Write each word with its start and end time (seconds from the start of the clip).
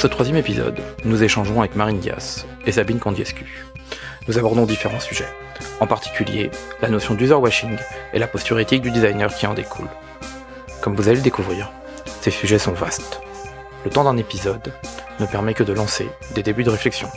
ce 0.00 0.06
troisième 0.06 0.38
épisode, 0.38 0.80
nous 1.04 1.22
échangerons 1.22 1.60
avec 1.60 1.76
Marine 1.76 1.98
Dias 1.98 2.46
et 2.64 2.72
Sabine 2.72 2.98
Candiescu. 2.98 3.66
Nous 4.26 4.38
abordons 4.38 4.64
différents 4.64 4.98
sujets, 4.98 5.28
en 5.78 5.86
particulier 5.86 6.50
la 6.80 6.88
notion 6.88 7.12
d'user 7.12 7.34
washing 7.34 7.76
et 8.14 8.18
la 8.18 8.26
posture 8.26 8.58
éthique 8.58 8.80
du 8.80 8.90
designer 8.90 9.28
qui 9.34 9.46
en 9.46 9.52
découle. 9.52 9.90
Comme 10.80 10.96
vous 10.96 11.08
allez 11.08 11.18
le 11.18 11.22
découvrir, 11.22 11.70
ces 12.22 12.30
sujets 12.30 12.58
sont 12.58 12.72
vastes. 12.72 13.20
Le 13.84 13.90
temps 13.90 14.04
d'un 14.04 14.16
épisode 14.16 14.72
ne 15.20 15.26
permet 15.26 15.52
que 15.52 15.64
de 15.64 15.74
lancer 15.74 16.08
des 16.34 16.42
débuts 16.42 16.64
de 16.64 16.70
réflexion. 16.70 17.10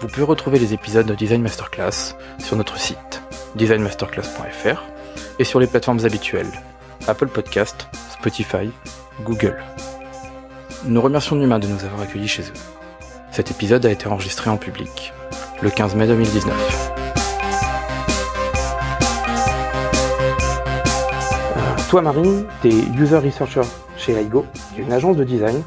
Vous 0.00 0.08
pouvez 0.08 0.24
retrouver 0.24 0.58
les 0.58 0.74
épisodes 0.74 1.06
de 1.06 1.14
Design 1.14 1.42
Masterclass 1.42 2.16
sur 2.40 2.56
notre 2.56 2.78
site 2.78 3.22
designmasterclass.fr 3.54 4.82
et 5.38 5.44
sur 5.44 5.60
les 5.60 5.68
plateformes 5.68 6.04
habituelles 6.04 6.50
Apple 7.06 7.28
Podcast, 7.28 7.86
Spotify, 8.10 8.72
Google. 9.22 9.62
Nous 10.84 11.00
remercions 11.00 11.36
Numa 11.36 11.60
de 11.60 11.68
nous 11.68 11.84
avoir 11.84 12.00
accueillis 12.00 12.26
chez 12.26 12.42
eux. 12.42 12.52
Cet 13.30 13.52
épisode 13.52 13.86
a 13.86 13.90
été 13.92 14.08
enregistré 14.08 14.50
en 14.50 14.56
public 14.56 15.12
le 15.62 15.70
15 15.70 15.94
mai 15.94 16.08
2019. 16.08 16.92
Euh, 21.56 21.60
toi 21.88 22.02
Marine, 22.02 22.46
tu 22.62 22.68
es 22.70 23.00
User 23.00 23.18
Researcher 23.18 23.62
chez 23.96 24.14
Aigo, 24.14 24.44
qui 24.74 24.80
est 24.80 24.84
une 24.84 24.92
agence 24.92 25.16
de 25.16 25.22
design. 25.22 25.62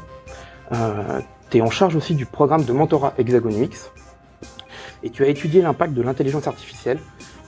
Euh, 0.72 1.20
tu 1.48 1.56
es 1.56 1.60
en 1.62 1.70
charge 1.70 1.96
aussi 1.96 2.14
du 2.14 2.26
programme 2.26 2.64
de 2.64 2.72
mentorat 2.74 3.14
Hexagon 3.16 3.48
UX. 3.50 3.90
Et 5.02 5.08
tu 5.08 5.24
as 5.24 5.28
étudié 5.28 5.62
l'impact 5.62 5.94
de 5.94 6.02
l'intelligence 6.02 6.46
artificielle, 6.46 6.98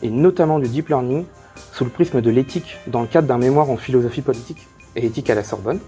et 0.03 0.09
notamment 0.09 0.59
du 0.59 0.69
deep 0.69 0.89
learning, 0.89 1.27
sous 1.73 1.85
le 1.85 1.91
prisme 1.91 2.23
de 2.23 2.31
l'éthique 2.31 2.79
dans 2.87 3.03
le 3.03 3.09
cadre 3.09 3.29
d'un 3.29 3.39
mémoire 3.39 3.69
en 3.69 3.77
philosophie 3.77 4.23
politique 4.23 4.67
et 4.97 5.05
éthique 5.05 5.29
à 5.29 5.35
la 5.35 5.45
Sorbonne. 5.45 5.81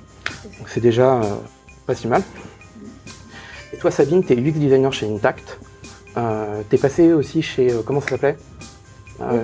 Donc 0.59 0.69
c'est 0.69 0.81
déjà 0.81 1.23
euh, 1.23 1.37
pas 1.91 1.97
si 1.97 2.07
mal. 2.07 2.23
Et 3.73 3.77
toi 3.77 3.91
Sabine, 3.91 4.23
tu 4.25 4.33
es 4.33 4.37
UX 4.37 4.53
designer 4.53 4.93
chez 4.93 5.13
Intact. 5.13 5.59
Euh, 6.17 6.63
tu 6.69 6.77
es 6.77 6.79
passé 6.79 7.13
aussi 7.13 7.43
chez, 7.43 7.73
euh, 7.73 7.83
comment 7.85 8.01
ça 8.01 8.11
s'appelait? 8.11 8.37
Euh, 9.21 9.43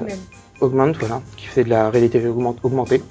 Augment, 0.61 0.93
voilà, 1.01 1.20
qui 1.37 1.47
faisait 1.48 1.65
de 1.65 1.70
la 1.70 1.91
réalité 1.91 2.25
augment- 2.27 2.55
augmentée. 2.62 3.03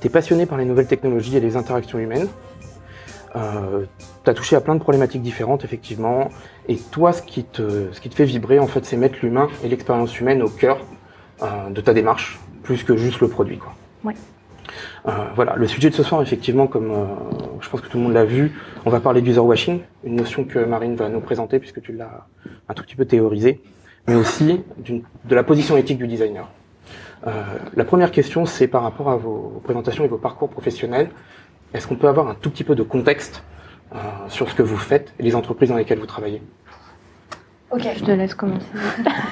Tu 0.00 0.06
es 0.06 0.10
passionné 0.10 0.46
par 0.46 0.56
les 0.56 0.64
nouvelles 0.64 0.86
technologies 0.86 1.36
et 1.36 1.40
les 1.40 1.56
interactions 1.56 1.98
humaines. 1.98 2.28
Euh, 3.34 3.84
tu 4.24 4.30
as 4.30 4.34
touché 4.34 4.54
à 4.54 4.60
plein 4.60 4.76
de 4.76 4.80
problématiques 4.80 5.22
différentes, 5.22 5.64
effectivement. 5.64 6.28
Et 6.68 6.76
toi, 6.76 7.12
ce 7.12 7.22
qui 7.22 7.42
te, 7.44 7.88
ce 7.92 8.00
qui 8.00 8.08
te 8.08 8.14
fait 8.14 8.24
vibrer, 8.24 8.58
en 8.60 8.66
fait, 8.68 8.84
c'est 8.86 8.96
mettre 8.96 9.16
l'humain 9.22 9.48
et 9.64 9.68
l'expérience 9.68 10.18
humaine 10.20 10.42
au 10.42 10.48
cœur 10.48 10.78
de 11.70 11.80
ta 11.82 11.92
démarche, 11.92 12.38
plus 12.62 12.82
que 12.84 12.96
juste 12.96 13.20
le 13.20 13.28
produit. 13.28 13.58
Quoi. 13.58 13.74
Ouais. 14.04 14.14
Euh, 15.06 15.12
voilà, 15.34 15.54
le 15.56 15.66
sujet 15.66 15.90
de 15.90 15.94
ce 15.94 16.02
soir, 16.02 16.22
effectivement, 16.22 16.66
comme 16.66 16.90
euh, 16.90 17.04
je 17.60 17.68
pense 17.68 17.80
que 17.80 17.88
tout 17.88 17.96
le 17.98 18.04
monde 18.04 18.12
l'a 18.12 18.24
vu, 18.24 18.52
on 18.84 18.90
va 18.90 19.00
parler 19.00 19.22
d'user 19.22 19.40
washing, 19.40 19.80
une 20.04 20.16
notion 20.16 20.44
que 20.44 20.58
Marine 20.58 20.96
va 20.96 21.08
nous 21.08 21.20
présenter 21.20 21.58
puisque 21.58 21.80
tu 21.82 21.92
l'as 21.92 22.26
un 22.68 22.74
tout 22.74 22.82
petit 22.82 22.96
peu 22.96 23.04
théorisé, 23.04 23.60
mais 24.08 24.14
aussi 24.14 24.62
d'une- 24.78 25.02
de 25.24 25.34
la 25.34 25.42
position 25.44 25.76
éthique 25.76 25.98
du 25.98 26.06
designer. 26.06 26.48
Euh, 27.26 27.30
la 27.74 27.84
première 27.84 28.10
question, 28.10 28.44
c'est 28.46 28.68
par 28.68 28.82
rapport 28.82 29.08
à 29.10 29.16
vos 29.16 29.60
présentations 29.64 30.04
et 30.04 30.08
vos 30.08 30.18
parcours 30.18 30.48
professionnels. 30.48 31.08
Est-ce 31.74 31.86
qu'on 31.88 31.96
peut 31.96 32.08
avoir 32.08 32.28
un 32.28 32.34
tout 32.34 32.50
petit 32.50 32.64
peu 32.64 32.74
de 32.74 32.82
contexte 32.82 33.42
euh, 33.94 33.98
sur 34.28 34.48
ce 34.50 34.54
que 34.54 34.62
vous 34.62 34.76
faites 34.76 35.12
et 35.18 35.22
les 35.22 35.34
entreprises 35.34 35.70
dans 35.70 35.76
lesquelles 35.76 35.98
vous 35.98 36.06
travaillez? 36.06 36.42
Ok, 37.70 37.82
Je 37.96 38.04
te 38.04 38.10
laisse 38.12 38.34
commencer. 38.34 38.66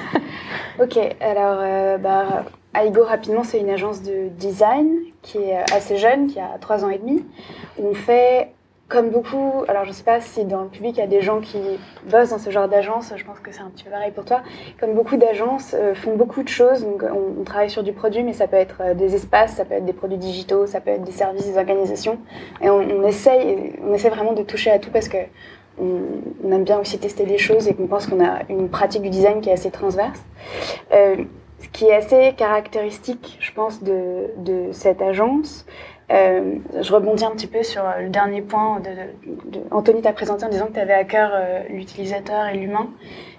ok. 0.81 0.97
Alors, 1.21 1.57
euh, 1.61 1.97
bah, 1.97 2.43
Aigo, 2.81 3.03
rapidement, 3.03 3.43
c'est 3.43 3.59
une 3.59 3.69
agence 3.69 4.01
de 4.01 4.29
design 4.29 4.89
qui 5.21 5.37
est 5.39 5.57
assez 5.73 5.97
jeune, 5.97 6.27
qui 6.27 6.39
a 6.39 6.57
trois 6.59 6.83
ans 6.83 6.89
et 6.89 6.97
demi. 6.97 7.23
On 7.81 7.93
fait, 7.93 8.51
comme 8.87 9.09
beaucoup, 9.09 9.63
alors 9.67 9.83
je 9.83 9.89
ne 9.89 9.93
sais 9.93 10.03
pas 10.03 10.21
si 10.21 10.45
dans 10.45 10.61
le 10.61 10.69
public 10.69 10.95
il 10.97 10.99
y 10.99 11.03
a 11.03 11.07
des 11.07 11.21
gens 11.21 11.39
qui 11.39 11.57
bossent 12.09 12.29
dans 12.29 12.37
ce 12.37 12.49
genre 12.49 12.67
d'agence, 12.67 13.11
je 13.15 13.23
pense 13.25 13.39
que 13.39 13.51
c'est 13.51 13.61
un 13.61 13.69
petit 13.69 13.83
peu 13.83 13.89
pareil 13.89 14.11
pour 14.11 14.25
toi. 14.25 14.41
Comme 14.79 14.93
beaucoup 14.93 15.17
d'agences 15.17 15.73
euh, 15.73 15.95
font 15.95 16.15
beaucoup 16.15 16.43
de 16.43 16.47
choses, 16.47 16.83
donc 16.83 17.03
on, 17.03 17.43
travaille 17.43 17.69
sur 17.69 17.83
du 17.83 17.93
produit, 17.93 18.23
mais 18.23 18.33
ça 18.33 18.47
peut 18.47 18.57
être 18.57 18.81
euh, 18.81 18.93
des 18.93 19.15
espaces, 19.15 19.55
ça 19.55 19.65
peut 19.65 19.75
être 19.75 19.85
des 19.85 19.93
produits 19.93 20.17
digitaux, 20.17 20.67
ça 20.67 20.81
peut 20.81 20.91
être 20.91 21.03
des 21.03 21.11
services, 21.11 21.45
des 21.45 21.57
organisations. 21.57 22.19
Et 22.61 22.69
on, 22.69 23.03
essaye, 23.03 23.73
on 23.83 23.93
essaie 23.93 24.09
vraiment 24.09 24.33
de 24.33 24.43
toucher 24.43 24.71
à 24.71 24.79
tout 24.79 24.91
parce 24.91 25.07
que 25.07 25.17
on, 25.79 25.99
on 26.43 26.51
aime 26.51 26.63
bien 26.63 26.79
aussi 26.79 26.97
tester 26.99 27.25
des 27.25 27.37
choses 27.37 27.67
et 27.67 27.73
qu'on 27.73 27.87
pense 27.87 28.07
qu'on 28.07 28.23
a 28.23 28.39
une 28.49 28.69
pratique 28.69 29.01
du 29.01 29.09
design 29.09 29.41
qui 29.41 29.49
est 29.49 29.53
assez 29.53 29.71
transverse. 29.71 30.19
Euh, 30.93 31.17
ce 31.61 31.69
qui 31.69 31.85
est 31.85 31.95
assez 31.95 32.33
caractéristique, 32.37 33.37
je 33.39 33.51
pense, 33.51 33.83
de, 33.83 34.29
cette 34.71 35.01
agence, 35.01 35.65
euh, 36.11 36.57
je 36.79 36.93
rebondis 36.93 37.25
un 37.25 37.31
petit 37.31 37.47
peu 37.47 37.63
sur 37.63 37.83
le 37.99 38.09
dernier 38.09 38.41
point. 38.41 38.79
De, 38.79 39.59
Anthony 39.71 40.01
t'a 40.01 40.13
présenté 40.13 40.45
en 40.45 40.49
disant 40.49 40.67
que 40.67 40.73
tu 40.73 40.79
avais 40.79 40.93
à 40.93 41.03
cœur 41.03 41.31
euh, 41.33 41.63
l'utilisateur 41.69 42.45
et 42.47 42.57
l'humain. 42.57 42.89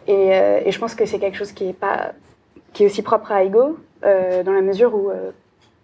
Et, 0.09 0.35
euh, 0.35 0.61
et, 0.65 0.73
je 0.73 0.79
pense 0.79 0.95
que 0.95 1.07
c'est 1.07 1.19
quelque 1.19 1.37
chose 1.37 1.53
qui 1.53 1.69
est, 1.69 1.73
pas, 1.73 2.13
qui 2.73 2.83
est 2.83 2.87
aussi 2.87 3.03
propre 3.03 3.33
à 3.33 3.45
Ego, 3.45 3.77
euh, 4.05 4.43
dans 4.43 4.53
la 4.53 4.61
mesure 4.61 4.95
où 4.95 5.11
euh, 5.11 5.33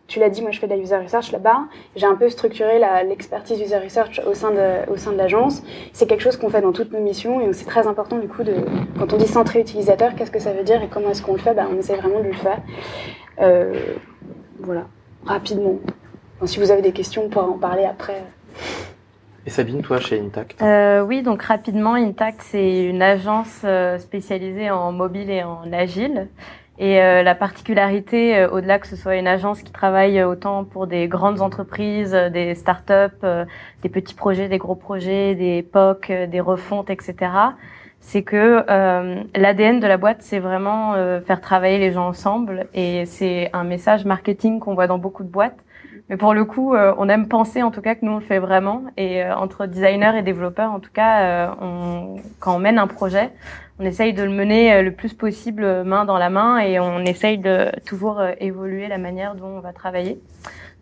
tu 0.09 0.21
l'as 0.21 0.29
dit, 0.29 0.43
moi 0.43 0.51
je 0.51 0.59
fais 0.59 0.67
de 0.67 0.73
la 0.75 0.79
user 0.79 0.97
research 0.97 1.33
là-bas. 1.33 1.65
J'ai 1.97 2.07
un 2.07 2.15
peu 2.17 2.29
structuré 2.29 2.81
l'expertise 3.09 3.61
user 3.61 3.79
research 3.79 4.21
au 4.27 4.35
sein 4.35 4.51
de, 4.51 4.91
au 4.91 4.97
sein 4.97 5.13
de 5.13 5.17
l'agence. 5.17 5.63
C'est 5.93 6.07
quelque 6.07 6.23
chose 6.23 6.37
qu'on 6.37 6.51
fait 6.51 6.61
dans 6.61 6.73
toutes 6.73 6.93
nos 6.93 7.01
missions 7.01 7.41
et 7.41 7.53
c'est 7.53 7.65
très 7.65 7.87
important 7.87 8.19
du 8.19 8.29
coup 8.29 8.43
de, 8.43 8.55
quand 8.99 9.13
on 9.13 9.17
dit 9.17 9.27
centré 9.27 9.61
utilisateur, 9.61 10.15
qu'est-ce 10.15 10.31
que 10.31 10.39
ça 10.41 10.53
veut 10.53 10.65
dire 10.65 10.83
et 10.83 10.89
comment 10.89 11.11
est-ce 11.11 11.23
qu'on 11.23 11.33
le 11.33 11.39
fait? 11.39 11.55
Ben, 11.55 11.67
On 11.73 11.79
essaie 11.79 11.97
vraiment 11.97 12.21
de 12.21 12.27
le 12.27 12.33
faire. 12.35 12.61
Euh, 13.41 13.73
voilà, 14.61 14.87
rapidement. 15.25 15.79
Si 16.45 16.59
vous 16.59 16.71
avez 16.71 16.83
des 16.83 16.93
questions, 16.93 17.25
on 17.27 17.29
pourra 17.29 17.47
en 17.47 17.59
parler 17.59 17.85
après. 17.85 18.23
Et 19.47 19.51
Sabine, 19.51 19.83
toi, 19.83 19.99
chez 19.99 20.21
Intact? 20.21 20.61
Euh, 20.63 21.03
Oui, 21.03 21.23
donc 21.23 21.43
rapidement, 21.43 21.95
Intact, 21.95 22.43
c'est 22.43 22.85
une 22.85 23.03
agence 23.03 23.63
euh, 23.65 23.99
spécialisée 23.99 24.71
en 24.71 24.93
mobile 24.93 25.31
et 25.31 25.43
en 25.43 25.73
agile. 25.73 26.29
Et 26.79 27.03
euh, 27.03 27.23
la 27.23 27.35
particularité, 27.35 28.37
euh, 28.37 28.49
au-delà 28.51 28.79
que 28.79 28.87
ce 28.87 28.97
soit 28.97 29.17
une 29.17 29.29
agence 29.29 29.63
qui 29.63 29.73
travaille 29.73 30.23
autant 30.23 30.65
pour 30.65 30.87
des 30.87 31.07
grandes 31.07 31.43
entreprises, 31.43 32.15
euh, 32.15 32.31
des 32.31 32.55
startups, 32.55 33.25
euh, 33.25 33.45
des 33.83 33.89
petits 33.89 34.15
projets, 34.15 34.49
des 34.49 34.59
gros 34.59 34.75
projets, 34.75 35.35
des 35.35 35.63
POC, 35.63 36.11
euh, 36.11 36.27
des 36.27 36.41
refontes, 36.41 36.89
etc., 36.89 37.31
c'est 38.01 38.23
que 38.23 38.65
euh, 38.69 39.23
l'ADN 39.37 39.79
de 39.79 39.87
la 39.87 39.97
boîte, 39.97 40.23
c'est 40.23 40.41
vraiment 40.41 40.95
euh, 40.95 41.21
faire 41.21 41.41
travailler 41.41 41.79
les 41.79 41.93
gens 41.93 42.09
ensemble. 42.09 42.67
Et 42.75 43.07
c'est 43.07 43.49
un 43.53 43.63
message 43.63 44.05
marketing 44.05 44.59
qu'on 44.59 44.75
voit 44.75 44.89
dans 44.89 44.99
beaucoup 44.99 45.23
de 45.23 45.29
boîtes. 45.29 45.59
Mais 46.09 46.17
pour 46.17 46.35
le 46.35 46.45
coup, 46.45 46.75
euh, 46.75 46.93
on 46.99 47.09
aime 47.09 47.29
penser 47.29 47.63
en 47.63 47.71
tout 47.71 47.81
cas 47.81 47.95
que 47.95 48.05
nous 48.05 48.13
on 48.13 48.17
le 48.17 48.21
fait 48.21 48.41
vraiment. 48.41 48.83
Et 48.97 49.23
euh, 49.23 49.35
entre 49.37 49.67
designers 49.67 50.19
et 50.19 50.23
développeurs, 50.23 50.73
en 50.73 50.81
tout 50.81 50.91
cas, 50.93 51.21
euh, 51.23 51.55
on, 51.61 52.17
quand 52.41 52.57
on 52.57 52.59
mène 52.59 52.79
un 52.79 52.89
projet, 52.89 53.31
on 53.79 53.85
essaye 53.85 54.13
de 54.13 54.23
le 54.23 54.31
mener 54.31 54.73
euh, 54.73 54.83
le 54.83 54.93
plus 54.93 55.15
possible 55.15 55.65
euh, 55.65 55.85
main 55.85 56.05
dans 56.05 56.19
la 56.19 56.31
main 56.31 56.59
et 56.59 56.79
on 56.79 57.01
essaye 57.01 57.39
de 57.39 57.73
toujours 57.85 58.21
euh, 58.21 58.33
évoluer 58.39 58.89
la 58.89 58.99
manière 58.99 59.35
dont 59.35 59.47
on 59.47 59.61
va 59.61 59.73
travailler. 59.73 60.21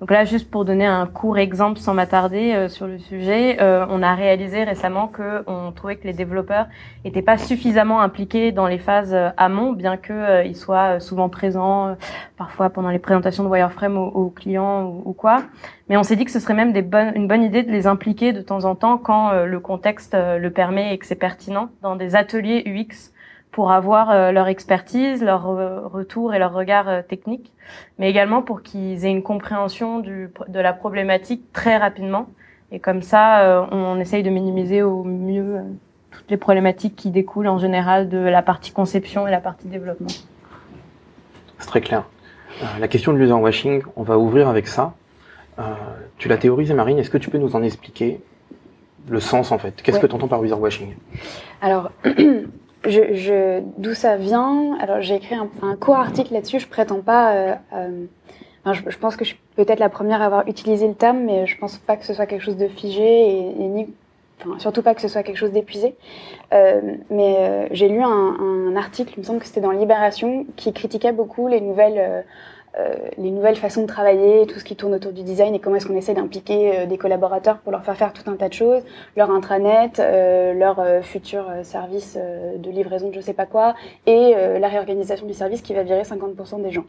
Donc 0.01 0.11
là, 0.11 0.25
juste 0.25 0.51
pour 0.51 0.65
donner 0.65 0.87
un 0.87 1.07
court 1.07 1.37
exemple 1.37 1.79
sans 1.79 1.93
m'attarder 1.93 2.55
euh, 2.55 2.69
sur 2.71 2.87
le 2.87 2.99
sujet, 2.99 3.61
euh, 3.61 3.85
on 3.91 4.03
a 4.03 4.15
réalisé 4.15 4.65
récemment 4.65 5.09
que 5.09 5.45
on 5.47 5.73
trouvait 5.73 5.97
que 5.97 6.07
les 6.07 6.15
développeurs 6.15 6.69
n'étaient 7.05 7.21
pas 7.21 7.37
suffisamment 7.37 8.01
impliqués 8.01 8.51
dans 8.51 8.67
les 8.67 8.79
phases 8.79 9.13
euh, 9.13 9.29
amont, 9.37 9.73
bien 9.73 9.99
que 9.99 10.47
ils 10.47 10.57
soient 10.57 11.01
souvent 11.01 11.29
présents, 11.29 11.97
parfois 12.39 12.71
pendant 12.71 12.89
les 12.89 12.99
présentations 12.99 13.45
de 13.45 13.51
wireframe 13.51 13.99
aux, 13.99 14.07
aux 14.07 14.31
clients 14.31 14.85
ou, 14.85 15.03
ou, 15.05 15.13
quoi. 15.13 15.43
Mais 15.91 15.99
on 15.99 16.03
s'est 16.03 16.17
dit 16.17 16.25
que 16.25 16.31
ce 16.31 16.41
serait 16.41 16.55
même 16.55 16.75
une 16.75 17.29
bonne 17.29 17.43
idée 17.43 17.63
de 17.63 17.71
les 17.71 17.87
impliquer 17.87 18.33
de 18.33 18.41
temps 18.41 18.65
en 18.65 18.75
temps 18.75 18.97
quand 18.97 19.45
le 19.45 19.61
contexte 19.61 20.17
le 20.17 20.51
permet 20.51 20.95
et 20.95 20.99
que 20.99 21.05
c'est 21.05 21.15
pertinent 21.15 21.69
dans 21.83 21.97
des 21.97 22.17
ateliers 22.17 22.63
UX 22.65 23.13
pour 23.53 23.73
avoir 23.73 24.11
euh, 24.11 24.31
leur 24.33 24.49
expertise, 24.49 25.23
leur 25.23 25.49
euh, 25.49 25.81
retour 25.87 26.35
et 26.35 26.39
leur 26.39 26.53
regard 26.53 26.89
euh, 26.89 27.03
technique, 27.03 27.53
mais 27.99 28.09
également 28.09 28.43
pour 28.43 28.63
qu'ils 28.63 29.05
aient 29.05 29.11
une 29.11 29.23
compréhension 29.23 29.99
du, 29.99 30.31
de 30.49 30.61
la 30.61 30.73
problématique 30.73 31.53
très 31.53 31.77
rapidement. 31.77 32.27
Et 32.73 32.79
comme 32.79 33.03
ça, 33.03 33.41
euh, 33.41 33.67
on 33.73 33.99
essaye 33.99 34.23
de 34.23 34.31
minimiser 34.31 34.83
au 34.83 35.03
mieux 35.03 35.57
euh, 35.57 35.63
toutes 36.13 36.31
les 36.31 36.37
problématiques 36.37 36.95
qui 36.95 37.11
découlent 37.11 37.49
en 37.49 37.59
général 37.59 38.09
de 38.09 38.19
la 38.19 38.43
partie 38.43 38.71
conception 38.73 39.27
et 39.27 39.31
la 39.33 39.41
partie 39.41 39.67
développement. 39.67 40.09
C'est 41.59 41.67
très 41.67 41.81
clair. 41.81 42.05
Euh, 42.63 42.67
la 42.79 42.89
question 42.89 43.13
de 43.13 43.19
l'user 43.19 43.33
washing, 43.33 43.83
on 43.97 44.03
va 44.03 44.19
ouvrir 44.19 44.49
avec 44.49 44.69
ça. 44.69 44.95
Euh, 45.59 45.63
tu 46.19 46.29
l'as 46.29 46.39
théorisé, 46.39 46.73
Marine. 46.75 46.99
Est-ce 46.99 47.11
que 47.11 47.19
tu 47.19 47.31
peux 47.31 47.39
nous 47.39 47.57
en 47.57 47.63
expliquer 47.63 48.21
le 49.09 49.19
sens 49.21 49.51
en 49.51 49.59
fait? 49.59 49.83
Qu'est-ce 49.83 49.97
Ouais. 49.97 50.03
que 50.03 50.07
tu 50.07 50.15
entends 50.15 50.29
par 50.29 50.43
user 50.45 50.55
washing? 50.55 50.95
Alors, 51.61 51.91
je, 52.87 53.15
je, 53.15 53.61
d'où 53.79 53.95
ça 53.95 54.17
vient? 54.17 54.77
Alors, 54.81 55.01
j'ai 55.01 55.17
écrit 55.17 55.35
un, 55.35 55.49
un 55.63 55.77
court 55.77 55.97
article 55.97 56.33
là-dessus. 56.35 56.61
Je 56.61 56.69
prétends 56.69 57.01
pas. 57.01 57.35
euh, 57.35 57.55
euh, 57.75 58.07
je, 58.73 58.97
pense 58.99 59.17
que 59.17 59.25
je 59.25 59.31
suis 59.31 59.41
peut-être 59.57 59.81
la 59.81 59.89
première 59.89 60.23
à 60.23 60.27
avoir 60.27 60.49
utilisé 60.49 60.87
le 60.87 60.95
terme, 60.95 61.21
mais 61.21 61.47
je 61.47 61.59
pense 61.59 61.79
pas 61.79 61.97
que 61.97 62.05
ce 62.05 62.15
soit 62.15 62.27
quelque 62.27 62.43
chose 62.43 62.57
de 62.57 62.69
figé 62.69 63.39
et, 63.39 63.43
ni, 63.43 63.93
enfin, 64.45 64.59
surtout 64.59 64.83
pas 64.83 64.95
que 64.95 65.01
ce 65.01 65.09
soit 65.09 65.23
quelque 65.23 65.39
chose 65.39 65.53
d'épuisé. 65.53 65.95
Euh, 66.53 66.81
mais 67.11 67.37
euh, 67.39 67.67
j'ai 67.71 67.89
lu 67.89 68.03
un, 68.03 68.37
un 68.69 68.77
article, 68.77 69.15
il 69.17 69.21
me 69.21 69.25
semble 69.25 69.41
que 69.41 69.47
c'était 69.47 69.61
dans 69.61 69.71
Libération, 69.71 70.47
qui 70.57 70.73
critiquait 70.73 71.13
beaucoup 71.13 71.49
les 71.49 71.61
nouvelles. 71.61 72.25
Euh, 72.79 72.95
les 73.19 73.33
nouvelles 73.33 73.57
façons 73.57 73.83
de 73.83 73.87
travailler, 73.87 74.47
tout 74.47 74.61
ce 74.61 74.65
qui 74.65 74.77
tourne 74.77 74.95
autour 74.95 75.13
du 75.13 75.25
design 75.25 75.55
et 75.57 75.59
comment 75.59 75.75
est-ce 75.77 75.87
qu'on 75.87 75.97
essaie 75.97 76.15
d'impliquer 76.15 76.79
euh, 76.79 76.87
des 76.87 76.99
collaborateurs 76.99 77.59
pour 77.59 77.73
leur 77.73 77.85
faire 77.85 77.97
faire 77.97 78.13
tout 78.13 78.31
un 78.31 78.37
tas 78.37 78.49
de 78.49 78.55
choses, 78.55 78.83
leur 79.17 79.31
intranet, 79.33 79.99
euh, 79.99 80.55
leur 80.55 81.03
futur 81.03 81.47
service 81.65 82.17
de 82.17 82.71
livraison 82.71 83.09
de 83.09 83.15
je 83.15 83.21
sais 83.21 83.33
pas 83.33 83.47
quoi, 83.47 83.75
et 84.07 84.35
la 84.59 84.69
réorganisation 84.69 85.27
du 85.27 85.35
service 85.35 85.63
qui 85.63 85.75
va 85.75 85.83
virer 85.83 86.03
50% 86.03 86.63
des 86.63 86.71
gens. 86.71 86.85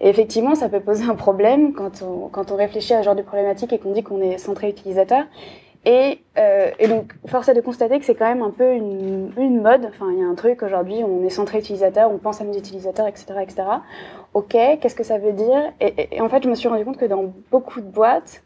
Et 0.00 0.08
effectivement, 0.08 0.54
ça 0.54 0.68
peut 0.68 0.80
poser 0.80 1.04
un 1.04 1.14
problème 1.14 1.72
quand 1.72 2.02
on, 2.02 2.28
quand 2.28 2.50
on 2.50 2.56
réfléchit 2.56 2.94
à 2.94 3.00
ce 3.00 3.04
genre 3.04 3.16
de 3.16 3.22
problématique 3.22 3.72
et 3.72 3.78
qu'on 3.78 3.92
dit 3.92 4.02
qu'on 4.02 4.20
est 4.20 4.38
centré 4.38 4.68
utilisateur. 4.68 5.24
Et, 5.84 6.20
euh, 6.38 6.70
et, 6.78 6.88
donc, 6.88 7.14
force 7.26 7.48
est 7.48 7.54
de 7.54 7.60
constater 7.60 7.98
que 7.98 8.04
c'est 8.04 8.14
quand 8.14 8.28
même 8.28 8.42
un 8.42 8.50
peu 8.50 8.74
une, 8.74 9.32
une 9.38 9.62
mode. 9.62 9.86
Enfin, 9.86 10.06
il 10.12 10.18
y 10.18 10.22
a 10.22 10.26
un 10.26 10.34
truc 10.34 10.62
aujourd'hui, 10.62 11.02
on 11.04 11.24
est 11.24 11.30
centré 11.30 11.58
utilisateur, 11.58 12.10
on 12.10 12.18
pense 12.18 12.40
à 12.40 12.44
nos 12.44 12.52
utilisateurs, 12.52 13.06
etc., 13.06 13.26
etc. 13.40 13.62
Ok, 14.34 14.50
qu'est-ce 14.52 14.94
que 14.94 15.04
ça 15.04 15.18
veut 15.18 15.32
dire 15.32 15.72
et, 15.80 16.20
en 16.20 16.28
fait, 16.28 16.42
je 16.42 16.48
me 16.48 16.54
suis 16.54 16.68
rendu 16.68 16.84
compte 16.84 16.98
que 16.98 17.06
dans 17.06 17.32
beaucoup 17.50 17.80
de 17.80 17.86
boîtes, 17.86 18.42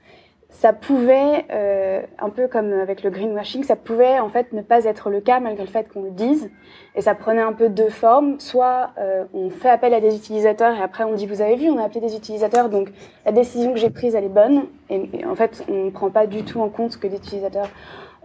ça 0.52 0.74
pouvait, 0.74 1.46
euh, 1.50 2.02
un 2.18 2.28
peu 2.28 2.46
comme 2.46 2.72
avec 2.74 3.02
le 3.02 3.10
greenwashing, 3.10 3.64
ça 3.64 3.74
pouvait 3.74 4.18
en 4.18 4.28
fait 4.28 4.52
ne 4.52 4.60
pas 4.60 4.84
être 4.84 5.08
le 5.08 5.20
cas 5.20 5.40
malgré 5.40 5.64
le 5.64 5.70
fait 5.70 5.88
qu'on 5.88 6.02
le 6.02 6.10
dise. 6.10 6.50
Et 6.94 7.00
ça 7.00 7.14
prenait 7.14 7.40
un 7.40 7.54
peu 7.54 7.70
deux 7.70 7.88
formes. 7.88 8.38
Soit 8.38 8.90
euh, 8.98 9.24
on 9.32 9.48
fait 9.48 9.70
appel 9.70 9.94
à 9.94 10.00
des 10.00 10.14
utilisateurs 10.14 10.76
et 10.76 10.82
après 10.82 11.04
on 11.04 11.14
dit 11.14 11.26
vous 11.26 11.40
avez 11.40 11.56
vu, 11.56 11.70
on 11.70 11.78
a 11.78 11.84
appelé 11.84 12.00
des 12.00 12.14
utilisateurs, 12.14 12.68
donc 12.68 12.90
la 13.24 13.32
décision 13.32 13.72
que 13.72 13.78
j'ai 13.78 13.90
prise 13.90 14.14
elle 14.14 14.24
est 14.24 14.28
bonne. 14.28 14.66
Et, 14.90 15.24
en 15.24 15.34
fait 15.34 15.64
on 15.68 15.86
ne 15.86 15.90
prend 15.90 16.10
pas 16.10 16.26
du 16.26 16.44
tout 16.44 16.60
en 16.60 16.68
compte 16.68 16.92
ce 16.92 16.98
que 16.98 17.06
les 17.06 17.16
utilisateurs 17.16 17.68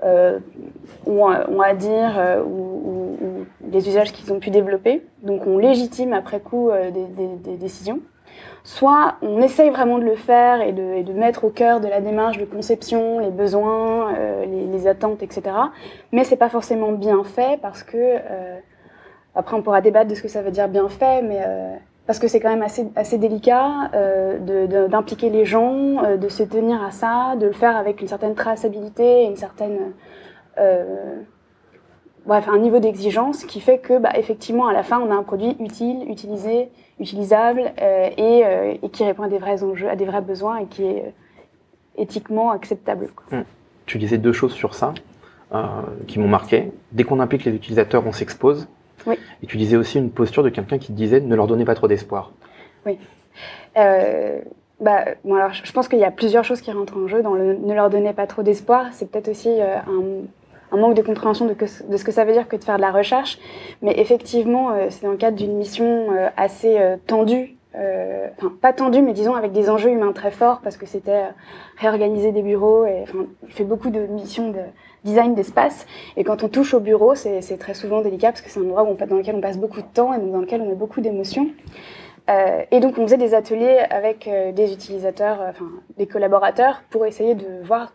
euh, 0.03 0.39
ont, 1.07 1.23
ont, 1.23 1.61
à 1.61 1.73
dire 1.73 2.19
euh, 2.19 2.44
ou, 2.44 3.17
les 3.71 3.89
usages 3.89 4.13
qu'ils 4.13 4.31
ont 4.31 4.39
pu 4.39 4.51
développer. 4.51 5.03
Donc 5.23 5.47
on 5.47 5.57
légitime 5.57 6.13
après 6.13 6.39
coup 6.39 6.69
euh, 6.69 6.91
des, 6.91 7.57
décisions 7.57 7.99
soit 8.63 9.15
on 9.21 9.41
essaye 9.41 9.69
vraiment 9.69 9.97
de 9.97 10.03
le 10.03 10.15
faire 10.15 10.61
et 10.61 10.73
de, 10.73 10.83
et 10.95 11.03
de, 11.03 11.13
mettre 11.13 11.45
au 11.45 11.49
cœur 11.49 11.79
de 11.79 11.88
la 11.88 12.01
démarche 12.01 12.38
de 12.38 12.45
conception 12.45 13.19
les 13.19 13.31
besoins, 13.31 14.13
euh, 14.13 14.45
les, 14.45 14.65
les, 14.67 14.88
attentes, 14.88 15.23
etc. 15.23 15.44
Mais 16.11 16.23
c'est 16.23 16.35
pas 16.35 16.49
forcément 16.49 16.91
bien 16.91 17.23
fait 17.23 17.59
parce 17.61 17.81
que 17.81 18.17
après 19.33 19.55
on 19.55 19.61
pourra 19.63 19.81
débattre 19.81 20.09
de 20.09 20.15
ce 20.15 20.21
que 20.21 20.27
ça 20.27 20.41
veut 20.41 20.51
dire 20.51 20.67
bien 20.67 20.89
fait, 20.89 21.21
mais 21.21 21.41
parce 22.07 22.19
que 22.19 22.30
c'est 22.30 22.39
quand 22.39 22.50
même 22.50 22.63
assez, 22.63 22.88
assez 22.95 23.18
délicat 23.18 23.92
euh, 23.94 24.88
d'impliquer 24.88 25.30
les 25.30 25.45
gens, 25.45 26.04
euh, 26.04 26.15
de 26.15 26.30
se 26.30 26.42
tenir 26.42 26.81
à 26.81 26.92
ça, 26.92 27.36
de 27.36 27.45
le 27.45 27.51
faire 27.51 27.75
avec 27.75 28.01
une 28.01 28.07
certaine 28.07 28.33
traçabilité, 28.33 29.25
une 29.25 29.36
certaine 29.36 29.92
euh, 30.57 31.18
bref, 32.25 32.48
un 32.48 32.59
niveau 32.59 32.80
d'exigence 32.80 33.44
qui 33.44 33.59
fait 33.59 33.80
que, 33.80 34.00
bah, 34.00 34.12
effectivement, 34.15 34.68
à 34.68 34.74
la 34.74 34.83
fin, 34.83 35.00
on 35.00 35.12
a 35.12 35.15
un 35.15 35.24
produit 35.24 35.57
utile, 35.59 36.09
utilisé, 36.09 36.69
utilisable 37.00 37.74
et, 38.18 38.80
qui 38.92 39.04
répond 39.04 39.24
à 39.24 39.27
des 39.27 39.38
vrais 39.38 39.63
enjeux, 39.63 39.89
à 39.89 39.95
des 39.95 40.06
vrais 40.06 40.21
besoins 40.21 40.57
et 40.57 40.65
qui 40.65 40.83
est 40.83 41.13
éthiquement 41.98 42.51
acceptable. 42.51 43.09
Mmh. 43.31 43.42
Tu 43.86 43.98
disais 43.98 44.18
deux 44.18 44.33
choses 44.33 44.54
sur 44.54 44.74
ça 44.74 44.94
qui 46.07 46.19
m'ont 46.19 46.27
marqué. 46.27 46.71
Dès 46.92 47.04
qu'on 47.04 47.19
implique 47.19 47.45
les 47.45 47.54
utilisateurs, 47.54 48.06
on 48.07 48.12
s'expose. 48.12 48.68
Oui. 49.05 49.15
Et 49.44 49.47
tu 49.47 49.57
disais 49.57 49.77
aussi 49.77 49.97
une 49.97 50.11
posture 50.11 50.44
de 50.44 50.49
quelqu'un 50.49 50.77
qui 50.77 50.88
te 50.88 50.94
disait 50.94 51.19
ne 51.19 51.35
leur 51.35 51.47
donnez 51.47 51.65
pas 51.65 51.75
trop 51.75 51.88
d'espoir. 51.88 52.31
Oui. 52.85 52.97
Euh, 53.77 54.39
bah, 54.79 55.05
bon 55.23 55.35
alors, 55.35 55.53
je 55.53 55.71
pense 55.71 55.88
qu'il 55.88 55.99
y 55.99 56.03
a 56.03 56.11
plusieurs 56.11 56.44
choses 56.44 56.61
qui 56.61 56.71
rentrent 56.71 56.97
en 56.97 57.07
jeu 57.07 57.21
dans 57.21 57.33
le 57.33 57.53
ne 57.53 57.73
leur 57.73 57.89
donnez 57.89 58.13
pas 58.13 58.27
trop 58.27 58.44
d'espoir. 58.44 58.88
C'est 58.91 59.09
peut-être 59.09 59.29
aussi 59.29 59.49
euh, 59.49 59.77
un 59.77 60.25
un 60.71 60.77
manque 60.77 60.95
de 60.95 61.01
compréhension 61.01 61.45
de, 61.45 61.53
que, 61.53 61.65
de, 61.65 61.97
ce 61.97 62.03
que 62.03 62.11
ça 62.11 62.25
veut 62.25 62.33
dire 62.33 62.47
que 62.47 62.55
de 62.55 62.63
faire 62.63 62.77
de 62.77 62.81
la 62.81 62.91
recherche. 62.91 63.39
Mais 63.81 63.94
effectivement, 63.99 64.71
euh, 64.71 64.88
c'est 64.89 65.03
dans 65.03 65.11
le 65.11 65.17
cadre 65.17 65.38
d'une 65.38 65.53
mission 65.53 66.11
euh, 66.11 66.29
assez 66.35 66.77
tendue, 67.05 67.55
euh, 67.75 68.27
enfin 68.38 68.51
pas 68.61 68.73
tendue, 68.73 69.01
mais 69.01 69.13
disons 69.13 69.35
avec 69.35 69.51
des 69.51 69.69
enjeux 69.69 69.91
humains 69.91 70.11
très 70.11 70.31
forts, 70.31 70.61
parce 70.61 70.77
que 70.77 70.85
c'était 70.85 71.23
réorganiser 71.77 72.31
des 72.31 72.41
bureaux. 72.41 72.85
Et 72.85 73.03
enfin, 73.03 73.25
je 73.47 73.53
fais 73.53 73.63
beaucoup 73.63 73.89
de 73.89 74.01
missions 74.01 74.49
de 74.49 74.59
design 75.07 75.33
d'espace. 75.33 75.88
Et 76.18 76.24
quand 76.24 76.44
on 76.44 76.50
touche 76.50 76.74
au 76.74 76.80
bureau, 76.80 77.15
c'est 77.15 77.57
très 77.57 77.74
souvent 77.74 78.01
délicat, 78.01 78.31
parce 78.31 78.42
que 78.42 78.50
c'est 78.50 78.59
un 78.59 78.63
endroit 78.63 78.83
dans 79.07 79.18
lequel 79.18 79.36
on 79.36 79.42
passe 79.42 79.57
beaucoup 79.57 79.81
de 79.81 79.88
temps 79.88 80.13
et 80.13 80.19
dans 80.19 80.42
lequel 80.42 80.62
on 80.62 80.68
met 80.68 80.75
beaucoup 80.75 81.01
d'émotions. 81.01 81.48
Euh, 82.30 82.63
et 82.71 82.80
donc 82.80 82.98
on 82.98 83.04
faisait 83.04 83.18
des 83.18 83.33
ateliers 83.33 83.80
avec 83.89 84.27
euh, 84.27 84.51
des 84.51 84.74
utilisateurs, 84.74 85.42
euh, 85.42 85.50
enfin 85.51 85.65
des 85.98 86.07
collaborateurs, 86.07 86.83
pour 86.89 87.06
essayer 87.06 87.36
de 87.36 87.63
voir 87.63 87.94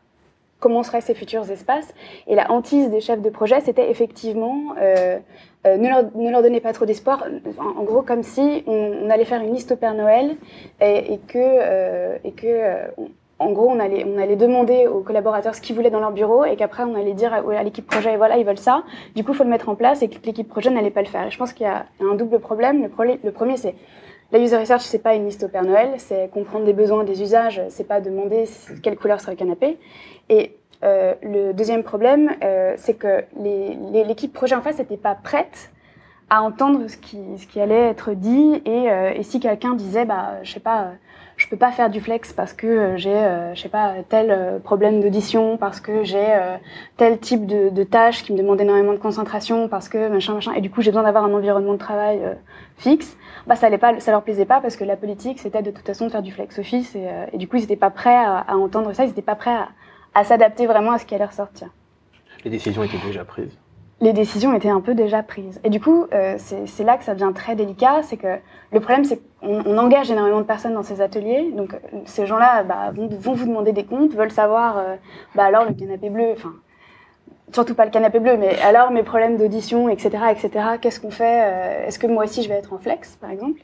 comment 0.58 0.82
seraient 0.82 1.02
ces 1.02 1.14
futurs 1.14 1.50
espaces. 1.50 1.92
Et 2.26 2.34
la 2.34 2.50
hantise 2.50 2.88
des 2.88 3.00
chefs 3.00 3.20
de 3.20 3.30
projet, 3.30 3.60
c'était 3.60 3.90
effectivement 3.90 4.74
ne, 4.76 5.88
leur, 5.88 6.04
ne, 6.14 6.30
leur, 6.30 6.40
donnez 6.40 6.60
pas 6.60 6.72
trop 6.72 6.86
d'espoir. 6.86 7.26
En, 7.58 7.82
gros, 7.82 8.02
comme 8.02 8.22
si 8.22 8.62
on, 8.68 9.10
allait 9.10 9.24
faire 9.24 9.42
une 9.42 9.52
liste 9.52 9.72
au 9.72 9.76
Père 9.76 9.94
Noël 9.94 10.36
et, 10.80 11.18
que, 11.26 12.16
et 12.24 12.30
que 12.30 12.92
on, 12.96 13.08
en 13.42 13.52
gros, 13.52 13.68
on 13.68 13.80
allait, 13.80 14.04
on 14.04 14.18
allait 14.18 14.36
demander 14.36 14.86
aux 14.86 15.00
collaborateurs 15.00 15.54
ce 15.54 15.60
qu'ils 15.60 15.74
voulaient 15.74 15.90
dans 15.90 16.00
leur 16.00 16.12
bureau 16.12 16.44
et 16.44 16.56
qu'après, 16.56 16.84
on 16.84 16.94
allait 16.94 17.12
dire 17.12 17.32
à, 17.34 17.62
l'équipe 17.62 17.86
projet, 17.86 18.16
voilà, 18.16 18.36
ils 18.38 18.46
veulent 18.46 18.58
ça. 18.58 18.84
Du 19.16 19.24
coup, 19.24 19.32
il 19.32 19.36
faut 19.36 19.44
le 19.44 19.50
mettre 19.50 19.68
en 19.68 19.74
place 19.74 20.02
et 20.02 20.08
que 20.08 20.24
l'équipe 20.24 20.48
projet 20.48 20.70
n'allait 20.70 20.90
pas 20.90 21.02
le 21.02 21.08
faire. 21.08 21.30
Je 21.30 21.38
pense 21.38 21.52
qu'il 21.52 21.66
y 21.66 21.70
a 21.70 21.86
un 22.00 22.14
double 22.14 22.38
problème. 22.38 22.82
Le, 22.82 23.30
premier, 23.30 23.56
c'est 23.56 23.74
la 24.30 24.38
user 24.38 24.56
research, 24.56 24.82
c'est 24.82 25.02
pas 25.02 25.14
une 25.14 25.26
liste 25.26 25.42
au 25.42 25.48
Père 25.48 25.64
Noël, 25.64 25.94
c'est 25.98 26.30
comprendre 26.32 26.64
des 26.64 26.72
besoins, 26.72 27.04
des 27.04 27.20
usages, 27.20 27.60
c'est 27.68 27.86
pas 27.86 28.00
demander 28.00 28.44
quelle 28.82 28.96
couleur 28.96 29.20
sera 29.20 29.32
le 29.32 29.36
canapé. 29.36 29.78
Et 30.28 30.56
euh, 30.84 31.14
le 31.22 31.52
deuxième 31.52 31.82
problème, 31.82 32.32
euh, 32.42 32.74
c'est 32.76 32.94
que 32.94 33.24
l'équipe 33.36 34.32
projet 34.32 34.54
en 34.54 34.62
face 34.62 34.78
n'était 34.78 34.96
pas 34.96 35.14
prête 35.14 35.70
à 36.30 36.42
entendre 36.42 36.88
ce 36.88 36.96
qui, 36.96 37.60
allait 37.60 37.90
être 37.90 38.12
dit 38.12 38.62
et, 38.64 38.90
euh, 38.90 39.12
et 39.14 39.22
si 39.22 39.38
quelqu'un 39.38 39.74
disait, 39.74 40.06
bah, 40.06 40.42
je 40.42 40.52
sais 40.52 40.60
pas, 40.60 40.92
je 41.42 41.48
peux 41.48 41.56
pas 41.56 41.72
faire 41.72 41.90
du 41.90 42.00
flex 42.00 42.32
parce 42.32 42.52
que 42.52 42.96
j'ai, 42.96 43.50
je 43.54 43.60
sais 43.60 43.68
pas, 43.68 43.94
tel 44.08 44.60
problème 44.62 45.00
d'audition, 45.00 45.56
parce 45.56 45.80
que 45.80 46.04
j'ai 46.04 46.38
tel 46.96 47.18
type 47.18 47.46
de, 47.46 47.68
de 47.68 47.82
tâche 47.82 48.22
qui 48.22 48.32
me 48.32 48.38
demande 48.38 48.60
énormément 48.60 48.92
de 48.92 48.98
concentration, 48.98 49.68
parce 49.68 49.88
que 49.88 50.08
machin, 50.08 50.34
machin, 50.34 50.52
et 50.52 50.60
du 50.60 50.70
coup 50.70 50.82
j'ai 50.82 50.90
besoin 50.90 51.02
d'avoir 51.02 51.24
un 51.24 51.34
environnement 51.34 51.72
de 51.72 51.78
travail 51.78 52.20
fixe 52.76 53.16
bah 53.46 53.56
ça 53.56 53.66
allait 53.66 53.78
pas, 53.78 53.98
ça 54.00 54.10
leur 54.10 54.22
plaisait 54.22 54.44
pas 54.44 54.60
parce 54.60 54.76
que 54.76 54.84
la 54.84 54.96
politique 54.96 55.38
c'était 55.40 55.62
de 55.62 55.70
toute 55.70 55.86
façon 55.86 56.06
de 56.06 56.10
faire 56.10 56.22
du 56.22 56.32
flex 56.32 56.58
office 56.58 56.94
et, 56.94 57.08
euh, 57.08 57.26
du 57.36 57.48
coup 57.48 57.56
ils 57.56 57.64
étaient 57.64 57.76
pas 57.76 57.90
prêts 57.90 58.14
à, 58.14 58.56
entendre 58.56 58.92
ça, 58.92 59.04
ils 59.04 59.10
étaient 59.10 59.22
pas 59.22 59.34
prêts 59.34 59.50
à, 59.50 59.68
à 60.14 60.24
s'adapter 60.24 60.66
vraiment 60.66 60.92
à 60.92 60.98
ce 60.98 61.06
qui 61.06 61.14
allait 61.14 61.24
ressortir. 61.24 61.68
Les 62.44 62.50
décisions 62.50 62.82
étaient 62.82 63.04
déjà 63.04 63.24
prises. 63.24 63.56
Les 64.02 64.12
décisions 64.12 64.52
étaient 64.52 64.68
un 64.68 64.82
peu 64.82 64.94
déjà 64.94 65.22
prises. 65.22 65.58
Et 65.64 65.70
du 65.70 65.80
coup, 65.80 66.06
euh, 66.12 66.36
c'est 66.36 66.84
là 66.84 66.98
que 66.98 67.04
ça 67.04 67.14
devient 67.14 67.32
très 67.34 67.56
délicat, 67.56 68.02
c'est 68.02 68.18
que 68.18 68.36
le 68.70 68.80
problème 68.80 69.04
c'est 69.04 69.22
qu'on 69.40 69.62
on 69.64 69.78
engage 69.78 70.10
énormément 70.10 70.40
de 70.40 70.46
personnes 70.46 70.74
dans 70.74 70.82
ces 70.82 71.00
ateliers, 71.00 71.50
donc 71.56 71.74
ces 72.04 72.26
gens-là 72.26 72.62
bah, 72.64 72.90
vont, 72.92 73.08
vous 73.34 73.46
demander 73.46 73.72
des 73.72 73.84
comptes, 73.84 74.12
veulent 74.12 74.30
savoir, 74.30 74.76
euh, 74.76 74.96
bah 75.34 75.44
alors 75.44 75.64
le 75.64 75.72
canapé 75.72 76.10
bleu, 76.10 76.32
enfin 76.32 76.52
surtout 77.52 77.74
pas 77.74 77.84
le 77.84 77.90
canapé 77.90 78.18
bleu, 78.18 78.36
mais 78.36 78.58
alors 78.60 78.90
mes 78.90 79.02
problèmes 79.02 79.36
d'audition, 79.36 79.88
etc., 79.88 80.24
etc. 80.30 80.50
Qu'est-ce 80.80 81.00
qu'on 81.00 81.10
fait 81.10 81.42
euh, 81.44 81.86
Est-ce 81.86 81.98
que 81.98 82.06
moi 82.06 82.24
aussi 82.24 82.42
je 82.42 82.48
vais 82.48 82.54
être 82.56 82.72
en 82.72 82.78
flex, 82.78 83.16
par 83.16 83.30
exemple? 83.30 83.60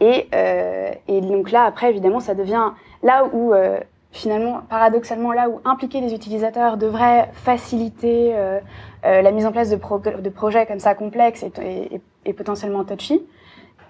Et, 0.00 0.28
euh, 0.34 0.90
et 1.08 1.20
donc 1.20 1.50
là, 1.50 1.64
après, 1.64 1.90
évidemment, 1.90 2.20
ça 2.20 2.34
devient 2.34 2.72
là 3.02 3.28
où 3.32 3.52
euh, 3.52 3.80
finalement, 4.10 4.62
paradoxalement, 4.68 5.32
là 5.32 5.48
où 5.48 5.60
impliquer 5.64 6.00
les 6.00 6.14
utilisateurs 6.14 6.76
devrait 6.76 7.30
faciliter 7.32 8.32
euh, 8.34 8.58
euh, 9.04 9.22
la 9.22 9.30
mise 9.32 9.46
en 9.46 9.52
place 9.52 9.70
de, 9.70 9.76
pro 9.76 9.98
de, 9.98 10.30
projets 10.30 10.66
comme 10.66 10.78
ça 10.78 10.94
complexes 10.94 11.42
et, 11.42 11.52
et, 11.62 12.00
et 12.24 12.32
potentiellement 12.32 12.84
touchy, 12.84 13.22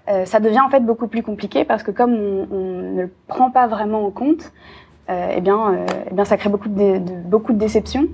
euh, 0.08 0.24
ça 0.24 0.40
devient 0.40 0.60
en 0.60 0.70
fait 0.70 0.80
beaucoup 0.80 1.06
plus 1.06 1.22
compliqué 1.22 1.64
parce 1.64 1.82
que 1.82 1.90
comme 1.90 2.14
on, 2.14 2.48
on 2.50 2.82
ne 2.94 3.02
le 3.02 3.12
prend 3.26 3.50
pas 3.50 3.66
vraiment 3.66 4.04
en 4.04 4.10
compte, 4.10 4.52
eh 5.10 5.40
bien, 5.40 5.86
eh 6.10 6.12
bien, 6.12 6.26
ça 6.26 6.36
crée 6.36 6.50
beaucoup 6.50 6.68
de, 6.68 6.98
de 6.98 7.12
beaucoup 7.14 7.54
de 7.54 7.58
déceptions 7.58 8.08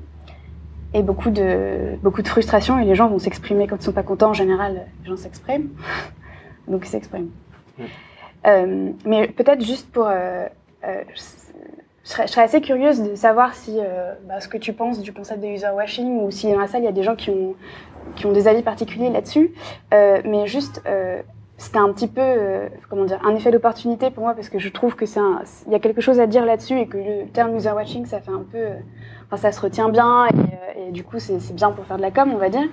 et 0.92 1.02
beaucoup 1.02 1.30
de, 1.30 1.96
beaucoup 2.04 2.22
de 2.22 2.28
frustration 2.28 2.78
et 2.78 2.84
les 2.84 2.94
gens 2.94 3.08
vont 3.08 3.18
s'exprimer 3.18 3.66
quand 3.66 3.74
ils 3.74 3.82
sont 3.82 3.90
pas 3.90 4.04
contents. 4.04 4.30
En 4.30 4.34
général, 4.34 4.86
les 5.02 5.08
gens 5.08 5.16
s'expriment. 5.16 5.70
Donc 6.68 6.86
ils 6.86 6.88
s'expriment. 6.88 7.30
Mmh. 7.78 8.92
Mais 9.06 9.26
peut-être 9.26 9.64
juste 9.64 9.90
pour... 9.90 10.08
Euh, 12.04 12.20
euh, 12.20 12.26
je, 12.26 12.32
serais, 12.32 12.42
assez 12.42 12.60
curieuse 12.60 13.02
de 13.02 13.14
savoir 13.14 13.54
si 13.54 13.78
bah, 14.28 14.40
ce 14.40 14.48
que 14.48 14.58
tu 14.58 14.72
penses 14.72 15.00
du 15.00 15.12
concept 15.12 15.40
de 15.40 15.46
user 15.46 15.70
washing 15.74 16.20
ou 16.20 16.30
si 16.30 16.50
dans 16.50 16.58
la 16.58 16.66
salle 16.66 16.82
il 16.82 16.86
y 16.86 16.88
a 16.88 16.92
des 16.92 17.02
gens 17.02 17.16
qui 17.16 17.30
ont, 17.30 18.32
des 18.32 18.48
avis 18.48 18.62
particuliers 18.62 19.10
là-dessus. 19.10 19.52
mais 19.90 20.46
juste 20.46 20.82
c'était 21.56 21.78
un 21.78 21.92
petit 21.92 22.08
peu, 22.08 22.20
euh, 22.20 22.68
comment 22.90 23.04
dire, 23.04 23.20
un 23.24 23.34
effet 23.34 23.50
d'opportunité 23.50 24.10
pour 24.10 24.24
moi 24.24 24.34
parce 24.34 24.48
que 24.48 24.58
je 24.58 24.68
trouve 24.68 24.96
que 24.96 25.06
c'est 25.06 25.20
il 25.66 25.72
y 25.72 25.74
a 25.74 25.78
quelque 25.78 26.00
chose 26.00 26.18
à 26.18 26.26
dire 26.26 26.44
là-dessus 26.44 26.78
et 26.78 26.86
que 26.86 26.98
le 26.98 27.26
terme 27.32 27.56
user 27.56 27.70
watching, 27.70 28.06
ça 28.06 28.20
fait 28.20 28.32
un 28.32 28.44
peu, 28.50 28.58
euh, 28.58 28.74
enfin, 29.26 29.36
ça 29.36 29.52
se 29.52 29.60
retient 29.60 29.88
bien 29.88 30.26
et, 30.26 30.30
euh, 30.30 30.88
et 30.88 30.90
du 30.90 31.04
coup, 31.04 31.18
c'est 31.18 31.54
bien 31.54 31.70
pour 31.70 31.84
faire 31.86 31.96
de 31.96 32.02
la 32.02 32.10
com, 32.10 32.30
on 32.34 32.38
va 32.38 32.48
dire. 32.48 32.68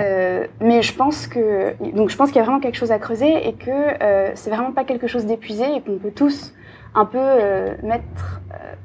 Euh, 0.00 0.46
mais 0.60 0.82
je 0.82 0.94
pense 0.94 1.26
que, 1.26 1.74
donc 1.94 2.08
je 2.08 2.16
pense 2.16 2.28
qu'il 2.28 2.36
y 2.36 2.40
a 2.40 2.44
vraiment 2.44 2.60
quelque 2.60 2.76
chose 2.76 2.92
à 2.92 2.98
creuser 2.98 3.48
et 3.48 3.52
que 3.52 3.70
euh, 3.70 4.30
c'est 4.34 4.50
vraiment 4.50 4.72
pas 4.72 4.84
quelque 4.84 5.06
chose 5.06 5.26
d'épuisé 5.26 5.64
et 5.76 5.80
qu'on 5.80 5.98
peut 5.98 6.12
tous 6.14 6.54
un 6.94 7.04
peu 7.04 7.18
euh, 7.20 7.74
mettre. 7.82 8.40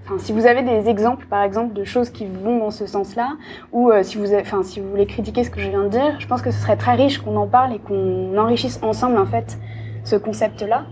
Enfin, 0.05 0.17
si 0.17 0.31
vous 0.33 0.47
avez 0.47 0.63
des 0.63 0.89
exemples, 0.89 1.27
par 1.27 1.43
exemple, 1.43 1.73
de 1.73 1.83
choses 1.83 2.09
qui 2.09 2.25
vont 2.25 2.57
dans 2.57 2.71
ce 2.71 2.87
sens-là, 2.87 3.33
ou 3.71 3.91
si 4.01 4.17
vous, 4.17 4.33
enfin, 4.33 4.63
si 4.63 4.79
vous 4.79 4.89
voulez 4.89 5.05
critiquer 5.05 5.43
ce 5.43 5.51
que 5.51 5.59
je 5.59 5.69
viens 5.69 5.83
de 5.83 5.89
dire, 5.89 6.19
je 6.19 6.25
pense 6.25 6.41
que 6.41 6.49
ce 6.49 6.59
serait 6.59 6.77
très 6.77 6.95
riche 6.95 7.19
qu'on 7.19 7.35
en 7.35 7.45
parle 7.45 7.75
et 7.75 7.79
qu'on 7.79 8.35
enrichisse 8.37 8.79
ensemble 8.81 9.19
en 9.19 9.27
fait 9.27 9.59
ce 10.03 10.15
concept-là. 10.15 10.85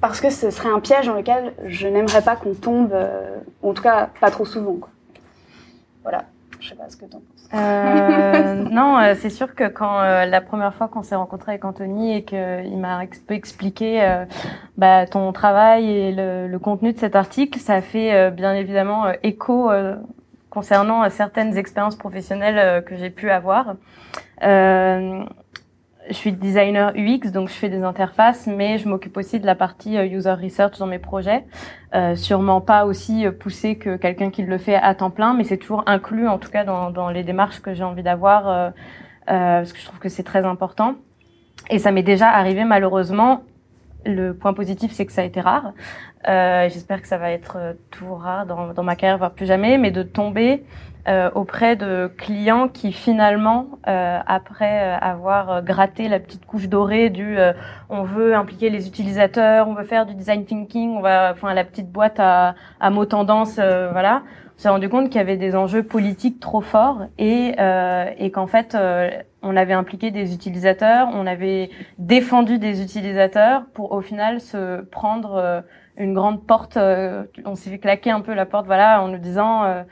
parce 0.00 0.22
que 0.22 0.30
ce 0.30 0.50
serait 0.50 0.70
un 0.70 0.80
piège 0.80 1.06
dans 1.06 1.14
lequel 1.14 1.52
je 1.66 1.86
n'aimerais 1.88 2.22
pas 2.22 2.36
qu'on 2.36 2.54
tombe, 2.54 2.94
en 3.62 3.74
tout 3.74 3.82
cas 3.82 4.08
pas 4.18 4.30
trop 4.30 4.46
souvent. 4.46 4.78
Voilà, 6.02 6.24
je 6.60 6.70
sais 6.70 6.74
pas 6.74 6.88
ce 6.88 6.96
que 6.96 7.04
tu 7.04 7.16
en 7.16 7.20
penses. 7.20 7.33
Euh, 7.52 8.54
non, 8.70 8.98
euh, 8.98 9.14
c'est 9.18 9.30
sûr 9.30 9.54
que 9.54 9.68
quand 9.68 10.00
euh, 10.00 10.24
la 10.24 10.40
première 10.40 10.74
fois 10.74 10.88
qu'on 10.88 11.02
s'est 11.02 11.14
rencontré 11.14 11.52
avec 11.52 11.64
Anthony 11.64 12.16
et 12.16 12.24
qu'il 12.24 12.78
m'a 12.78 13.02
expliqué 13.28 14.02
euh, 14.02 14.24
bah, 14.76 15.06
ton 15.06 15.32
travail 15.32 15.90
et 15.90 16.12
le, 16.12 16.48
le, 16.48 16.58
contenu 16.58 16.92
de 16.92 16.98
cet 16.98 17.16
article, 17.16 17.58
ça 17.58 17.74
a 17.74 17.80
fait 17.80 18.30
bien 18.30 18.54
évidemment 18.54 19.06
écho 19.22 19.70
concernant 20.50 21.08
certaines 21.10 21.56
expériences 21.56 21.96
professionnelles 21.96 22.84
que 22.84 22.96
j'ai 22.96 23.10
pu 23.10 23.30
avoir 23.30 23.74
je 26.08 26.14
suis 26.14 26.32
designer 26.32 26.92
UX, 26.96 27.30
donc 27.30 27.48
je 27.48 27.54
fais 27.54 27.68
des 27.68 27.82
interfaces, 27.82 28.46
mais 28.46 28.78
je 28.78 28.88
m'occupe 28.88 29.16
aussi 29.16 29.40
de 29.40 29.46
la 29.46 29.54
partie 29.54 29.96
euh, 29.96 30.06
user 30.06 30.32
research 30.32 30.78
dans 30.78 30.86
mes 30.86 30.98
projets. 30.98 31.44
Euh, 31.94 32.14
sûrement 32.14 32.60
pas 32.60 32.84
aussi 32.84 33.26
euh, 33.26 33.32
poussé 33.32 33.76
que 33.76 33.96
quelqu'un 33.96 34.30
qui 34.30 34.42
le 34.42 34.58
fait 34.58 34.74
à 34.74 34.94
temps 34.94 35.10
plein, 35.10 35.34
mais 35.34 35.44
c'est 35.44 35.56
toujours 35.56 35.82
inclus 35.86 36.28
en 36.28 36.38
tout 36.38 36.50
cas 36.50 36.64
dans, 36.64 36.90
dans 36.90 37.08
les 37.08 37.22
démarches 37.22 37.60
que 37.60 37.72
j'ai 37.72 37.84
envie 37.84 38.02
d'avoir, 38.02 38.48
euh, 38.48 38.70
parce 39.26 39.72
que 39.72 39.78
je 39.78 39.84
trouve 39.86 39.98
que 39.98 40.08
c'est 40.08 40.22
très 40.22 40.44
important. 40.44 40.96
Et 41.70 41.78
ça 41.78 41.92
m'est 41.92 42.02
déjà 42.02 42.28
arrivé 42.28 42.64
malheureusement. 42.64 43.42
Le 44.06 44.34
point 44.34 44.52
positif, 44.52 44.92
c'est 44.92 45.06
que 45.06 45.12
ça 45.12 45.22
a 45.22 45.24
été 45.24 45.40
rare. 45.40 45.72
J'espère 46.26 47.00
que 47.00 47.08
ça 47.08 47.16
va 47.16 47.30
être 47.30 47.56
toujours 47.90 48.20
rare 48.20 48.44
dans, 48.44 48.74
dans 48.74 48.82
ma 48.82 48.96
carrière, 48.96 49.16
voire 49.16 49.30
plus 49.30 49.46
jamais, 49.46 49.78
mais 49.78 49.90
de 49.90 50.02
tomber 50.02 50.62
euh, 51.06 51.30
auprès 51.34 51.76
de 51.76 52.10
clients 52.16 52.66
qui 52.68 52.90
finalement, 52.90 53.66
euh, 53.86 54.18
après 54.26 54.94
euh, 54.94 54.98
avoir 54.98 55.62
gratté 55.62 56.08
la 56.08 56.18
petite 56.18 56.46
couche 56.46 56.66
dorée 56.66 57.10
du 57.10 57.36
on 57.90 58.04
veut 58.04 58.34
impliquer 58.34 58.70
les 58.70 58.88
utilisateurs, 58.88 59.68
on 59.68 59.74
veut 59.74 59.84
faire 59.84 60.06
du 60.06 60.14
design 60.14 60.46
thinking, 60.46 60.96
on 60.96 61.00
va, 61.02 61.32
enfin 61.32 61.52
la 61.52 61.64
petite 61.64 61.92
boîte 61.92 62.18
à, 62.18 62.54
à 62.80 62.88
mots 62.88 63.04
tendance, 63.04 63.56
voilà, 63.56 64.22
on 64.56 64.58
s'est 64.62 64.70
rendu 64.70 64.88
compte 64.88 65.08
qu'il 65.10 65.16
y 65.16 65.20
avait 65.20 65.36
des 65.36 65.54
enjeux 65.54 65.82
politiques 65.82 66.40
trop 66.40 66.62
forts 66.62 67.02
et, 67.18 67.54
et 68.18 68.30
qu'en 68.30 68.46
fait 68.46 68.74
on 69.42 69.56
avait 69.56 69.74
impliqué 69.74 70.10
des 70.10 70.32
utilisateurs, 70.32 71.08
on 71.12 71.26
avait 71.26 71.68
défendu 71.98 72.58
des 72.58 72.82
utilisateurs 72.82 73.66
pour 73.74 73.92
au 73.92 74.00
final 74.00 74.40
se 74.40 74.80
prendre 74.80 75.62
une 75.98 76.14
grande 76.14 76.46
porte, 76.46 76.78
on 77.44 77.54
s'est 77.54 77.68
fait 77.68 77.78
claquer 77.78 78.10
un 78.10 78.22
peu 78.22 78.32
la 78.32 78.46
porte, 78.46 78.64
voilà, 78.64 79.02
en 79.02 79.08
nous 79.08 79.18
disant 79.18 79.84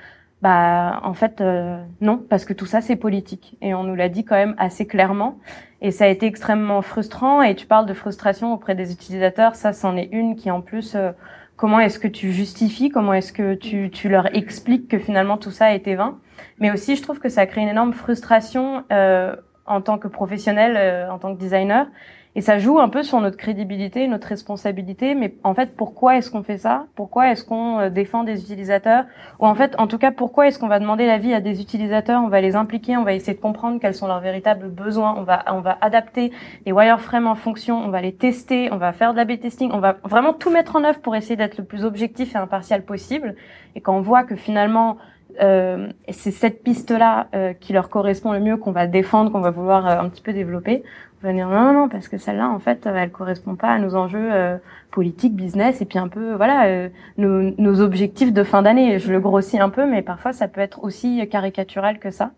bah, 0.42 1.00
en 1.04 1.14
fait, 1.14 1.40
euh, 1.40 1.80
non, 2.00 2.18
parce 2.18 2.44
que 2.44 2.52
tout 2.52 2.66
ça, 2.66 2.80
c'est 2.80 2.96
politique. 2.96 3.56
Et 3.62 3.74
on 3.74 3.84
nous 3.84 3.94
l'a 3.94 4.08
dit 4.08 4.24
quand 4.24 4.34
même 4.34 4.56
assez 4.58 4.88
clairement. 4.88 5.38
Et 5.80 5.92
ça 5.92 6.04
a 6.04 6.08
été 6.08 6.26
extrêmement 6.26 6.82
frustrant. 6.82 7.42
Et 7.42 7.54
tu 7.54 7.66
parles 7.66 7.86
de 7.86 7.94
frustration 7.94 8.52
auprès 8.52 8.74
des 8.74 8.92
utilisateurs. 8.92 9.54
Ça, 9.54 9.72
c'en 9.72 9.96
est 9.96 10.08
une 10.10 10.34
qui, 10.34 10.50
en 10.50 10.60
plus, 10.60 10.96
euh, 10.96 11.12
comment 11.56 11.78
est-ce 11.78 12.00
que 12.00 12.08
tu 12.08 12.32
justifies? 12.32 12.90
Comment 12.90 13.14
est-ce 13.14 13.32
que 13.32 13.54
tu, 13.54 13.88
tu 13.90 14.08
leur 14.08 14.34
expliques 14.34 14.88
que 14.88 14.98
finalement 14.98 15.38
tout 15.38 15.52
ça 15.52 15.66
a 15.66 15.74
été 15.74 15.94
vain? 15.94 16.18
Mais 16.58 16.72
aussi, 16.72 16.96
je 16.96 17.02
trouve 17.02 17.20
que 17.20 17.28
ça 17.28 17.46
crée 17.46 17.60
une 17.60 17.68
énorme 17.68 17.92
frustration 17.92 18.82
euh, 18.90 19.36
en 19.66 19.80
tant 19.80 19.96
que 19.96 20.08
professionnel, 20.08 21.08
en 21.08 21.20
tant 21.20 21.36
que 21.36 21.38
designer. 21.38 21.86
Et 22.34 22.40
ça 22.40 22.58
joue 22.58 22.78
un 22.78 22.88
peu 22.88 23.02
sur 23.02 23.20
notre 23.20 23.36
crédibilité, 23.36 24.08
notre 24.08 24.28
responsabilité. 24.28 25.14
Mais 25.14 25.34
en 25.44 25.54
fait, 25.54 25.76
pourquoi 25.76 26.16
est-ce 26.16 26.30
qu'on 26.30 26.42
fait 26.42 26.56
ça? 26.56 26.86
Pourquoi 26.94 27.30
est-ce 27.30 27.44
qu'on 27.44 27.78
euh, 27.78 27.90
défend 27.90 28.24
des 28.24 28.40
utilisateurs? 28.40 29.04
Ou 29.38 29.46
en 29.46 29.54
fait, 29.54 29.74
en 29.78 29.86
tout 29.86 29.98
cas, 29.98 30.12
pourquoi 30.12 30.46
est-ce 30.46 30.58
qu'on 30.58 30.68
va 30.68 30.78
demander 30.78 31.06
l'avis 31.06 31.34
à 31.34 31.40
des 31.40 31.60
utilisateurs? 31.60 32.22
On 32.24 32.28
va 32.28 32.40
les 32.40 32.56
impliquer, 32.56 32.96
on 32.96 33.04
va 33.04 33.12
essayer 33.12 33.34
de 33.34 33.40
comprendre 33.40 33.80
quels 33.80 33.94
sont 33.94 34.06
leurs 34.06 34.20
véritables 34.20 34.68
besoins. 34.68 35.14
On 35.18 35.24
va, 35.24 35.44
on 35.48 35.60
va 35.60 35.76
adapter 35.82 36.32
les 36.64 36.72
wireframes 36.72 37.26
en 37.26 37.34
fonction. 37.34 37.76
On 37.84 37.88
va 37.88 38.00
les 38.00 38.14
tester. 38.14 38.72
On 38.72 38.78
va 38.78 38.92
faire 38.92 39.12
de 39.12 39.18
la 39.18 39.26
testing. 39.36 39.70
On 39.72 39.80
va 39.80 39.96
vraiment 40.04 40.32
tout 40.32 40.50
mettre 40.50 40.76
en 40.76 40.84
œuvre 40.84 41.00
pour 41.00 41.14
essayer 41.14 41.36
d'être 41.36 41.58
le 41.58 41.64
plus 41.64 41.84
objectif 41.84 42.34
et 42.34 42.38
impartial 42.38 42.82
possible. 42.82 43.34
Et 43.74 43.80
quand 43.82 43.94
on 43.94 44.00
voit 44.00 44.24
que 44.24 44.36
finalement 44.36 44.96
euh, 45.40 45.88
c'est 46.10 46.30
cette 46.30 46.62
piste-là 46.62 47.28
euh, 47.34 47.54
qui 47.54 47.72
leur 47.72 47.88
correspond 47.88 48.32
le 48.32 48.40
mieux 48.40 48.58
qu'on 48.58 48.72
va 48.72 48.86
défendre, 48.86 49.32
qu'on 49.32 49.40
va 49.40 49.50
vouloir 49.50 49.86
un 49.86 50.08
petit 50.10 50.20
peu 50.20 50.34
développer 50.34 50.82
venir 51.22 51.48
non 51.48 51.72
non 51.72 51.88
parce 51.88 52.08
que 52.08 52.18
celle-là 52.18 52.48
en 52.48 52.58
fait 52.58 52.86
elle 52.86 53.10
correspond 53.10 53.54
pas 53.54 53.68
à 53.68 53.78
nos 53.78 53.94
enjeux 53.94 54.32
euh, 54.32 54.58
politiques 54.90 55.34
business 55.34 55.80
et 55.80 55.84
puis 55.84 55.98
un 55.98 56.08
peu 56.08 56.34
voilà 56.34 56.66
euh, 56.66 56.88
nos, 57.16 57.54
nos, 57.58 57.80
objectifs 57.80 58.32
de 58.32 58.44
fin 58.44 58.62
d'année. 58.62 58.98
Je 58.98 59.12
le 59.12 59.20
grossis 59.20 59.58
un 59.58 59.70
peu 59.70 59.86
mais 59.86 60.02
parfois 60.02 60.32
ça 60.32 60.48
peut 60.48 60.60
être 60.60 60.84
aussi 60.84 61.26
caricatural 61.28 61.98
que 61.98 62.10
ça. 62.10 62.32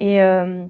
Et 0.00 0.22
euh, 0.22 0.64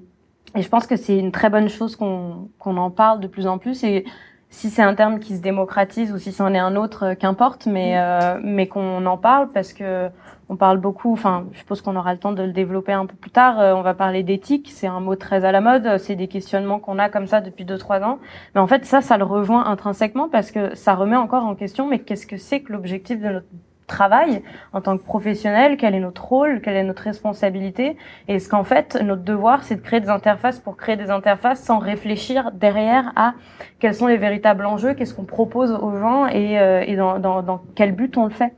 et 0.55 0.61
je 0.61 0.69
pense 0.69 0.87
que 0.87 0.95
c'est 0.95 1.17
une 1.17 1.31
très 1.31 1.49
bonne 1.49 1.69
chose 1.69 1.95
qu'on 1.95 2.49
qu'on 2.59 2.77
en 2.77 2.89
parle 2.89 3.19
de 3.19 3.27
plus 3.27 3.47
en 3.47 3.57
plus. 3.57 3.83
Et 3.83 4.05
si 4.49 4.69
c'est 4.69 4.81
un 4.81 4.95
terme 4.95 5.19
qui 5.19 5.35
se 5.35 5.41
démocratise 5.41 6.11
ou 6.13 6.17
si 6.17 6.31
c'en 6.31 6.53
est 6.53 6.59
un 6.59 6.75
autre 6.75 7.13
qu'importe 7.13 7.65
mais 7.65 7.95
mais 8.41 8.67
qu'on 8.67 9.05
en 9.05 9.17
parle 9.17 9.51
parce 9.51 9.73
que 9.73 10.09
on 10.49 10.55
parle 10.55 10.77
beaucoup, 10.77 11.11
enfin, 11.11 11.45
je 11.51 11.59
suppose 11.59 11.81
qu'on 11.81 11.95
aura 11.95 12.13
le 12.13 12.19
temps 12.19 12.31
de 12.31 12.41
le 12.41 12.53
développer 12.53 12.93
un 12.93 13.05
peu 13.05 13.15
plus 13.15 13.31
tard. 13.31 13.59
Euh, 13.59 13.73
on 13.73 13.81
va 13.81 13.93
parler 13.93 14.23
d'éthique, 14.23 14.69
c'est 14.71 14.87
un 14.87 14.99
mot 14.99 15.15
très 15.15 15.43
à 15.43 15.51
la 15.51 15.59
mode, 15.61 15.97
c'est 15.97 16.15
des 16.15 16.27
questionnements 16.27 16.79
qu'on 16.79 16.99
a 16.99 17.09
comme 17.09 17.27
ça 17.27 17.41
depuis 17.41 17.65
deux 17.65 17.77
trois 17.77 18.01
ans. 18.01 18.19
Mais 18.55 18.61
en 18.61 18.67
fait, 18.67 18.85
ça, 18.85 19.01
ça 19.01 19.17
le 19.17 19.25
rejoint 19.25 19.65
intrinsèquement 19.65 20.29
parce 20.29 20.51
que 20.51 20.73
ça 20.75 20.95
remet 20.95 21.17
encore 21.17 21.45
en 21.45 21.55
question. 21.55 21.87
Mais 21.87 21.99
qu'est-ce 21.99 22.27
que 22.27 22.37
c'est 22.37 22.61
que 22.61 22.71
l'objectif 22.71 23.19
de 23.19 23.27
notre 23.27 23.47
travail 23.87 24.43
en 24.73 24.81
tant 24.81 24.97
que 24.97 25.03
professionnel 25.03 25.77
Quel 25.77 25.95
est 25.95 25.99
notre 25.99 26.23
rôle 26.25 26.61
Quelle 26.61 26.75
est 26.75 26.83
notre 26.83 27.03
responsabilité 27.03 27.97
Et 28.27 28.35
est-ce 28.35 28.49
qu'en 28.49 28.63
fait, 28.63 29.01
notre 29.01 29.23
devoir, 29.23 29.63
c'est 29.63 29.75
de 29.75 29.81
créer 29.81 29.99
des 29.99 30.09
interfaces 30.09 30.59
pour 30.59 30.77
créer 30.77 30.97
des 30.97 31.09
interfaces 31.09 31.63
sans 31.63 31.79
réfléchir 31.79 32.51
derrière 32.51 33.11
à 33.15 33.33
quels 33.79 33.95
sont 33.95 34.07
les 34.07 34.17
véritables 34.17 34.65
enjeux, 34.65 34.93
qu'est-ce 34.93 35.13
qu'on 35.13 35.25
propose 35.25 35.71
aux 35.71 35.97
gens 35.97 36.27
et, 36.27 36.59
euh, 36.59 36.83
et 36.85 36.95
dans, 36.95 37.19
dans, 37.19 37.41
dans 37.41 37.61
quel 37.75 37.93
but 37.93 38.17
on 38.17 38.25
le 38.25 38.31
fait 38.31 38.53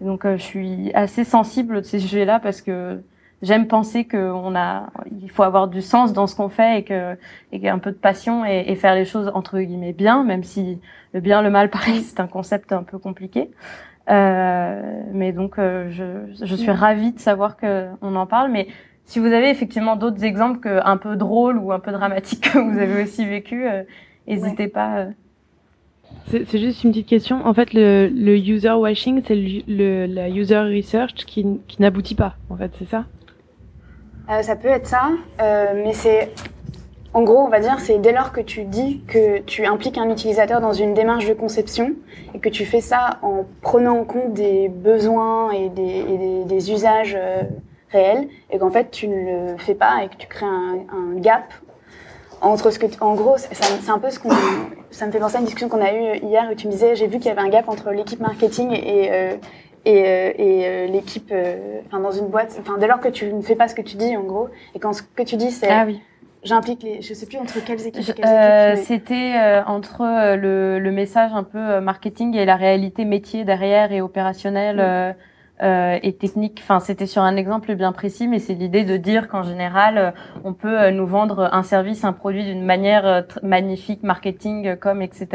donc 0.00 0.24
euh, 0.24 0.36
je 0.36 0.42
suis 0.42 0.92
assez 0.94 1.24
sensible 1.24 1.76
de 1.76 1.82
ces 1.82 2.00
sujets-là 2.00 2.40
parce 2.40 2.62
que 2.62 3.02
j'aime 3.42 3.66
penser 3.66 4.06
qu'on 4.06 4.54
a, 4.54 4.90
il 5.20 5.30
faut 5.30 5.42
avoir 5.42 5.68
du 5.68 5.82
sens 5.82 6.12
dans 6.12 6.26
ce 6.26 6.34
qu'on 6.34 6.48
fait 6.48 6.80
et 6.80 6.84
que, 6.84 7.16
et 7.52 7.68
un 7.68 7.78
peu 7.78 7.90
de 7.90 7.96
passion 7.96 8.44
et, 8.44 8.64
et, 8.68 8.76
faire 8.76 8.94
les 8.94 9.04
choses 9.04 9.30
entre 9.34 9.60
guillemets 9.60 9.92
bien, 9.92 10.24
même 10.24 10.44
si 10.44 10.80
le 11.12 11.20
bien, 11.20 11.42
le 11.42 11.50
mal, 11.50 11.70
pareil, 11.70 12.00
c'est 12.00 12.20
un 12.20 12.26
concept 12.26 12.72
un 12.72 12.82
peu 12.82 12.98
compliqué. 12.98 13.50
Euh, 14.08 15.02
mais 15.12 15.32
donc, 15.32 15.58
euh, 15.58 15.88
je, 15.90 16.44
je, 16.44 16.54
suis 16.54 16.70
ravie 16.70 17.12
de 17.12 17.20
savoir 17.20 17.56
que 17.56 17.88
on 18.02 18.16
en 18.16 18.26
parle. 18.26 18.50
Mais 18.50 18.68
si 19.04 19.18
vous 19.18 19.26
avez 19.26 19.50
effectivement 19.50 19.96
d'autres 19.96 20.24
exemples 20.24 20.60
que, 20.60 20.80
un 20.84 20.96
peu 20.96 21.16
drôles 21.16 21.58
ou 21.58 21.72
un 21.72 21.80
peu 21.80 21.92
dramatiques 21.92 22.52
que 22.52 22.58
vous 22.58 22.78
avez 22.78 23.02
aussi 23.02 23.26
vécu, 23.26 23.68
euh, 23.68 23.82
n'hésitez 24.26 24.68
pas. 24.68 24.98
Euh, 24.98 25.10
c'est 26.30 26.58
juste 26.58 26.84
une 26.84 26.90
petite 26.90 27.08
question. 27.08 27.44
En 27.44 27.54
fait, 27.54 27.72
le, 27.72 28.08
le 28.08 28.36
user 28.36 28.70
washing, 28.70 29.22
c'est 29.26 29.34
le, 29.34 30.06
la 30.06 30.28
user 30.28 30.58
research 30.58 31.24
qui, 31.26 31.60
qui 31.66 31.82
n'aboutit 31.82 32.14
pas, 32.14 32.36
en 32.50 32.56
fait, 32.56 32.70
c'est 32.78 32.88
ça? 32.88 33.04
Euh, 34.30 34.42
Ça 34.42 34.56
peut 34.56 34.68
être 34.68 34.86
ça, 34.86 35.10
euh, 35.40 35.82
mais 35.84 35.92
c'est. 35.92 36.32
En 37.12 37.22
gros, 37.22 37.38
on 37.38 37.48
va 37.48 37.58
dire, 37.58 37.80
c'est 37.80 37.98
dès 37.98 38.12
lors 38.12 38.30
que 38.32 38.40
tu 38.40 38.62
dis 38.62 39.02
que 39.08 39.38
tu 39.38 39.66
impliques 39.66 39.98
un 39.98 40.08
utilisateur 40.10 40.60
dans 40.60 40.72
une 40.72 40.94
démarche 40.94 41.26
de 41.26 41.34
conception 41.34 41.92
et 42.34 42.38
que 42.38 42.48
tu 42.48 42.64
fais 42.64 42.80
ça 42.80 43.18
en 43.22 43.44
prenant 43.62 43.98
en 43.98 44.04
compte 44.04 44.32
des 44.32 44.68
besoins 44.68 45.50
et 45.50 45.68
des, 45.70 46.70
usages 46.70 47.16
euh, 47.18 47.42
réels 47.90 48.28
et 48.50 48.58
qu'en 48.58 48.70
fait 48.70 48.90
tu 48.90 49.08
ne 49.08 49.52
le 49.52 49.58
fais 49.58 49.74
pas 49.74 50.04
et 50.04 50.08
que 50.08 50.16
tu 50.16 50.28
crées 50.28 50.46
un, 50.46 51.14
gap 51.16 51.52
entre 52.42 52.70
ce 52.70 52.78
que, 52.78 52.86
en 53.00 53.14
gros, 53.14 53.36
c'est 53.36 53.90
un 53.90 53.98
peu 53.98 54.10
ce 54.10 54.18
qu'on, 54.18 54.30
ça 54.90 55.06
me 55.06 55.12
fait 55.12 55.18
penser 55.18 55.36
à 55.36 55.38
une 55.40 55.44
discussion 55.44 55.68
qu'on 55.68 55.82
a 55.82 55.92
eue 55.92 56.16
hier 56.22 56.48
où 56.50 56.54
tu 56.54 56.68
me 56.68 56.72
disais, 56.72 56.94
j'ai 56.94 57.06
vu 57.06 57.18
qu'il 57.18 57.26
y 57.26 57.30
avait 57.30 57.42
un 57.42 57.48
gap 57.48 57.68
entre 57.68 57.90
l'équipe 57.90 58.20
marketing 58.20 58.72
et, 58.72 59.12
euh, 59.12 59.36
et, 59.84 60.04
euh, 60.06 60.32
euh, 60.38 60.86
l'équipe, 60.86 61.32
enfin 61.86 62.00
dans 62.00 62.12
une 62.12 62.28
boîte, 62.28 62.56
enfin 62.60 62.78
dès 62.78 62.86
lors 62.86 63.00
que 63.00 63.08
tu 63.08 63.32
ne 63.32 63.42
fais 63.42 63.56
pas 63.56 63.68
ce 63.68 63.74
que 63.74 63.82
tu 63.82 63.96
dis 63.96 64.16
en 64.16 64.22
gros, 64.22 64.48
et 64.74 64.78
quand 64.78 64.92
ce 64.92 65.02
que 65.02 65.22
tu 65.22 65.36
dis 65.36 65.50
c'est, 65.50 65.68
ah 65.68 65.84
oui. 65.86 66.00
J'implique 66.42 66.82
les, 66.82 67.02
je 67.02 67.14
sais 67.14 67.26
plus 67.26 67.38
entre 67.38 67.64
quelles 67.64 67.86
équipes. 67.86 68.20
Euh, 68.24 68.76
C'était 68.76 69.62
entre 69.66 70.36
le, 70.36 70.78
le, 70.78 70.90
message 70.92 71.32
un 71.34 71.44
peu 71.44 71.80
marketing 71.80 72.36
et 72.36 72.44
la 72.44 72.56
réalité 72.56 73.04
métier 73.04 73.44
derrière 73.44 73.92
et 73.92 74.00
opérationnel. 74.00 74.76
Mm 74.76 75.14
euh, 75.62 75.98
et 76.02 76.14
technique. 76.14 76.60
Enfin, 76.62 76.80
c'était 76.80 77.06
sur 77.06 77.22
un 77.22 77.36
exemple 77.36 77.74
bien 77.74 77.92
précis, 77.92 78.28
mais 78.28 78.38
c'est 78.38 78.54
l'idée 78.54 78.84
de 78.84 78.96
dire 78.96 79.28
qu'en 79.28 79.42
général, 79.42 79.98
euh, 79.98 80.10
on 80.44 80.54
peut 80.54 80.80
euh, 80.80 80.90
nous 80.90 81.06
vendre 81.06 81.50
un 81.52 81.62
service, 81.62 82.04
un 82.04 82.12
produit 82.12 82.44
d'une 82.44 82.64
manière 82.64 83.06
euh, 83.06 83.22
magnifique, 83.42 84.02
marketing, 84.02 84.76
comme 84.76 85.02
etc. 85.02 85.28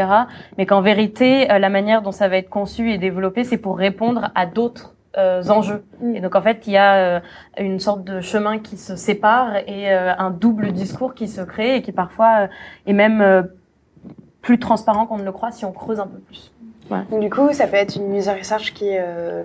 Mais 0.58 0.66
qu'en 0.66 0.82
vérité, 0.82 1.46
la 1.48 1.70
manière 1.70 2.02
dont 2.02 2.12
ça 2.12 2.28
va 2.28 2.38
être 2.38 2.50
conçu 2.50 2.92
et 2.92 2.98
développé, 2.98 3.44
c'est 3.44 3.58
pour 3.58 3.78
répondre 3.78 4.32
à 4.36 4.46
d'autres 4.46 4.95
enjeux. 5.16 5.84
Mm. 6.02 6.16
Et 6.16 6.22
donc 6.22 6.36
en 6.36 6.42
fait, 6.42 6.68
il 6.68 6.74
y 6.74 6.78
a 6.78 7.22
une 7.58 7.80
sorte 7.80 8.04
de 8.04 8.22
chemin 8.22 8.60
qui 8.60 8.78
se 8.78 8.96
sépare 8.96 9.58
et 9.68 9.92
un 9.92 10.30
double 10.30 10.72
discours 10.72 11.14
qui 11.14 11.28
se 11.28 11.42
crée 11.42 11.78
et 11.78 11.82
qui 11.82 11.92
parfois 11.92 12.48
est 12.86 12.94
même 12.94 13.48
plus 14.42 14.60
transparent 14.60 15.06
qu'on 15.06 15.18
ne 15.18 15.24
le 15.24 15.32
croit 15.32 15.52
si 15.52 15.66
on 15.66 15.72
creuse 15.72 16.00
un 16.00 16.08
peu 16.08 16.20
plus. 16.20 16.52
Donc 17.10 17.20
du 17.20 17.30
coup, 17.30 17.52
ça 17.52 17.68
peut 17.68 17.78
être 17.78 17.96
une 17.96 18.16
user 18.16 18.32
research 18.32 18.74
qui 18.74 18.90
est, 18.90 19.00
euh, 19.00 19.44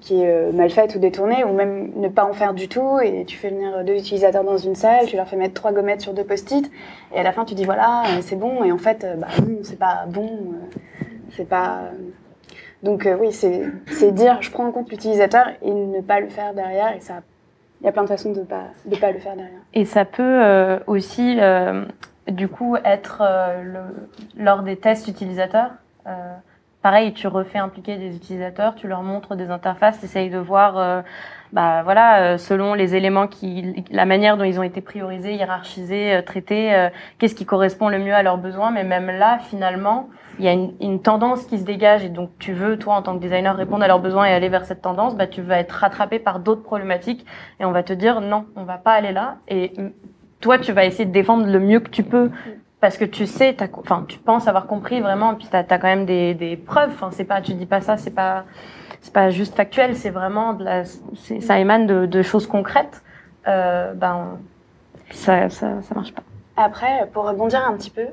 qui 0.00 0.22
est 0.22 0.30
euh, 0.30 0.52
mal 0.52 0.70
faite 0.70 0.94
ou 0.94 0.98
détournée, 0.98 1.42
ou 1.42 1.52
même 1.52 1.90
ne 1.96 2.08
pas 2.08 2.24
en 2.24 2.32
faire 2.32 2.54
du 2.54 2.68
tout, 2.68 3.00
et 3.00 3.24
tu 3.24 3.36
fais 3.36 3.50
venir 3.50 3.84
deux 3.84 3.94
utilisateurs 3.94 4.44
dans 4.44 4.56
une 4.56 4.76
salle, 4.76 5.06
tu 5.06 5.16
leur 5.16 5.26
fais 5.26 5.36
mettre 5.36 5.54
trois 5.54 5.72
gommettes 5.72 6.00
sur 6.00 6.14
deux 6.14 6.22
post-it, 6.22 6.70
et 7.12 7.18
à 7.18 7.22
la 7.24 7.32
fin 7.32 7.44
tu 7.44 7.54
dis 7.54 7.64
voilà, 7.64 8.02
euh, 8.04 8.18
c'est 8.20 8.36
bon, 8.36 8.62
et 8.62 8.70
en 8.70 8.78
fait, 8.78 9.04
bah 9.18 9.26
non, 9.42 9.58
c'est 9.62 9.78
pas 9.78 10.04
bon, 10.06 10.30
c'est 11.30 11.48
pas... 11.48 11.90
Donc 12.82 13.08
oui, 13.20 13.32
c'est 13.32 14.12
dire 14.12 14.42
je 14.42 14.50
prends 14.50 14.66
en 14.66 14.72
compte 14.72 14.90
l'utilisateur 14.90 15.48
et 15.62 15.70
ne 15.70 16.00
pas 16.00 16.20
le 16.20 16.28
faire 16.28 16.54
derrière, 16.54 16.94
et 16.94 17.00
ça 17.00 17.22
il 17.80 17.84
y 17.84 17.88
a 17.88 17.92
plein 17.92 18.04
de 18.04 18.08
façons 18.08 18.32
de 18.32 18.40
pas 18.40 18.64
de 18.84 18.96
pas 18.96 19.12
le 19.12 19.18
faire 19.18 19.36
derrière. 19.36 19.60
Et 19.74 19.84
ça 19.84 20.04
peut 20.04 20.78
aussi 20.86 21.38
du 22.28 22.48
coup 22.48 22.76
être 22.84 23.22
lors 24.36 24.62
des 24.62 24.76
tests 24.76 25.08
utilisateurs 25.08 25.72
Pareil, 26.86 27.12
tu 27.14 27.26
refais 27.26 27.58
impliquer 27.58 27.96
des 27.96 28.14
utilisateurs, 28.14 28.76
tu 28.76 28.86
leur 28.86 29.02
montres 29.02 29.34
des 29.34 29.50
interfaces, 29.50 29.98
tu 29.98 30.04
essayes 30.04 30.30
de 30.30 30.38
voir, 30.38 30.78
euh, 30.78 31.02
bah 31.52 31.82
voilà, 31.82 32.20
euh, 32.20 32.38
selon 32.38 32.74
les 32.74 32.94
éléments 32.94 33.26
qui, 33.26 33.84
la 33.90 34.04
manière 34.04 34.36
dont 34.36 34.44
ils 34.44 34.58
ont 34.58 34.62
été 34.62 34.80
priorisés, 34.80 35.34
hiérarchisés, 35.34 36.14
euh, 36.14 36.22
traités, 36.22 36.88
qu'est-ce 37.18 37.34
qui 37.34 37.46
correspond 37.46 37.88
le 37.88 37.98
mieux 37.98 38.14
à 38.14 38.22
leurs 38.22 38.38
besoins. 38.38 38.70
Mais 38.70 38.84
même 38.84 39.06
là, 39.06 39.38
finalement, 39.38 40.08
il 40.38 40.44
y 40.44 40.48
a 40.48 40.52
une, 40.52 40.74
une, 40.80 41.00
tendance 41.00 41.44
qui 41.46 41.58
se 41.58 41.64
dégage 41.64 42.04
et 42.04 42.08
donc 42.08 42.30
tu 42.38 42.52
veux, 42.52 42.78
toi, 42.78 42.94
en 42.94 43.02
tant 43.02 43.16
que 43.16 43.22
designer, 43.22 43.56
répondre 43.56 43.84
à 43.84 43.88
leurs 43.88 44.00
besoins 44.00 44.26
et 44.26 44.32
aller 44.32 44.48
vers 44.48 44.66
cette 44.66 44.82
tendance, 44.82 45.16
bah 45.16 45.26
tu 45.26 45.40
vas 45.40 45.58
être 45.58 45.72
rattrapé 45.72 46.18
par 46.18 46.40
d'autres 46.40 46.62
problématiques 46.62 47.24
et 47.58 47.64
on 47.64 47.72
va 47.72 47.82
te 47.82 47.92
dire 47.92 48.20
non, 48.20 48.44
on 48.56 48.64
va 48.64 48.76
pas 48.76 48.92
aller 48.92 49.12
là. 49.12 49.36
Et 49.48 49.72
toi, 50.40 50.58
tu 50.58 50.72
vas 50.72 50.84
essayer 50.84 51.06
de 51.06 51.12
défendre 51.12 51.46
le 51.46 51.58
mieux 51.58 51.80
que 51.80 51.90
tu 51.90 52.02
peux 52.02 52.30
parce 52.80 52.98
que 52.98 53.04
tu 53.04 53.26
sais, 53.26 53.56
enfin, 53.78 54.04
tu 54.06 54.18
penses 54.18 54.48
avoir 54.48 54.66
compris 54.66 55.00
vraiment, 55.00 55.34
puis 55.34 55.48
tu 55.50 55.56
as, 55.56 55.64
quand 55.64 55.82
même 55.82 56.06
des, 56.06 56.34
des 56.34 56.56
preuves. 56.56 56.90
Enfin, 56.90 57.10
c'est 57.10 57.24
pas, 57.24 57.40
tu 57.40 57.54
dis 57.54 57.66
pas 57.66 57.80
ça, 57.80 57.96
c'est 57.96 58.14
pas, 58.14 58.44
c'est 59.06 59.12
pas 59.12 59.30
juste 59.30 59.54
factuel, 59.54 59.94
c'est 59.94 60.10
vraiment 60.10 60.52
de 60.52 60.64
la, 60.64 60.82
ça 61.40 61.60
émane 61.60 61.86
de, 61.86 62.06
de 62.06 62.22
choses 62.22 62.48
concrètes. 62.48 63.02
Euh, 63.46 63.92
ben, 63.94 64.36
ça, 65.12 65.48
ça, 65.48 65.80
ça 65.82 65.94
marche 65.94 66.12
pas. 66.12 66.24
Après, 66.56 67.08
pour 67.12 67.24
rebondir 67.24 67.64
un 67.64 67.76
petit 67.76 67.90
peu, 67.90 68.06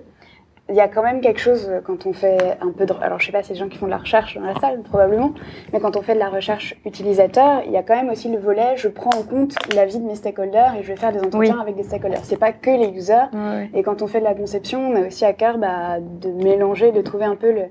il 0.70 0.76
y 0.76 0.80
a 0.80 0.88
quand 0.88 1.02
même 1.02 1.20
quelque 1.20 1.40
chose 1.40 1.68
euh, 1.68 1.82
quand 1.84 2.06
on 2.06 2.14
fait 2.14 2.60
un 2.62 2.70
peu 2.70 2.86
de... 2.86 2.94
Alors 3.02 3.20
je 3.20 3.26
sais 3.26 3.32
pas 3.32 3.42
si 3.42 3.48
c'est 3.48 3.54
des 3.56 3.60
gens 3.60 3.70
qui 3.70 3.80
font 3.80 3.88
de 3.88 3.92
la 3.92 3.98
recherche 3.98 4.38
dans 4.38 4.46
la 4.46 4.54
salle, 4.60 4.84
probablement, 4.84 5.34
mais 5.74 5.80
quand 5.80 5.98
on 5.98 6.04
fait 6.04 6.14
de 6.14 6.20
la 6.20 6.30
recherche 6.30 6.76
utilisateur, 6.86 7.64
il 7.66 7.72
y 7.72 7.78
a 7.78 7.82
quand 7.82 7.96
même 7.96 8.12
aussi 8.12 8.30
le 8.30 8.38
volet, 8.38 8.76
je 8.76 8.88
prends 8.88 9.18
en 9.18 9.24
compte 9.24 9.56
la 9.74 9.86
vie 9.86 9.98
de 9.98 10.06
mes 10.06 10.16
stakeholders 10.16 10.76
et 10.76 10.84
je 10.84 10.90
vais 10.90 10.96
faire 10.96 11.12
des 11.12 11.22
entretiens 11.22 11.60
avec 11.60 11.76
des 11.76 11.84
stakeholders. 11.84 12.24
C'est 12.24 12.38
pas 12.38 12.52
que 12.52 12.70
les 12.70 12.90
users. 12.90 13.32
Et 13.74 13.82
quand 13.82 14.04
on 14.04 14.08
fait 14.08 14.20
de 14.20 14.26
la 14.26 14.36
conception, 14.36 14.92
on 14.92 14.96
a 14.96 15.08
aussi 15.08 15.26
à 15.26 15.34
cœur 15.34 15.58
bah, 15.58 15.98
de 16.00 16.30
mélanger, 16.30 16.92
de 16.92 17.02
trouver 17.02 17.26
un 17.26 17.36
peu 17.36 17.52
le, 17.52 17.64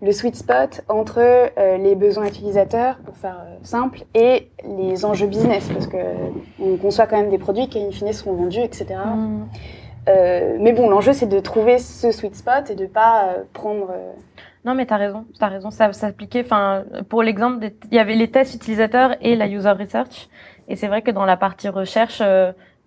le 0.00 0.12
sweet 0.12 0.36
spot 0.36 0.82
entre 0.88 1.18
euh, 1.18 1.76
les 1.78 1.94
besoins 1.94 2.26
utilisateurs, 2.26 2.96
pour 2.98 3.16
faire 3.16 3.40
euh, 3.40 3.56
simple, 3.62 4.04
et 4.14 4.50
les 4.64 5.04
enjeux 5.04 5.26
business, 5.26 5.68
parce 5.72 5.86
que 5.86 5.96
on 6.60 6.76
conçoit 6.76 7.06
quand 7.06 7.16
même 7.16 7.30
des 7.30 7.38
produits 7.38 7.68
qui, 7.68 7.82
in 7.82 7.90
fine, 7.90 8.12
seront 8.12 8.34
vendus, 8.34 8.60
etc. 8.60 8.96
Euh, 10.08 10.56
mais 10.60 10.72
bon, 10.72 10.88
l'enjeu, 10.88 11.12
c'est 11.12 11.26
de 11.26 11.40
trouver 11.40 11.78
ce 11.78 12.12
sweet 12.12 12.36
spot 12.36 12.70
et 12.70 12.74
de 12.74 12.86
pas 12.86 13.24
euh, 13.24 13.42
prendre. 13.52 13.92
Non, 14.64 14.74
mais 14.74 14.86
tu 14.86 14.94
as 14.94 14.96
raison, 14.96 15.24
tu 15.36 15.44
as 15.44 15.48
raison. 15.48 15.70
Ça 15.70 15.92
s'appliquait, 15.92 16.42
enfin, 16.44 16.84
pour 17.08 17.22
l'exemple, 17.22 17.70
il 17.90 17.94
y 17.94 17.98
avait 17.98 18.14
les 18.14 18.30
tests 18.30 18.54
utilisateurs 18.54 19.16
et 19.20 19.36
la 19.36 19.46
user 19.48 19.70
research. 19.70 20.28
Et 20.68 20.76
c'est 20.76 20.86
vrai 20.86 21.02
que 21.02 21.10
dans 21.10 21.24
la 21.24 21.36
partie 21.36 21.68
recherche, 21.68 22.22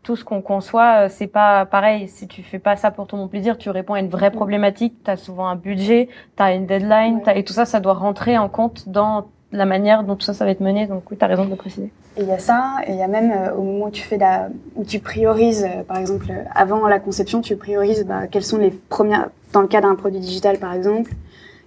tout 0.03 0.15
ce 0.15 0.23
qu'on 0.23 0.41
conçoit, 0.41 1.09
c'est 1.09 1.27
pas 1.27 1.65
pareil. 1.65 2.07
Si 2.07 2.27
tu 2.27 2.41
fais 2.43 2.59
pas 2.59 2.75
ça 2.75 2.91
pour 2.91 3.07
ton 3.07 3.27
plaisir, 3.27 3.57
tu 3.57 3.69
réponds 3.69 3.93
à 3.93 3.99
une 3.99 4.09
vraie 4.09 4.31
problématique. 4.31 4.95
Tu 5.03 5.11
as 5.11 5.17
souvent 5.17 5.47
un 5.47 5.55
budget, 5.55 6.09
tu 6.37 6.43
as 6.43 6.53
une 6.53 6.65
deadline, 6.65 7.21
et 7.35 7.43
tout 7.43 7.53
ça, 7.53 7.65
ça 7.65 7.79
doit 7.79 7.93
rentrer 7.93 8.37
en 8.37 8.49
compte 8.49 8.89
dans 8.89 9.27
la 9.51 9.65
manière 9.65 10.03
dont 10.03 10.15
tout 10.15 10.25
ça, 10.25 10.33
ça 10.33 10.45
va 10.45 10.51
être 10.51 10.61
mené. 10.61 10.87
Donc 10.87 11.09
oui, 11.11 11.17
tu 11.17 11.23
as 11.23 11.27
raison 11.27 11.45
de 11.45 11.49
le 11.49 11.55
préciser. 11.55 11.91
Il 12.17 12.25
y 12.25 12.31
a 12.31 12.39
ça, 12.39 12.77
et 12.85 12.91
il 12.91 12.97
y 12.97 13.03
a 13.03 13.07
même 13.07 13.31
euh, 13.31 13.53
au 13.53 13.63
moment 13.63 13.85
où 13.85 13.91
tu 13.91 14.03
fais 14.03 14.17
la, 14.17 14.49
où 14.75 14.83
tu 14.83 14.99
priorises, 14.99 15.63
euh, 15.63 15.83
par 15.83 15.97
exemple, 15.97 16.27
avant 16.53 16.87
la 16.87 16.99
conception, 16.99 17.41
tu 17.41 17.55
priorises 17.55 18.05
bah, 18.05 18.27
quelles 18.27 18.43
sont 18.43 18.57
les 18.57 18.71
premières, 18.71 19.29
dans 19.53 19.61
le 19.61 19.67
cas 19.67 19.81
d'un 19.81 19.95
produit 19.95 20.19
digital 20.19 20.57
par 20.57 20.73
exemple, 20.73 21.11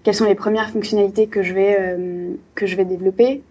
quelles 0.02 0.14
sont 0.14 0.26
les 0.26 0.34
premières 0.34 0.68
fonctionnalités 0.68 1.28
que 1.28 1.42
je 1.42 1.54
vais 1.54 1.76
euh, 1.78 2.34
que 2.54 2.66
je 2.66 2.76
vais 2.76 2.84
développer. 2.84 3.42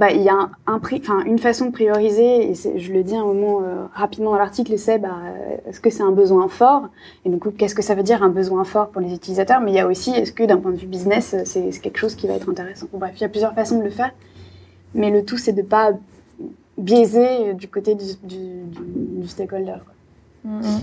Bah, 0.00 0.10
il 0.10 0.22
y 0.22 0.30
a 0.30 0.34
un, 0.34 0.50
un 0.66 0.80
une 1.26 1.38
façon 1.38 1.66
de 1.66 1.72
prioriser, 1.72 2.50
et 2.50 2.54
je 2.54 2.92
le 2.92 3.02
dis 3.02 3.14
un 3.14 3.24
moment 3.24 3.60
rapidement 3.92 4.30
dans 4.30 4.38
l'article, 4.38 4.78
c'est 4.78 4.98
bah, 4.98 5.18
est-ce 5.68 5.78
que 5.78 5.90
c'est 5.90 6.02
un 6.02 6.10
besoin 6.10 6.48
fort? 6.48 6.88
Et 7.26 7.28
du 7.28 7.38
coup, 7.38 7.50
qu'est-ce 7.50 7.74
que 7.74 7.82
ça 7.82 7.94
veut 7.94 8.02
dire 8.02 8.22
un 8.22 8.30
besoin 8.30 8.64
fort 8.64 8.88
pour 8.88 9.02
les 9.02 9.12
utilisateurs? 9.12 9.60
Mais 9.60 9.72
il 9.72 9.74
y 9.74 9.78
a 9.78 9.86
aussi, 9.86 10.10
est-ce 10.12 10.32
que 10.32 10.42
d'un 10.42 10.56
point 10.56 10.70
de 10.70 10.78
vue 10.78 10.86
business, 10.86 11.36
c'est 11.44 11.68
quelque 11.82 11.98
chose 11.98 12.14
qui 12.14 12.26
va 12.26 12.32
être 12.32 12.48
intéressant? 12.48 12.86
Bref, 12.94 13.12
il 13.16 13.20
y 13.20 13.24
a 13.24 13.28
plusieurs 13.28 13.52
façons 13.52 13.78
de 13.78 13.84
le 13.84 13.90
faire, 13.90 14.12
mais 14.94 15.10
le 15.10 15.22
tout 15.22 15.36
c'est 15.36 15.52
de 15.52 15.62
pas 15.62 15.92
biaisé 16.78 17.52
du 17.52 17.68
côté 17.68 17.94
du, 17.94 18.04
du, 18.24 19.28
stakeholder. 19.28 19.76
Mm-hmm. 20.46 20.80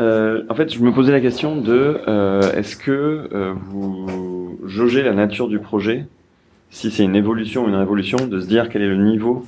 Euh, 0.00 0.44
en 0.48 0.54
fait, 0.54 0.72
je 0.72 0.80
me 0.80 0.92
posais 0.92 1.12
la 1.12 1.20
question 1.20 1.56
de 1.56 2.00
euh, 2.06 2.52
est-ce 2.52 2.76
que 2.76 3.28
euh, 3.32 3.52
vous 3.54 4.58
jaugez 4.64 5.02
la 5.02 5.12
nature 5.12 5.48
du 5.48 5.58
projet, 5.58 6.06
si 6.70 6.90
c'est 6.90 7.04
une 7.04 7.16
évolution 7.16 7.64
ou 7.64 7.68
une 7.68 7.74
révolution, 7.74 8.18
de 8.26 8.40
se 8.40 8.46
dire 8.46 8.68
quel 8.68 8.82
est 8.82 8.88
le 8.88 8.96
niveau 8.96 9.44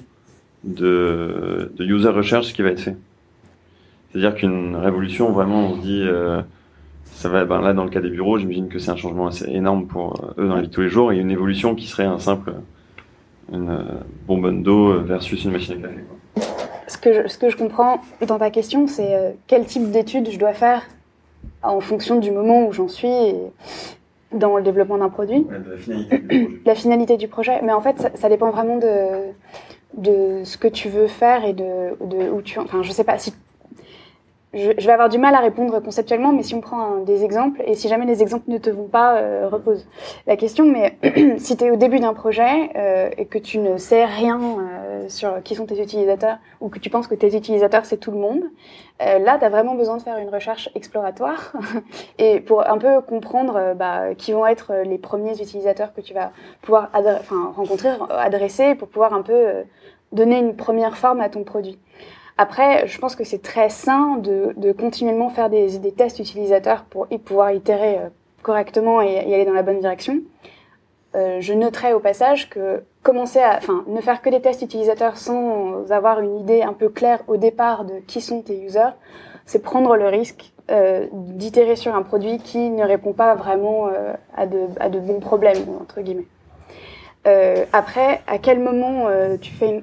de, 0.64 1.72
user 1.78 2.08
research 2.08 2.52
qui 2.52 2.62
va 2.62 2.70
être 2.70 2.80
fait. 2.80 2.96
C'est-à-dire 4.10 4.34
qu'une 4.34 4.76
révolution, 4.76 5.30
vraiment, 5.32 5.70
on 5.70 5.76
se 5.76 5.80
dit, 5.82 6.04
ça 7.04 7.28
va, 7.28 7.44
ben 7.44 7.60
là, 7.60 7.72
dans 7.72 7.84
le 7.84 7.90
cas 7.90 8.00
des 8.00 8.10
bureaux, 8.10 8.38
j'imagine 8.38 8.68
que 8.68 8.78
c'est 8.78 8.90
un 8.90 8.96
changement 8.96 9.26
assez 9.26 9.48
énorme 9.48 9.86
pour 9.86 10.32
eux 10.38 10.48
dans 10.48 10.56
la 10.56 10.62
vie 10.62 10.68
de 10.68 10.72
tous 10.72 10.80
les 10.80 10.88
jours, 10.88 11.12
et 11.12 11.18
une 11.18 11.30
évolution 11.30 11.74
qui 11.74 11.86
serait 11.86 12.04
un 12.04 12.18
simple 12.18 12.52
une 13.52 13.68
euh, 13.68 13.82
bonbonne 14.26 14.62
d'eau 14.62 15.00
versus 15.02 15.44
une 15.44 15.52
machine 15.52 15.84
à 15.84 15.88
café. 15.88 16.00
Ce 16.86 16.98
que, 16.98 17.12
je, 17.12 17.28
ce 17.28 17.38
que 17.38 17.50
je 17.50 17.56
comprends 17.56 18.00
dans 18.26 18.38
ta 18.38 18.50
question, 18.50 18.86
c'est 18.86 19.14
euh, 19.14 19.30
quel 19.46 19.64
type 19.64 19.90
d'études 19.90 20.30
je 20.30 20.38
dois 20.38 20.52
faire 20.52 20.82
en 21.62 21.80
fonction 21.80 22.18
du 22.18 22.30
moment 22.30 22.66
où 22.66 22.72
j'en 22.72 22.88
suis 22.88 23.32
dans 24.32 24.56
le 24.56 24.62
développement 24.62 24.98
d'un 24.98 25.08
produit. 25.08 25.46
la, 25.50 25.76
finalité 25.76 26.16
du 26.18 26.26
projet. 26.26 26.62
la 26.66 26.74
finalité 26.74 27.16
du 27.16 27.28
projet. 27.28 27.60
Mais 27.62 27.72
en 27.72 27.80
fait, 27.80 28.12
ça, 28.14 28.28
dépend 28.28 28.50
vraiment 28.50 28.76
de, 28.76 29.32
de 29.94 30.44
ce 30.44 30.56
que 30.56 30.68
tu 30.68 30.88
veux 30.88 31.06
faire 31.06 31.44
et 31.44 31.52
de, 31.52 31.96
de 32.04 32.30
où 32.30 32.42
tu. 32.42 32.58
Enfin, 32.58 32.82
je 32.82 32.92
sais 32.92 33.04
pas 33.04 33.18
si 33.18 33.34
je, 34.52 34.72
vais 34.72 34.92
avoir 34.92 35.08
du 35.08 35.18
mal 35.18 35.34
à 35.36 35.38
répondre 35.38 35.78
conceptuellement, 35.80 36.32
mais 36.32 36.42
si 36.42 36.56
on 36.56 36.60
prend 36.60 36.98
des 36.98 37.24
exemples, 37.24 37.62
et 37.64 37.74
si 37.74 37.88
jamais 37.88 38.04
les 38.04 38.20
exemples 38.20 38.50
ne 38.50 38.58
te 38.58 38.68
vont 38.68 38.88
pas, 38.88 39.18
euh, 39.18 39.48
repose 39.48 39.86
la 40.26 40.36
question, 40.36 40.64
mais 40.64 40.98
si 41.38 41.56
tu 41.56 41.64
es 41.64 41.70
au 41.70 41.76
début 41.76 42.00
d'un 42.00 42.14
projet 42.14 42.70
euh, 42.74 43.10
et 43.16 43.26
que 43.26 43.38
tu 43.38 43.58
ne 43.58 43.76
sais 43.76 44.04
rien 44.04 44.40
euh, 44.40 45.08
sur 45.08 45.40
qui 45.44 45.54
sont 45.54 45.66
tes 45.66 45.80
utilisateurs, 45.80 46.38
ou 46.60 46.68
que 46.68 46.80
tu 46.80 46.90
penses 46.90 47.06
que 47.06 47.14
tes 47.14 47.36
utilisateurs, 47.36 47.84
c'est 47.84 47.98
tout 47.98 48.10
le 48.10 48.18
monde, 48.18 48.42
euh, 49.02 49.20
là, 49.20 49.38
tu 49.38 49.44
as 49.44 49.50
vraiment 49.50 49.76
besoin 49.76 49.96
de 49.98 50.02
faire 50.02 50.18
une 50.18 50.30
recherche 50.30 50.68
exploratoire, 50.74 51.52
et 52.18 52.40
pour 52.40 52.68
un 52.68 52.78
peu 52.78 53.00
comprendre 53.02 53.74
bah, 53.76 54.16
qui 54.16 54.32
vont 54.32 54.46
être 54.46 54.72
les 54.84 54.98
premiers 54.98 55.40
utilisateurs 55.40 55.94
que 55.94 56.00
tu 56.00 56.12
vas 56.12 56.32
pouvoir 56.60 56.90
rencontrer, 57.54 57.90
adresser, 58.10 58.74
pour 58.74 58.88
pouvoir 58.88 59.14
un 59.14 59.22
peu 59.22 59.64
donner 60.10 60.38
une 60.38 60.56
première 60.56 60.96
forme 60.96 61.20
à 61.20 61.28
ton 61.28 61.44
produit. 61.44 61.78
Après, 62.38 62.86
je 62.86 62.98
pense 62.98 63.16
que 63.16 63.24
c'est 63.24 63.42
très 63.42 63.68
sain 63.68 64.16
de, 64.16 64.72
continuellement 64.72 65.28
faire 65.28 65.50
des, 65.50 65.92
tests 65.92 66.18
utilisateurs 66.18 66.84
pour 66.84 67.06
pouvoir 67.24 67.52
itérer 67.52 67.98
euh, 67.98 68.08
correctement 68.42 69.02
et, 69.02 69.28
y 69.28 69.34
aller 69.34 69.44
dans 69.44 69.52
la 69.52 69.62
bonne 69.62 69.80
direction. 69.80 70.20
Euh, 71.14 71.38
je 71.40 71.52
noterai 71.52 71.92
au 71.92 72.00
passage 72.00 72.48
que 72.48 72.82
commencer 73.02 73.40
à, 73.40 73.56
enfin, 73.56 73.84
ne 73.88 74.00
faire 74.00 74.22
que 74.22 74.30
des 74.30 74.40
tests 74.40 74.62
utilisateurs 74.62 75.16
sans 75.16 75.90
avoir 75.90 76.20
une 76.20 76.38
idée 76.38 76.62
un 76.62 76.72
peu 76.72 76.88
claire 76.88 77.20
au 77.26 77.36
départ 77.36 77.84
de 77.84 77.98
qui 78.06 78.20
sont 78.20 78.42
tes 78.42 78.58
users, 78.60 78.94
c'est 79.44 79.60
prendre 79.60 79.96
le 79.96 80.06
risque 80.06 80.52
euh, 80.70 81.08
d'itérer 81.12 81.74
sur 81.74 81.96
un 81.96 82.02
produit 82.02 82.38
qui 82.38 82.70
ne 82.70 82.84
répond 82.84 83.12
pas 83.12 83.34
vraiment 83.34 83.88
à, 84.36 84.46
de, 84.46 84.60
à, 84.78 84.88
de, 84.88 85.00
bons 85.00 85.18
problèmes 85.18 85.64
entre 85.80 86.00
guillemets. 86.00 86.28
Après, 87.72 88.22
à 88.26 88.38
quel 88.38 88.60
moment 88.60 89.08
tu 89.40 89.52
fais 89.52 89.68
une, 89.68 89.82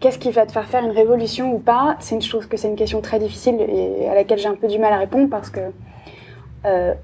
Qu'est-ce 0.00 0.18
qui 0.18 0.30
va 0.30 0.46
te 0.46 0.52
faire 0.52 0.64
faire 0.64 0.82
une 0.82 0.92
révolution 0.92 1.52
ou 1.52 1.58
pas 1.58 1.96
C'est 2.00 2.14
une 2.14 2.22
chose 2.22 2.46
que 2.46 2.56
c'est 2.56 2.68
une 2.68 2.76
question 2.76 3.02
très 3.02 3.18
difficile 3.18 3.60
et 3.60 4.08
à 4.08 4.14
laquelle 4.14 4.38
j'ai 4.38 4.48
un 4.48 4.54
peu 4.54 4.66
du 4.66 4.78
mal 4.78 4.94
à 4.94 4.98
répondre 4.98 5.28
parce 5.28 5.50
que 5.50 5.60
euh, 6.64 6.94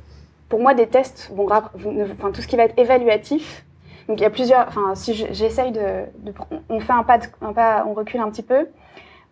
pour 0.48 0.60
moi 0.60 0.72
des 0.72 0.86
tests 0.86 1.30
vont, 1.34 1.46
enfin 1.46 2.32
tout 2.32 2.40
ce 2.40 2.46
qui 2.46 2.56
va 2.56 2.64
être 2.64 2.78
évaluatif. 2.78 3.66
Donc 4.08 4.18
il 4.18 4.22
y 4.22 4.26
a 4.26 4.30
plusieurs, 4.30 4.66
enfin 4.68 4.94
si 4.94 5.14
j'essaye 5.14 5.72
de, 5.72 6.04
on 6.70 6.80
fait 6.80 6.92
un 6.94 7.02
pas, 7.02 7.84
on 7.86 7.92
recule 7.92 8.20
un 8.20 8.30
petit 8.30 8.42
peu. 8.42 8.66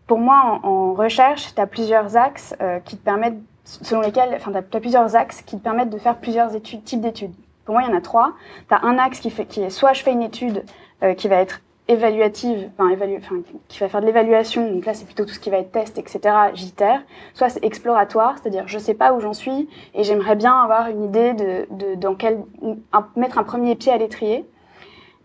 Pour 0.06 0.18
moi 0.18 0.60
en, 0.62 0.92
recherche, 0.92 1.54
tu 1.54 1.60
as 1.60 1.66
plusieurs 1.66 2.18
axes 2.18 2.54
euh, 2.60 2.80
qui 2.80 2.98
te 2.98 3.04
permettent, 3.04 3.38
selon 3.64 4.02
lesquels, 4.02 4.34
enfin 4.36 4.52
tu 4.52 4.58
as, 4.58 4.80
plusieurs 4.80 5.16
axes 5.16 5.40
qui 5.40 5.56
te 5.56 5.62
permettent 5.62 5.90
de 5.90 5.98
faire 5.98 6.16
plusieurs 6.16 6.50
types 6.60 7.00
d'études. 7.00 7.32
Pour 7.64 7.74
moi 7.74 7.84
il 7.84 7.90
y 7.90 7.94
en 7.94 7.96
a 7.96 8.02
trois. 8.02 8.32
Tu 8.68 8.74
as 8.74 8.84
un 8.84 8.98
axe 8.98 9.20
qui 9.20 9.30
fait, 9.30 9.46
qui 9.46 9.62
est 9.62 9.70
soit 9.70 9.94
je 9.94 10.02
fais 10.02 10.12
une 10.12 10.22
étude 10.22 10.64
euh, 11.02 11.14
qui 11.14 11.28
va 11.28 11.36
être 11.36 11.62
évaluative, 11.88 12.70
enfin, 12.78 12.88
évalue, 12.90 13.16
enfin, 13.18 13.36
qui 13.68 13.78
va 13.78 13.88
faire 13.88 14.00
de 14.00 14.06
l'évaluation, 14.06 14.70
donc 14.72 14.86
là 14.86 14.94
c'est 14.94 15.04
plutôt 15.04 15.24
tout 15.24 15.34
ce 15.34 15.38
qui 15.40 15.50
va 15.50 15.58
être 15.58 15.70
test, 15.72 15.98
etc., 15.98 16.20
JTR, 16.54 17.02
soit 17.34 17.50
c'est 17.50 17.64
exploratoire, 17.64 18.36
c'est-à-dire 18.40 18.64
je 18.66 18.78
sais 18.78 18.94
pas 18.94 19.12
où 19.12 19.20
j'en 19.20 19.34
suis 19.34 19.68
et 19.94 20.02
j'aimerais 20.02 20.36
bien 20.36 20.54
avoir 20.54 20.88
une 20.88 21.04
idée 21.04 21.34
de, 21.34 21.66
de 21.70 21.94
dans 21.96 22.14
quel, 22.14 22.38
mettre 23.16 23.38
un 23.38 23.44
premier 23.44 23.74
pied 23.76 23.92
à 23.92 23.98
l'étrier. 23.98 24.46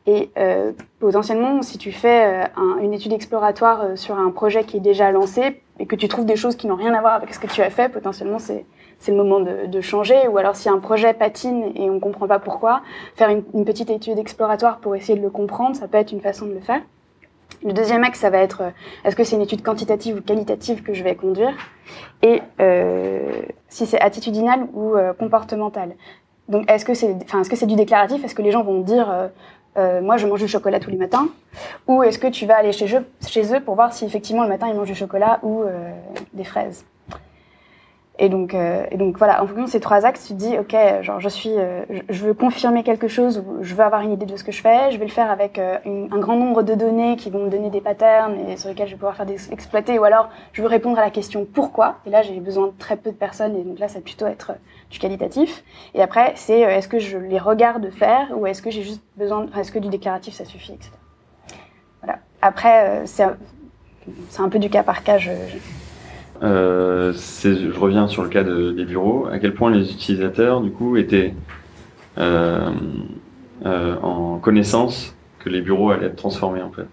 Et 0.05 0.31
euh, 0.37 0.71
potentiellement, 0.99 1.61
si 1.61 1.77
tu 1.77 1.91
fais 1.91 2.25
euh, 2.25 2.43
un- 2.57 2.77
une 2.81 2.93
étude 2.93 3.13
exploratoire 3.13 3.81
euh, 3.83 3.95
sur 3.95 4.17
un 4.17 4.31
projet 4.31 4.63
qui 4.63 4.77
est 4.77 4.81
déjà 4.81 5.11
lancé 5.11 5.61
et 5.77 5.85
que 5.85 5.95
tu 5.95 6.07
trouves 6.07 6.25
des 6.25 6.35
choses 6.37 6.55
qui 6.55 6.67
n'ont 6.67 6.75
rien 6.77 6.93
à 6.93 7.01
voir 7.01 7.13
avec 7.13 7.33
ce 7.33 7.39
que 7.39 7.47
tu 7.47 7.61
as 7.61 7.69
fait, 7.69 7.89
potentiellement 7.89 8.39
c'est 8.39 8.65
c'est 8.99 9.11
le 9.11 9.17
moment 9.17 9.39
de, 9.39 9.81
changer. 9.81 10.27
Ou 10.27 10.37
alors 10.37 10.55
si 10.55 10.69
un 10.69 10.79
projet 10.79 11.13
patine 11.13 11.71
et 11.75 11.89
on 11.89 11.99
comprend 11.99 12.27
pas 12.27 12.39
pourquoi, 12.39 12.81
faire 13.15 13.29
une, 13.29 13.65
petite 13.65 13.89
étude 13.89 14.19
exploratoire 14.19 14.79
pour 14.79 14.95
essayer 14.95 15.17
de 15.17 15.23
le 15.23 15.29
comprendre, 15.29 15.75
ça 15.75 15.87
peut 15.87 15.97
être 15.97 16.11
une 16.11 16.21
façon 16.21 16.45
de 16.45 16.53
le 16.53 16.59
faire. 16.59 16.81
Le 17.63 17.73
deuxième 17.73 18.03
axe, 18.03 18.19
ça 18.19 18.29
va 18.29 18.37
être 18.37 18.61
euh, 18.61 18.69
est-ce 19.03 19.15
que 19.15 19.23
c'est 19.23 19.35
une 19.35 19.41
étude 19.41 19.63
quantitative 19.63 20.17
ou 20.17 20.21
qualitative 20.21 20.81
que 20.81 20.93
je 20.93 21.03
vais 21.03 21.15
conduire? 21.15 21.53
Et 22.21 22.41
euh, 22.61 23.41
si 23.67 23.85
c'est 23.85 23.99
attitudinal 23.99 24.67
ou 24.73 24.95
euh, 24.95 25.13
comportemental. 25.13 25.95
Donc 26.47 26.69
est-ce 26.71 26.85
que 26.85 26.93
c'est 26.93 27.17
que 27.25 27.55
c'est 27.55 27.65
du 27.65 27.75
déclaratif? 27.75 28.23
Est-ce 28.23 28.35
que 28.35 28.41
les 28.41 28.51
gens 28.51 28.63
vont 28.63 28.81
dire 28.81 29.29
moi 30.01 30.17
je 30.17 30.27
mange 30.27 30.41
du 30.41 30.47
chocolat 30.47 30.79
tous 30.79 30.89
les 30.89 30.97
matins? 30.97 31.27
Ou 31.87 32.01
est-ce 32.01 32.17
que 32.17 32.27
tu 32.27 32.45
vas 32.45 32.57
aller 32.57 32.71
chez 32.71 32.93
eux, 32.95 33.05
chez 33.25 33.55
eux 33.55 33.59
pour 33.59 33.75
voir 33.75 33.93
si 33.93 34.03
effectivement 34.03 34.43
le 34.43 34.49
matin 34.49 34.67
ils 34.67 34.75
mangent 34.75 34.87
du 34.87 34.95
chocolat 34.95 35.39
ou 35.43 35.63
des 36.33 36.43
fraises? 36.43 36.85
Et 38.21 38.27
donc, 38.27 38.53
euh, 38.53 38.83
et 38.91 38.97
donc 38.97 39.17
voilà, 39.17 39.41
en 39.41 39.47
fonction 39.47 39.63
de 39.63 39.69
ces 39.69 39.79
trois 39.79 40.05
axes, 40.05 40.27
tu 40.27 40.33
te 40.33 40.37
dis, 40.37 40.57
ok, 40.57 40.75
genre 41.01 41.21
je 41.21 41.29
suis, 41.29 41.53
euh, 41.55 41.83
je, 42.09 42.25
veux 42.25 42.33
confirmer 42.33 42.83
quelque 42.83 43.07
chose 43.07 43.45
je 43.61 43.73
veux 43.73 43.83
avoir 43.83 44.01
une 44.01 44.11
idée 44.11 44.25
de 44.25 44.35
ce 44.35 44.43
que 44.43 44.51
je 44.51 44.61
fais. 44.61 44.91
Je 44.91 44.97
vais 44.97 45.05
le 45.05 45.11
faire 45.11 45.31
avec 45.31 45.57
euh, 45.57 45.77
un 45.85 46.19
grand 46.19 46.35
nombre 46.35 46.61
de 46.61 46.75
données 46.75 47.15
qui 47.15 47.29
vont 47.29 47.45
me 47.45 47.49
donner 47.49 47.69
des 47.69 47.79
patterns 47.79 48.35
et 48.49 48.57
sur 48.57 48.67
lesquels 48.67 48.87
je 48.87 48.91
vais 48.91 48.97
pouvoir 48.97 49.15
faire 49.15 49.25
des 49.25 49.53
exploiter. 49.53 49.97
Ou 49.97 50.03
alors, 50.03 50.29
je 50.51 50.61
veux 50.61 50.67
répondre 50.67 50.99
à 50.99 51.01
la 51.01 51.11
question 51.11 51.47
pourquoi? 51.51 51.95
Et 52.05 52.09
là, 52.09 52.21
j'ai 52.21 52.37
besoin 52.41 52.67
de 52.67 52.73
très 52.77 52.97
peu 52.97 53.09
de 53.09 53.15
personnes 53.15 53.55
et 53.55 53.63
donc 53.63 53.79
là, 53.79 53.87
ça 53.87 53.99
va 53.99 54.03
plutôt 54.03 54.27
être 54.27 54.51
du 54.91 54.99
qualitatif. 54.99 55.63
Et 55.93 56.01
après, 56.01 56.33
c'est 56.35 56.59
est-ce 56.59 56.89
que 56.89 56.99
je 56.99 57.17
les 57.17 57.39
regarde 57.39 57.89
faire 57.91 58.27
ou 58.35 58.45
est-ce 58.45 58.61
que 58.61 58.69
j'ai 58.69 58.83
juste 58.83 59.01
besoin, 59.15 59.47
est-ce 59.57 59.71
que 59.71 59.79
du 59.79 59.87
déclaratif 59.87 60.33
ça 60.33 60.43
suffit, 60.43 60.73
etc. 60.73 60.91
Voilà. 62.03 62.19
Après, 62.41 63.05
c'est 63.05 63.23
un- 63.23 64.49
peu 64.49 64.59
du 64.59 64.69
cas 64.69 64.83
par 64.83 65.03
cas. 65.03 65.17
Je- 65.17 65.31
Euh, 66.41 67.11
je 67.13 67.77
reviens 67.79 68.07
sur 68.07 68.23
le 68.23 68.29
cas 68.29 68.43
de- 68.43 68.71
des 68.71 68.85
bureaux. 68.85 69.27
À 69.31 69.39
quel 69.39 69.53
point 69.53 69.71
les 69.71 69.91
utilisateurs, 69.91 70.61
du 70.61 70.71
coup, 70.71 70.95
étaient 70.97 71.33
euh, 72.17 72.69
euh, 73.65 73.95
en 74.01 74.37
connaissance 74.39 75.15
que 75.39 75.49
les 75.49 75.61
bureaux 75.61 75.91
allaient 75.91 76.07
être 76.07 76.15
transformés, 76.15 76.61
en 76.61 76.71
fait? 76.71 76.85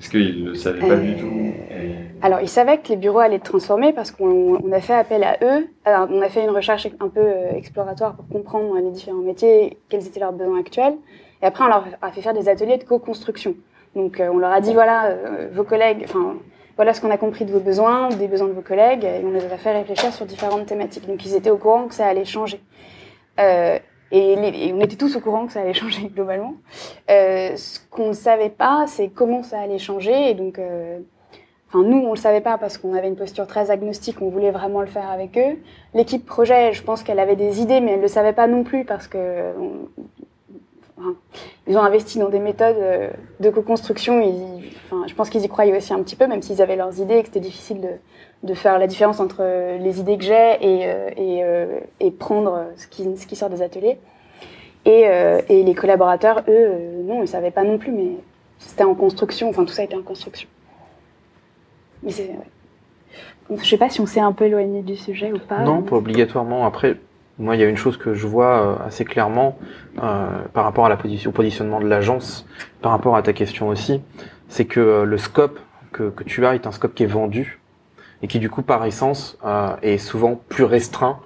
Est-ce 0.00 0.10
qu'ils 0.10 0.44
le 0.46 0.54
savaient 0.54 0.80
pas 0.80 0.96
du 0.96 1.16
tout? 1.16 1.26
Et- 1.70 1.94
Alors, 2.22 2.40
ils 2.40 2.48
savaient 2.48 2.78
que 2.78 2.88
les 2.88 2.96
bureaux 2.96 3.18
allaient 3.20 3.36
être 3.36 3.44
transformés 3.44 3.92
parce 3.92 4.10
qu'on 4.10 4.58
on 4.62 4.72
a 4.72 4.80
fait 4.80 4.94
appel 4.94 5.22
à 5.24 5.36
eux. 5.42 5.66
Alors, 5.84 6.08
on 6.10 6.20
a 6.22 6.28
fait 6.28 6.42
une 6.44 6.50
recherche 6.50 6.86
un 7.00 7.08
peu 7.08 7.26
exploratoire 7.54 8.14
pour 8.14 8.26
comprendre 8.28 8.74
les 8.76 8.90
différents 8.90 9.22
métiers, 9.22 9.76
quels 9.88 10.06
étaient 10.06 10.20
leurs 10.20 10.32
besoins 10.32 10.60
actuels. 10.60 10.94
Et 11.42 11.46
après, 11.46 11.64
on 11.64 11.68
leur 11.68 11.84
a 12.02 12.10
fait 12.12 12.20
faire 12.22 12.34
des 12.34 12.48
ateliers 12.48 12.78
de 12.78 12.84
co-construction. 12.84 13.54
Donc, 13.96 14.22
on 14.22 14.38
leur 14.38 14.52
a 14.52 14.60
dit, 14.60 14.72
voilà, 14.72 15.14
vos 15.52 15.64
collègues, 15.64 16.02
enfin, 16.04 16.34
voilà 16.80 16.94
ce 16.94 17.02
qu'on 17.02 17.10
a 17.10 17.18
compris 17.18 17.44
de 17.44 17.52
vos 17.52 17.60
besoins, 17.60 18.08
des 18.08 18.26
besoins 18.26 18.48
de 18.48 18.54
vos 18.54 18.62
collègues, 18.62 19.04
et 19.04 19.20
on 19.22 19.32
les 19.32 19.44
a 19.44 19.58
fait 19.58 19.70
réfléchir 19.70 20.14
sur 20.14 20.24
différentes 20.24 20.64
thématiques. 20.64 21.06
Donc, 21.06 21.26
ils 21.26 21.34
étaient 21.34 21.50
au 21.50 21.58
courant 21.58 21.88
que 21.88 21.94
ça 21.94 22.06
allait 22.06 22.24
changer. 22.24 22.58
Euh, 23.38 23.78
et, 24.10 24.72
on 24.72 24.80
était 24.80 24.96
tous 24.96 25.14
au 25.14 25.20
courant 25.20 25.46
que 25.46 25.52
ça 25.52 25.60
allait 25.60 25.74
changer 25.74 26.08
globalement. 26.14 26.54
Euh, 27.10 27.54
ce 27.54 27.80
qu'on 27.90 28.08
ne 28.08 28.12
savait 28.14 28.48
pas, 28.48 28.86
c'est 28.86 29.08
comment 29.08 29.42
ça 29.42 29.60
allait 29.60 29.76
changer. 29.76 30.30
Et 30.30 30.32
donc, 30.32 30.58
euh, 30.58 31.00
nous, 31.74 31.98
on 31.98 32.12
le 32.12 32.18
savait 32.18 32.40
pas 32.40 32.56
parce 32.56 32.78
qu'on 32.78 32.94
avait 32.94 33.08
une 33.08 33.16
posture 33.16 33.46
très 33.46 33.70
agnostique, 33.70 34.22
on 34.22 34.30
voulait 34.30 34.50
vraiment 34.50 34.80
le 34.80 34.86
faire 34.86 35.10
avec 35.10 35.36
eux. 35.36 35.58
L'équipe 35.92 36.24
projet, 36.24 36.72
je 36.72 36.82
pense 36.82 37.02
qu'elle 37.02 37.20
avait 37.20 37.36
des 37.36 37.60
idées, 37.60 37.82
mais 37.82 37.92
elle 37.92 38.00
le 38.00 38.08
savait 38.08 38.32
pas 38.32 38.46
non 38.46 38.64
plus 38.64 38.86
parce 38.86 39.06
que 39.06 39.52
ils 41.66 41.76
ont 41.76 41.82
investi 41.82 42.18
dans 42.18 42.28
des 42.28 42.38
méthodes 42.38 42.76
euh, 42.78 43.10
de 43.40 43.50
co-construction. 43.50 44.22
Je 45.06 45.14
pense 45.14 45.30
qu'ils 45.30 45.44
y 45.44 45.48
croyaient 45.48 45.76
aussi 45.76 45.92
un 45.92 46.02
petit 46.02 46.16
peu, 46.16 46.26
même 46.26 46.42
s'ils 46.42 46.60
avaient 46.62 46.76
leurs 46.76 46.98
idées 47.00 47.16
et 47.16 47.20
que 47.20 47.26
c'était 47.26 47.40
difficile 47.40 47.80
de, 48.42 48.54
faire 48.54 48.78
la 48.78 48.86
différence 48.86 49.20
entre 49.20 49.42
les 49.78 50.00
idées 50.00 50.18
que 50.18 50.24
j'ai 50.24 50.56
et, 50.60 50.86
euh, 50.86 51.10
euh, 51.18 52.10
prendre 52.18 52.66
ce 52.76 52.86
qui, 52.86 53.36
sort 53.36 53.50
des 53.50 53.62
ateliers. 53.62 53.98
Et, 54.84 55.04
euh, 55.06 55.40
les 55.48 55.74
collaborateurs, 55.74 56.38
eux, 56.40 56.42
euh, 56.48 57.02
non, 57.02 57.22
ils 57.22 57.28
savaient 57.28 57.50
pas 57.50 57.64
non 57.64 57.78
plus, 57.78 57.92
mais 57.92 58.16
c'était 58.58 58.84
en 58.84 58.94
construction. 58.94 59.48
Enfin, 59.48 59.64
tout 59.64 59.72
ça 59.72 59.84
était 59.84 59.96
en 59.96 60.02
construction. 60.02 60.48
Je 62.06 63.64
sais 63.64 63.76
pas 63.76 63.90
si 63.90 64.00
on 64.00 64.06
s'est 64.06 64.20
un 64.20 64.32
peu 64.32 64.46
éloigné 64.46 64.82
du 64.82 64.96
sujet 64.96 65.32
ou 65.32 65.38
pas. 65.38 65.62
Non, 65.64 65.82
pas 65.82 65.96
obligatoirement. 65.96 66.64
Après, 66.64 66.96
moi, 67.40 67.56
il 67.56 67.60
y 67.60 67.64
a 67.64 67.68
une 67.68 67.76
chose 67.76 67.96
que 67.96 68.14
je 68.14 68.26
vois 68.26 68.60
euh, 68.82 68.86
assez 68.86 69.04
clairement 69.04 69.58
euh, 70.02 70.28
par 70.52 70.64
rapport 70.64 70.86
à 70.86 70.88
la 70.88 70.96
position, 70.96 71.30
au 71.30 71.32
positionnement 71.32 71.80
de 71.80 71.86
l'agence, 71.88 72.46
par 72.82 72.92
rapport 72.92 73.16
à 73.16 73.22
ta 73.22 73.32
question 73.32 73.68
aussi, 73.68 74.02
c'est 74.48 74.66
que 74.66 74.80
euh, 74.80 75.04
le 75.04 75.18
scope 75.18 75.58
que, 75.92 76.10
que 76.10 76.22
tu 76.24 76.44
as 76.46 76.54
est 76.54 76.66
un 76.66 76.72
scope 76.72 76.94
qui 76.94 77.02
est 77.02 77.06
vendu 77.06 77.60
et 78.22 78.28
qui, 78.28 78.38
du 78.38 78.50
coup, 78.50 78.62
par 78.62 78.84
essence, 78.84 79.38
euh, 79.44 79.74
est 79.82 79.98
souvent 79.98 80.38
plus 80.48 80.64
restreint 80.64 81.18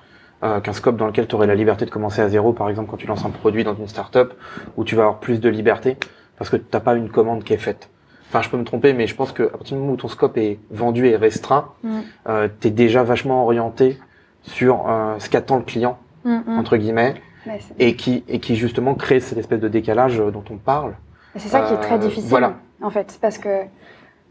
euh, 0.42 0.60
qu'un 0.60 0.72
scope 0.72 0.96
dans 0.96 1.06
lequel 1.06 1.26
tu 1.26 1.34
aurais 1.34 1.46
la 1.46 1.54
liberté 1.54 1.84
de 1.84 1.90
commencer 1.90 2.22
à 2.22 2.28
zéro, 2.28 2.52
par 2.52 2.68
exemple, 2.70 2.90
quand 2.90 2.96
tu 2.96 3.06
lances 3.06 3.24
un 3.24 3.30
produit 3.30 3.64
dans 3.64 3.74
une 3.74 3.88
startup 3.88 4.32
où 4.76 4.84
tu 4.84 4.94
vas 4.94 5.02
avoir 5.02 5.18
plus 5.20 5.40
de 5.40 5.48
liberté 5.48 5.96
parce 6.38 6.50
que 6.50 6.56
tu 6.56 6.64
n'as 6.72 6.80
pas 6.80 6.94
une 6.94 7.08
commande 7.10 7.44
qui 7.44 7.52
est 7.52 7.58
faite. 7.58 7.90
Enfin, 8.28 8.42
je 8.42 8.48
peux 8.50 8.56
me 8.56 8.64
tromper, 8.64 8.92
mais 8.92 9.06
je 9.06 9.14
pense 9.14 9.32
qu'à 9.32 9.46
partir 9.46 9.76
du 9.76 9.80
moment 9.80 9.94
où 9.94 9.96
ton 9.96 10.08
scope 10.08 10.36
est 10.36 10.58
vendu 10.70 11.06
et 11.06 11.16
restreint, 11.16 11.68
Mm. 11.82 12.00
euh, 12.28 12.48
tu 12.60 12.68
es 12.68 12.70
déjà 12.70 13.02
vachement 13.04 13.44
orienté 13.44 13.98
sur 14.42 14.88
euh, 14.88 15.14
ce 15.18 15.28
qu'attend 15.30 15.56
le 15.56 15.62
client, 15.62 15.98
Mm, 16.24 16.58
entre 16.58 16.76
guillemets, 16.76 17.14
Ouais, 17.46 17.60
et 17.78 17.94
qui, 17.94 18.24
et 18.26 18.40
qui 18.40 18.56
justement 18.56 18.94
crée 18.94 19.20
cette 19.20 19.36
espèce 19.36 19.60
de 19.60 19.68
décalage 19.68 20.18
euh, 20.18 20.30
dont 20.30 20.44
on 20.50 20.56
parle. 20.56 20.94
C'est 21.36 21.48
ça 21.48 21.60
qui 21.60 21.74
est 21.74 21.78
très 21.80 21.96
Euh, 21.96 21.98
difficile, 21.98 22.30
voilà. 22.30 22.54
en 22.80 22.88
fait, 22.88 23.18
parce 23.20 23.36
que 23.36 23.64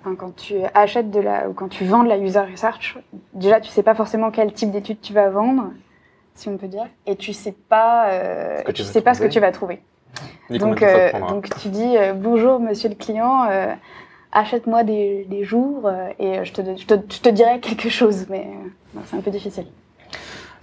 enfin, 0.01 0.15
quand 0.15 0.35
tu 0.35 0.55
achètes 0.73 1.11
de 1.11 1.19
la 1.19 1.47
ou 1.47 1.53
quand 1.53 1.67
tu 1.67 1.85
vends 1.85 2.03
de 2.03 2.09
la 2.09 2.17
user 2.17 2.39
research, 2.39 2.97
déjà 3.33 3.59
tu 3.61 3.69
sais 3.69 3.83
pas 3.83 3.93
forcément 3.93 4.31
quel 4.31 4.51
type 4.53 4.71
d'étude 4.71 4.99
tu 5.01 5.13
vas 5.13 5.29
vendre, 5.29 5.71
si 6.33 6.49
on 6.49 6.57
peut 6.57 6.67
dire, 6.67 6.87
et 7.05 7.15
tu 7.15 7.33
sais 7.33 7.51
pas, 7.69 8.09
euh, 8.09 8.61
tu 8.73 8.81
sais 8.81 9.01
pas 9.01 9.13
ce 9.13 9.21
que 9.21 9.27
tu 9.27 9.39
vas 9.39 9.51
trouver. 9.51 9.79
Ni 10.49 10.57
Donc, 10.57 10.81
euh, 10.81 11.11
donc 11.29 11.49
tu 11.61 11.67
dis 11.69 11.95
bonjour 12.15 12.59
monsieur 12.59 12.89
le 12.89 12.95
client, 12.95 13.47
achète-moi 14.31 14.83
des, 14.83 15.25
des 15.29 15.43
jours 15.43 15.89
et 16.19 16.43
je 16.43 16.51
te, 16.53 16.61
je, 16.77 16.85
te, 16.85 16.95
je 17.13 17.21
te 17.21 17.29
dirai 17.29 17.59
quelque 17.59 17.89
chose, 17.89 18.25
mais 18.29 18.47
euh, 18.95 18.99
c'est 19.05 19.17
un 19.17 19.21
peu 19.21 19.31
difficile. 19.31 19.67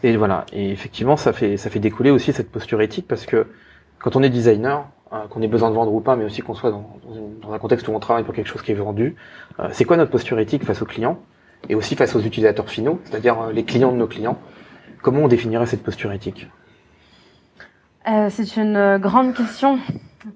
Et 0.03 0.17
voilà. 0.17 0.47
Et 0.53 0.71
effectivement, 0.71 1.17
ça 1.17 1.33
fait, 1.33 1.57
ça 1.57 1.71
fait 1.71 1.79
découler 1.79 2.11
aussi 2.11 2.33
cette 2.33 2.51
posture 2.51 2.81
éthique 2.81 3.07
parce 3.07 3.27
que 3.27 3.47
quand 3.99 4.17
on 4.17 4.23
est 4.23 4.31
designer, 4.31 4.87
euh, 5.13 5.27
qu'on 5.29 5.43
ait 5.43 5.49
besoin 5.49 5.71
de 5.71 5.75
vendre 5.75 5.93
ou 5.93 6.01
pas, 6.01 6.17
mais 6.17 6.25
aussi 6.25 6.41
qu'on 6.41 6.55
soit 6.55 6.71
dans, 6.71 7.53
un 7.53 7.59
contexte 7.59 7.89
où 7.89 7.93
on 7.93 7.99
travaille 7.99 8.25
pour 8.25 8.33
quelque 8.33 8.47
chose 8.47 8.63
qui 8.63 8.73
est 8.73 8.77
vendu, 8.77 9.17
euh, 9.59 9.69
c'est 9.73 9.85
quoi 9.85 9.97
notre 9.97 10.11
posture 10.11 10.39
éthique 10.39 10.65
face 10.65 10.83
aux 10.83 10.87
clients 10.87 11.19
et 11.69 11.75
aussi 11.75 11.97
face 11.97 12.15
aux 12.15 12.21
utilisateurs 12.21 12.71
finaux, 12.71 13.01
c'est-à-dire 13.05 13.41
euh, 13.41 13.53
les 13.53 13.65
clients 13.65 13.93
de 13.93 13.97
nos 13.97 14.07
clients? 14.07 14.39
Comment 15.03 15.23
on 15.23 15.29
définirait 15.29 15.67
cette 15.67 15.83
posture 15.83 16.13
éthique? 16.13 16.49
C'est 18.07 18.57
une 18.57 18.99
grande 18.99 19.35
question, 19.35 19.79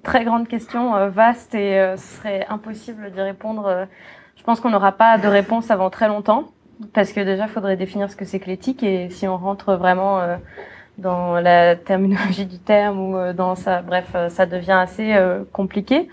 très 0.03 0.23
grande 0.23 0.47
question, 0.47 1.09
vaste 1.09 1.53
et 1.55 1.95
ce 1.97 2.17
serait 2.17 2.45
impossible 2.47 3.11
d'y 3.11 3.21
répondre. 3.21 3.87
je 4.35 4.43
pense 4.43 4.59
qu'on 4.59 4.69
n'aura 4.69 4.93
pas 4.93 5.17
de 5.17 5.27
réponse 5.27 5.71
avant 5.71 5.89
très 5.89 6.07
longtemps 6.07 6.51
parce 6.93 7.11
que 7.13 7.21
déjà, 7.21 7.47
faudrait 7.47 7.77
définir 7.77 8.09
ce 8.09 8.15
que 8.15 8.25
c'est 8.25 8.39
que 8.39 8.47
l'éthique 8.47 8.83
et 8.83 9.09
si 9.09 9.27
on 9.27 9.37
rentre 9.37 9.75
vraiment 9.75 10.19
euh, 10.19 10.37
dans 10.97 11.39
la 11.39 11.75
terminologie 11.75 12.45
du 12.45 12.59
terme 12.59 12.99
ou 12.99 13.17
euh, 13.17 13.33
dans 13.33 13.55
ça, 13.55 13.81
bref, 13.81 14.07
euh, 14.15 14.29
ça 14.29 14.45
devient 14.45 14.71
assez 14.71 15.15
compliqué 15.51 16.09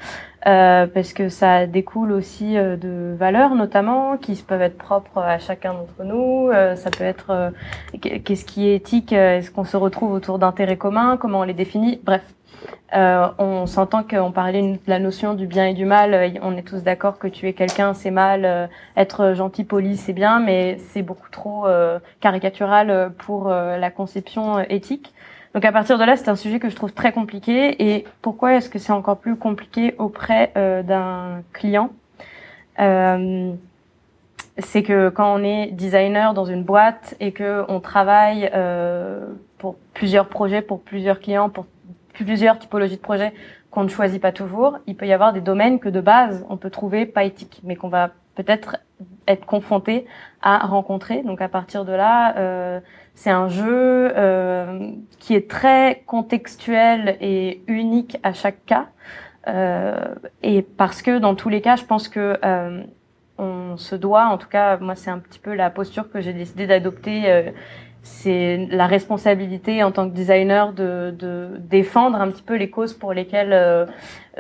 euh, 0.47 0.87
parce 0.87 1.13
que 1.13 1.29
ça 1.29 1.67
découle 1.67 2.11
aussi 2.11 2.57
euh, 2.57 2.77
de 2.77 3.15
valeurs 3.17 3.55
notamment 3.55 4.17
qui 4.17 4.35
peuvent 4.35 4.63
être 4.63 4.77
propres 4.77 5.19
à 5.19 5.39
chacun 5.39 5.73
d'entre 5.73 6.03
nous. 6.05 6.51
Euh, 6.51 6.75
ça 6.75 6.91
peut 6.91 7.05
être 7.05 7.31
euh, 7.31 7.51
qu'est-ce 8.01 8.45
qui 8.45 8.69
est 8.69 8.75
éthique 8.75 9.13
Est-ce 9.13 9.53
qu'on 9.53 9.65
se 9.65 9.77
retrouve 9.77 10.13
autour 10.13 10.41
d'intérêts 10.41 10.77
communs 10.77 11.17
Comment 11.17 11.41
on 11.41 11.45
les 11.45 11.55
définit 11.55 12.01
Bref, 12.03 12.23
on 12.93 13.67
s'entend 13.67 14.03
qu'on 14.03 14.33
parlait 14.33 14.63
de 14.63 14.79
la 14.87 14.99
notion 14.99 15.35
du 15.35 15.47
bien 15.47 15.67
et 15.67 15.75
du 15.75 15.85
mal. 15.85 16.39
On 16.43 16.57
est 16.57 16.63
tous 16.63 16.83
d'accord 16.83 17.19
que 17.19 17.29
tuer 17.29 17.53
quelqu'un, 17.53 17.95
c'est 17.95 18.11
mal. 18.11 18.69
être 18.97 19.35
gentil, 19.35 19.65
poli, 19.65 19.97
c'est 19.97 20.13
bien, 20.13 20.41
mais 20.41 20.77
c'est 20.79 21.03
beaucoup 21.03 21.31
trop 21.31 21.67
caricatural 22.21 23.13
pour 23.19 23.49
la 23.49 23.91
conception 23.91 24.61
éthique. 24.61 25.13
Donc 25.55 25.65
à 25.65 25.73
partir 25.73 25.99
de 25.99 26.05
là, 26.05 26.17
c'est 26.17 26.29
un 26.29 26.37
sujet 26.37 26.59
que 26.59 26.71
je 26.71 26.77
trouve 26.77 26.93
très 26.93 27.13
compliqué. 27.13 27.83
Et 27.83 28.05
pourquoi 28.23 28.55
est-ce 28.55 28.71
que 28.71 28.79
c'est 28.79 28.93
encore 28.93 29.19
plus 29.19 29.37
compliqué 29.37 29.95
auprès 29.99 30.53
euh, 30.57 30.83
d'un 30.83 31.43
client? 31.53 31.91
Euh, 32.81 33.53
c'est 34.59 34.83
que 34.83 35.09
quand 35.09 35.35
on 35.35 35.43
est 35.43 35.69
designer 35.73 36.35
dans 36.35 36.45
une 36.45 36.63
boîte 36.63 37.17
et 37.21 37.33
que 37.33 37.65
on 37.69 37.81
travaille 37.81 38.51
euh, 38.55 39.27
pour 39.59 39.77
plusieurs 39.95 40.29
projets, 40.29 40.63
pour 40.63 40.81
plusieurs 40.81 41.21
clients, 41.21 41.49
pour 41.49 41.67
plusieurs 42.13 42.59
typologies 42.59 42.97
de 42.97 43.03
projets, 43.03 43.33
qu'on 43.71 43.85
ne 43.85 43.89
choisit 43.89 44.21
pas 44.21 44.33
toujours. 44.33 44.79
Il 44.87 44.97
peut 44.97 45.07
y 45.07 45.13
avoir 45.13 45.33
des 45.33 45.41
domaines 45.41 45.81
que 45.81 45.89
de 45.89 46.01
base 46.01 46.45
on 46.49 46.57
peut 46.57 46.71
trouver 46.71 47.07
pas 47.07 47.25
éthiques, 47.25 47.61
mais 47.65 47.77
qu'on 47.77 47.89
va 47.89 48.11
peut-être 48.35 48.77
être 49.27 49.47
confronté 49.47 50.07
à 50.43 50.59
rencontrer. 50.67 51.23
Donc 51.23 51.41
à 51.41 51.49
partir 51.49 51.85
de 51.85 51.93
là, 51.93 52.37
euh, 52.37 52.81
c'est 53.15 53.31
un 53.31 53.49
jeu 53.49 54.13
euh, 54.17 54.91
qui 55.19 55.35
est 55.35 55.49
très 55.49 56.03
contextuel 56.07 57.17
et 57.21 57.63
unique 57.67 58.19
à 58.23 58.33
chaque 58.33 58.65
cas. 58.65 58.87
Euh, 59.49 60.15
et 60.43 60.63
parce 60.63 61.03
que 61.03 61.19
dans 61.19 61.35
tous 61.35 61.49
les 61.49 61.61
cas, 61.61 61.77
je 61.77 61.85
pense 61.85 62.09
que 62.09 62.39
euh, 62.45 62.83
on 63.39 63.77
se 63.77 63.95
doit, 63.95 64.27
en 64.27 64.39
tout 64.39 64.49
cas, 64.49 64.77
moi 64.79 64.95
c'est 64.95 65.11
un 65.11 65.19
petit 65.19 65.39
peu 65.39 65.55
la 65.55 65.71
posture 65.71 66.11
que 66.11 66.21
j'ai 66.21 66.33
décidé 66.33 66.67
d'adopter. 66.67 67.23
Euh, 67.27 67.51
c'est 68.05 68.67
la 68.71 68.89
responsabilité 68.89 69.85
en 69.85 69.93
tant 69.93 70.11
que 70.11 70.15
designer 70.15 70.73
de, 70.73 71.15
de, 71.17 71.51
défendre 71.59 72.21
un 72.21 72.33
petit 72.33 72.43
peu 72.43 72.57
les 72.57 72.69
causes 72.69 72.95
pour 72.95 73.13
lesquelles 73.13 73.53
euh, 73.53 73.87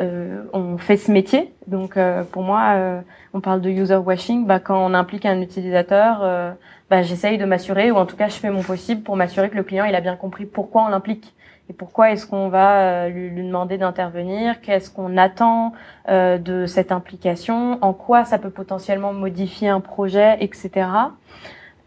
euh, 0.00 0.42
on 0.52 0.78
fait 0.78 0.96
ce 0.96 1.12
métier. 1.12 1.52
Donc 1.68 1.96
pour 2.32 2.42
moi, 2.42 3.02
on 3.34 3.40
parle 3.40 3.60
de 3.60 3.70
user 3.70 3.96
washing. 3.96 4.46
Bah, 4.46 4.58
quand 4.58 4.84
on 4.84 4.94
implique 4.94 5.26
un 5.26 5.40
utilisateur, 5.40 6.56
bah, 6.92 7.00
j'essaye 7.00 7.38
de 7.38 7.46
m'assurer, 7.46 7.90
ou 7.90 7.96
en 7.96 8.04
tout 8.04 8.16
cas 8.16 8.28
je 8.28 8.34
fais 8.34 8.50
mon 8.50 8.62
possible 8.62 9.00
pour 9.00 9.16
m'assurer 9.16 9.48
que 9.48 9.56
le 9.56 9.62
client 9.62 9.86
il 9.86 9.94
a 9.94 10.02
bien 10.02 10.14
compris 10.14 10.44
pourquoi 10.44 10.84
on 10.84 10.88
l'implique 10.88 11.32
et 11.70 11.72
pourquoi 11.72 12.10
est-ce 12.10 12.26
qu'on 12.26 12.50
va 12.50 12.82
euh, 12.82 13.08
lui, 13.08 13.30
lui 13.30 13.46
demander 13.46 13.78
d'intervenir? 13.78 14.60
Qu'est-ce 14.60 14.90
qu'on 14.90 15.16
attend 15.16 15.72
euh, 16.10 16.36
de 16.36 16.66
cette 16.66 16.92
implication? 16.92 17.78
En 17.80 17.94
quoi 17.94 18.26
ça 18.26 18.36
peut 18.36 18.50
potentiellement 18.50 19.14
modifier 19.14 19.70
un 19.70 19.80
projet, 19.80 20.36
etc. 20.40 20.86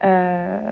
Euh, 0.03 0.71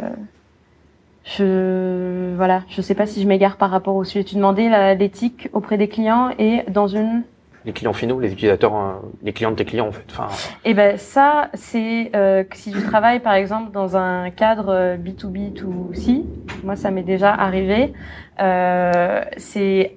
je 1.26 2.34
voilà, 2.36 2.64
je 2.70 2.82
sais 2.82 2.96
pas 2.96 3.06
si 3.06 3.22
je 3.22 3.28
m'égare 3.28 3.58
par 3.58 3.70
rapport 3.70 3.96
au 3.96 4.04
sujet. 4.04 4.24
Tu 4.24 4.34
demandais 4.34 4.96
l'éthique 4.96 5.48
auprès 5.54 5.78
des 5.78 5.90
clients 5.90 6.32
et 6.40 6.64
dans 6.70 6.88
une 6.88 7.22
les 7.66 7.74
clients 7.74 7.94
finaux, 7.94 8.20
les 8.20 8.32
utilisateurs, 8.32 8.76
euh, 8.76 8.94
les 9.22 9.34
clients 9.34 9.52
de 9.52 9.56
tes 9.56 9.66
clients 9.66 9.88
en 9.88 9.92
fait. 9.92 10.06
Enfin... 10.10 10.28
Eh 10.66 10.74
ben 10.74 10.98
ça, 10.98 11.50
c'est 11.54 12.12
euh, 12.16 12.44
que 12.44 12.58
si 12.58 12.72
tu 12.72 12.82
travailles 12.84 13.20
par 13.20 13.34
exemple 13.34 13.72
dans 13.72 13.98
un 13.98 14.30
cadre 14.32 14.98
B2B 14.98 15.54
to 15.54 15.92
C, 15.94 16.24
moi 16.64 16.76
ça 16.76 16.92
m'est 16.92 17.04
déjà 17.04 17.34
arrivé, 17.34 17.94
euh, 18.40 19.24
c'est 19.38 19.96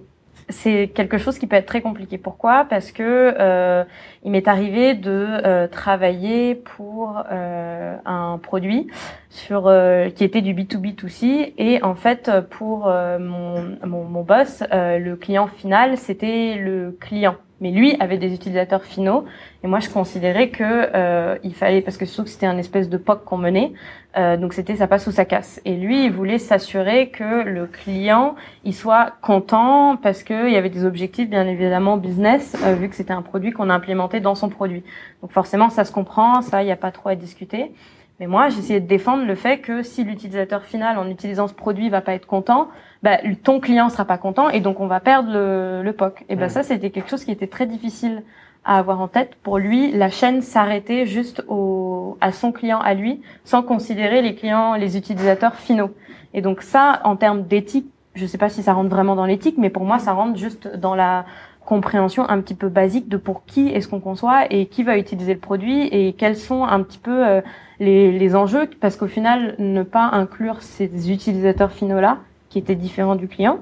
c'est 0.49 0.93
quelque 0.95 1.19
chose 1.19 1.39
qui 1.39 1.47
peut 1.47 1.57
être 1.57 1.67
très 1.67 1.81
compliqué. 1.81 2.19
Pourquoi? 2.19 2.67
Parce 2.69 2.93
que 2.93 3.35
euh, 3.39 3.85
il 4.25 4.31
m'est 4.31 4.47
arrivé 4.47 4.95
de 4.95 5.11
euh, 5.11 5.67
travailler 5.67 6.55
pour 6.55 7.23
euh, 7.31 7.97
un 8.05 8.39
produit 8.39 8.87
sur 9.29 9.73
qui 10.15 10.25
était 10.25 10.41
du 10.41 10.55
B2B2C 10.55 11.55
et 11.59 11.83
en 11.83 11.95
fait 11.95 12.31
pour 12.51 12.87
mon, 12.87 13.77
mon, 13.85 14.05
mon, 14.05 14.23
boss, 14.23 14.63
le 14.73 15.15
client 15.15 15.47
final, 15.47 15.99
c'était 15.99 16.55
le 16.55 16.97
client 16.99 17.37
mais 17.61 17.71
lui 17.71 17.97
avait 18.01 18.19
des 18.19 18.35
utilisateurs 18.35 18.85
finaux. 18.85 19.25
Et 19.65 19.67
moi 19.67 19.81
je 19.81 19.89
considérais 19.89 20.51
que 20.51 20.63
euh, 20.63 21.39
il 21.43 21.55
fallait 21.55 21.83
parce 21.83 21.97
que 21.97 22.05
surtout 22.05 22.25
que 22.25 22.31
c'était 22.31 22.47
un 22.47 22.59
espèce 22.59 22.89
de 22.89 22.97
POC 22.97 23.25
qu'on 23.25 23.39
menait 23.39 23.73
euh, 24.17 24.39
donc 24.39 24.55
c'était 24.55 24.77
ça 24.77 24.87
passe 24.87 25.07
ou 25.07 25.13
ça 25.13 25.25
casse. 25.25 25.61
Et 25.65 25.75
lui 25.75 26.05
il 26.05 26.13
voulait 26.13 26.39
s'assurer 26.39 27.11
que 27.11 27.43
le 27.43 27.67
client 27.67 28.35
il 28.65 28.75
soit 28.75 29.13
content 29.21 29.97
parce 29.97 30.23
que 30.23 30.49
il 30.49 30.55
y 30.55 30.57
avait 30.57 30.71
des 30.71 30.85
objectifs 30.85 31.29
bien 31.29 31.47
évidemment 31.47 31.97
business 31.97 32.57
euh, 32.65 32.75
vu 32.75 32.89
que 32.89 32.95
c'était 32.95 33.13
un 33.13 33.23
produit 33.23 33.53
qu'on 33.53 33.69
a 33.69 33.75
implémenté 33.75 34.21
dans 34.21 34.35
son 34.35 34.49
produit. 34.49 34.83
Donc 35.23 35.33
forcément 35.33 35.69
ça 35.69 35.85
se 35.85 35.93
comprend 35.93 36.41
ça 36.41 36.63
il 36.63 36.67
n'y 36.67 36.73
a 36.73 36.77
pas 36.77 36.93
trop 36.93 37.11
à 37.11 37.15
discuter 37.15 37.73
mais 38.19 38.27
moi, 38.27 38.49
j'essayais 38.49 38.81
de 38.81 38.87
défendre 38.87 39.25
le 39.25 39.35
fait 39.35 39.59
que 39.59 39.83
si 39.83 40.03
l'utilisateur 40.03 40.65
final, 40.65 40.99
en 40.99 41.09
utilisant 41.09 41.49
ce 41.49 41.55
produit, 41.55 41.91
va 41.91 42.01
pas 42.01 42.15
être 42.15 42.27
content, 42.27 42.69
bah, 43.03 43.19
ton 43.43 43.61
client 43.61 43.91
sera 43.91 44.05
pas 44.05 44.17
content 44.19 44.49
et 44.49 44.61
donc 44.61 44.81
on 44.81 44.87
va 44.87 45.01
perdre 45.01 45.31
le, 45.31 45.83
le 45.83 45.93
POC. 45.93 46.25
Et 46.29 46.37
ben 46.37 46.49
ça, 46.49 46.63
c'était 46.63 46.91
quelque 46.91 47.11
chose 47.11 47.25
qui 47.25 47.31
était 47.31 47.47
très 47.47 47.67
difficile 47.67 48.23
à 48.65 48.79
avoir 48.79 49.01
en 49.01 49.09
tête. 49.09 49.37
Pour 49.43 49.59
lui, 49.59 49.93
la 49.93 50.11
chaîne 50.11 50.43
s'arrêtait 50.43 51.07
juste 51.07 51.45
au, 51.47 52.19
à 52.21 52.33
son 52.33 52.53
client 52.53 52.81
à 52.81 52.95
lui, 52.95 53.23
sans 53.45 53.63
considérer 53.63 54.23
les 54.23 54.35
clients, 54.35 54.75
les 54.75 54.97
utilisateurs 54.97 55.55
finaux. 55.55 55.91
Et 56.35 56.41
donc 56.41 56.63
ça, 56.63 57.01
en 57.05 57.17
termes 57.17 57.43
d'éthique, 57.45 57.87
je 58.15 58.25
sais 58.25 58.39
pas 58.39 58.49
si 58.49 58.63
ça 58.63 58.73
rentre 58.73 58.89
vraiment 58.89 59.15
dans 59.15 59.27
l'éthique, 59.27 59.57
mais 59.59 59.71
pour 59.71 59.85
moi, 59.85 59.99
ça 59.99 60.13
rentre 60.13 60.39
juste 60.39 60.69
dans 60.75 60.95
la 60.95 61.27
compréhension 61.67 62.27
un 62.31 62.41
petit 62.41 62.55
peu 62.55 62.69
basique 62.69 63.09
de 63.11 63.19
pour 63.19 63.45
qui 63.45 63.69
est-ce 63.69 63.89
qu'on 63.89 64.01
conçoit 64.01 64.51
et 64.51 64.67
qui 64.67 64.83
va 64.83 64.97
utiliser 64.97 65.35
le 65.35 65.41
produit 65.41 65.89
et 65.89 66.15
quels 66.15 66.37
sont 66.37 66.65
un 66.65 66.83
petit 66.83 66.99
peu 66.99 67.27
euh, 67.27 67.41
les, 67.81 68.35
enjeux, 68.35 68.71
parce 68.81 68.97
qu'au 68.97 69.09
final, 69.09 69.55
ne 69.59 69.83
pas 69.83 70.09
inclure 70.13 70.63
ces 70.63 71.13
utilisateurs 71.13 71.73
finaux-là, 71.73 72.19
qui 72.49 72.59
étaient 72.59 72.77
différents 72.77 73.17
du 73.17 73.29
client, 73.29 73.59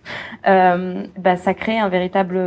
euh, 0.48 1.04
bah, 1.18 1.36
ça 1.36 1.52
crée 1.52 1.78
un 1.78 1.90
véritable 1.90 2.40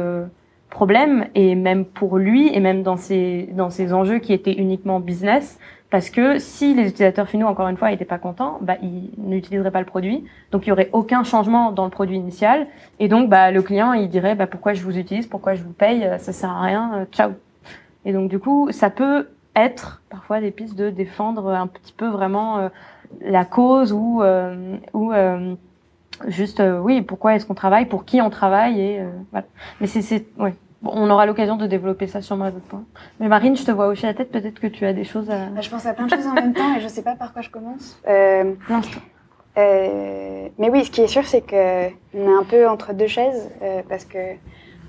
problème, 0.72 1.28
et 1.36 1.54
même 1.54 1.86
pour 1.86 2.18
lui, 2.18 2.50
et 2.56 2.60
même 2.60 2.82
dans 2.82 2.98
ces, 2.98 3.50
dans 3.52 3.70
ces 3.70 3.94
enjeux 3.94 4.18
qui 4.18 4.34
étaient 4.34 4.54
uniquement 4.54 5.00
business, 5.00 5.60
parce 5.92 6.10
que 6.10 6.40
si 6.40 6.74
les 6.74 6.88
utilisateurs 6.88 7.30
finaux, 7.30 7.48
encore 7.48 7.68
une 7.68 7.78
fois, 7.78 7.92
n'étaient 7.92 8.06
pas 8.06 8.18
contents, 8.18 8.58
bah, 8.62 8.78
ils 8.82 9.12
n'utiliseraient 9.18 9.72
pas 9.72 9.80
le 9.80 9.86
produit. 9.86 10.26
Donc, 10.52 10.66
il 10.66 10.70
y 10.70 10.72
aurait 10.72 10.90
aucun 10.94 11.24
changement 11.24 11.72
dans 11.72 11.84
le 11.86 11.92
produit 11.92 12.18
initial. 12.18 12.66
Et 13.00 13.08
donc, 13.08 13.30
bah, 13.30 13.52
le 13.52 13.62
client, 13.62 13.94
il 13.94 14.10
dirait, 14.10 14.34
bah, 14.34 14.48
pourquoi 14.48 14.74
je 14.74 14.82
vous 14.84 14.98
utilise, 14.98 15.28
pourquoi 15.28 15.54
je 15.54 15.64
vous 15.64 15.74
paye, 15.74 16.10
ça 16.18 16.32
sert 16.34 16.50
à 16.50 16.62
rien, 16.62 16.92
euh, 16.94 17.06
ciao. 17.12 17.34
Et 18.06 18.14
donc, 18.14 18.30
du 18.30 18.40
coup, 18.40 18.72
ça 18.72 18.90
peut 18.90 19.28
être 19.56 20.02
parfois 20.10 20.40
des 20.40 20.52
pistes 20.52 20.76
de 20.76 20.90
défendre 20.90 21.50
un 21.50 21.68
petit 21.68 21.94
peu 21.94 22.08
vraiment 22.08 22.60
euh, 22.60 22.70
la 23.22 23.46
cause 23.46 23.92
ou 23.92 24.22
euh, 24.22 24.78
ou 24.94 25.12
euh, 25.12 25.56
juste 26.28 26.64
oui 26.82 27.02
pourquoi 27.02 27.36
est-ce 27.36 27.46
qu'on 27.46 27.54
travaille 27.54 27.86
pour 27.86 28.06
qui 28.06 28.22
on 28.22 28.30
travaille 28.30 28.80
et 28.80 29.06
voilà 29.32 29.48
mais 29.80 29.88
c'est 29.88 30.02
c'est 30.02 30.26
on 30.84 31.10
aura 31.10 31.26
l'occasion 31.26 31.58
de 31.58 31.68
développer 31.68 32.08
ça 32.08 32.22
sur 32.22 32.36
d'autres 32.36 32.60
points. 32.62 32.84
Mais 33.20 33.28
Marine, 33.28 33.56
je 33.56 33.64
te 33.64 33.72
vois 33.72 33.88
hocher 33.88 34.08
la 34.08 34.14
tête, 34.14 34.32
peut-être 34.32 34.60
que 34.60 34.68
tu 34.68 34.86
as 34.86 34.94
des 34.94 35.04
choses 35.04 35.30
à... 35.30 35.46
Bah, 35.48 35.62
je 35.62 35.70
pense 35.70 35.86
à 35.86 35.94
plein 35.94 36.06
de 36.06 36.12
choses 36.12 36.26
en 36.26 36.34
même 36.34 36.54
temps 36.54 36.76
et 36.76 36.82
je 36.82 36.88
sais 36.88 37.04
pas 37.04 37.16
par 37.16 37.34
quoi 37.34 37.42
je 37.42 37.50
commence. 37.50 38.00
Euh, 38.08 38.54
euh, 39.58 40.48
mais 40.58 40.70
oui, 40.70 40.86
ce 40.86 40.92
qui 40.92 41.02
est 41.02 41.08
sûr, 41.08 41.26
c'est 41.26 41.42
que 41.42 41.90
on 42.16 42.28
est 42.28 42.36
un 42.40 42.44
peu 42.44 42.68
entre 42.68 42.94
deux 42.94 43.08
chaises 43.08 43.50
euh, 43.62 43.82
parce 43.88 44.06
que 44.06 44.18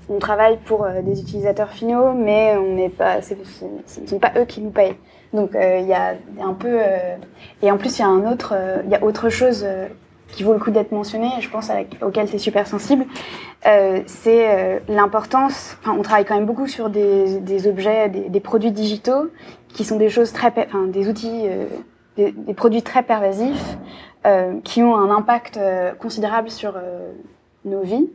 on 0.09 0.19
travaille 0.19 0.57
pour 0.65 0.85
des 0.85 1.21
utilisateurs 1.21 1.69
finaux, 1.69 2.11
mais 2.11 2.57
on 2.57 2.75
n'est 2.75 2.89
pas, 2.89 3.21
ce 3.21 3.35
ne 3.35 4.07
sont 4.07 4.19
pas 4.19 4.33
eux 4.37 4.43
qui 4.43 4.59
nous 4.59 4.69
payent. 4.69 4.97
Donc 5.31 5.51
il 5.53 5.87
y 5.87 5.93
a 5.93 6.15
un 6.41 6.53
peu, 6.53 6.79
et 7.61 7.71
en 7.71 7.77
plus 7.77 7.99
il 7.99 8.01
y 8.01 8.03
a 8.03 8.09
un 8.09 8.29
autre, 8.29 8.53
il 8.83 8.91
y 8.91 8.95
a 8.95 9.01
autre 9.01 9.29
chose 9.29 9.65
qui 10.33 10.43
vaut 10.43 10.53
le 10.53 10.59
coup 10.59 10.71
d'être 10.71 10.91
mentionné, 10.91 11.29
et 11.37 11.41
je 11.41 11.49
pense 11.49 11.69
à 11.69 11.75
auquel 12.01 12.29
tu 12.29 12.35
es 12.35 12.39
super 12.39 12.67
sensible, 12.67 13.05
c'est 14.05 14.81
l'importance, 14.89 15.77
enfin 15.79 15.95
on 15.97 16.01
travaille 16.01 16.25
quand 16.25 16.35
même 16.35 16.45
beaucoup 16.45 16.67
sur 16.67 16.89
des, 16.89 17.39
des 17.39 17.67
objets, 17.67 18.09
des, 18.09 18.29
des, 18.29 18.39
produits 18.41 18.71
digitaux, 18.71 19.29
qui 19.69 19.85
sont 19.85 19.97
des 19.97 20.09
choses 20.09 20.33
très, 20.33 20.51
enfin 20.57 20.87
des 20.87 21.07
outils, 21.07 21.43
des, 22.17 22.31
des, 22.31 22.53
produits 22.53 22.81
très 22.81 23.03
pervasifs, 23.03 23.77
qui 24.63 24.83
ont 24.83 24.95
un 24.95 25.09
impact 25.09 25.59
considérable 25.99 26.49
sur 26.49 26.73
nos 27.65 27.81
vies. 27.81 28.09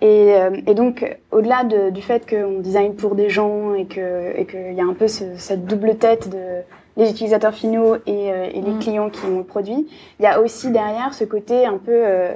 Et, 0.00 0.34
euh, 0.34 0.50
et 0.66 0.74
donc, 0.74 1.18
au-delà 1.30 1.64
de, 1.64 1.90
du 1.90 2.02
fait 2.02 2.28
qu'on 2.28 2.60
design 2.60 2.94
pour 2.94 3.14
des 3.14 3.30
gens 3.30 3.74
et 3.74 3.86
qu'il 3.86 4.02
et 4.36 4.44
que 4.44 4.72
y 4.72 4.80
a 4.80 4.84
un 4.84 4.92
peu 4.92 5.08
ce, 5.08 5.24
cette 5.36 5.64
double 5.66 5.96
tête 5.96 6.28
de 6.28 6.62
les 6.96 7.10
utilisateurs 7.10 7.54
finaux 7.54 7.96
et, 8.06 8.32
euh, 8.32 8.48
et 8.52 8.60
les 8.60 8.72
mm. 8.72 8.78
clients 8.78 9.10
qui 9.10 9.24
ont 9.26 9.38
le 9.38 9.44
produit, 9.44 9.86
il 10.18 10.22
y 10.22 10.26
a 10.26 10.40
aussi 10.40 10.70
derrière 10.70 11.12
ce 11.14 11.24
côté 11.24 11.66
un 11.66 11.78
peu 11.78 11.92
euh, 11.92 12.34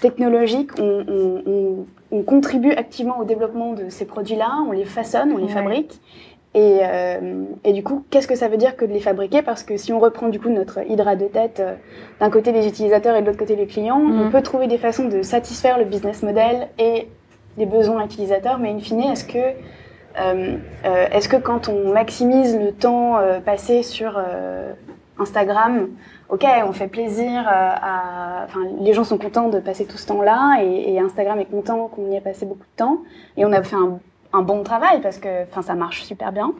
technologique. 0.00 0.70
On, 0.78 1.04
on, 1.08 1.42
on, 1.46 1.86
on, 2.10 2.22
contribue 2.22 2.72
activement 2.72 3.18
au 3.18 3.24
développement 3.24 3.72
de 3.72 3.88
ces 3.88 4.04
produits-là, 4.04 4.58
on 4.68 4.72
les 4.72 4.84
façonne, 4.84 5.32
on 5.32 5.38
les 5.38 5.48
fabrique. 5.48 6.00
Et, 6.54 6.80
euh, 6.82 7.44
et, 7.64 7.72
du 7.72 7.82
coup, 7.82 8.04
qu'est-ce 8.10 8.28
que 8.28 8.34
ça 8.34 8.48
veut 8.48 8.58
dire 8.58 8.76
que 8.76 8.84
de 8.84 8.92
les 8.92 9.00
fabriquer? 9.00 9.40
Parce 9.40 9.62
que 9.62 9.78
si 9.78 9.92
on 9.92 9.98
reprend 9.98 10.28
du 10.28 10.38
coup 10.38 10.50
notre 10.50 10.86
hydra 10.86 11.16
de 11.16 11.26
tête, 11.26 11.60
euh, 11.60 11.74
d'un 12.20 12.28
côté 12.28 12.52
les 12.52 12.68
utilisateurs 12.68 13.16
et 13.16 13.22
de 13.22 13.26
l'autre 13.26 13.38
côté 13.38 13.56
les 13.56 13.66
clients, 13.66 13.98
on 13.98 14.26
mm. 14.26 14.30
peut 14.30 14.42
trouver 14.42 14.66
des 14.66 14.76
façons 14.76 15.08
de 15.08 15.22
satisfaire 15.22 15.78
le 15.78 15.86
business 15.86 16.22
model 16.22 16.68
et 16.78 17.08
les 17.56 17.66
besoins 17.66 18.04
utilisateurs, 18.04 18.58
mais 18.58 18.70
in 18.70 18.80
fine, 18.80 19.00
est-ce 19.00 19.24
que, 19.24 19.38
est-ce 20.14 21.28
que 21.28 21.36
quand 21.36 21.68
on 21.68 21.92
maximise 21.92 22.58
le 22.58 22.72
temps 22.72 23.18
euh, 23.18 23.40
passé 23.40 23.82
sur 23.82 24.20
Instagram, 25.18 25.88
ok, 26.28 26.44
on 26.66 26.72
fait 26.72 26.88
plaisir 26.88 27.44
à, 27.46 28.44
enfin, 28.44 28.60
les 28.80 28.92
gens 28.92 29.04
sont 29.04 29.18
contents 29.18 29.48
de 29.48 29.60
passer 29.60 29.86
tout 29.86 29.98
ce 29.98 30.06
temps-là 30.06 30.62
et, 30.62 30.94
et 30.94 31.00
Instagram 31.00 31.38
est 31.40 31.50
content 31.50 31.88
qu'on 31.88 32.10
y 32.10 32.16
ait 32.16 32.20
passé 32.20 32.46
beaucoup 32.46 32.60
de 32.60 32.76
temps 32.76 32.98
et 33.36 33.44
on 33.44 33.52
a 33.52 33.62
fait 33.62 33.76
un 33.76 33.98
un 34.32 34.42
bon 34.42 34.62
travail 34.62 35.00
parce 35.00 35.18
que 35.18 35.44
enfin 35.44 35.62
ça 35.62 35.74
marche 35.74 36.02
super 36.04 36.32
bien. 36.32 36.52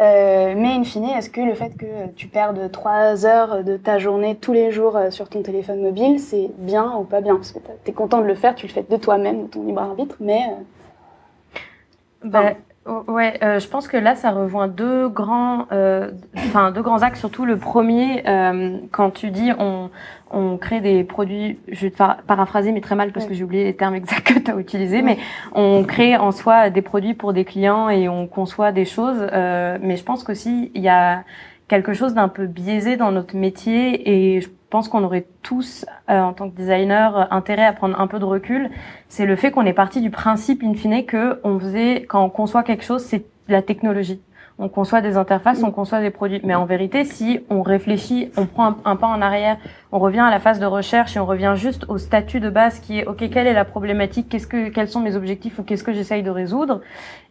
Euh, 0.00 0.54
mais 0.56 0.68
in 0.68 0.84
fine, 0.84 1.04
est-ce 1.04 1.28
que 1.28 1.42
le 1.42 1.52
fait 1.52 1.76
que 1.76 2.08
tu 2.16 2.26
perdes 2.26 2.70
trois 2.72 3.26
heures 3.26 3.62
de 3.62 3.76
ta 3.76 3.98
journée 3.98 4.34
tous 4.34 4.54
les 4.54 4.70
jours 4.70 4.96
euh, 4.96 5.10
sur 5.10 5.28
ton 5.28 5.42
téléphone 5.42 5.82
mobile, 5.82 6.18
c'est 6.18 6.50
bien 6.56 6.94
ou 6.96 7.04
pas 7.04 7.20
bien? 7.20 7.36
Parce 7.36 7.52
que 7.52 7.58
tu 7.58 7.90
es 7.90 7.92
content 7.92 8.22
de 8.22 8.26
le 8.26 8.34
faire, 8.34 8.54
tu 8.54 8.66
le 8.66 8.72
fais 8.72 8.82
de 8.88 8.96
toi-même, 8.96 9.42
de 9.42 9.48
ton 9.48 9.62
libre 9.62 9.82
arbitre, 9.82 10.16
mais... 10.18 10.40
Euh... 10.40 12.28
Bah, 12.28 12.52
ouais, 12.86 13.38
euh, 13.42 13.58
je 13.60 13.68
pense 13.68 13.88
que 13.88 13.96
là, 13.96 14.14
ça 14.14 14.30
rejoint 14.30 14.68
deux 14.68 15.08
grands, 15.08 15.66
euh, 15.72 16.10
enfin 16.36 16.70
deux 16.70 16.82
grands 16.82 17.02
axes. 17.02 17.20
Surtout 17.20 17.44
le 17.44 17.58
premier, 17.58 18.22
euh, 18.26 18.78
quand 18.90 19.10
tu 19.10 19.30
dis 19.30 19.52
on, 19.58 19.90
on 20.30 20.56
crée 20.56 20.80
des 20.80 21.04
produits, 21.04 21.58
je 21.68 21.86
vais 21.86 21.90
te 21.90 22.02
paraphraser, 22.26 22.72
mais 22.72 22.80
très 22.80 22.94
mal 22.94 23.12
parce 23.12 23.26
que 23.26 23.34
j'ai 23.34 23.44
oublié 23.44 23.64
les 23.64 23.76
termes 23.76 23.94
exacts 23.94 24.26
que 24.34 24.38
tu 24.38 24.50
as 24.50 24.56
utilisés, 24.56 25.02
mais 25.02 25.18
on 25.54 25.84
crée 25.84 26.16
en 26.16 26.32
soi 26.32 26.70
des 26.70 26.82
produits 26.82 27.14
pour 27.14 27.32
des 27.32 27.44
clients 27.44 27.88
et 27.88 28.08
on 28.08 28.26
conçoit 28.26 28.72
des 28.72 28.84
choses. 28.84 29.26
Euh, 29.32 29.78
mais 29.82 29.96
je 29.96 30.04
pense 30.04 30.24
qu'aussi 30.24 30.70
il 30.74 30.82
y 30.82 30.88
a 30.88 31.24
quelque 31.68 31.92
chose 31.92 32.14
d'un 32.14 32.28
peu 32.28 32.46
biaisé 32.46 32.96
dans 32.96 33.12
notre 33.12 33.36
métier 33.36 34.36
et 34.36 34.40
je 34.40 34.48
pense 34.70 34.88
qu'on 34.88 35.04
aurait 35.04 35.26
tous, 35.42 35.84
euh, 36.08 36.20
en 36.20 36.32
tant 36.32 36.48
que 36.48 36.56
designer, 36.56 37.28
intérêt 37.32 37.66
à 37.66 37.72
prendre 37.72 38.00
un 38.00 38.06
peu 38.06 38.18
de 38.18 38.24
recul. 38.24 38.70
C'est 39.08 39.26
le 39.26 39.36
fait 39.36 39.50
qu'on 39.50 39.66
est 39.66 39.72
parti 39.72 40.00
du 40.00 40.10
principe, 40.10 40.62
in 40.62 40.74
fine, 40.74 41.04
que 41.04 41.40
on 41.44 41.58
faisait, 41.58 42.06
quand 42.08 42.22
on 42.24 42.30
conçoit 42.30 42.62
quelque 42.62 42.84
chose, 42.84 43.02
c'est 43.02 43.24
la 43.48 43.62
technologie 43.62 44.20
on 44.60 44.68
conçoit 44.68 45.00
des 45.00 45.16
interfaces, 45.16 45.62
on 45.62 45.70
conçoit 45.70 46.00
des 46.00 46.10
produits. 46.10 46.40
Mais 46.44 46.54
en 46.54 46.66
vérité, 46.66 47.04
si 47.04 47.40
on 47.48 47.62
réfléchit, 47.62 48.30
on 48.36 48.44
prend 48.44 48.76
un, 48.84 48.94
pas 48.94 49.06
en 49.06 49.22
arrière, 49.22 49.56
on 49.90 49.98
revient 49.98 50.20
à 50.20 50.30
la 50.30 50.38
phase 50.38 50.60
de 50.60 50.66
recherche 50.66 51.16
et 51.16 51.18
on 51.18 51.24
revient 51.24 51.54
juste 51.56 51.86
au 51.88 51.96
statut 51.96 52.40
de 52.40 52.50
base 52.50 52.78
qui 52.78 52.98
est 52.98 53.06
OK, 53.06 53.28
quelle 53.30 53.46
est 53.46 53.54
la 53.54 53.64
problématique, 53.64 54.28
qu'est-ce 54.28 54.46
que 54.46 54.68
quels 54.68 54.88
sont 54.88 55.00
mes 55.00 55.16
objectifs 55.16 55.58
ou 55.58 55.62
qu'est-ce 55.62 55.82
que 55.82 55.94
j'essaye 55.94 56.22
de 56.22 56.30
résoudre 56.30 56.82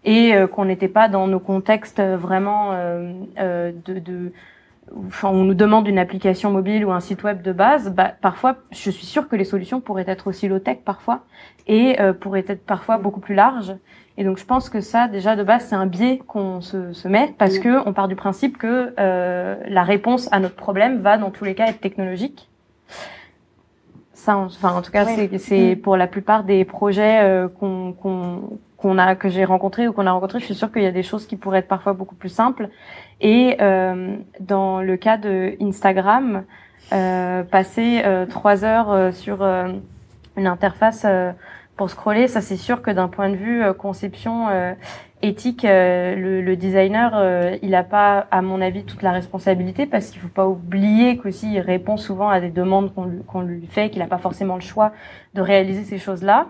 et 0.04 0.34
euh, 0.34 0.48
qu'on 0.48 0.66
n'était 0.66 0.88
pas 0.88 1.08
dans 1.08 1.28
nos 1.28 1.40
contextes 1.40 2.02
vraiment 2.02 2.72
euh, 2.72 3.12
euh, 3.40 3.72
de, 3.86 4.00
de 4.00 4.34
Enfin, 5.08 5.30
on 5.30 5.44
nous 5.44 5.54
demande 5.54 5.88
une 5.88 6.00
application 6.00 6.52
mobile 6.52 6.86
ou 6.86 6.92
un 6.92 7.00
site 7.00 7.24
web 7.24 7.42
de 7.42 7.52
base, 7.52 7.94
bah, 7.94 8.14
parfois, 8.22 8.58
je 8.72 8.90
suis 8.90 9.06
sûre 9.06 9.28
que 9.28 9.36
les 9.36 9.44
solutions 9.44 9.82
pourraient 9.82 10.06
être 10.08 10.28
aussi 10.28 10.48
low-tech 10.48 10.80
parfois 10.84 11.26
et 11.68 12.00
euh, 12.02 12.14
pourraient 12.14 12.46
être 12.48 12.66
parfois 12.66 12.98
beaucoup 12.98 13.20
plus 13.20 13.36
larges. 13.36 13.76
Et 14.18 14.26
donc 14.26 14.38
je 14.38 14.46
pense 14.46 14.70
que 14.70 14.82
ça, 14.82 15.08
déjà 15.08 15.38
de 15.38 15.44
base, 15.44 15.68
c'est 15.68 15.76
un 15.76 15.86
biais 15.86 16.20
qu'on 16.28 16.60
se, 16.60 16.92
se, 16.92 17.08
met 17.08 17.34
parce 17.38 17.58
mm. 17.58 17.62
que 17.62 17.88
on 17.88 17.94
part 17.94 18.10
du 18.10 18.18
principe 18.18 18.58
que 18.58 18.94
euh, 19.00 19.56
la 19.66 19.84
réponse 19.84 20.28
à 20.34 20.42
notre 20.42 20.56
problème 20.56 20.98
va 20.98 21.18
dans 21.18 21.32
tous 21.32 21.46
les 21.46 21.56
cas 21.56 21.68
être 21.68 21.80
technologique. 21.80 22.50
Ça, 24.12 24.36
enfin 24.36 24.74
en 24.74 24.82
tout 24.82 24.92
cas, 24.92 25.06
c'est 25.38 25.76
mm. 25.76 25.82
pour 25.82 25.96
la 25.96 26.08
plupart 26.08 26.44
des 26.44 26.66
projets 26.66 27.22
euh, 27.22 27.48
qu'on 27.48 27.94
qu'on 28.82 28.98
a 28.98 29.16
que 29.16 29.30
j'ai 29.30 29.46
rencontrés 29.46 29.88
ou 29.88 29.94
qu'on 29.94 30.08
a 30.08 30.12
rencontrés, 30.12 30.40
je 30.40 30.46
suis 30.46 30.56
sûre 30.56 30.72
qu'il 30.72 30.84
y 30.84 30.88
a 30.88 30.92
des 30.92 31.04
choses 31.04 31.28
qui 31.28 31.36
pourraient 31.36 31.60
être 31.60 31.68
parfois 31.68 31.94
beaucoup 31.94 32.16
plus 32.16 32.30
simples. 32.30 32.70
Et 33.22 33.58
euh, 33.62 34.16
dans 34.40 34.82
le 34.82 34.98
cas 34.98 35.18
de 35.18 35.56
Instagram, 35.62 36.44
euh, 36.94 37.44
passer 37.44 38.02
euh, 38.06 38.26
trois 38.26 38.64
heures 38.64 38.92
euh, 38.92 39.12
sur 39.12 39.44
une 39.44 40.48
interface 40.48 41.06
pour 41.80 41.90
scroller, 41.90 42.28
ça 42.28 42.42
c'est 42.42 42.58
sûr 42.58 42.82
que 42.82 42.92
d'un 42.92 43.08
point 43.08 43.30
de 43.30 43.38
vue 43.38 43.64
euh, 43.64 43.72
conception 43.72 44.50
euh, 44.50 44.74
éthique, 45.22 45.64
euh, 45.64 46.14
le, 46.14 46.42
le, 46.42 46.58
designer, 46.58 47.14
il 47.62 47.70
n'a 47.70 47.84
pas, 47.84 48.28
à 48.32 48.42
mon 48.42 48.60
avis, 48.60 48.84
toute 48.84 49.02
la 49.02 49.14
responsabilité 49.14 49.86
parce 49.86 50.10
qu'il 50.10 50.20
faut 50.20 50.28
pas 50.28 50.46
oublier 50.46 51.16
qu'aussi 51.16 51.54
il 51.54 51.62
répond 51.62 51.96
souvent 51.96 52.28
à 52.28 52.42
des 52.42 52.50
demandes 52.50 52.94
qu'on 52.94 53.06
lui, 53.06 53.24
qu'on 53.24 53.42
lui 53.42 53.66
fait, 53.68 53.90
qu'il 53.90 54.00
n'a 54.00 54.08
pas 54.08 54.18
forcément 54.18 54.56
le 54.56 54.62
choix 54.62 54.92
de 55.36 55.42
réaliser 55.42 55.86
ces 55.86 56.00
choses-là. 56.00 56.48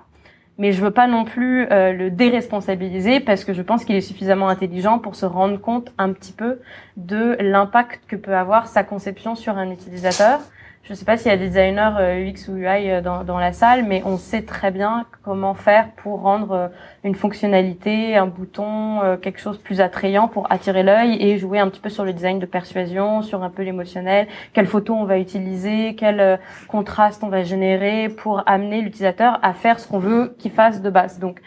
Mais 0.60 0.74
je 0.74 0.82
veux 0.82 0.92
pas 0.92 1.08
non 1.08 1.24
plus 1.24 1.66
le 1.70 2.10
déresponsabiliser 2.10 3.22
parce 3.22 3.46
que 3.46 3.54
je 3.54 3.62
pense 3.62 3.86
qu'il 3.86 3.96
est 3.96 4.02
suffisamment 4.02 4.50
intelligent 4.50 5.00
pour 5.00 5.16
se 5.16 5.26
rendre 5.26 5.60
compte 5.60 5.92
un 5.98 6.12
petit 6.12 6.34
peu 6.34 6.60
de 6.98 7.38
l'impact 7.40 8.02
que 8.08 8.18
peut 8.18 8.36
avoir 8.36 8.68
sa 8.68 8.84
conception 8.84 9.36
sur 9.36 9.58
un 9.58 9.72
utilisateur 9.72 10.42
je 10.90 10.96
ne 10.96 10.98
sais 10.98 11.06
pas 11.06 11.18
s'il 11.18 11.30
y 11.30 11.34
a 11.36 11.38
des 11.38 11.50
designers 11.50 11.92
euh, 12.00 12.32
UX 12.32 12.50
ou 12.50 12.56
UI 12.56 12.90
euh, 12.90 13.02
dans, 13.02 13.24
dans, 13.24 13.38
la 13.38 13.54
salle, 13.54 13.86
mais 13.86 14.02
on 14.06 14.18
sait 14.18 14.42
très 14.42 14.72
bien 14.72 15.06
comment 15.22 15.54
faire 15.54 15.92
pour 15.92 16.22
rendre 16.22 16.52
euh, 16.52 16.68
une 17.04 17.14
fonctionnalité, 17.14 18.18
un 18.18 18.26
bouton, 18.26 19.02
quelque 19.22 19.40
chose 19.40 19.60
plus 19.60 19.82
attrayant 19.82 20.28
pour 20.28 20.52
attirer 20.52 20.82
l'œil 20.82 21.22
et 21.22 21.38
jouer 21.38 21.60
un 21.60 21.70
petit 21.70 21.80
peu 21.80 21.90
sur 21.90 22.06
le 22.06 22.12
design 22.12 22.40
de 22.40 22.48
persuasion, 22.48 23.22
sur 23.22 23.44
un 23.44 23.52
peu 23.52 23.62
l'émotionnel, 23.62 24.28
quelle 24.52 24.66
photo 24.66 24.96
on 24.96 25.04
va 25.04 25.20
utiliser, 25.20 25.94
quel 25.94 26.40
contraste 26.68 27.24
on 27.24 27.30
va 27.30 27.44
générer 27.44 28.10
pour 28.10 28.42
amener 28.48 28.82
l'utilisateur 28.82 29.38
à 29.44 29.54
faire 29.54 29.80
ce 29.80 29.88
qu'on 29.88 30.00
veut 30.00 30.36
qu'il 30.40 30.52
fasse 30.52 30.82
de 30.82 30.90
base. 30.90 31.20
Donc 31.20 31.40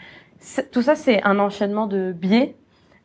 tout 0.71 0.81
ça, 0.81 0.95
c'est 0.95 1.21
un 1.23 1.37
enchaînement 1.39 1.85
de 1.85 2.13
biais 2.13 2.55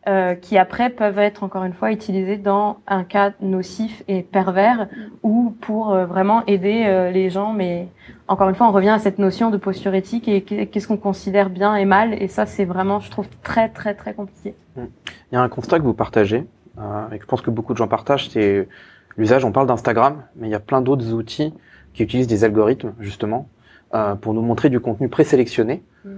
euh, 0.08 0.34
qui 0.34 0.56
après 0.56 0.88
peuvent 0.88 1.18
être 1.18 1.44
encore 1.44 1.64
une 1.64 1.74
fois 1.74 1.92
utilisés 1.92 2.38
dans 2.38 2.78
un 2.86 3.04
cas 3.04 3.32
nocif 3.42 4.02
et 4.08 4.22
pervers 4.22 4.88
ou 5.22 5.54
pour 5.60 5.92
euh, 5.92 6.06
vraiment 6.06 6.46
aider 6.46 6.84
euh, 6.86 7.10
les 7.10 7.28
gens. 7.28 7.52
Mais 7.52 7.88
encore 8.26 8.48
une 8.48 8.54
fois, 8.54 8.68
on 8.68 8.72
revient 8.72 8.88
à 8.88 8.98
cette 8.98 9.18
notion 9.18 9.50
de 9.50 9.58
posture 9.58 9.94
éthique 9.94 10.26
et 10.26 10.40
qu'est-ce 10.40 10.88
qu'on 10.88 10.96
considère 10.96 11.50
bien 11.50 11.76
et 11.76 11.84
mal. 11.84 12.14
Et 12.22 12.28
ça, 12.28 12.46
c'est 12.46 12.64
vraiment, 12.64 13.00
je 13.00 13.10
trouve, 13.10 13.28
très 13.42 13.68
très 13.68 13.94
très 13.94 14.14
compliqué. 14.14 14.54
Il 14.78 14.84
y 15.32 15.36
a 15.36 15.42
un 15.42 15.48
constat 15.50 15.78
que 15.78 15.84
vous 15.84 15.92
partagez 15.92 16.46
et 17.12 17.16
que 17.18 17.22
je 17.22 17.26
pense 17.26 17.42
que 17.42 17.50
beaucoup 17.50 17.74
de 17.74 17.78
gens 17.78 17.88
partagent, 17.88 18.30
c'est 18.30 18.66
l'usage. 19.18 19.44
On 19.44 19.52
parle 19.52 19.66
d'Instagram, 19.66 20.22
mais 20.36 20.48
il 20.48 20.50
y 20.50 20.54
a 20.54 20.60
plein 20.60 20.80
d'autres 20.80 21.12
outils 21.12 21.52
qui 21.92 22.02
utilisent 22.02 22.28
des 22.28 22.44
algorithmes 22.44 22.94
justement 22.98 23.46
pour 24.22 24.32
nous 24.32 24.42
montrer 24.42 24.70
du 24.70 24.80
contenu 24.80 25.10
présélectionné 25.10 25.82
mmh. 26.06 26.10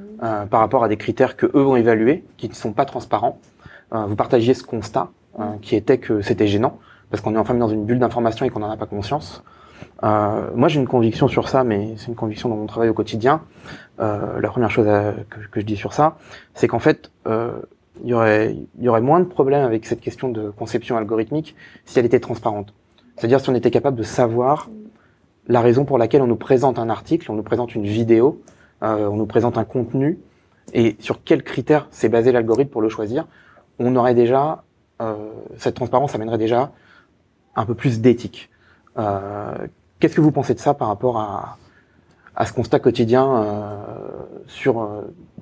par 0.48 0.60
rapport 0.60 0.84
à 0.84 0.88
des 0.88 0.96
critères 0.96 1.36
que 1.36 1.46
eux 1.46 1.62
vont 1.62 1.76
évaluer, 1.76 2.24
qui 2.36 2.48
ne 2.48 2.54
sont 2.54 2.72
pas 2.72 2.84
transparents. 2.84 3.40
Euh, 3.92 4.06
vous 4.06 4.16
partagiez 4.16 4.54
ce 4.54 4.62
constat 4.62 5.10
euh, 5.38 5.44
qui 5.62 5.76
était 5.76 5.98
que 5.98 6.20
c'était 6.20 6.46
gênant 6.46 6.78
parce 7.10 7.22
qu'on 7.22 7.34
est 7.34 7.38
enfermé 7.38 7.60
dans 7.60 7.68
une 7.68 7.84
bulle 7.84 7.98
d'information 7.98 8.46
et 8.46 8.50
qu'on 8.50 8.60
n'en 8.60 8.70
a 8.70 8.76
pas 8.76 8.86
conscience. 8.86 9.42
Euh, 10.02 10.50
moi, 10.54 10.68
j'ai 10.68 10.80
une 10.80 10.86
conviction 10.86 11.28
sur 11.28 11.48
ça, 11.48 11.64
mais 11.64 11.94
c'est 11.96 12.06
une 12.06 12.14
conviction 12.14 12.48
dans 12.48 12.56
mon 12.56 12.66
travail 12.66 12.88
au 12.88 12.94
quotidien. 12.94 13.42
Euh, 14.00 14.40
la 14.40 14.48
première 14.48 14.70
chose 14.70 14.86
que, 15.28 15.60
je 15.60 15.64
dis 15.64 15.76
sur 15.76 15.92
ça, 15.92 16.16
c'est 16.54 16.68
qu'en 16.68 16.78
fait, 16.78 17.10
euh, 17.26 17.52
il 18.02 18.10
y 18.10 18.14
aurait, 18.14 18.56
il 18.78 18.84
y 18.84 18.88
aurait 18.88 19.00
moins 19.00 19.20
de 19.20 19.24
problèmes 19.24 19.64
avec 19.64 19.84
cette 19.84 20.00
question 20.00 20.30
de 20.30 20.50
conception 20.50 20.96
algorithmique 20.96 21.54
si 21.84 21.98
elle 21.98 22.06
était 22.06 22.20
transparente. 22.20 22.72
C'est-à-dire 23.16 23.40
si 23.40 23.50
on 23.50 23.54
était 23.54 23.70
capable 23.70 23.96
de 23.96 24.02
savoir 24.02 24.70
la 25.48 25.60
raison 25.60 25.84
pour 25.84 25.98
laquelle 25.98 26.22
on 26.22 26.26
nous 26.26 26.36
présente 26.36 26.78
un 26.78 26.88
article, 26.88 27.30
on 27.30 27.34
nous 27.34 27.42
présente 27.42 27.74
une 27.74 27.84
vidéo, 27.84 28.40
euh, 28.82 29.08
on 29.08 29.16
nous 29.16 29.26
présente 29.26 29.58
un 29.58 29.64
contenu, 29.64 30.18
et 30.72 30.96
sur 31.00 31.22
quels 31.24 31.42
critères 31.42 31.88
s'est 31.90 32.08
basé 32.08 32.32
l'algorithme 32.32 32.70
pour 32.70 32.80
le 32.80 32.88
choisir 32.88 33.26
on 33.80 33.96
aurait 33.96 34.14
déjà, 34.14 34.62
euh, 35.00 35.14
cette 35.56 35.74
transparence 35.74 36.14
amènerait 36.14 36.38
déjà 36.38 36.70
un 37.56 37.64
peu 37.64 37.74
plus 37.74 38.00
d'éthique. 38.00 38.50
Euh, 38.98 39.54
qu'est-ce 39.98 40.14
que 40.14 40.20
vous 40.20 40.30
pensez 40.30 40.54
de 40.54 40.60
ça 40.60 40.74
par 40.74 40.88
rapport 40.88 41.18
à, 41.18 41.56
à 42.36 42.46
ce 42.46 42.52
constat 42.52 42.78
quotidien 42.78 43.26
euh, 43.26 43.76
sur 44.46 44.86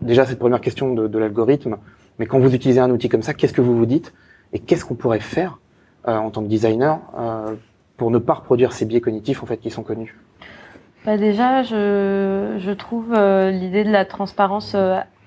déjà 0.01 0.25
cette 0.25 0.39
première 0.39 0.61
question 0.61 0.95
de, 0.95 1.19
l'algorithme, 1.19 1.77
mais 2.19 2.27
quand 2.27 2.39
vous 2.39 2.55
utilisez 2.55 2.81
un 2.81 2.91
outil 2.91 3.09
comme 3.09 3.23
ça, 3.23 3.35
qu'est-ce 3.35 3.53
que 3.53 3.61
vous 3.61 3.77
vous 3.77 3.87
dites 3.87 4.15
et 4.53 4.61
qu'est-ce 4.61 4.85
qu'on 4.85 4.95
pourrait 4.95 5.21
faire 5.21 5.59
en 6.07 6.31
tant 6.31 6.43
que 6.43 6.49
designer 6.49 7.01
pour 7.97 8.11
ne 8.11 8.19
pas 8.19 8.35
reproduire 8.35 8.73
ces 8.73 8.87
biais 8.87 9.01
cognitifs 9.01 9.43
en 9.43 9.47
fait 9.47 9.59
qui 9.59 9.71
sont 9.71 9.83
connus? 9.83 10.17
Bah 11.05 11.17
déjà, 11.17 11.63
je, 11.63 12.57
je 12.59 12.71
trouve 12.71 13.13
l'idée 13.13 13.85
de 13.85 13.91
la 13.91 14.05
transparence 14.05 14.77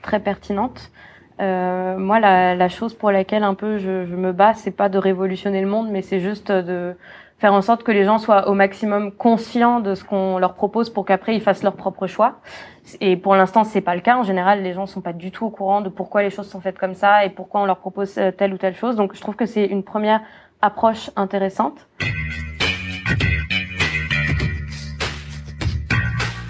très 0.01 0.19
pertinente. 0.19 0.91
Euh, 1.39 1.97
moi, 1.97 2.19
la, 2.19 2.55
la, 2.55 2.69
chose 2.69 2.93
pour 2.93 3.11
laquelle 3.11 3.43
un 3.43 3.53
peu 3.53 3.77
je, 3.77 4.05
je 4.05 4.15
me 4.15 4.31
bats, 4.31 4.53
c'est 4.53 4.71
pas 4.71 4.89
de 4.89 4.97
révolutionner 4.97 5.61
le 5.61 5.67
monde, 5.67 5.89
mais 5.89 6.01
c'est 6.01 6.19
juste 6.19 6.51
de 6.51 6.95
faire 7.41 7.53
en 7.53 7.63
sorte 7.63 7.81
que 7.81 7.91
les 7.91 8.03
gens 8.03 8.19
soient 8.19 8.47
au 8.49 8.53
maximum 8.53 9.11
conscients 9.11 9.79
de 9.79 9.95
ce 9.95 10.03
qu'on 10.03 10.37
leur 10.37 10.53
propose 10.53 10.91
pour 10.91 11.05
qu'après 11.05 11.35
ils 11.35 11.41
fassent 11.41 11.63
leur 11.63 11.75
propre 11.75 12.05
choix. 12.05 12.35
Et 12.99 13.17
pour 13.17 13.35
l'instant, 13.35 13.63
c'est 13.63 13.81
pas 13.81 13.95
le 13.95 14.01
cas. 14.01 14.15
En 14.17 14.23
général, 14.23 14.61
les 14.61 14.73
gens 14.73 14.85
sont 14.85 15.01
pas 15.01 15.13
du 15.13 15.31
tout 15.31 15.45
au 15.45 15.49
courant 15.49 15.81
de 15.81 15.89
pourquoi 15.89 16.21
les 16.21 16.29
choses 16.29 16.47
sont 16.47 16.61
faites 16.61 16.77
comme 16.77 16.93
ça 16.93 17.25
et 17.25 17.29
pourquoi 17.29 17.61
on 17.61 17.65
leur 17.65 17.77
propose 17.77 18.15
euh, 18.19 18.31
telle 18.31 18.53
ou 18.53 18.57
telle 18.57 18.75
chose. 18.75 18.95
Donc, 18.95 19.15
je 19.15 19.21
trouve 19.21 19.35
que 19.35 19.47
c'est 19.47 19.65
une 19.65 19.81
première 19.83 20.21
approche 20.61 21.09
intéressante. 21.15 21.87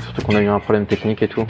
Surtout 0.04 0.22
qu'on 0.24 0.36
a 0.36 0.42
eu 0.42 0.48
un 0.48 0.60
problème 0.60 0.86
technique 0.86 1.24
et 1.24 1.30
tout. 1.30 1.46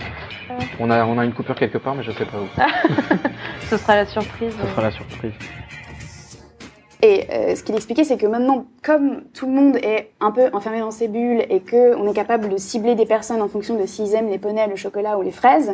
On 0.79 0.89
a, 0.89 1.05
on 1.05 1.17
a 1.17 1.25
une 1.25 1.33
coupure 1.33 1.55
quelque 1.55 1.77
part, 1.77 1.95
mais 1.95 2.03
je 2.03 2.11
sais 2.11 2.25
pas 2.25 2.37
où. 2.37 2.47
Ce 3.69 3.77
sera 3.77 3.95
la 3.95 4.05
surprise. 4.05 4.53
Ce 4.59 4.67
sera 4.67 4.81
la 4.81 4.91
surprise. 4.91 5.33
Et 7.03 7.25
euh, 7.31 7.55
ce 7.55 7.63
qu'il 7.63 7.75
expliquait, 7.75 8.03
c'est 8.03 8.17
que 8.17 8.27
maintenant, 8.27 8.65
comme 8.83 9.23
tout 9.33 9.47
le 9.47 9.53
monde 9.53 9.77
est 9.77 10.11
un 10.19 10.31
peu 10.31 10.49
enfermé 10.53 10.79
dans 10.79 10.91
ses 10.91 11.07
bulles 11.07 11.43
et 11.49 11.61
que 11.61 11.95
on 11.95 12.07
est 12.07 12.13
capable 12.13 12.47
de 12.47 12.57
cibler 12.57 12.93
des 12.93 13.07
personnes 13.07 13.41
en 13.41 13.47
fonction 13.47 13.75
de 13.75 13.85
s'ils 13.87 14.13
aiment 14.13 14.29
les 14.29 14.37
poneys, 14.37 14.67
le 14.67 14.75
chocolat 14.75 15.17
ou 15.17 15.23
les 15.23 15.31
fraises, 15.31 15.73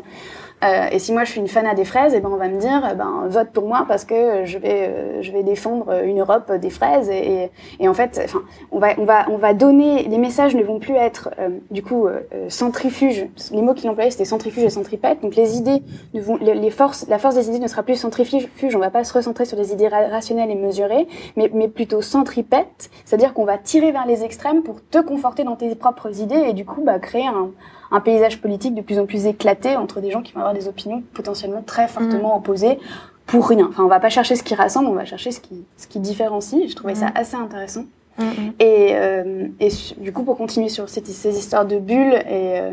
euh, 0.64 0.88
et 0.92 0.98
si 0.98 1.14
moi 1.14 1.24
je 1.24 1.32
suis 1.32 1.40
une 1.40 1.48
fan 1.48 1.68
des 1.76 1.86
fraises, 1.86 2.14
et 2.14 2.18
eh 2.18 2.20
ben 2.20 2.30
on 2.32 2.38
va 2.38 2.48
me 2.48 2.60
dire, 2.60 2.96
ben 2.96 3.26
vote 3.28 3.50
pour 3.50 3.68
moi 3.68 3.86
parce 3.88 4.06
que 4.06 4.46
je 4.46 4.58
vais 4.58 4.88
euh, 4.90 5.22
je 5.22 5.32
vais 5.32 5.44
défendre 5.44 6.04
une 6.04 6.20
Europe 6.20 6.52
des 6.54 6.70
fraises 6.70 7.10
et, 7.10 7.52
en 7.88 7.94
fait, 7.94 8.20
enfin 8.24 8.42
on 8.72 8.80
va 8.80 8.90
on 8.98 9.06
va 9.06 9.26
on 9.30 9.38
va 9.38 9.54
donner 9.54 10.04
les 10.04 10.18
messages 10.18 10.56
ne 10.56 10.64
vont 10.64 10.80
plus 10.80 10.96
être 10.96 11.30
euh, 11.40 11.50
du 11.70 11.84
coup 11.84 12.08
euh, 12.08 12.22
centrifuge. 12.50 13.28
Les 13.52 13.62
mots 13.62 13.74
qu'il 13.74 13.90
employait 13.90 14.10
c'était 14.10 14.26
centrifuge 14.26 14.64
et 14.64 14.70
centripète. 14.70 15.22
Donc 15.22 15.36
les 15.36 15.58
idées 15.58 15.84
ne 16.14 16.54
les, 16.54 16.72
forces 16.72 17.06
la 17.08 17.20
force 17.20 17.36
des 17.36 17.50
idées 17.50 17.60
ne 17.60 17.68
sera 17.68 17.84
plus 17.84 17.96
centrifuge. 17.96 18.76
On 18.76 18.80
va 18.80 18.90
pas 18.90 19.04
se 19.04 19.14
recentrer 19.14 19.46
sur 19.46 19.58
des 19.58 19.72
idées 19.72 19.88
rationnelles 19.88 20.50
et 20.50 20.56
mesurées, 20.56 21.08
mais 21.36 21.52
mais 21.54 21.68
plutôt 21.68 22.02
centripète, 22.02 22.90
c'est-à-dire 23.06 23.34
qu'on 23.34 23.46
va 23.46 23.58
tirer 23.58 23.92
vers 23.92 24.08
les 24.08 24.24
extrêmes 24.24 24.64
pour 24.64 24.80
te 24.90 25.00
conforter 25.00 25.44
dans 25.44 25.56
tes 25.56 25.74
propres 25.76 26.20
idées 26.20 26.46
et 26.48 26.54
du 26.54 26.66
coup 26.66 26.82
bah 26.84 26.98
créer 26.98 27.28
un 27.28 27.52
un 27.92 28.00
paysage 28.00 28.42
politique 28.42 28.76
de 28.76 28.82
plus 28.82 29.00
en 29.00 29.06
plus 29.06 29.26
éclaté 29.26 29.76
entre 29.76 30.02
des 30.02 30.12
gens 30.12 30.22
qui 30.22 30.34
vont 30.34 30.40
avoir 30.40 30.54
des 30.54 30.68
opinions 30.68 31.04
potentiellement 31.14 31.62
très 31.66 31.88
fortement 31.88 32.36
mm. 32.36 32.38
opposées 32.40 32.80
pour 33.26 33.48
rien. 33.48 33.68
Enfin, 33.70 33.84
on 33.84 33.88
va 33.88 34.00
pas 34.00 34.10
chercher 34.10 34.36
ce 34.36 34.44
qui 34.44 34.56
rassemble, 34.56 34.88
on 34.88 34.94
va 34.94 35.06
chercher 35.06 35.32
ce 35.32 35.40
qui, 35.40 35.66
ce 35.78 35.88
qui 35.88 36.00
différencie. 36.00 36.70
Je 36.70 36.76
trouvais 36.76 36.96
ça 36.96 37.08
Mhm. 37.08 37.12
assez 37.16 37.36
intéressant. 37.36 37.86
Mm, 38.18 38.24
mm. 38.24 38.54
Et, 38.60 38.88
euh, 38.96 39.48
et 39.60 39.70
du 39.98 40.12
coup, 40.14 40.24
pour 40.24 40.38
continuer 40.38 40.70
sur 40.70 40.90
cette- 40.90 41.08
ces 41.08 41.38
histoires 41.38 41.66
de 41.66 41.78
bulles, 41.78 42.14
et 42.14 42.60
euh, 42.60 42.72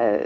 euh, 0.00 0.18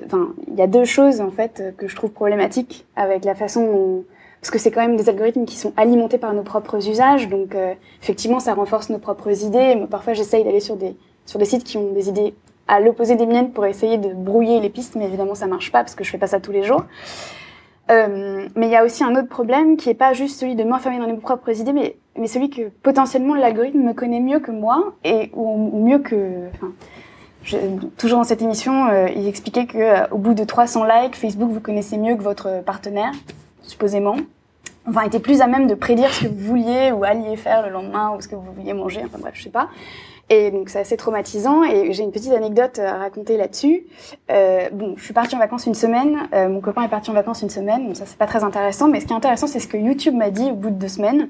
il 0.48 0.54
y 0.56 0.62
a 0.62 0.66
deux 0.66 0.84
choses 0.84 1.20
en 1.20 1.30
fait 1.30 1.74
que 1.76 1.86
je 1.86 1.94
trouve 1.96 2.10
problématiques 2.10 2.86
avec 2.96 3.24
la 3.24 3.34
façon 3.34 3.66
dont 3.66 4.04
parce 4.40 4.52
que 4.52 4.58
c'est 4.58 4.70
quand 4.70 4.80
même 4.80 4.96
des 4.96 5.08
algorithmes 5.08 5.44
qui 5.46 5.56
sont 5.56 5.72
alimentés 5.76 6.16
par 6.16 6.32
nos 6.32 6.42
propres 6.44 6.88
usages, 6.88 7.28
donc 7.28 7.56
euh, 7.56 7.74
effectivement, 8.00 8.38
ça 8.38 8.54
renforce 8.54 8.88
nos 8.88 8.98
propres 8.98 9.44
idées. 9.44 9.74
Moi, 9.74 9.88
parfois, 9.88 10.12
j'essaye 10.14 10.44
d'aller 10.44 10.60
sur 10.60 10.76
des 10.76 10.94
sur 11.26 11.38
des 11.40 11.44
sites 11.44 11.64
qui 11.64 11.76
ont 11.76 11.92
des 11.92 12.08
idées 12.08 12.34
à 12.68 12.80
l'opposé 12.80 13.16
des 13.16 13.26
miennes 13.26 13.50
pour 13.50 13.66
essayer 13.66 13.98
de 13.98 14.12
brouiller 14.12 14.60
les 14.60 14.68
pistes, 14.68 14.94
mais 14.94 15.06
évidemment, 15.06 15.34
ça 15.34 15.46
marche 15.46 15.72
pas 15.72 15.80
parce 15.80 15.94
que 15.94 16.04
je 16.04 16.10
fais 16.10 16.18
pas 16.18 16.26
ça 16.26 16.38
tous 16.38 16.52
les 16.52 16.62
jours. 16.62 16.84
Euh, 17.90 18.48
mais 18.54 18.66
il 18.66 18.70
y 18.70 18.76
a 18.76 18.84
aussi 18.84 19.02
un 19.02 19.16
autre 19.16 19.28
problème 19.28 19.78
qui 19.78 19.88
est 19.88 19.94
pas 19.94 20.12
juste 20.12 20.38
celui 20.38 20.54
de 20.54 20.64
m'enfermer 20.64 20.98
dans 20.98 21.06
mes 21.06 21.16
propres 21.16 21.58
idées, 21.58 21.72
mais, 21.72 21.96
mais 22.18 22.26
celui 22.26 22.50
que 22.50 22.68
potentiellement 22.68 23.34
l'algorithme 23.34 23.80
me 23.80 23.94
connaît 23.94 24.20
mieux 24.20 24.40
que 24.40 24.50
moi 24.50 24.92
et 25.04 25.30
ou, 25.34 25.84
mieux 25.84 25.98
que. 25.98 26.48
Toujours 27.96 28.18
dans 28.18 28.24
cette 28.24 28.42
émission, 28.42 28.88
euh, 28.88 29.08
il 29.16 29.26
expliquait 29.26 29.64
que 29.64 29.78
euh, 29.78 30.06
au 30.10 30.18
bout 30.18 30.34
de 30.34 30.44
300 30.44 30.84
likes, 30.84 31.16
Facebook 31.16 31.50
vous 31.50 31.60
connaissez 31.60 31.96
mieux 31.96 32.14
que 32.14 32.22
votre 32.22 32.62
partenaire, 32.62 33.12
supposément. 33.62 34.16
Enfin, 34.86 35.02
était 35.02 35.20
plus 35.20 35.40
à 35.40 35.46
même 35.46 35.66
de 35.66 35.74
prédire 35.74 36.12
ce 36.12 36.24
que 36.24 36.28
vous 36.28 36.46
vouliez 36.46 36.92
ou 36.92 37.04
alliez 37.04 37.36
faire 37.36 37.64
le 37.64 37.72
lendemain 37.72 38.14
ou 38.14 38.20
ce 38.20 38.28
que 38.28 38.34
vous 38.34 38.52
vouliez 38.54 38.74
manger. 38.74 39.00
Enfin 39.06 39.18
bref, 39.18 39.32
je 39.34 39.44
sais 39.44 39.50
pas. 39.50 39.68
Et 40.30 40.50
donc 40.50 40.68
c'est 40.68 40.80
assez 40.80 40.96
traumatisant. 40.96 41.64
Et 41.64 41.92
j'ai 41.92 42.02
une 42.02 42.12
petite 42.12 42.32
anecdote 42.32 42.78
à 42.78 42.98
raconter 42.98 43.36
là-dessus. 43.36 43.86
Euh, 44.30 44.68
bon, 44.72 44.94
je 44.96 45.04
suis 45.04 45.14
partie 45.14 45.34
en 45.34 45.38
vacances 45.38 45.66
une 45.66 45.74
semaine. 45.74 46.28
euh, 46.34 46.48
mon 46.48 46.60
copain 46.60 46.82
est 46.82 46.88
parti 46.88 47.10
en 47.10 47.14
vacances 47.14 47.42
une 47.42 47.50
semaine. 47.50 47.86
Donc 47.86 47.96
ça 47.96 48.04
c'est 48.06 48.18
pas 48.18 48.26
très 48.26 48.44
intéressant. 48.44 48.88
Mais 48.88 49.00
ce 49.00 49.06
qui 49.06 49.12
est 49.12 49.16
intéressant, 49.16 49.46
c'est 49.46 49.60
ce 49.60 49.68
que 49.68 49.76
YouTube 49.76 50.14
m'a 50.14 50.30
dit 50.30 50.50
au 50.50 50.54
bout 50.54 50.70
de 50.70 50.76
deux 50.76 50.88
semaines. 50.88 51.28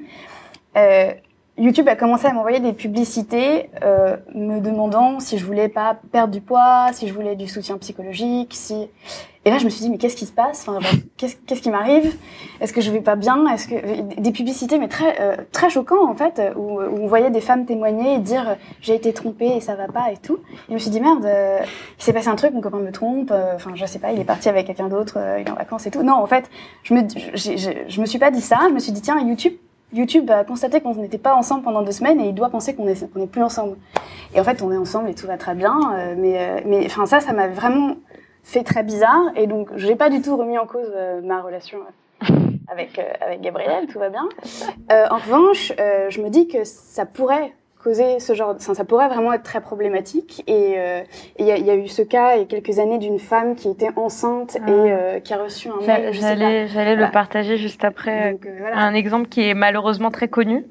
Euh, 0.77 1.13
YouTube 1.59 1.89
a 1.89 1.97
commencé 1.97 2.27
à 2.27 2.33
m'envoyer 2.33 2.61
des 2.61 2.73
publicités 2.73 3.71
euh, 3.83 4.17
me 4.35 4.61
demandant 4.61 5.21
si 5.21 5.39
je 5.39 5.45
voulais 5.45 5.69
pas 5.69 5.97
perdre 6.13 6.33
du 6.33 6.41
poids, 6.41 6.89
si 6.93 7.09
je 7.09 7.13
voulais 7.15 7.37
du 7.37 7.49
soutien 7.49 7.77
psychologique, 7.79 8.53
si 8.55 8.89
et 9.45 9.51
là 9.51 9.59
je 9.59 9.65
me 9.65 9.71
suis 9.71 9.81
dit 9.83 9.91
mais 9.91 9.99
qu'est-ce 9.99 10.17
qui 10.17 10.27
se 10.27 10.33
passe? 10.33 10.67
Enfin, 10.69 10.97
qu'est-ce 11.17 11.63
qui 11.63 11.71
m'arrive? 11.71 12.15
Est-ce 12.61 12.73
que 12.73 12.81
je 12.81 12.91
vais 12.91 13.01
pas 13.01 13.17
bien? 13.17 13.47
Est-ce 13.53 13.67
que 13.69 14.21
des 14.21 14.31
publicités 14.31 14.79
mais 14.79 14.89
très 14.89 15.21
euh, 15.21 15.37
très 15.53 15.71
choquants 15.71 16.09
en 16.09 16.15
fait 16.15 16.41
où, 16.57 16.81
on 16.81 17.07
voyait 17.07 17.31
des 17.31 17.41
femmes 17.41 17.65
témoigner 17.67 18.15
et 18.15 18.19
dire 18.19 18.57
j'ai 18.81 18.95
été 18.95 19.13
trompée 19.13 19.57
et 19.57 19.61
ça 19.61 19.75
va 19.75 19.89
pas 19.89 20.13
et 20.13 20.17
tout. 20.17 20.37
Et 20.37 20.71
je 20.71 20.75
me 20.75 20.79
suis 20.79 20.91
dit 20.91 21.01
merde, 21.01 21.25
euh, 21.25 21.59
il 21.99 22.03
s'est 22.03 22.13
passé 22.13 22.29
un 22.29 22.37
truc, 22.37 22.53
mon 22.53 22.61
copain 22.61 22.79
me 22.79 22.93
trompe, 22.93 23.31
euh, 23.33 23.55
enfin 23.57 23.71
je 23.75 23.85
sais 23.87 23.99
pas, 23.99 24.13
il 24.13 24.21
est 24.21 24.25
parti 24.25 24.49
avec 24.49 24.67
quelqu'un 24.67 24.89
d'autre, 24.89 25.15
euh, 25.17 25.41
il 25.41 25.47
est 25.49 25.51
en 25.51 25.55
vacances 25.57 25.87
et 25.87 25.91
tout. 25.91 26.03
Non 26.03 26.15
en 26.15 26.27
fait 26.27 26.49
je 26.83 26.95
me 26.95 27.03
j'ai- 27.35 27.57
j'ai- 27.57 27.85
je 27.89 28.01
me 28.01 28.07
suis 28.07 28.19
pas 28.19 28.31
dit 28.31 28.43
ça, 28.43 28.59
je 28.69 28.75
me 28.75 28.79
suis 28.79 28.93
dit 28.93 29.01
tiens 29.03 29.19
YouTube 29.21 29.55
YouTube 29.93 30.31
a 30.31 30.45
constaté 30.45 30.81
qu'on 30.81 30.95
n'était 30.95 31.19
pas 31.19 31.35
ensemble 31.35 31.63
pendant 31.63 31.83
deux 31.83 31.93
semaines 31.93 32.21
et 32.21 32.29
il 32.29 32.35
doit 32.35 32.51
penser 32.51 32.75
qu'on 32.75 32.87
est, 32.87 33.11
qu'on 33.13 33.23
est 33.23 33.27
plus 33.27 33.43
ensemble. 33.43 33.77
Et 34.35 34.41
en 34.41 34.45
fait, 34.45 34.63
on 34.63 34.71
est 34.73 34.77
ensemble 34.77 35.09
et 35.09 35.15
tout 35.15 35.27
va 35.27 35.39
très 35.39 35.55
bien. 35.55 35.79
euh, 35.95 36.15
mais, 36.17 36.39
euh, 36.39 36.61
mais 36.67 36.85
enfin, 36.87 37.07
ça, 37.07 37.21
ça 37.21 37.33
m'a 37.33 37.49
vraiment 37.49 37.97
fait 38.43 38.65
très 38.65 38.83
bizarre. 38.83 39.23
Et 39.37 39.47
donc, 39.47 39.69
j'ai 39.77 39.97
pas 39.97 40.11
du 40.11 40.21
tout 40.21 40.37
remis 40.37 40.59
en 40.59 40.67
cause 40.67 40.93
euh, 40.95 41.21
ma 41.23 41.41
relation 41.41 41.79
avec, 42.71 42.99
euh, 42.99 43.03
avec 43.21 43.41
Gabriel, 43.41 43.87
tout 43.87 43.99
va 43.99 44.11
bien. 44.11 44.29
Euh, 44.93 45.07
en 45.11 45.17
revanche, 45.17 45.73
euh, 45.81 46.11
je 46.11 46.21
me 46.21 46.29
dis 46.29 46.49
que 46.49 46.65
ça 46.65 47.07
pourrait 47.07 47.55
causer 47.83 48.21
ce 48.21 48.35
genre, 48.35 48.55
de- 48.55 48.59
enfin, 48.61 48.75
ça 48.75 48.85
pourrait 48.85 49.09
vraiment 49.09 49.33
être 49.33 49.43
très 49.43 49.61
problématique. 49.61 50.43
Et 50.47 50.75
euh, 50.79 51.01
il 51.39 51.47
y, 51.47 51.53
a- 51.53 51.57
il 51.57 51.65
y 51.67 51.71
a 51.71 51.75
eu 51.77 51.89
ce 51.89 52.03
cas 52.03 52.37
il 52.37 52.41
y 52.41 52.43
a 52.43 52.47
quelques 52.47 52.79
années 52.79 52.99
d'une 52.99 53.19
femme 53.19 53.55
qui 53.55 53.69
était 53.69 53.91
enceinte 53.97 54.59
Ah. 54.61 54.71
et 54.71 54.73
euh, 54.93 55.21
qui 55.21 55.33
a 55.35 55.39
reçu 55.43 55.69
un 55.69 55.85
mail. 55.87 56.13
J'allais 56.13 56.67
j'allais 56.69 56.95
Voilà. 56.95 57.07
le 57.07 57.13
partager 57.13 57.57
juste 57.57 57.85
après. 57.85 58.33
Donc, 58.33 58.47
euh, 58.47 58.57
voilà. 58.61 58.77
Un 58.79 58.95
exemple 58.95 59.29
qui 59.29 59.49
est 59.49 59.55
malheureusement 59.55 60.11
très 60.11 60.29
connu. 60.29 60.65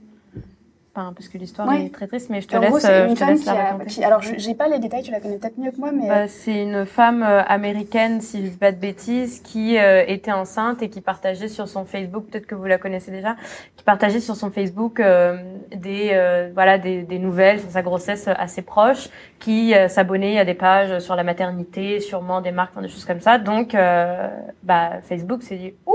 Enfin, 0.98 1.14
parce 1.14 1.28
que 1.30 1.38
l'histoire 1.38 1.68
Ouais. 1.68 1.86
est 1.86 1.90
très 1.94 2.08
triste, 2.08 2.32
mais 2.32 2.42
je 2.42 2.48
te 2.48 2.56
En 2.58 2.60
gros, 2.60 2.74
laisse, 2.78 2.84
c'est 2.84 2.92
euh, 2.92 3.04
une 3.04 3.10
je 3.12 3.14
te 3.14 3.20
femme 3.20 3.40
qui 3.40 3.50
a. 3.50 3.78
qui- 3.86 4.04
alors, 4.04 4.24
je- 4.24 4.34
j'ai 4.38 4.56
pas 4.56 4.68
les 4.68 4.80
détails, 4.80 5.04
tu 5.04 5.12
la 5.12 5.20
connais 5.20 5.38
peut-être 5.38 5.60
mieux 5.60 5.70
que 5.70 5.78
moi, 5.78 5.92
mais. 5.92 6.06
euh, 6.06 6.08
Bah, 6.24 6.28
c'est 6.28 6.60
une 6.64 6.88
femme 6.88 7.22
euh, 7.22 7.44
américaine, 7.44 8.20
si 8.20 8.44
je 8.44 8.50
dis 8.50 8.58
pas 8.58 8.72
de 8.72 8.78
bêtises, 8.80 9.42
qui 9.42 9.78
euh, 9.78 10.04
était 10.08 10.32
enceinte 10.32 10.82
et 10.82 10.90
qui 10.90 11.02
partageait 11.02 11.50
sur 11.50 11.68
son 11.68 11.86
Facebook, 11.86 12.26
peut-être 12.32 12.48
que 12.48 12.56
vous 12.56 12.66
la 12.66 12.80
connaissez 12.80 13.12
déjà, 13.12 13.36
qui 13.76 13.84
partageait 13.84 14.20
sur 14.20 14.36
son 14.36 14.50
Facebook 14.50 15.00
euh, 15.00 15.38
des 15.76 16.10
euh, 16.14 16.50
voilà 16.56 16.80
des, 16.80 17.04
des 17.04 17.20
nouvelles 17.20 17.60
sur 17.60 17.70
sa 17.70 17.84
grossesse 17.84 18.28
assez 18.28 18.64
proche, 18.64 19.08
qui 19.38 19.76
euh, 19.76 19.90
s'abonnait 19.90 20.40
à 20.40 20.46
des 20.46 20.56
pages 20.56 20.98
sur 20.98 21.16
la 21.16 21.24
maternité, 21.24 22.00
sûrement 22.00 22.42
des 22.42 22.52
marques, 22.52 22.72
enfin, 22.74 22.82
des 22.82 22.90
choses 22.92 23.06
comme 23.06 23.22
ça. 23.22 23.38
Donc, 23.38 23.76
euh, 23.76 24.30
bah, 24.64 24.94
Facebook 25.04 25.44
s'est 25.44 25.58
dit 25.58 25.74
ouh. 25.86 25.94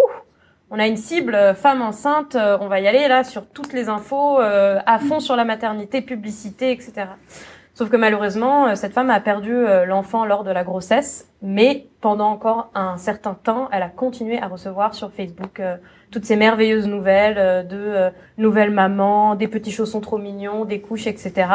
On 0.75 0.79
a 0.79 0.87
une 0.87 0.97
cible 0.97 1.35
euh, 1.35 1.53
femme 1.53 1.83
enceinte, 1.83 2.35
euh, 2.35 2.57
on 2.62 2.66
va 2.66 2.81
y 2.81 2.89
aller 2.89 3.07
là 3.07 3.25
sur 3.25 3.47
toutes 3.47 3.75
les 3.75 3.91
infos, 3.91 4.41
euh, 4.41 4.81
à 4.87 4.99
fond 4.99 5.20
sur 5.20 5.37
la 5.37 5.45
maternité, 5.45 6.01
publicité, 6.01 6.73
etc. 6.73 7.09
Sauf 7.75 7.91
que 7.91 7.97
malheureusement, 7.99 8.68
euh, 8.68 8.75
cette 8.75 8.95
femme 8.95 9.11
a 9.11 9.20
perdu 9.20 9.55
l'enfant 9.87 10.25
lors 10.25 10.45
de 10.45 10.51
la 10.51 10.64
grossesse, 10.64 11.29
mais 11.43 11.89
pendant 12.01 12.31
encore 12.31 12.70
un 12.75 12.97
certain 12.97 13.35
temps, 13.35 13.68
elle 13.70 13.83
a 13.83 13.91
continué 13.91 14.41
à 14.41 14.49
recevoir 14.49 14.95
sur 14.95 15.12
Facebook 15.12 15.61
euh, 15.61 15.77
toutes 16.12 16.25
ces 16.25 16.37
merveilleuses 16.37 16.87
nouvelles 16.87 17.39
euh, 17.39 17.62
de 17.64 17.77
euh, 17.77 18.11
nouvelles 18.39 18.70
mamans, 18.70 19.35
des 19.35 19.49
petits 19.49 19.73
chaussons 19.73 20.01
trop 20.01 20.18
mignons, 20.18 20.64
des 20.64 20.81
couches, 20.81 21.09
etc. 21.09 21.49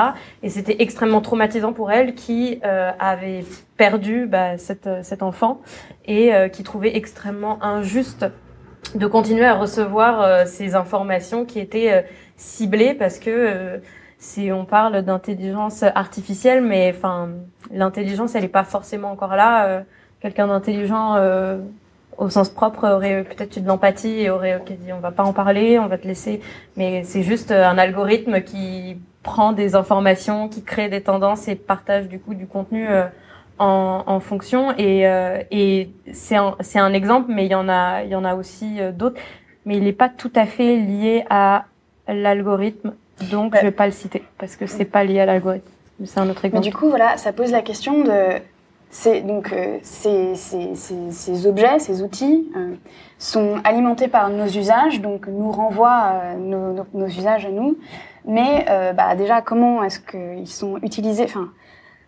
Et 0.43 0.49
c'était 0.49 0.77
extrêmement 0.79 1.21
traumatisant 1.21 1.71
pour 1.71 1.91
elle 1.91 2.15
qui 2.15 2.59
avait 2.63 3.45
perdu 3.77 4.25
bah, 4.25 4.57
cet, 4.57 4.87
euh, 4.87 4.99
cet 5.03 5.21
enfant 5.23 5.61
et 6.05 6.31
qui 6.51 6.63
trouvait 6.63 6.95
extrêmement 6.95 7.61
injuste 7.63 8.25
de 8.95 9.07
continuer 9.07 9.45
à 9.45 9.55
recevoir 9.55 10.21
euh, 10.21 10.45
ces 10.45 10.75
informations 10.75 11.45
qui 11.45 11.59
étaient 11.59 11.93
euh, 11.93 12.01
ciblées 12.35 12.93
parce 12.93 13.19
que 13.19 13.29
euh, 13.29 13.77
si 14.19 14.51
on 14.51 14.65
parle 14.65 15.01
d'intelligence 15.03 15.83
artificielle, 15.83 16.63
mais 16.63 16.93
enfin 16.95 17.29
l'intelligence 17.71 18.35
elle 18.35 18.43
est 18.43 18.49
pas 18.49 18.63
forcément 18.63 19.11
encore 19.11 19.35
là. 19.35 19.83
Quelqu'un 20.21 20.47
d'intelligent 20.47 21.15
au 22.17 22.29
sens 22.31 22.49
propre 22.49 22.89
aurait 22.89 23.23
peut-être 23.23 23.57
eu 23.57 23.61
de 23.61 23.67
l'empathie 23.67 24.21
et 24.21 24.31
aurait 24.31 24.55
ok, 24.55 24.71
dit 24.71 24.91
on 24.91 24.99
va 24.99 25.11
pas 25.11 25.23
en 25.23 25.33
parler, 25.33 25.77
on 25.77 25.85
va 25.85 25.99
te 25.99 26.07
laisser. 26.07 26.41
Mais 26.77 27.03
c'est 27.03 27.21
juste 27.21 27.51
un 27.51 27.77
algorithme 27.77 28.41
qui 28.41 28.97
prend 29.27 29.51
des 29.51 29.75
informations, 29.75 30.47
qui 30.47 30.63
crée 30.63 30.87
des 30.87 31.01
tendances 31.01 31.47
et 31.49 31.55
partage 31.55 32.07
du 32.07 32.17
coup 32.17 32.33
du 32.33 32.47
contenu 32.47 32.87
euh, 32.89 33.03
en, 33.59 34.03
en 34.05 34.19
fonction. 34.19 34.71
Et, 34.77 35.07
euh, 35.07 35.41
et 35.51 35.89
c'est 36.13 36.35
un, 36.35 36.93
exemple, 36.93 37.31
mais 37.31 37.45
il 37.45 37.51
y 37.51 37.55
en 37.55 37.69
a, 37.69 38.03
il 38.03 38.09
y 38.09 38.15
en 38.15 38.25
a 38.25 38.35
aussi 38.35 38.79
euh, 38.79 38.91
d'autres. 38.91 39.19
Mais 39.65 39.77
il 39.77 39.83
n'est 39.83 39.93
pas 39.93 40.09
tout 40.09 40.31
à 40.35 40.45
fait 40.45 40.77
lié 40.77 41.25
à 41.29 41.65
l'algorithme, 42.07 42.93
donc 43.31 43.53
Ouais. 43.53 43.59
je 43.59 43.65
vais 43.65 43.71
pas 43.71 43.85
le 43.85 43.91
citer 43.91 44.23
parce 44.37 44.55
que 44.55 44.65
c'est 44.65 44.85
pas 44.85 45.03
lié 45.03 45.19
à 45.19 45.25
l'algorithme. 45.25 45.67
Mais 45.99 46.05
c'est 46.05 46.19
un 46.19 46.29
autre 46.29 46.39
Mais 46.43 46.47
exemple. 46.49 46.63
du 46.63 46.73
coup, 46.73 46.87
voilà, 46.89 47.17
ça 47.17 47.33
pose 47.33 47.51
la 47.51 47.61
question 47.61 48.03
de. 48.03 48.39
C'est 48.89 49.19
donc 49.21 49.51
euh, 49.51 49.77
ces, 49.81 50.35
ces, 50.35 50.73
ces, 50.75 51.11
ces 51.11 51.45
objets, 51.47 51.79
ces 51.79 52.01
outils 52.01 52.49
euh, 52.55 52.75
sont 53.19 53.55
alimentés 53.65 54.07
par 54.07 54.29
nos 54.29 54.45
usages, 54.45 55.01
donc 55.01 55.27
nous 55.27 55.51
renvoient 55.51 56.13
euh, 56.13 56.35
nos, 56.37 56.71
nos, 56.73 56.85
nos 56.93 57.07
usages 57.07 57.45
à 57.45 57.49
nous. 57.49 57.77
Mais 58.25 58.65
bah, 58.95 59.15
déjà, 59.15 59.41
comment 59.41 59.83
est-ce 59.83 59.99
qu'ils 60.01 60.47
sont 60.49 60.77
utilisés 60.83 61.23
Enfin, 61.23 61.49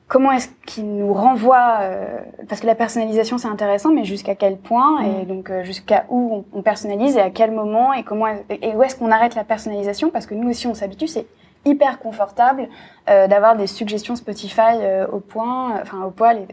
comment 0.10 0.34
est-ce 0.34 0.49
qu'ils 0.66 0.93
nous 0.93 1.14
renvoient 1.14 1.78
euh, 1.82 2.18
Parce 2.49 2.60
que 2.60 2.68
la 2.68 2.76
personnalisation 2.76 3.38
c'est 3.38 3.47
intéressant, 3.47 3.93
mais 3.93 4.03
jusqu'à 4.03 4.36
quel 4.36 4.57
point 4.57 5.01
Et 5.01 5.26
donc 5.26 5.49
euh, 5.49 5.64
jusqu'à 5.64 6.05
où 6.10 6.45
on, 6.53 6.60
on 6.60 6.62
personnalise 6.62 7.16
et 7.16 7.22
à 7.22 7.30
quel 7.30 7.51
moment 7.51 7.93
et 7.93 8.03
comment 8.03 8.28
et 8.49 8.76
où 8.76 8.84
est-ce 8.84 8.97
qu'on 8.97 9.12
arrête 9.12 9.36
la 9.36 9.45
personnalisation? 9.45 10.10
Parce 10.10 10.26
que 10.26 10.34
nous 10.34 10.49
aussi 10.49 10.68
on 10.68 10.74
s'habitue, 10.74 11.07
c'est 11.07 11.26
hyper 11.66 11.99
confortable 11.99 12.68
euh, 13.10 13.28
d'avoir 13.28 13.55
des 13.55 13.68
suggestions 13.68 14.16
Spotify 14.16 14.78
euh, 14.82 15.07
au 15.07 15.20
point, 15.20 15.80
enfin 15.82 16.03
au 16.03 16.12
poil. 16.12 16.38
Et, 16.38 16.47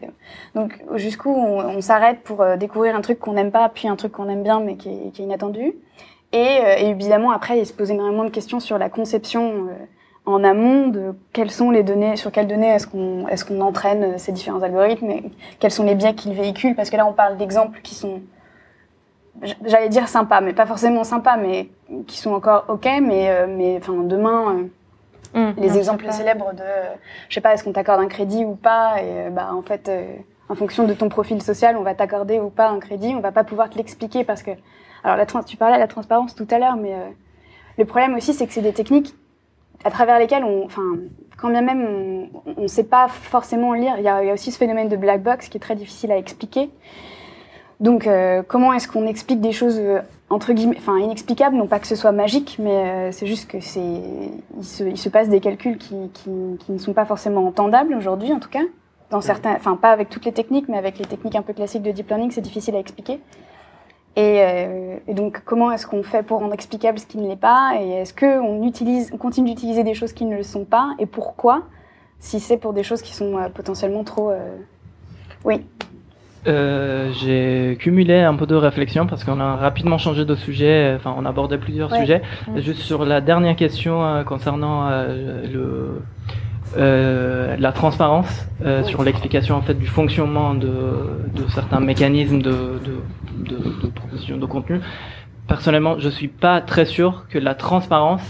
donc 0.55 0.83
jusqu'où 0.95 1.31
on, 1.31 1.61
on 1.61 1.81
s'arrête 1.81 2.21
pour 2.23 2.43
euh, 2.43 2.57
découvrir 2.57 2.97
un 2.97 3.01
truc 3.01 3.19
qu'on 3.19 3.35
n'aime 3.35 3.51
pas, 3.51 3.69
puis 3.69 3.89
un 3.89 3.97
truc 3.97 4.13
qu'on 4.13 4.29
aime 4.29 4.43
bien 4.43 4.61
mais 4.61 4.77
qui 4.77 4.89
est, 4.91 5.11
qui 5.13 5.23
est 5.23 5.25
inattendu. 5.25 5.75
Et, 6.33 6.39
euh, 6.39 6.77
et 6.79 6.89
évidemment 6.89 7.31
après 7.31 7.59
il 7.59 7.67
se 7.67 7.73
pose 7.73 7.91
énormément 7.91 8.25
de 8.25 8.31
questions 8.31 8.61
sur 8.61 8.79
la 8.79 8.89
conception 8.89 9.69
euh, 9.69 9.75
en 10.27 10.45
amont 10.45 10.89
de 10.89 11.15
quelles 11.33 11.51
sont 11.51 11.71
les 11.71 11.83
données, 11.83 12.17
sur 12.17 12.33
quelles 12.33 12.49
données 12.49 12.69
est-ce 12.69 12.87
qu'on 12.87 13.27
est-ce 13.29 13.45
qu'on 13.45 13.61
entraîne 13.61 14.03
euh, 14.05 14.19
ces 14.19 14.33
différents 14.33 14.63
algorithmes, 14.63 15.11
et 15.11 15.31
quels 15.61 15.71
sont 15.71 15.85
les 15.85 15.95
biais 15.95 16.15
qu'ils 16.15 16.35
véhiculent, 16.35 16.75
parce 16.75 16.91
que 16.91 16.97
là 16.97 17.07
on 17.07 17.13
parle 17.13 17.37
d'exemples 17.37 17.81
qui 17.83 17.95
sont 17.95 18.21
j'allais 19.65 19.89
dire 19.89 20.09
sympas, 20.09 20.41
mais 20.41 20.53
pas 20.53 20.67
forcément 20.67 21.05
sympas, 21.05 21.37
mais 21.37 21.69
qui 22.07 22.19
sont 22.19 22.33
encore 22.33 22.65
ok, 22.69 22.89
mais 23.03 23.31
euh, 23.31 23.47
mais 23.49 23.79
enfin 23.79 23.95
demain. 24.03 24.57
euh, 24.57 24.65
Hum, 25.35 25.53
les 25.59 25.77
exemples 25.77 26.11
célèbres 26.13 26.55
de, 26.55 26.63
je 27.29 27.35
sais 27.35 27.41
pas, 27.43 27.53
est-ce 27.53 27.65
qu'on 27.65 27.73
t'accorde 27.73 28.01
un 28.01 28.07
crédit 28.07 28.45
ou 28.45 28.55
pas, 28.55 29.03
et 29.03 29.29
bah 29.29 29.51
en 29.53 29.61
fait, 29.61 29.91
en 30.49 30.55
fonction 30.55 30.85
de 30.85 30.95
ton 30.95 31.09
profil 31.09 31.43
social, 31.43 31.77
on 31.77 31.83
va 31.83 31.95
t'accorder 31.95 32.39
ou 32.39 32.49
pas 32.49 32.69
un 32.69 32.79
crédit, 32.79 33.13
on 33.15 33.21
va 33.21 33.33
pas 33.33 33.45
pouvoir 33.45 33.69
te 33.69 33.77
l'expliquer 33.77 34.25
parce 34.25 34.43
que, 34.43 34.53
alors 35.05 35.17
la 35.17 35.27
trans, 35.27 35.43
tu 35.43 35.57
parlais 35.57 35.75
de 35.75 35.81
la 35.81 35.89
transparence 35.89 36.35
tout 36.35 36.47
à 36.51 36.59
l'heure, 36.59 36.77
mais 36.77 36.95
euh, 36.95 37.09
le 37.77 37.85
problème 37.85 38.15
aussi, 38.15 38.33
c'est 38.33 38.47
que 38.47 38.53
c'est 38.53 38.63
des 38.63 38.73
techniques 38.73 39.15
à 39.87 39.91
travers 39.91 40.19
lesquelles 40.19 40.45
on, 40.45 40.65
enfin, 40.65 40.89
quand 41.39 41.51
bien 41.51 41.63
même 41.63 41.83
on, 42.47 42.63
on 42.65 42.69
sait 42.69 42.89
pas 42.97 43.07
forcément 43.09 43.73
lire, 43.73 43.95
il 43.99 44.05
y, 44.05 44.09
a, 44.09 44.23
il 44.23 44.27
y 44.27 44.31
a 44.31 44.35
aussi 44.35 44.51
ce 44.51 44.59
phénomène 44.59 44.89
de 44.89 44.97
black 44.97 45.23
box 45.23 45.49
qui 45.49 45.57
est 45.59 45.61
très 45.61 45.77
difficile 45.77 46.11
à 46.13 46.19
expliquer. 46.19 46.71
Donc, 47.79 48.07
euh, 48.07 48.43
comment 48.47 48.73
est-ce 48.73 48.89
qu'on 48.89 49.07
explique 49.07 49.41
des 49.41 49.53
choses 49.53 49.79
euh, 49.79 50.01
entre 50.31 50.53
guillemets, 50.55 50.79
enfin 50.79 50.99
inexplicable, 50.99 51.55
non 51.57 51.67
pas 51.67 51.79
que 51.79 51.87
ce 51.87 51.95
soit 51.95 52.11
magique, 52.11 52.57
mais 52.59 52.71
euh, 52.71 53.13
c'est 53.13 53.27
juste 53.27 53.49
que 53.51 53.61
c'est, 53.61 54.01
il 54.59 54.65
se, 54.65 54.83
il 54.85 54.99
se 54.99 55.09
passe 55.09 55.29
des 55.29 55.41
calculs 55.41 55.79
qui, 55.79 55.95
qui, 56.15 56.31
qui 56.59 56.73
ne 56.73 56.79
sont 56.79 56.95
pas 56.95 57.05
forcément 57.05 57.47
entendables 57.47 57.95
aujourd'hui, 57.95 58.33
en 58.33 58.41
tout 58.41 58.49
cas. 58.49 58.65
Dans 59.11 59.21
certains, 59.21 59.55
enfin 59.55 59.77
pas 59.77 59.93
avec 59.93 60.09
toutes 60.09 60.25
les 60.25 60.33
techniques, 60.33 60.69
mais 60.69 60.79
avec 60.79 60.99
les 60.99 61.05
techniques 61.05 61.37
un 61.37 61.43
peu 61.43 61.53
classiques 61.53 61.83
de 61.83 61.93
deep 61.93 62.09
learning, 62.09 62.33
c'est 62.33 62.41
difficile 62.41 62.75
à 62.75 62.81
expliquer. 62.81 63.21
Et, 64.17 64.41
euh, 64.41 64.97
et 65.07 65.15
donc, 65.15 65.43
comment 65.45 65.71
est-ce 65.71 65.87
qu'on 65.87 66.03
fait 66.03 66.23
pour 66.23 66.41
rendre 66.41 66.55
explicable 66.55 66.99
ce 66.99 67.07
qui 67.07 67.19
ne 67.19 67.29
l'est 67.29 67.37
pas 67.37 67.75
Et 67.81 67.91
est-ce 67.91 68.15
qu'on 68.15 68.67
utilise, 68.67 69.11
on 69.13 69.19
continue 69.19 69.51
d'utiliser 69.51 69.85
des 69.85 69.93
choses 69.95 70.15
qui 70.15 70.25
ne 70.25 70.37
le 70.37 70.43
sont 70.43 70.65
pas 70.65 70.95
Et 70.99 71.05
pourquoi 71.07 71.63
Si 72.19 72.41
c'est 72.41 72.57
pour 72.57 72.73
des 72.73 72.83
choses 72.83 73.03
qui 73.03 73.15
sont 73.15 73.37
euh, 73.37 73.49
potentiellement 73.51 74.05
trop, 74.05 74.31
euh, 74.31 74.57
oui. 75.45 75.65
J'ai 76.47 77.77
cumulé 77.81 78.21
un 78.21 78.35
peu 78.37 78.47
de 78.47 78.55
réflexion 78.55 79.07
parce 79.07 79.25
qu'on 79.25 79.41
a 79.41 79.57
rapidement 79.57 79.99
changé 79.99 80.25
de 80.25 80.35
sujet, 80.37 80.95
enfin 80.97 81.13
on 81.19 81.25
abordait 81.27 81.59
plusieurs 81.59 81.91
Ouais. 81.91 81.99
sujets. 81.99 82.23
Juste 82.57 82.83
sur 82.83 83.05
la 83.05 83.21
dernière 83.21 83.57
question 83.57 84.23
concernant 84.25 84.89
le, 84.89 86.01
euh, 86.77 87.57
la 87.59 87.73
transparence 87.73 88.47
euh, 88.65 88.83
sur 88.85 89.03
l'explication 89.03 89.55
en 89.55 89.63
fait 89.63 89.75
du 89.75 89.87
fonctionnement 89.87 90.53
de, 90.53 90.69
de 90.69 91.49
certains 91.49 91.81
mécanismes 91.81 92.43
de, 92.43 92.51
de, 92.51 93.01
de, 93.37 93.57
de 93.57 93.89
proposition 93.95 94.37
de 94.37 94.47
contenu. 94.47 94.81
Personnellement, 95.49 95.99
je 95.99 96.09
suis 96.09 96.29
pas 96.29 96.61
très 96.61 96.85
sûr 96.87 97.27
que 97.29 97.39
la 97.39 97.55
transparence, 97.55 98.23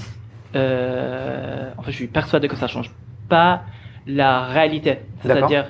euh, 0.55 1.71
en 1.77 1.83
fait, 1.83 1.91
je 1.93 1.97
suis 1.97 2.07
persuadé 2.09 2.49
que 2.49 2.57
ça 2.57 2.67
change 2.69 2.91
pas 3.29 3.63
la 4.07 4.43
réalité. 4.45 4.99
C'est-à-dire 5.23 5.67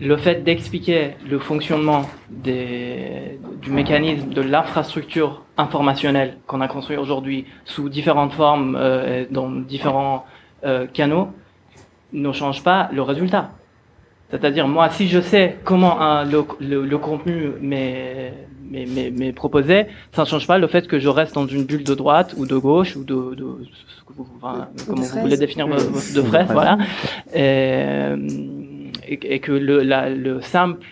le 0.00 0.16
fait 0.16 0.42
d'expliquer 0.42 1.12
le 1.30 1.38
fonctionnement 1.38 2.02
des, 2.28 3.38
du 3.62 3.70
mécanisme 3.70 4.30
de 4.30 4.42
l'infrastructure 4.42 5.42
informationnelle 5.56 6.38
qu'on 6.46 6.60
a 6.60 6.68
construit 6.68 6.96
aujourd'hui 6.96 7.46
sous 7.64 7.88
différentes 7.88 8.32
formes 8.32 8.76
euh, 8.78 9.22
et 9.22 9.32
dans 9.32 9.48
différents 9.50 10.24
euh, 10.64 10.86
canaux 10.86 11.28
ne 12.12 12.32
change 12.32 12.62
pas 12.64 12.88
le 12.92 13.02
résultat. 13.02 13.50
C'est-à-dire, 14.30 14.66
moi, 14.66 14.88
si 14.90 15.08
je 15.08 15.20
sais 15.20 15.58
comment 15.64 16.00
un- 16.00 16.24
le, 16.24 16.44
le, 16.60 16.84
le 16.84 16.98
contenu 16.98 17.50
m'est 17.60 18.34
m'est- 18.70 18.86
m'est- 18.86 19.10
m'est 19.10 19.32
proposé, 19.32 19.86
ça 20.12 20.22
ne 20.22 20.26
change 20.26 20.46
pas 20.46 20.58
le 20.58 20.66
fait 20.66 20.86
que 20.86 20.98
je 20.98 21.08
reste 21.08 21.34
dans 21.34 21.46
une 21.46 21.64
bulle 21.64 21.84
de 21.84 21.94
droite 21.94 22.34
ou 22.36 22.46
de 22.46 22.56
gauche 22.56 22.96
ou 22.96 23.04
de, 23.04 23.34
de 23.34 23.46
ce 23.96 24.02
que 24.04 24.12
vous, 24.16 24.26
enfin, 24.36 24.68
comment 24.86 25.02
vous 25.02 25.20
voulez 25.20 25.36
définir 25.36 25.66
de 25.68 26.22
fraise, 26.22 26.48
voilà. 26.50 26.78
Et, 27.34 28.12
et, 29.08 29.34
et 29.34 29.38
que 29.40 29.52
le, 29.52 29.82
la, 29.82 30.08
le 30.10 30.40
simple, 30.40 30.86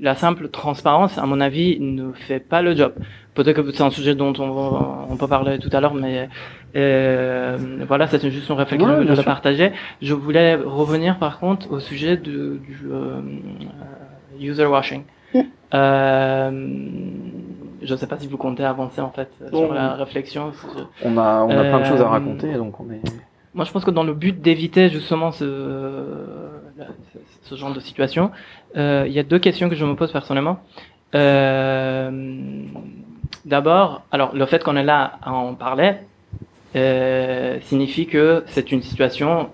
la 0.00 0.14
simple 0.14 0.48
transparence, 0.48 1.18
à 1.18 1.26
mon 1.26 1.40
avis, 1.40 1.78
ne 1.80 2.12
fait 2.12 2.40
pas 2.40 2.62
le 2.62 2.74
job. 2.74 2.92
Peut-être 3.34 3.62
que 3.62 3.70
c'est 3.72 3.82
un 3.82 3.90
sujet 3.90 4.14
dont 4.14 4.34
on, 4.38 4.50
va- 4.50 5.06
on 5.08 5.16
peut 5.16 5.26
parler 5.28 5.58
tout 5.58 5.70
à 5.72 5.80
l'heure, 5.80 5.94
mais 5.94 6.28
euh, 6.76 7.56
voilà, 7.86 8.06
c'est 8.06 8.30
juste 8.30 8.48
une 8.50 8.56
réflexion 8.56 8.88
Ouais, 8.88 8.94
que 8.96 9.02
je 9.04 9.08
voulais 9.12 9.22
partager. 9.24 9.72
Je 10.02 10.12
voulais 10.14 10.54
revenir 10.56 11.18
par 11.18 11.38
contre 11.38 11.70
au 11.72 11.80
sujet 11.80 12.16
de, 12.16 12.58
du 12.66 12.80
euh, 12.90 13.20
euh, 13.20 14.40
user 14.40 14.66
washing. 14.66 15.02
Euh, 15.74 16.50
je 17.82 17.92
ne 17.92 17.96
sais 17.98 18.06
pas 18.06 18.18
si 18.18 18.26
vous 18.28 18.36
comptez 18.36 18.64
avancer 18.64 19.00
en 19.00 19.10
fait 19.10 19.28
Bon. 19.50 19.64
sur 19.66 19.74
la 19.74 19.94
réflexion. 19.94 20.52
On 21.04 21.16
a, 21.18 21.42
on 21.42 21.50
a 21.50 21.64
plein 21.64 21.80
de 21.80 21.84
choses 21.84 22.00
à 22.00 22.04
Euh, 22.04 22.08
raconter, 22.08 22.54
donc 22.54 22.78
on 22.80 22.90
est. 22.92 23.00
Moi, 23.54 23.64
je 23.64 23.72
pense 23.72 23.84
que 23.84 23.90
dans 23.90 24.04
le 24.04 24.14
but 24.14 24.40
d'éviter 24.40 24.88
justement 24.88 25.30
ce, 25.32 25.44
ce- 27.12 27.18
ce 27.42 27.54
genre 27.56 27.72
de 27.74 27.80
situation, 27.80 28.30
euh, 28.76 29.04
il 29.06 29.12
y 29.12 29.18
a 29.18 29.22
deux 29.22 29.38
questions 29.38 29.68
que 29.68 29.74
je 29.74 29.84
me 29.84 29.94
pose 29.96 30.12
personnellement. 30.12 30.58
Euh, 31.14 32.10
D'abord, 33.44 34.02
alors 34.12 34.34
le 34.36 34.46
fait 34.46 34.62
qu'on 34.62 34.76
est 34.76 34.84
là 34.84 35.14
à 35.22 35.32
en 35.32 35.54
parler 35.54 35.94
euh, 36.76 37.58
signifie 37.62 38.06
que 38.06 38.44
c'est 38.46 38.70
une 38.70 38.82
situation 38.82 39.50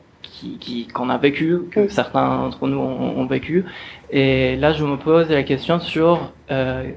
qui 0.60 0.86
qu'on 0.86 1.08
a 1.10 1.18
vécue, 1.18 1.60
que 1.70 1.80
Mm. 1.80 1.88
certains 1.88 2.28
d'entre 2.38 2.66
nous 2.68 2.78
ont, 2.78 3.18
ont 3.20 3.26
vécu. 3.26 3.64
Et 4.10 4.56
là, 4.56 4.72
je 4.72 4.84
me 4.84 4.96
pose 4.96 5.28
la 5.30 5.42
question 5.42 5.80
sur 5.80 6.32
euh, 6.50 6.90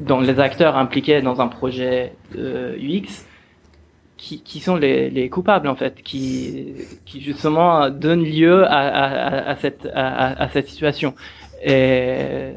dans 0.00 0.20
les 0.20 0.38
acteurs 0.40 0.76
impliqués 0.76 1.22
dans 1.22 1.40
un 1.40 1.48
projet 1.48 2.12
euh, 2.36 2.76
UX, 2.78 3.26
qui, 4.16 4.42
qui 4.42 4.60
sont 4.60 4.76
les, 4.76 5.10
les 5.10 5.28
coupables 5.28 5.68
en 5.68 5.76
fait, 5.76 6.02
qui, 6.02 6.74
qui 7.04 7.20
justement 7.20 7.90
donnent 7.90 8.24
lieu 8.24 8.64
à, 8.66 8.78
à, 9.04 9.50
à- 9.50 9.56
cette, 9.56 9.86
à- 9.94 10.42
à 10.42 10.48
cette 10.48 10.68
situation. 10.68 11.14
Et 11.62 12.52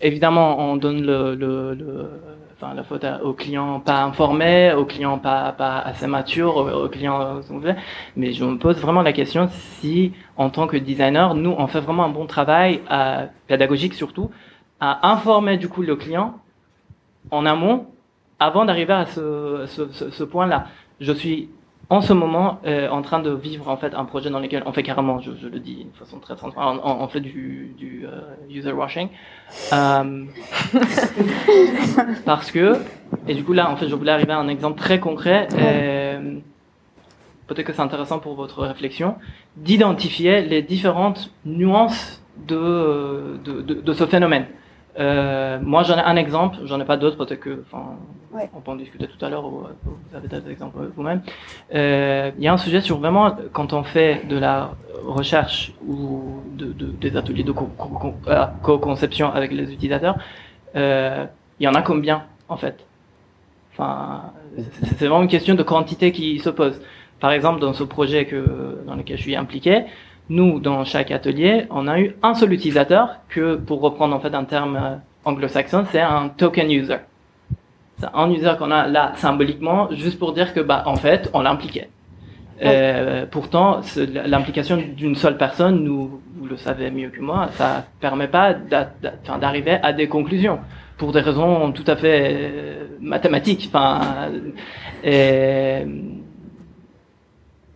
évidemment, 0.00 0.58
on 0.70 0.76
donne 0.76 1.02
le, 1.04 1.34
le, 1.34 1.74
le- 1.74 2.10
enfin, 2.60 2.74
la 2.74 2.82
faute 2.82 3.06
aux 3.22 3.32
clients 3.32 3.80
pas 3.80 4.02
informés, 4.02 4.72
aux 4.72 4.84
clients 4.84 5.18
pas, 5.18 5.52
pas 5.52 5.78
assez 5.78 6.06
matures, 6.06 6.56
aux, 6.56 6.84
aux 6.84 6.88
clients, 6.88 7.40
euh, 7.50 7.74
mais 8.16 8.32
je 8.32 8.44
me 8.44 8.58
pose 8.58 8.76
vraiment 8.78 9.02
la 9.02 9.12
question 9.12 9.48
si, 9.48 10.12
en 10.36 10.50
tant 10.50 10.66
que 10.66 10.76
designer, 10.76 11.34
nous, 11.34 11.54
on 11.56 11.66
fait 11.68 11.80
vraiment 11.80 12.04
un 12.04 12.08
bon 12.08 12.26
travail, 12.26 12.80
pédagogique 13.46 13.94
surtout, 13.94 14.30
à 14.80 15.10
informer 15.10 15.56
du 15.56 15.68
coup 15.68 15.82
le 15.82 15.96
client 15.96 16.34
en 17.30 17.46
amont 17.46 17.86
avant 18.38 18.64
d'arriver 18.64 18.92
à 18.92 19.06
ce, 19.06 19.64
ce, 19.66 19.90
ce, 19.92 20.10
ce 20.10 20.24
point-là. 20.24 20.66
Je 21.00 21.12
suis 21.12 21.48
en 21.90 22.00
ce 22.02 22.12
moment 22.12 22.60
euh, 22.66 22.88
en 22.88 23.00
train 23.02 23.20
de 23.20 23.30
vivre 23.30 23.68
en 23.68 23.76
fait 23.76 23.94
un 23.94 24.04
projet 24.04 24.28
dans 24.30 24.40
lequel 24.40 24.62
on 24.66 24.72
fait 24.72 24.82
carrément, 24.82 25.20
je, 25.20 25.30
je 25.40 25.48
le 25.48 25.58
dis 25.58 25.76
d'une 25.76 25.92
façon 25.92 26.18
très 26.18 26.36
transparente, 26.36 26.80
on, 26.84 27.02
on 27.02 27.08
fait 27.08 27.20
du, 27.20 27.74
du 27.78 28.06
euh, 28.06 28.20
user 28.50 28.72
washing. 28.72 29.08
Euh, 29.72 30.24
parce 32.26 32.50
que, 32.50 32.76
et 33.26 33.34
du 33.34 33.42
coup 33.42 33.54
là 33.54 33.70
en 33.70 33.76
fait 33.76 33.88
je 33.88 33.94
voulais 33.94 34.12
arriver 34.12 34.32
à 34.32 34.38
un 34.38 34.48
exemple 34.48 34.78
très 34.78 35.00
concret, 35.00 35.48
euh, 35.54 36.38
peut-être 37.46 37.66
que 37.66 37.72
c'est 37.72 37.82
intéressant 37.82 38.18
pour 38.18 38.34
votre 38.34 38.62
réflexion, 38.62 39.16
d'identifier 39.56 40.42
les 40.42 40.60
différentes 40.60 41.32
nuances 41.46 42.22
de, 42.46 43.38
de, 43.44 43.62
de, 43.62 43.74
de 43.74 43.92
ce 43.94 44.04
phénomène. 44.06 44.46
Euh, 44.98 45.58
moi, 45.62 45.82
j'en 45.84 45.96
ai 45.96 46.00
un 46.00 46.16
exemple, 46.16 46.56
j'en 46.64 46.80
ai 46.80 46.84
pas 46.84 46.96
d'autres, 46.96 47.16
peut-être 47.16 47.40
que, 47.40 47.62
enfin, 47.66 47.96
Ouais. 48.32 48.50
on 48.54 48.60
peut 48.60 48.70
en 48.72 48.76
discuter 48.76 49.06
tout 49.06 49.24
à 49.24 49.28
l'heure, 49.30 49.44
ou 49.44 49.60
euh, 49.64 49.68
vous 49.84 50.16
avez 50.16 50.28
d'autres 50.28 50.50
exemples 50.50 50.78
vous-même. 50.96 51.22
Euh, 51.74 52.30
Il 52.36 52.42
y 52.44 52.48
a 52.48 52.52
un 52.52 52.56
sujet 52.58 52.80
sur 52.80 52.98
vraiment, 52.98 53.36
quand 53.52 53.72
on 53.72 53.84
fait 53.84 54.26
de 54.28 54.36
la 54.38 54.72
recherche 55.06 55.72
ou 55.86 56.40
de, 56.54 56.66
de- 56.66 56.86
des 56.86 57.16
ateliers 57.16 57.44
de 57.44 57.52
co- 57.52 57.70
co- 57.78 57.88
co- 57.88 58.14
euh, 58.26 58.44
co-conception 58.62 59.32
avec 59.32 59.52
les 59.52 59.72
utilisateurs, 59.72 60.16
euh, 60.76 61.24
il 61.60 61.64
y 61.64 61.68
en 61.68 61.74
a 61.74 61.82
combien, 61.82 62.24
en 62.48 62.56
fait 62.56 62.84
Enfin, 63.72 64.32
c'est 64.56 64.86
c'est 64.96 65.06
vraiment 65.06 65.22
une 65.22 65.28
question 65.28 65.54
de 65.54 65.62
quantité 65.62 66.10
qui 66.10 66.40
se 66.40 66.50
pose. 66.50 66.80
Par 67.20 67.30
exemple, 67.30 67.60
dans 67.60 67.72
ce 67.72 67.84
projet 67.84 68.26
que, 68.26 68.78
dans 68.86 68.96
lequel 68.96 69.16
je 69.16 69.22
suis 69.22 69.36
impliqué, 69.36 69.84
nous, 70.28 70.60
dans 70.60 70.84
chaque 70.84 71.10
atelier, 71.10 71.66
on 71.70 71.88
a 71.88 72.00
eu 72.00 72.14
un 72.22 72.34
seul 72.34 72.52
utilisateur 72.52 73.16
que, 73.28 73.56
pour 73.56 73.80
reprendre 73.80 74.14
en 74.14 74.20
fait 74.20 74.34
un 74.34 74.44
terme 74.44 74.76
euh, 74.76 74.96
anglo-saxon, 75.24 75.84
c'est 75.90 76.00
un 76.00 76.28
token 76.28 76.70
user. 76.70 76.98
C'est 77.98 78.08
un 78.14 78.30
user 78.30 78.52
qu'on 78.58 78.70
a 78.70 78.86
là 78.86 79.12
symboliquement, 79.16 79.88
juste 79.92 80.18
pour 80.18 80.32
dire 80.32 80.54
que, 80.54 80.60
bah, 80.60 80.82
en 80.86 80.96
fait, 80.96 81.30
on 81.32 81.40
l'impliquait. 81.40 81.88
Euh, 82.60 83.24
pourtant, 83.30 83.80
l'implication 84.26 84.78
d'une 84.96 85.14
seule 85.14 85.36
personne, 85.36 85.82
nous, 85.82 86.20
vous 86.36 86.46
le 86.46 86.56
savez 86.56 86.90
mieux 86.90 87.10
que 87.10 87.20
moi, 87.20 87.48
ça 87.52 87.84
permet 88.00 88.28
pas 88.28 88.54
d'arriver 89.40 89.78
à 89.82 89.92
des 89.92 90.08
conclusions 90.08 90.58
pour 90.96 91.12
des 91.12 91.20
raisons 91.20 91.70
tout 91.72 91.84
à 91.86 91.96
fait 91.96 92.30
euh, 92.32 92.86
mathématiques. 93.00 93.70
Enfin, 93.72 94.00
et, 95.04 95.84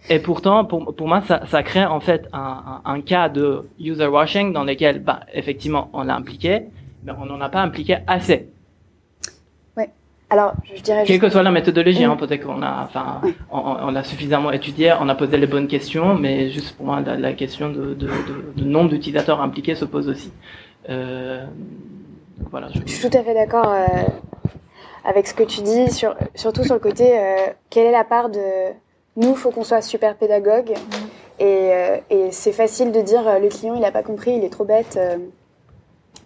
et 0.08 0.18
pourtant, 0.18 0.64
pour, 0.64 0.94
pour 0.94 1.08
moi, 1.08 1.22
ça, 1.22 1.42
ça 1.46 1.62
crée 1.62 1.84
en 1.84 2.00
fait 2.00 2.28
un, 2.32 2.80
un, 2.84 2.90
un 2.92 3.00
cas 3.00 3.28
de 3.28 3.68
user 3.78 4.06
washing 4.06 4.52
dans 4.52 4.64
lequel, 4.64 5.00
bah, 5.00 5.20
effectivement, 5.32 5.88
on 5.92 6.02
l'a 6.04 6.14
impliqué, 6.16 6.62
mais 7.04 7.12
on 7.20 7.26
n'en 7.26 7.40
a 7.40 7.48
pas 7.48 7.60
impliqué 7.62 7.98
assez. 8.06 8.48
Alors, 10.30 10.54
je 10.74 10.80
dirais 10.80 11.04
Quelle 11.04 11.20
que 11.20 11.28
soit 11.28 11.42
la 11.42 11.50
méthodologie, 11.50 12.04
hein, 12.04 12.16
peut-être 12.16 12.42
qu'on 12.46 12.62
a, 12.62 12.84
enfin, 12.84 13.20
on, 13.50 13.58
on- 13.58 13.76
on 13.88 13.90
l'a 13.90 14.02
suffisamment 14.02 14.50
étudié, 14.50 14.94
on 14.98 15.06
a 15.10 15.14
posé 15.14 15.36
les 15.36 15.46
bonnes 15.46 15.68
questions, 15.68 16.14
mais 16.14 16.48
juste 16.50 16.74
pour 16.74 16.86
moi, 16.86 17.00
la, 17.00 17.18
la 17.18 17.34
question 17.34 17.68
de, 17.68 17.92
de, 17.92 18.06
de, 18.06 18.52
de 18.56 18.64
nombre 18.64 18.88
d'utilisateurs 18.88 19.42
impliqués 19.42 19.74
se 19.74 19.84
pose 19.84 20.08
aussi. 20.08 20.32
Euh, 20.88 21.44
voilà. 22.50 22.68
Je... 22.74 22.80
Je 22.86 22.92
suis 22.92 23.10
tout 23.10 23.14
à 23.18 23.22
fait 23.22 23.34
d'accord 23.34 23.68
euh, 23.68 23.84
avec 25.04 25.26
ce 25.26 25.34
que 25.34 25.42
tu 25.42 25.60
dis, 25.60 25.90
sur, 25.90 26.14
surtout 26.34 26.64
sur 26.64 26.76
le 26.76 26.80
côté 26.80 27.10
euh, 27.12 27.48
quelle 27.68 27.84
est 27.88 27.92
la 27.92 28.04
part 28.04 28.30
de 28.30 28.40
nous, 29.16 29.34
faut 29.34 29.50
qu'on 29.50 29.64
soit 29.64 29.82
super 29.82 30.16
pédagogue. 30.16 30.74
Et, 31.38 31.70
euh, 31.72 31.96
et 32.10 32.30
c'est 32.30 32.52
facile 32.52 32.92
de 32.92 33.00
dire 33.00 33.26
euh, 33.26 33.38
le 33.38 33.48
client 33.48 33.74
il 33.74 33.80
n'a 33.80 33.90
pas 33.90 34.02
compris, 34.02 34.34
il 34.34 34.44
est 34.44 34.50
trop 34.50 34.64
bête. 34.64 34.96
Euh, 34.96 35.16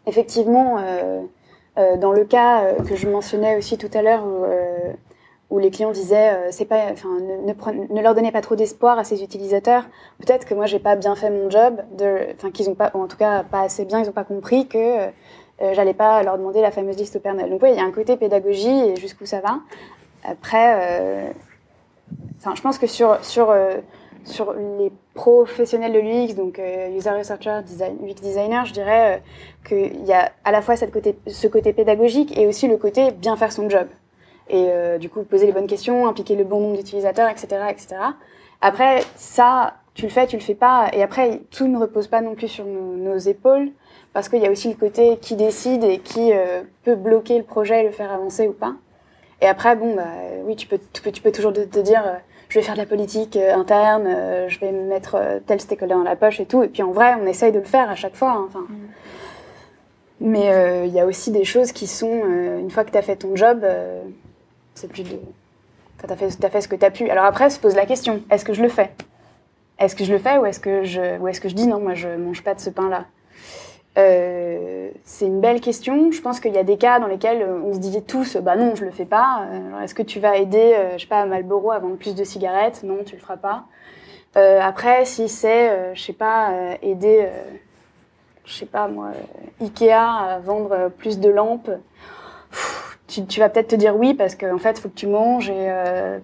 effectivement, 0.07 0.78
euh, 0.78 1.97
dans 1.97 2.12
le 2.12 2.24
cas 2.24 2.74
que 2.89 2.97
je 2.97 3.09
mentionnais 3.09 3.57
aussi 3.57 3.76
tout 3.76 3.91
à 3.93 4.03
l'heure 4.03 4.24
où, 4.24 4.47
où 5.55 5.59
les 5.59 5.70
clients 5.70 5.91
disaient 5.91 6.51
c'est 6.51 6.64
pas, 6.64 6.93
ne, 6.93 7.95
ne, 7.95 8.03
leur 8.03 8.14
donnez 8.14 8.32
pas 8.32 8.41
trop 8.41 8.57
d'espoir 8.57 8.99
à 8.99 9.05
ces 9.05 9.22
utilisateurs. 9.22 9.84
Peut-être 10.18 10.47
que 10.47 10.55
moi 10.55 10.64
j'ai 10.64 10.78
pas 10.78 10.97
bien 10.97 11.14
fait 11.16 11.28
mon 11.28 11.51
job, 11.51 11.82
enfin 12.34 12.51
qu'ils 12.51 12.70
ont 12.70 12.74
pas, 12.74 12.93
ou 12.95 13.03
en 13.03 13.09
tout 13.09 13.18
cas 13.18 13.43
pas 13.43 13.61
assez 13.61 13.84
bien, 13.84 14.01
ils 14.01 14.09
ont 14.09 14.12
pas 14.12 14.24
compris 14.24 14.68
que 14.68 15.09
j'allais 15.72 15.93
pas 15.93 16.22
leur 16.22 16.39
demander 16.39 16.62
la 16.62 16.70
fameuse 16.70 16.97
liste 16.97 17.16
au 17.16 17.20
Père 17.20 17.34
Noël. 17.34 17.51
Donc 17.51 17.62
oui, 17.62 17.70
il 17.72 17.76
y 17.76 17.80
a 17.80 17.84
un 17.84 17.93
côté 17.93 18.16
pédagogie 18.16 18.89
et 18.89 18.97
jusqu'où 18.97 19.26
ça 19.26 19.41
va. 19.41 19.59
Après, 20.24 21.34
je 22.54 22.62
pense 22.62 22.78
que 22.78 22.86
sur 22.86 23.22
sur 23.24 23.50
euh, 23.50 23.76
sur 24.24 24.52
les 24.54 24.90
professionnels 25.14 25.92
de 25.92 26.00
l'UX, 26.00 26.34
donc 26.34 26.58
euh, 26.58 26.96
user 26.96 27.10
researcher, 27.10 27.60
UX 28.02 28.14
designer, 28.20 28.64
je 28.64 28.72
dirais 28.72 29.16
euh, 29.16 29.18
qu'il 29.68 30.04
y 30.04 30.12
a 30.12 30.32
à 30.44 30.50
la 30.50 30.62
fois 30.62 30.76
cette 30.76 30.92
côté, 30.92 31.16
ce 31.26 31.46
côté 31.46 31.72
pédagogique 31.72 32.36
et 32.36 32.46
aussi 32.46 32.66
le 32.66 32.76
côté 32.76 33.12
bien 33.12 33.36
faire 33.36 33.52
son 33.52 33.68
job. 33.70 33.86
Et 34.48 34.68
du 35.00 35.08
coup, 35.08 35.24
poser 35.24 35.46
les 35.46 35.52
bonnes 35.52 35.66
questions, 35.66 36.06
impliquer 36.06 36.36
le 36.36 36.44
bon 36.44 36.60
nombre 36.60 36.76
d'utilisateurs, 36.76 37.28
etc., 37.28 37.62
etc. 37.68 37.96
Après, 38.60 39.02
ça, 39.16 39.74
tu 39.94 40.04
le 40.04 40.08
fais, 40.08 40.28
tu 40.28 40.36
le 40.36 40.42
fais 40.42 40.54
pas. 40.54 40.88
Et 40.92 41.02
après, 41.02 41.40
tout 41.50 41.66
ne 41.66 41.76
repose 41.76 42.06
pas 42.06 42.20
non 42.20 42.36
plus 42.36 42.46
sur 42.46 42.64
nos, 42.64 43.18
épaules, 43.18 43.70
parce 44.12 44.28
qu'il 44.28 44.40
y 44.40 44.46
a 44.46 44.50
aussi 44.52 44.68
le 44.68 44.76
côté 44.76 45.16
qui 45.16 45.34
décide 45.34 45.82
et 45.82 45.98
qui 45.98 46.30
peut 46.84 46.94
bloquer 46.94 47.38
le 47.38 47.42
projet 47.42 47.80
et 47.80 47.82
le 47.86 47.90
faire 47.90 48.12
avancer 48.12 48.46
ou 48.46 48.52
pas. 48.52 48.76
Et 49.43 49.47
après, 49.47 49.76
bon, 49.76 49.95
bah, 49.95 50.05
oui, 50.45 50.57
tu 50.57 50.66
peux, 50.66 50.78
tu 50.93 51.03
peux, 51.03 51.12
tu 51.12 51.22
peux 51.22 51.32
toujours 51.32 51.53
te, 51.53 51.61
te 51.61 51.78
dire, 51.80 52.03
euh, 52.07 52.14
je 52.49 52.59
vais 52.59 52.64
faire 52.64 52.74
de 52.74 52.80
la 52.80 52.87
politique 52.87 53.37
euh, 53.37 53.55
interne, 53.55 54.07
euh, 54.07 54.49
je 54.49 54.59
vais 54.61 54.72
me 54.72 54.84
mettre 54.89 55.18
tel 55.47 55.61
stakeholder 55.61 55.95
dans 55.95 56.03
la 56.03 56.16
poche 56.16 56.41
et 56.41 56.47
tout. 56.47 56.62
Et 56.62 56.68
puis 56.68 56.82
en 56.82 56.93
vrai, 56.93 57.14
on 57.20 57.26
essaye 57.26 57.53
de 57.53 57.59
le 57.59 57.64
faire 57.64 57.91
à 57.91 57.95
chaque 57.97 58.14
fois. 58.16 58.30
hein, 58.32 58.45
Enfin, 58.49 58.64
mais 60.18 60.87
il 60.87 60.95
y 60.95 61.01
a 61.01 61.05
aussi 61.05 61.30
des 61.30 61.45
choses 61.45 61.72
qui 61.72 61.87
sont, 61.87 62.24
une 62.59 62.70
fois 62.70 62.84
que 62.84 62.91
tu 62.91 62.97
as 62.97 63.03
fait 63.03 63.16
ton 63.16 63.37
job, 63.37 63.66
c'est 64.74 64.89
plus 64.89 65.03
de. 65.03 65.18
Tu 65.99 66.11
as 66.11 66.16
fait, 66.16 66.28
t'as 66.41 66.49
fait 66.49 66.62
ce 66.62 66.68
que 66.68 66.76
tu 66.76 66.84
as 66.87 66.91
pu. 66.91 67.11
Alors 67.11 67.26
après, 67.26 67.51
se 67.51 67.61
pose 67.61 67.74
la 67.76 67.84
question 67.84 68.22
est-ce 68.30 68.45
que 68.47 68.55
je 68.55 68.62
le 68.62 68.70
fais? 68.70 68.91
Est-ce 69.78 69.95
que 69.95 70.05
je 70.05 70.12
le 70.14 70.18
fais 70.18 70.39
ou 70.39 70.47
est-ce 70.47 70.59
que 70.59 70.84
je, 70.84 71.18
ou 71.18 71.28
est-ce 71.28 71.41
que 71.43 71.51
je 71.51 71.55
dis 71.55 71.66
non, 71.66 71.80
moi 71.80 71.93
je 71.93 72.09
mange 72.09 72.43
pas 72.43 72.55
de 72.55 72.61
ce 72.61 72.70
pain-là? 72.70 73.05
Euh, 73.97 74.90
C'est 75.05 75.26
une 75.26 75.40
belle 75.40 75.61
question. 75.61 76.12
Je 76.12 76.20
pense 76.20 76.40
qu'il 76.40 76.53
y 76.53 76.59
a 76.59 76.64
des 76.64 76.76
cas 76.76 76.99
dans 76.99 77.07
lesquels 77.07 77.42
euh, 77.42 77.61
on 77.64 77.72
se 77.72 77.78
dit 77.78 78.03
tous 78.03 78.36
bah 78.36 78.57
non, 78.57 78.74
je 78.74 78.84
le 78.84 78.90
fais 78.90 79.05
pas. 79.05 79.47
Euh, 79.51 79.80
est-ce 79.80 79.94
que 79.94 80.03
tu 80.03 80.20
vas 80.20 80.36
aider, 80.36 80.76
je 80.97 81.03
sais 81.03 81.09
pas, 81.09 81.20
à 81.20 81.26
Marlboro 81.26 81.70
à 81.70 81.78
vendre 81.78 81.97
plus 81.97 82.14
de 82.14 82.24
cigarettes? 82.24 82.82
Non, 82.82 82.99
tu 83.05 83.14
le 83.14 83.20
feras 83.20 83.36
pas. 83.36 83.64
Après, 84.34 85.07
si 85.07 85.30
c'est, 85.30 85.94
je 85.94 86.03
sais 86.03 86.12
pas, 86.12 86.53
aider. 86.82 87.26
je 88.44 88.53
sais 88.53 88.66
pas 88.66 88.86
moi, 88.86 89.12
Ikea 89.62 89.92
à 89.92 90.38
vendre 90.40 90.90
plus 90.90 91.20
de 91.20 91.30
lampes, 91.30 91.70
tu, 93.09 93.40
vas 93.40 93.49
peut-être 93.49 93.68
te 93.68 93.76
dire 93.76 93.97
oui 93.97 94.12
parce 94.12 94.34
qu'en 94.34 94.59
fait, 94.59 94.72
il 94.72 94.80
faut 94.82 94.90
que 94.90 94.94
tu 94.94 95.07
manges 95.07 95.49
et 95.49 95.70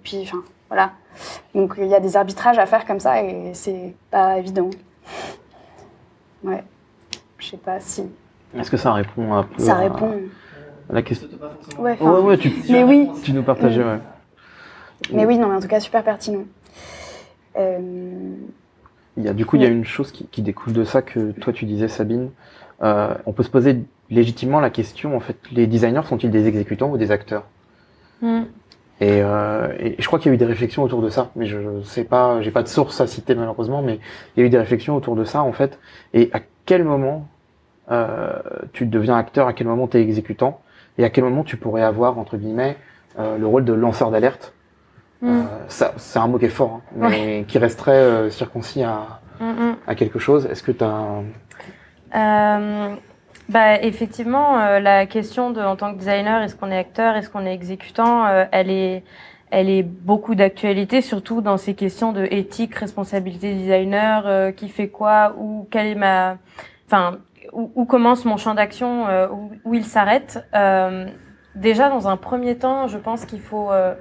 puis, 0.03 0.25
enfin, 0.25 0.43
voilà. 0.69 0.93
Donc 1.55 1.75
il 1.79 1.87
y 1.87 1.95
a 1.95 2.01
des 2.01 2.19
arbitrages 2.19 2.59
à 2.59 2.67
faire 2.67 2.85
comme 2.85 3.01
ça 3.01 3.23
et 3.23 3.55
c'est 3.55 3.95
pas 4.11 4.37
évident. 4.39 4.69
Ouais, 6.45 6.63
je 7.43 7.51
sais 7.51 7.57
pas 7.57 7.81
si 7.81 8.05
Est-ce 8.57 8.71
que 8.71 8.77
ça 8.77 8.93
répond 8.93 9.35
un 9.35 9.43
peu 9.43 9.63
ça 9.63 9.77
à, 9.77 9.79
répond. 9.81 10.13
à 10.89 10.95
la 10.95 11.03
question 11.03 11.29
Ouais, 11.79 11.99
ouais, 12.01 12.39
tu, 12.39 12.53
mais 12.71 12.85
oui, 12.85 13.09
tu 13.23 13.33
nous 13.33 13.43
partageais, 13.43 13.83
ouais. 13.83 13.99
mais 15.13 15.27
oui, 15.27 15.39
non, 15.39 15.49
mais 15.49 15.57
en 15.57 15.61
tout 15.61 15.69
cas 15.69 15.81
super 15.81 16.05
pertinent. 16.05 16.45
Euh, 17.59 17.79
Il 19.17 19.25
y 19.25 19.29
a, 19.29 19.33
du 19.35 19.45
coup, 19.45 19.57
il 19.57 19.63
y 19.63 19.67
a 19.67 19.69
une 19.69 19.85
chose 19.85 20.13
qui, 20.13 20.27
qui 20.27 20.43
découle 20.43 20.73
de 20.73 20.85
ça 20.85 21.03
que 21.03 21.33
toi 21.33 21.53
tu 21.53 21.65
disais, 21.65 21.89
Sabine. 21.89 22.31
Euh, 22.83 23.15
on 23.27 23.33
peut 23.33 23.43
se 23.43 23.51
poser 23.51 23.81
légitimement 24.11 24.61
la 24.61 24.71
question, 24.71 25.17
en 25.17 25.21
fait, 25.21 25.37
les 25.53 25.67
designers 25.67 26.03
sont-ils 26.05 26.31
des 26.31 26.47
exécutants 26.47 26.91
ou 26.91 26.97
des 26.99 27.11
acteurs 27.11 27.45
Mm. 28.23 28.43
et, 29.01 29.21
euh, 29.21 29.73
et 29.81 29.97
je 29.99 30.07
crois 30.07 30.21
qu'il 30.21 30.29
y 30.29 30.33
a 30.33 30.35
eu 30.37 30.39
des 30.39 30.45
réflexions 30.45 30.85
autour 30.85 31.03
de 31.03 31.09
ça, 31.09 31.33
mais 31.35 31.47
je 31.47 31.59
sais 31.83 32.05
pas, 32.05 32.41
j'ai 32.41 32.53
pas 32.53 32.63
de 32.63 32.69
source 32.69 33.01
à 33.01 33.09
citer 33.09 33.35
malheureusement, 33.35 33.83
mais 33.83 33.99
il 34.37 34.41
y 34.41 34.43
a 34.45 34.47
eu 34.47 34.49
des 34.49 34.59
réflexions 34.59 34.95
autour 34.95 35.17
de 35.17 35.25
ça 35.25 35.43
en 35.43 35.53
fait. 35.53 35.81
Et 36.15 36.31
à 36.33 36.39
quel 36.67 36.85
moment 36.85 37.27
euh, 37.91 38.33
tu 38.73 38.87
deviens 38.87 39.17
acteur, 39.17 39.47
à 39.47 39.53
quel 39.53 39.67
moment 39.67 39.89
tu 39.89 39.99
es 39.99 40.03
exécutant, 40.03 40.61
et 40.99 41.05
à 41.05 41.11
quel 41.11 41.25
moment 41.25 41.45
tu 41.45 41.57
pourrais 41.57 41.83
avoir 41.83 42.19
entre 42.19 42.37
guillemets 42.37 42.77
euh, 43.19 43.39
le 43.39 43.47
rôle 43.47 43.65
de 43.65 43.73
lanceur 43.73 44.11
d'alerte. 44.11 44.55
Mm. 45.21 45.29
Euh, 45.29 45.43
ça, 45.69 45.93
c'est 45.97 46.19
un 46.19 46.27
mot 46.27 46.39
qui 46.39 46.47
est 46.47 46.49
fort, 46.49 46.81
hein, 47.01 47.09
mais 47.11 47.45
qui 47.47 47.59
resterait 47.59 47.93
euh, 47.93 48.31
circoncis 48.31 48.83
à, 48.83 49.21
Mm, 49.43 49.51
mm. 49.51 49.77
à 49.87 49.95
quelque 49.95 50.19
chose. 50.19 50.47
Est-ce 50.47 50.63
que 50.63 50.73
tu 50.73 50.85
as 50.85 51.23
Euh, 52.15 52.95
bah, 53.49 53.83
effectivement, 53.83 54.59
euh, 54.61 54.81
la 54.81 55.07
question 55.07 55.51
de, 55.51 55.61
en 55.61 55.77
tant 55.77 55.93
que 55.93 55.99
designer, 55.99 56.43
est-ce 56.43 56.55
qu'on 56.55 56.71
est 56.71 56.79
acteur, 56.79 57.17
est-ce 57.17 57.29
qu'on 57.29 57.45
est 57.45 57.55
exécutant, 57.55 58.27
euh, 58.27 58.45
elle 58.53 58.71
est, 58.71 59.03
elle 59.53 59.69
est 59.69 59.83
beaucoup 59.83 60.35
d'actualité, 60.35 61.03
surtout 61.03 61.43
dans 61.43 61.59
ces 61.59 61.75
questions 61.75 62.13
de 62.13 62.27
éthique, 62.31 62.75
responsabilité 62.75 63.53
designer, 63.53 64.27
euh, 64.27 64.51
qui 64.51 64.71
fait 64.71 64.89
quoi, 64.89 65.35
ou 65.39 65.69
quelle 65.71 65.89
est 65.89 65.95
ma, 65.95 66.39
enfin, 66.87 67.19
où, 67.53 67.71
où 67.75 67.85
commence 67.85 68.25
mon 68.25 68.39
champ 68.39 68.55
d'action, 68.55 69.07
euh, 69.09 69.29
où, 69.29 69.51
où 69.67 69.75
il 69.75 69.85
s'arrête. 69.85 70.43
Euh, 70.55 71.07
déjà, 71.55 71.91
dans 71.91 72.09
un 72.09 72.17
premier 72.17 72.57
temps, 72.57 72.89
je 72.89 72.97
pense 72.97 73.27
qu'il 73.27 73.41
faut 73.41 73.71
euh, 73.71 73.93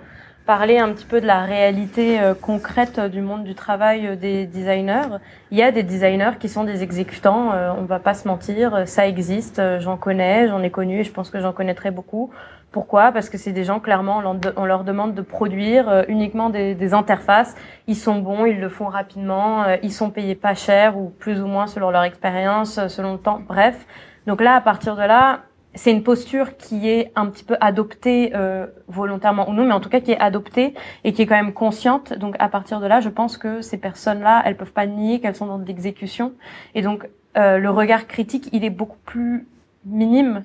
parler 0.45 0.77
un 0.77 0.87
petit 0.93 1.05
peu 1.05 1.19
de 1.19 1.27
la 1.27 1.41
réalité 1.41 2.21
euh, 2.21 2.33
concrète 2.33 3.01
du 3.01 3.19
monde 3.19 3.43
du 3.43 3.53
travail 3.53 4.07
euh, 4.07 4.15
des 4.15 4.45
designers. 4.45 5.17
Il 5.51 5.57
y 5.57 5.63
a 5.63 5.71
des 5.71 5.83
designers 5.83 6.37
qui 6.39 6.47
sont 6.47 6.63
des 6.63 6.81
exécutants, 6.81 7.51
on 7.77 7.83
va 7.83 7.99
pas 7.99 8.13
se 8.13 8.25
mentir, 8.25 8.87
ça 8.87 9.05
existe, 9.05 9.61
j'en 9.79 9.97
connais, 9.97 10.47
j'en 10.47 10.63
ai 10.63 10.71
connu 10.71 11.01
et 11.01 11.03
je 11.03 11.11
pense 11.11 11.29
que 11.29 11.41
j'en 11.41 11.51
connaîtrai 11.51 11.91
beaucoup. 11.91 12.31
Pourquoi? 12.71 13.11
Parce 13.11 13.29
que 13.29 13.37
c'est 13.37 13.51
des 13.51 13.63
gens, 13.63 13.79
clairement, 13.79 14.23
on 14.55 14.65
leur, 14.65 14.83
demande 14.83 15.13
de 15.13 15.21
produire 15.21 15.89
euh, 15.89 16.03
uniquement 16.07 16.49
des, 16.49 16.73
des 16.73 16.93
interfaces. 16.93 17.55
Ils 17.87 17.97
sont 17.97 18.19
bons, 18.19 18.45
ils 18.45 18.59
le 18.59 18.69
font 18.69 18.87
rapidement, 18.87 19.63
euh, 19.63 19.75
ils 19.83 19.91
sont 19.91 20.09
payés 20.09 20.35
pas 20.35 20.55
cher 20.55 20.97
ou 20.97 21.09
plus 21.09 21.41
ou 21.41 21.47
moins 21.47 21.67
selon 21.67 21.91
leur 21.91 22.03
expérience, 22.03 22.77
euh, 22.77 22.87
selon 22.87 23.13
le 23.13 23.19
temps, 23.19 23.41
bref. 23.45 23.85
Donc 24.25 24.41
là, 24.41 24.55
à 24.55 24.61
partir 24.61 24.95
de 24.95 25.01
là, 25.01 25.41
c'est 25.73 25.91
une 25.91 26.03
posture 26.03 26.57
qui 26.57 26.89
est 26.89 27.11
un 27.15 27.27
petit 27.27 27.43
peu 27.43 27.55
adoptée 27.61 28.31
euh, 28.35 28.67
volontairement 28.87 29.49
ou 29.49 29.53
non, 29.53 29.65
mais 29.65 29.73
en 29.73 29.79
tout 29.79 29.89
cas 29.89 30.01
qui 30.01 30.11
est 30.11 30.19
adoptée 30.19 30.73
et 31.03 31.13
qui 31.13 31.21
est 31.21 31.25
quand 31.25 31.35
même 31.35 31.53
consciente. 31.53 32.13
Donc 32.13 32.35
à 32.39 32.49
partir 32.49 32.79
de 32.79 32.87
là, 32.87 32.99
je 32.99 33.09
pense 33.09 33.37
que 33.37 33.61
ces 33.61 33.77
personnes-là, 33.77 34.41
elles 34.45 34.57
peuvent 34.57 34.73
pas 34.73 34.85
nier 34.85 35.21
qu'elles 35.21 35.35
sont 35.35 35.45
dans 35.45 35.57
l'exécution. 35.57 36.33
Et 36.75 36.81
donc 36.81 37.07
euh, 37.37 37.57
le 37.57 37.69
regard 37.69 38.07
critique, 38.07 38.49
il 38.51 38.65
est 38.65 38.69
beaucoup 38.69 38.99
plus 39.05 39.47
minime 39.85 40.43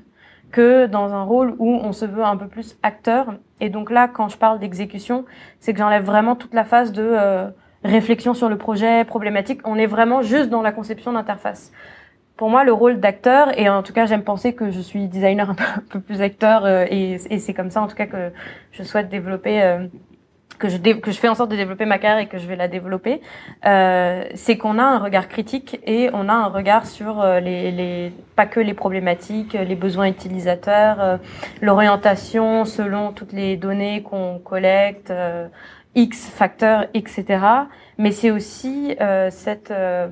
que 0.57 0.87
dans 0.87 1.13
un 1.13 1.23
rôle 1.23 1.55
où 1.59 1.69
on 1.69 1.93
se 1.93 2.07
veut 2.07 2.25
un 2.25 2.39
peu 2.39 2.47
plus 2.47 2.79
acteur. 2.83 3.35
Et 3.61 3.69
donc 3.69 3.91
là, 3.91 4.09
quand 4.09 4.31
je 4.31 4.39
parle 4.39 4.59
d'exécution, 4.59 5.27
c'est 5.61 5.75
que 5.75 5.79
j'enlève 5.79 6.03
vraiment 6.03 6.35
toute 6.35 6.55
la 6.55 6.65
phase 6.65 6.93
de 6.93 7.07
euh, 7.07 7.51
réflexion 7.85 8.33
sur 8.33 8.49
le 8.49 8.57
projet, 8.57 9.05
problématique. 9.05 9.61
On 9.65 9.77
est 9.77 9.85
vraiment 9.85 10.23
juste 10.23 10.49
dans 10.49 10.63
la 10.63 10.73
conception 10.73 11.13
d'interface. 11.13 11.73
Pour 12.39 12.49
moi, 12.49 12.65
le 12.65 12.73
rôle 12.73 13.01
d'acteur, 13.01 13.59
et 13.59 13.69
en 13.69 13.83
tout 13.83 13.93
cas, 13.93 14.07
j'aime 14.07 14.25
penser 14.25 14.55
que 14.55 14.71
je 14.71 14.81
suis 14.81 15.09
designer 15.09 15.51
un 15.77 15.83
peu, 15.91 16.01
plus 16.01 16.23
acteur, 16.23 16.65
euh, 16.65 16.87
et, 16.89 17.19
et 17.29 17.39
c'est 17.39 17.53
comme 17.53 17.71
ça, 17.71 17.83
en 17.83 17.87
tout 17.87 17.97
cas, 17.97 18.07
que 18.07 18.33
je 18.73 18.83
souhaite 18.83 19.11
développer, 19.11 19.63
euh, 19.63 19.87
que 20.59 20.69
je, 20.69 20.79
que 20.79 21.11
je 21.11 21.19
fais 21.19 21.29
en 21.29 21.35
sorte 21.35 21.51
de 21.51 21.57
développer 21.57 21.87
ma 21.87 21.99
carrière 21.99 22.19
et 22.19 22.29
que 22.29 22.39
je 22.39 22.47
vais 22.47 22.57
la 22.57 22.69
développer. 22.69 23.21
Euh, 23.65 24.25
c'est 24.35 24.57
qu'on 24.57 24.79
a 24.79 24.85
un 24.85 24.99
regard 24.99 25.29
critique 25.29 25.81
et 25.85 26.11
on 26.13 26.29
a 26.29 26.33
un 26.33 26.47
regard 26.47 26.87
sur 26.87 27.21
euh, 27.21 27.41
les, 27.41 27.71
les 27.71 28.13
pas 28.35 28.47
que 28.47 28.61
les 28.61 28.75
problématiques, 28.75 29.55
les 29.55 29.75
besoins 29.75 30.07
utilisateurs, 30.09 31.01
euh, 31.01 31.17
l'orientation 31.61 32.65
selon 32.65 33.13
toutes 33.13 33.33
les 33.33 33.57
données 33.57 34.03
qu'on 34.03 34.39
collecte, 34.39 35.11
euh, 35.11 35.49
X 35.95 36.29
facteurs, 36.29 36.87
etc. 36.95 37.41
Mais 37.99 38.13
c'est 38.13 38.31
aussi 38.31 38.95
euh, 39.01 39.31
cette 39.31 39.71
euh, 39.71 40.09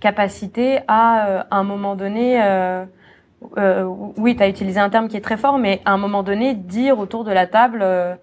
capacité 0.00 0.80
à, 0.88 1.28
euh, 1.28 1.42
à 1.50 1.58
un 1.58 1.64
moment 1.64 1.94
donné, 1.94 2.42
euh, 2.42 2.84
euh, 3.56 3.84
oui, 4.16 4.36
tu 4.36 4.42
as 4.42 4.48
utilisé 4.48 4.80
un 4.80 4.90
terme 4.90 5.08
qui 5.08 5.16
est 5.16 5.22
très 5.22 5.36
fort, 5.36 5.58
mais 5.58 5.80
à 5.84 5.92
un 5.92 5.98
moment 5.98 6.22
donné, 6.22 6.54
dire 6.54 6.98
autour 6.98 7.24
de 7.24 7.30
la 7.30 7.46
table, 7.46 7.80
euh, 7.82 8.14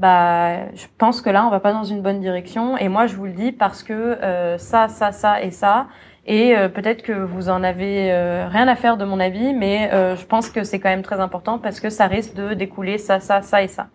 bah, 0.00 0.72
je 0.74 0.86
pense 0.96 1.20
que 1.20 1.28
là, 1.28 1.46
on 1.46 1.50
va 1.50 1.60
pas 1.60 1.74
dans 1.74 1.84
une 1.84 2.00
bonne 2.00 2.20
direction. 2.20 2.78
Et 2.78 2.88
moi, 2.88 3.06
je 3.06 3.16
vous 3.16 3.26
le 3.26 3.32
dis 3.32 3.52
parce 3.52 3.82
que 3.82 3.92
euh, 3.92 4.56
ça, 4.56 4.88
ça, 4.88 5.12
ça 5.12 5.42
et 5.42 5.50
ça. 5.50 5.88
Et 6.26 6.56
euh, 6.56 6.68
peut-être 6.68 7.02
que 7.02 7.12
vous 7.12 7.50
en 7.50 7.62
avez 7.62 8.10
euh, 8.10 8.48
rien 8.48 8.66
à 8.66 8.76
faire 8.76 8.96
de 8.96 9.04
mon 9.04 9.20
avis, 9.20 9.52
mais 9.52 9.90
euh, 9.92 10.16
je 10.16 10.24
pense 10.24 10.48
que 10.48 10.64
c'est 10.64 10.80
quand 10.80 10.88
même 10.88 11.02
très 11.02 11.20
important 11.20 11.58
parce 11.58 11.80
que 11.80 11.90
ça 11.90 12.06
risque 12.06 12.34
de 12.34 12.54
découler 12.54 12.96
ça, 12.96 13.20
ça, 13.20 13.42
ça 13.42 13.62
et 13.62 13.68
ça. 13.68 13.88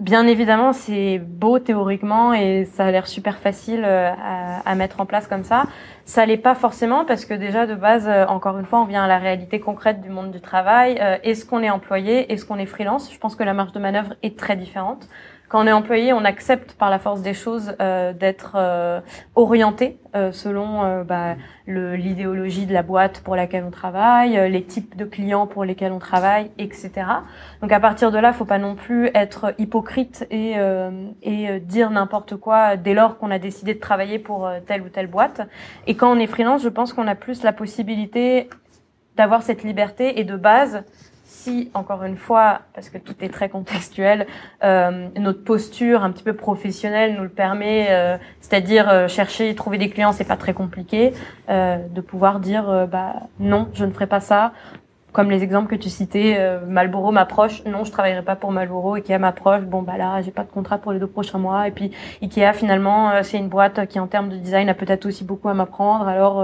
Bien 0.00 0.26
évidemment, 0.26 0.72
c'est 0.72 1.18
beau 1.18 1.58
théoriquement 1.58 2.32
et 2.32 2.64
ça 2.64 2.86
a 2.86 2.90
l'air 2.90 3.06
super 3.06 3.38
facile 3.38 3.84
euh, 3.84 4.10
à, 4.10 4.68
à 4.68 4.74
mettre 4.74 5.00
en 5.00 5.06
place 5.06 5.28
comme 5.28 5.44
ça. 5.44 5.64
Ça 6.06 6.26
l'est 6.26 6.38
pas 6.38 6.54
forcément 6.54 7.04
parce 7.04 7.24
que 7.24 7.34
déjà 7.34 7.66
de 7.66 7.74
base, 7.74 8.08
euh, 8.08 8.24
encore 8.26 8.58
une 8.58 8.64
fois, 8.64 8.80
on 8.80 8.84
vient 8.84 9.04
à 9.04 9.06
la 9.06 9.18
réalité 9.18 9.60
concrète 9.60 10.00
du 10.00 10.08
monde 10.08 10.30
du 10.32 10.40
travail. 10.40 10.98
Euh, 11.00 11.18
est-ce 11.22 11.44
qu'on 11.44 11.62
est 11.62 11.70
employé 11.70 12.32
Est-ce 12.32 12.44
qu'on 12.44 12.58
est 12.58 12.66
freelance? 12.66 13.12
Je 13.12 13.18
pense 13.18 13.36
que 13.36 13.44
la 13.44 13.54
marge 13.54 13.72
de 13.72 13.78
manœuvre 13.78 14.14
est 14.22 14.36
très 14.36 14.56
différente. 14.56 15.08
Quand 15.52 15.62
on 15.62 15.66
est 15.66 15.72
employé, 15.72 16.14
on 16.14 16.24
accepte 16.24 16.72
par 16.72 16.88
la 16.88 16.98
force 16.98 17.20
des 17.20 17.34
choses 17.34 17.76
euh, 17.78 18.14
d'être 18.14 18.52
euh, 18.54 19.02
orienté 19.34 19.98
euh, 20.16 20.32
selon 20.32 20.82
euh, 20.82 21.04
bah, 21.04 21.34
l'idéologie 21.66 22.64
de 22.64 22.72
la 22.72 22.82
boîte 22.82 23.20
pour 23.20 23.36
laquelle 23.36 23.62
on 23.62 23.70
travaille, 23.70 24.50
les 24.50 24.64
types 24.64 24.96
de 24.96 25.04
clients 25.04 25.46
pour 25.46 25.66
lesquels 25.66 25.92
on 25.92 25.98
travaille, 25.98 26.50
etc. 26.56 26.90
Donc 27.60 27.70
à 27.70 27.80
partir 27.80 28.10
de 28.12 28.18
là, 28.18 28.32
faut 28.32 28.46
pas 28.46 28.56
non 28.56 28.74
plus 28.76 29.10
être 29.12 29.54
hypocrite 29.58 30.26
et, 30.30 30.54
et 31.22 31.60
dire 31.60 31.90
n'importe 31.90 32.36
quoi 32.36 32.76
dès 32.76 32.94
lors 32.94 33.18
qu'on 33.18 33.30
a 33.30 33.38
décidé 33.38 33.74
de 33.74 33.80
travailler 33.80 34.18
pour 34.18 34.50
telle 34.66 34.80
ou 34.80 34.88
telle 34.88 35.06
boîte. 35.06 35.42
Et 35.86 35.96
quand 35.96 36.10
on 36.10 36.18
est 36.18 36.26
freelance, 36.26 36.62
je 36.62 36.70
pense 36.70 36.94
qu'on 36.94 37.06
a 37.06 37.14
plus 37.14 37.42
la 37.42 37.52
possibilité 37.52 38.48
d'avoir 39.16 39.42
cette 39.42 39.62
liberté 39.62 40.18
et 40.18 40.24
de 40.24 40.36
base, 40.36 40.82
si 41.42 41.70
encore 41.74 42.04
une 42.04 42.16
fois, 42.16 42.60
parce 42.74 42.88
que 42.88 42.98
tout 42.98 43.16
est 43.20 43.28
très 43.28 43.48
contextuel, 43.48 44.26
euh, 44.62 45.08
notre 45.18 45.42
posture 45.42 46.04
un 46.04 46.12
petit 46.12 46.22
peu 46.22 46.34
professionnelle 46.34 47.16
nous 47.16 47.24
le 47.24 47.28
permet, 47.28 47.88
euh, 47.90 48.16
c'est-à-dire 48.40 48.88
euh, 48.88 49.08
chercher, 49.08 49.52
trouver 49.54 49.78
des 49.78 49.90
clients, 49.90 50.12
c'est 50.12 50.28
pas 50.28 50.36
très 50.36 50.54
compliqué, 50.54 51.12
euh, 51.48 51.78
de 51.88 52.00
pouvoir 52.00 52.38
dire 52.38 52.70
euh, 52.70 52.86
bah 52.86 53.14
non, 53.40 53.68
je 53.74 53.84
ne 53.84 53.90
ferai 53.90 54.06
pas 54.06 54.20
ça. 54.20 54.52
Comme 55.12 55.30
les 55.30 55.42
exemples 55.42 55.68
que 55.68 55.76
tu 55.76 55.90
citais, 55.90 56.36
euh, 56.38 56.60
Malboro 56.66 57.12
m'approche, 57.12 57.64
non, 57.66 57.84
je 57.84 57.90
travaillerai 57.90 58.22
pas 58.22 58.36
pour 58.36 58.50
Malboro. 58.50 58.94
Ikea 58.94 59.18
m'approche, 59.18 59.62
bon 59.62 59.82
bah 59.82 59.98
là, 59.98 60.22
j'ai 60.22 60.30
pas 60.30 60.44
de 60.44 60.50
contrat 60.50 60.78
pour 60.78 60.92
les 60.92 60.98
deux 60.98 61.06
prochains 61.06 61.38
mois. 61.38 61.66
Et 61.68 61.70
puis 61.70 61.90
Ikea 62.22 62.52
finalement, 62.54 63.22
c'est 63.22 63.36
une 63.36 63.48
boîte 63.48 63.86
qui 63.88 63.98
en 63.98 64.06
termes 64.06 64.30
de 64.30 64.36
design 64.36 64.68
a 64.70 64.74
peut-être 64.74 65.04
aussi 65.04 65.24
beaucoup 65.24 65.50
à 65.50 65.54
m'apprendre. 65.54 66.08
Alors 66.08 66.42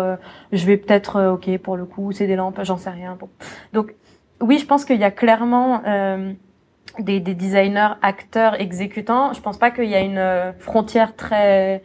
je 0.53 0.67
vais 0.67 0.77
peut-être, 0.77 1.33
ok, 1.35 1.57
pour 1.59 1.77
le 1.79 1.87
coup, 1.87 2.13
c'est 2.13 2.27
des 2.27 2.37
lampes, 2.37 2.61
j'en 2.63 2.77
sais 2.77 2.91
rien. 2.91 3.17
Bon. 3.19 3.31
Donc 3.73 3.95
oui, 4.41 4.59
je 4.59 4.67
pense 4.67 4.85
qu'il 4.85 4.99
y 4.99 5.05
a 5.05 5.11
clairement 5.11 5.83
euh, 5.87 6.33
des, 6.99 7.21
des 7.21 7.35
designers, 7.35 7.95
acteurs, 8.03 8.61
exécutants. 8.61 9.33
Je 9.33 9.41
pense 9.41 9.59
pas 9.59 9.71
qu'il 9.71 9.89
y 9.89 9.95
a 9.95 10.01
une 10.01 10.19
euh, 10.19 10.53
frontière 10.53 11.17
très 11.17 11.83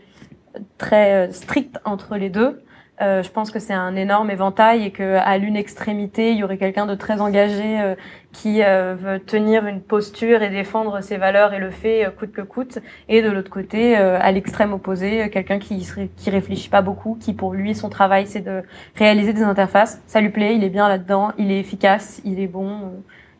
très 0.78 1.28
euh, 1.28 1.32
stricte 1.32 1.80
entre 1.86 2.16
les 2.16 2.30
deux. 2.30 2.64
Euh, 3.01 3.24
je 3.24 3.30
pense 3.32 3.49
que 3.49 3.60
c'est 3.60 3.74
un 3.74 3.95
énorme 3.95 4.30
éventail 4.30 4.86
et 4.86 4.91
que 4.91 5.18
à 5.18 5.38
l'une 5.38 5.56
extrémité, 5.56 6.32
il 6.32 6.38
y 6.38 6.43
aurait 6.43 6.60
quelqu'un 6.60 6.86
de 6.86 6.95
très 6.95 7.22
engagé 7.22 7.82
euh, 7.82 7.95
qui 8.34 8.64
euh, 8.64 8.96
veut 8.96 9.20
tenir 9.20 9.66
une 9.68 9.80
posture 9.82 10.42
et 10.42 10.50
défendre 10.50 11.02
ses 11.02 11.18
valeurs 11.18 11.54
et 11.54 11.60
le 11.60 11.70
fait 11.70 12.06
euh, 12.06 12.10
coûte 12.10 12.32
que 12.34 12.42
coûte, 12.42 12.80
et 13.08 13.22
de 13.22 13.30
l'autre 13.30 13.52
côté, 13.52 13.98
euh, 13.98 14.18
à 14.20 14.32
l'extrême 14.32 14.74
opposé, 14.74 15.24
euh, 15.24 15.30
quelqu'un 15.30 15.60
qui 15.60 15.88
qui 16.18 16.30
réfléchit 16.30 16.70
pas 16.70 16.82
beaucoup, 16.82 17.16
qui 17.20 17.34
pour 17.34 17.54
lui 17.54 17.76
son 17.76 17.90
travail 17.90 18.28
c'est 18.28 18.42
de 18.42 18.64
réaliser 18.96 19.34
des 19.34 19.44
interfaces. 19.44 20.02
Ça 20.08 20.20
lui 20.20 20.30
plaît, 20.30 20.56
il 20.56 20.64
est 20.64 20.70
bien 20.70 20.90
là-dedans, 20.90 21.32
il 21.38 21.52
est 21.52 21.60
efficace, 21.60 22.22
il 22.26 22.40
est 22.40 22.48
bon, 22.48 22.70
euh, 22.70 22.90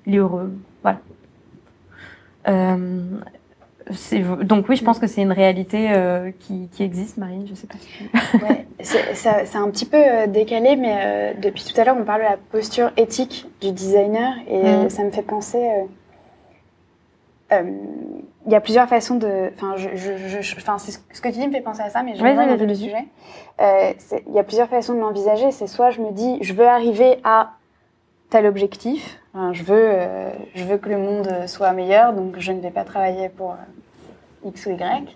il 0.06 0.16
est 0.16 0.20
heureux, 0.20 0.54
voilà. 0.84 1.00
Donc 4.44 4.70
oui, 4.70 4.76
je 4.76 4.84
pense 4.84 5.00
que 5.00 5.08
c'est 5.08 5.22
une 5.22 5.32
réalité 5.32 5.92
euh, 5.92 6.32
qui, 6.40 6.70
qui 6.72 6.84
existe, 6.84 7.18
Marine. 7.18 7.46
Je 7.48 7.54
sais 7.56 7.68
pas 7.68 7.76
si. 7.80 7.88
tu- 7.88 8.44
Ouais, 8.46 8.66
c'est 8.82 9.56
un 9.58 9.70
petit 9.70 9.86
peu 9.86 9.98
euh, 9.98 10.28
décalé, 10.28 10.76
mais 10.76 10.96
euh, 11.02 11.34
depuis 11.42 11.64
tout 11.64 11.80
à 11.80 11.84
l'heure, 11.84 11.96
on 12.00 12.04
parle 12.04 12.22
de 12.22 12.26
la 12.28 12.38
posture 12.52 12.92
éthique 12.98 13.46
du 13.62 13.72
designer 13.72 14.34
et 14.48 14.62
Mhm. 14.64 14.90
ça 14.90 15.04
me 15.04 15.12
fait 15.12 15.22
penser. 15.22 15.60
Il 18.46 18.52
y 18.52 18.56
a 18.56 18.62
plusieurs 18.62 18.88
façons 18.90 19.16
de. 19.16 19.52
Enfin, 19.56 19.76
je, 19.78 19.90
je, 19.96 20.18
je- 20.18 20.42
ce 20.42 21.22
que 21.22 21.28
tu 21.30 21.38
dis 21.40 21.48
me 21.48 21.52
fait 21.54 21.62
penser 21.62 21.82
à 21.82 21.90
ça, 21.90 22.02
mais 22.04 22.16
je 22.16 22.24
vas-y, 22.24 22.58
du 22.58 22.66
vas-y. 22.66 22.76
sujet. 22.76 23.06
Il 24.28 24.34
y 24.34 24.40
a 24.40 24.44
plusieurs 24.44 24.68
façons 24.70 24.94
de 24.96 25.00
l'envisager. 25.00 25.52
C'est 25.52 25.68
soit 25.68 25.92
je 25.92 26.02
me 26.02 26.12
dis, 26.12 26.40
je 26.42 26.54
veux 26.54 26.68
arriver 26.68 27.18
à 27.24 27.52
tel 28.34 28.48
objectif. 28.48 29.20
Enfin, 29.36 29.54
je 29.54 29.62
veux, 29.62 29.76
euh, 29.78 30.32
je 30.56 30.64
veux 30.64 30.80
que 30.80 30.90
le 30.90 30.98
monde 30.98 31.30
soit 31.46 31.72
meilleur, 31.72 32.14
donc 32.14 32.40
je 32.40 32.52
ne 32.52 32.60
vais 32.62 32.72
pas 32.72 32.84
travailler 32.84 33.30
pour 33.30 33.52
euh, 33.52 34.50
X 34.50 34.66
ou 34.66 34.72
Y 34.72 35.16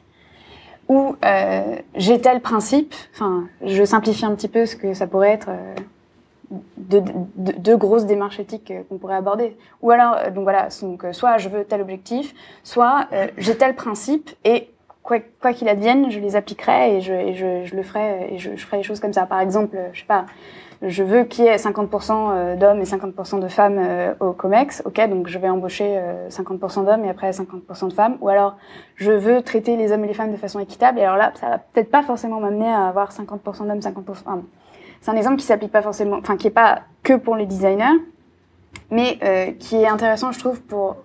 ou 0.87 1.15
euh, 1.25 1.75
j'ai 1.95 2.21
tel 2.21 2.41
principe, 2.41 2.93
enfin, 3.13 3.47
je 3.65 3.83
simplifie 3.83 4.23
un 4.23 4.35
petit 4.35 4.47
peu 4.47 4.67
ce 4.67 4.75
que 4.75 4.93
ça 4.93 5.07
pourrait 5.07 5.31
être 5.31 5.49
deux 6.77 7.01
de, 7.35 7.51
de 7.51 7.75
grosses 7.75 8.05
démarches 8.05 8.39
éthiques 8.39 8.71
qu'on 8.87 8.97
pourrait 8.97 9.17
aborder. 9.17 9.57
Ou 9.81 9.91
alors, 9.91 10.31
donc 10.31 10.43
voilà, 10.43 10.69
donc, 10.81 11.03
soit 11.11 11.39
je 11.39 11.49
veux 11.49 11.65
tel 11.65 11.81
objectif, 11.81 12.33
soit 12.63 13.07
j'ai 13.37 13.57
tel 13.57 13.75
principe 13.75 14.29
et 14.45 14.69
quoi 15.03 15.53
qu'il 15.53 15.67
advienne, 15.67 16.09
je 16.09 16.19
les 16.19 16.37
appliquerai 16.37 16.97
et 16.97 17.01
je, 17.01 17.75
le 17.75 17.83
ferai 17.83 18.33
et 18.33 18.37
je, 18.37 18.55
ferai 18.55 18.77
les 18.77 18.83
choses 18.83 19.01
comme 19.01 19.11
ça. 19.11 19.25
Par 19.25 19.41
exemple, 19.41 19.77
je 19.91 19.99
sais 19.99 20.05
pas, 20.05 20.25
je 20.81 21.03
veux 21.03 21.23
qu'il 21.23 21.45
y 21.45 21.47
ait 21.47 21.55
50% 21.55 22.11
euh, 22.11 22.55
d'hommes 22.55 22.79
et 22.79 22.83
50% 22.83 23.39
de 23.39 23.47
femmes 23.47 23.77
euh, 23.79 24.13
au 24.19 24.33
COMEX, 24.33 24.83
ok, 24.85 25.09
donc 25.09 25.27
je 25.27 25.39
vais 25.39 25.49
embaucher 25.49 25.95
euh, 25.97 26.29
50% 26.29 26.85
d'hommes 26.85 27.05
et 27.05 27.09
après 27.09 27.31
50% 27.31 27.87
de 27.89 27.93
femmes. 27.93 28.17
Ou 28.21 28.29
alors, 28.29 28.57
je 28.95 29.11
veux 29.11 29.41
traiter 29.41 29.75
les 29.75 29.91
hommes 29.91 30.03
et 30.03 30.07
les 30.07 30.13
femmes 30.13 30.31
de 30.31 30.37
façon 30.37 30.59
équitable, 30.59 30.99
et 30.99 31.03
alors 31.03 31.17
là, 31.17 31.31
ça 31.35 31.49
va 31.49 31.57
peut-être 31.57 31.89
pas 31.89 32.03
forcément 32.03 32.39
m'amener 32.39 32.69
à 32.69 32.87
avoir 32.87 33.11
50% 33.11 33.67
d'hommes, 33.67 33.79
50%... 33.79 34.03
Enfin, 34.09 34.41
c'est 35.01 35.11
un 35.11 35.15
exemple 35.15 35.37
qui 35.37 35.45
s'applique 35.45 35.71
pas 35.71 35.81
forcément, 35.81 36.17
enfin, 36.17 36.37
qui 36.37 36.47
est 36.47 36.51
pas 36.51 36.81
que 37.03 37.13
pour 37.13 37.35
les 37.35 37.45
designers, 37.45 37.97
mais 38.91 39.17
euh, 39.23 39.51
qui 39.53 39.77
est 39.77 39.87
intéressant, 39.87 40.31
je 40.31 40.39
trouve, 40.39 40.61
pour 40.61 40.97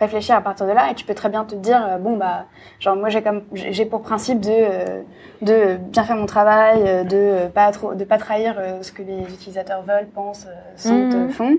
réfléchir 0.00 0.34
à 0.34 0.40
partir 0.40 0.66
de 0.66 0.72
là, 0.72 0.90
et 0.90 0.94
tu 0.94 1.04
peux 1.04 1.14
très 1.14 1.28
bien 1.28 1.44
te 1.44 1.54
dire, 1.54 1.86
euh, 1.86 1.98
bon, 1.98 2.16
bah, 2.16 2.46
genre, 2.80 2.96
moi, 2.96 3.10
j'ai 3.10 3.22
comme, 3.22 3.42
j'ai 3.52 3.84
pour 3.84 4.00
principe 4.02 4.40
de, 4.40 4.50
euh, 4.50 5.02
de 5.42 5.76
bien 5.76 6.02
faire 6.04 6.16
mon 6.16 6.26
travail, 6.26 6.82
euh, 6.86 7.04
de 7.04 7.48
pas 7.48 7.70
trop, 7.70 7.94
de 7.94 8.04
pas 8.04 8.18
trahir 8.18 8.56
ce 8.82 8.90
que 8.92 9.02
les 9.02 9.20
utilisateurs 9.32 9.82
veulent, 9.82 10.08
pensent, 10.08 10.46
sentent, 10.76 11.14
Mhm. 11.14 11.30
font. 11.30 11.56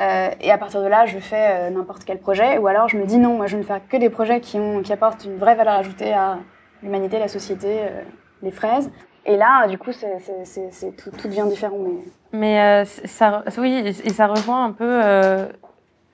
Euh, 0.00 0.28
et 0.40 0.50
à 0.50 0.58
partir 0.58 0.82
de 0.82 0.88
là, 0.88 1.06
je 1.06 1.18
fais 1.18 1.48
euh, 1.50 1.70
n'importe 1.70 2.04
quel 2.04 2.18
projet, 2.18 2.58
ou 2.58 2.66
alors 2.66 2.88
je 2.88 2.96
me 2.98 3.06
dis 3.06 3.16
non, 3.18 3.36
moi 3.36 3.46
je 3.46 3.56
ne 3.56 3.62
fais 3.62 3.80
que 3.88 3.96
des 3.96 4.10
projets 4.10 4.40
qui, 4.40 4.58
ont, 4.58 4.82
qui 4.82 4.92
apportent 4.92 5.24
une 5.24 5.36
vraie 5.36 5.54
valeur 5.54 5.74
ajoutée 5.74 6.12
à 6.12 6.38
l'humanité, 6.82 7.20
la 7.20 7.28
société, 7.28 7.78
euh, 7.82 8.02
les 8.42 8.50
fraises. 8.50 8.90
Et 9.24 9.36
là, 9.36 9.68
du 9.68 9.78
coup, 9.78 9.92
c'est, 9.92 10.18
c'est, 10.18 10.44
c'est, 10.44 10.68
c'est 10.72 10.90
tout, 10.96 11.10
tout 11.12 11.28
devient 11.28 11.46
différent. 11.48 11.78
Mais... 11.78 12.02
Mais 12.36 12.84
ça, 12.84 13.44
oui, 13.56 13.72
et 14.04 14.10
ça 14.10 14.26
rejoint 14.26 14.64
un 14.66 14.72
peu 14.72 15.00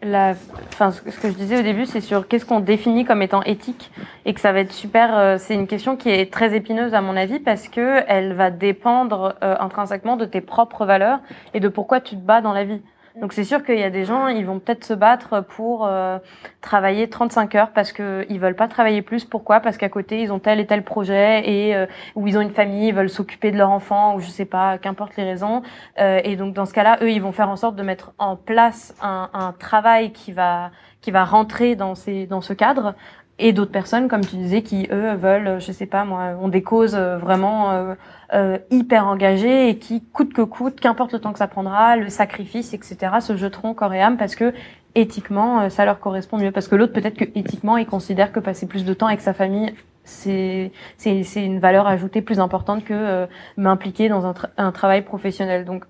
la, 0.02 0.34
enfin, 0.72 0.90
ce 0.90 1.00
que 1.00 1.28
je 1.28 1.34
disais 1.34 1.58
au 1.58 1.62
début, 1.62 1.86
c'est 1.86 2.00
sur 2.00 2.26
qu'est-ce 2.26 2.46
qu'on 2.46 2.60
définit 2.60 3.04
comme 3.04 3.22
étant 3.22 3.42
éthique, 3.42 3.90
et 4.24 4.34
que 4.34 4.40
ça 4.40 4.52
va 4.52 4.60
être 4.60 4.72
super. 4.72 5.16
euh, 5.16 5.36
c'est 5.38 5.54
une 5.54 5.66
question 5.66 5.96
qui 5.96 6.08
est 6.08 6.32
très 6.32 6.54
épineuse 6.54 6.94
à 6.94 7.00
mon 7.00 7.16
avis 7.16 7.38
parce 7.38 7.68
que 7.68 8.02
elle 8.08 8.32
va 8.32 8.50
dépendre 8.50 9.36
euh, 9.42 9.56
intrinsèquement 9.60 10.16
de 10.16 10.24
tes 10.24 10.40
propres 10.40 10.86
valeurs 10.86 11.20
et 11.54 11.60
de 11.60 11.68
pourquoi 11.68 12.00
tu 12.00 12.16
te 12.16 12.20
bats 12.20 12.40
dans 12.40 12.52
la 12.52 12.64
vie. 12.64 12.80
Donc 13.16 13.32
c'est 13.32 13.44
sûr 13.44 13.64
qu'il 13.64 13.78
y 13.78 13.82
a 13.82 13.90
des 13.90 14.04
gens, 14.04 14.28
ils 14.28 14.46
vont 14.46 14.60
peut-être 14.60 14.84
se 14.84 14.94
battre 14.94 15.40
pour 15.40 15.86
euh, 15.86 16.18
travailler 16.60 17.08
35 17.08 17.54
heures 17.56 17.72
parce 17.72 17.92
que 17.92 18.24
ils 18.28 18.38
veulent 18.38 18.54
pas 18.54 18.68
travailler 18.68 19.02
plus. 19.02 19.24
Pourquoi? 19.24 19.60
Parce 19.60 19.76
qu'à 19.76 19.88
côté 19.88 20.22
ils 20.22 20.32
ont 20.32 20.38
tel 20.38 20.60
et 20.60 20.66
tel 20.66 20.84
projet 20.84 21.42
et 21.48 21.74
euh, 21.74 21.86
ou 22.14 22.28
ils 22.28 22.38
ont 22.38 22.40
une 22.40 22.52
famille, 22.52 22.88
ils 22.88 22.94
veulent 22.94 23.10
s'occuper 23.10 23.50
de 23.50 23.58
leur 23.58 23.70
enfant 23.70 24.14
ou 24.14 24.20
je 24.20 24.28
sais 24.28 24.44
pas, 24.44 24.78
qu'importe 24.78 25.16
les 25.16 25.24
raisons. 25.24 25.62
Euh, 25.98 26.20
et 26.22 26.36
donc 26.36 26.54
dans 26.54 26.66
ce 26.66 26.72
cas-là, 26.72 26.98
eux, 27.02 27.10
ils 27.10 27.20
vont 27.22 27.32
faire 27.32 27.48
en 27.48 27.56
sorte 27.56 27.74
de 27.74 27.82
mettre 27.82 28.12
en 28.18 28.36
place 28.36 28.94
un, 29.02 29.28
un 29.32 29.52
travail 29.52 30.12
qui 30.12 30.32
va 30.32 30.70
qui 31.00 31.10
va 31.10 31.24
rentrer 31.24 31.76
dans 31.76 31.94
ces 31.94 32.26
dans 32.26 32.40
ce 32.40 32.52
cadre. 32.52 32.94
Et 33.42 33.54
d'autres 33.54 33.72
personnes, 33.72 34.08
comme 34.08 34.20
tu 34.20 34.36
disais, 34.36 34.60
qui 34.62 34.86
eux 34.92 35.14
veulent, 35.14 35.60
je 35.60 35.72
sais 35.72 35.86
pas 35.86 36.04
moi, 36.04 36.36
ont 36.40 36.48
des 36.48 36.62
causes 36.62 36.94
euh, 36.94 37.16
vraiment 37.16 37.70
euh, 37.70 37.94
euh, 38.34 38.58
hyper 38.70 39.06
engagées 39.06 39.70
et 39.70 39.78
qui 39.78 40.02
coûte 40.02 40.34
que 40.34 40.42
coûte, 40.42 40.78
qu'importe 40.78 41.14
le 41.14 41.20
temps 41.20 41.32
que 41.32 41.38
ça 41.38 41.48
prendra, 41.48 41.96
le 41.96 42.10
sacrifice, 42.10 42.74
etc., 42.74 42.98
se 43.20 43.36
jeteront 43.36 43.72
corps 43.72 43.94
et 43.94 44.02
âme 44.02 44.18
parce 44.18 44.36
que 44.36 44.52
éthiquement, 44.94 45.62
euh, 45.62 45.68
ça 45.68 45.84
leur 45.84 46.00
correspond 46.00 46.38
mieux. 46.38 46.52
Parce 46.52 46.68
que 46.68 46.76
l'autre, 46.76 46.92
peut-être 46.92 47.16
que 47.16 47.24
éthiquement, 47.34 47.76
il 47.76 47.86
considère 47.86 48.32
que 48.32 48.40
passer 48.40 48.66
plus 48.66 48.84
de 48.84 48.94
temps 48.94 49.06
avec 49.06 49.20
sa 49.20 49.32
famille, 49.32 49.74
c'est 50.04 50.72
c'est 50.96 51.44
une 51.44 51.60
valeur 51.60 51.86
ajoutée 51.86 52.22
plus 52.22 52.40
importante 52.40 52.84
que 52.84 52.94
euh, 52.94 53.26
m'impliquer 53.56 54.08
dans 54.08 54.26
un, 54.26 54.34
un 54.56 54.72
travail 54.72 55.02
professionnel. 55.02 55.64
Donc 55.64 55.84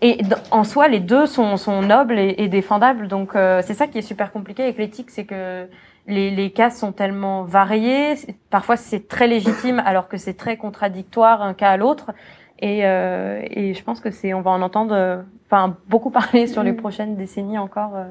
et 0.00 0.18
en 0.50 0.64
soi, 0.64 0.88
les 0.88 1.00
deux 1.00 1.26
sont, 1.26 1.56
sont 1.56 1.80
nobles 1.82 2.18
et, 2.18 2.34
et 2.38 2.48
défendables. 2.48 3.08
Donc, 3.08 3.34
euh, 3.36 3.62
c'est 3.64 3.74
ça 3.74 3.86
qui 3.86 3.98
est 3.98 4.02
super 4.02 4.32
compliqué 4.32 4.62
avec 4.64 4.78
l'éthique, 4.78 5.10
c'est 5.10 5.24
que 5.24 5.66
les, 6.06 6.30
les 6.30 6.50
cas 6.50 6.70
sont 6.70 6.92
tellement 6.92 7.44
variés. 7.44 8.14
Parfois, 8.50 8.76
c'est 8.76 9.08
très 9.08 9.26
légitime, 9.26 9.82
alors 9.86 10.08
que 10.08 10.16
c'est 10.18 10.34
très 10.34 10.56
contradictoire 10.56 11.40
un 11.42 11.54
cas 11.54 11.70
à 11.70 11.76
l'autre. 11.76 12.10
Et, 12.58 12.80
euh, 12.86 13.40
et 13.50 13.72
je 13.74 13.82
pense 13.82 14.00
que 14.00 14.10
c'est, 14.10 14.34
on 14.34 14.40
va 14.42 14.50
en 14.50 14.62
entendre, 14.62 14.94
euh, 14.94 15.22
enfin, 15.46 15.76
beaucoup 15.88 16.10
parler 16.10 16.46
sur 16.46 16.62
les 16.62 16.72
Mm. 16.72 16.76
prochaines 16.76 17.16
décennies 17.16 17.58
encore. 17.58 17.96
euh. 17.96 18.04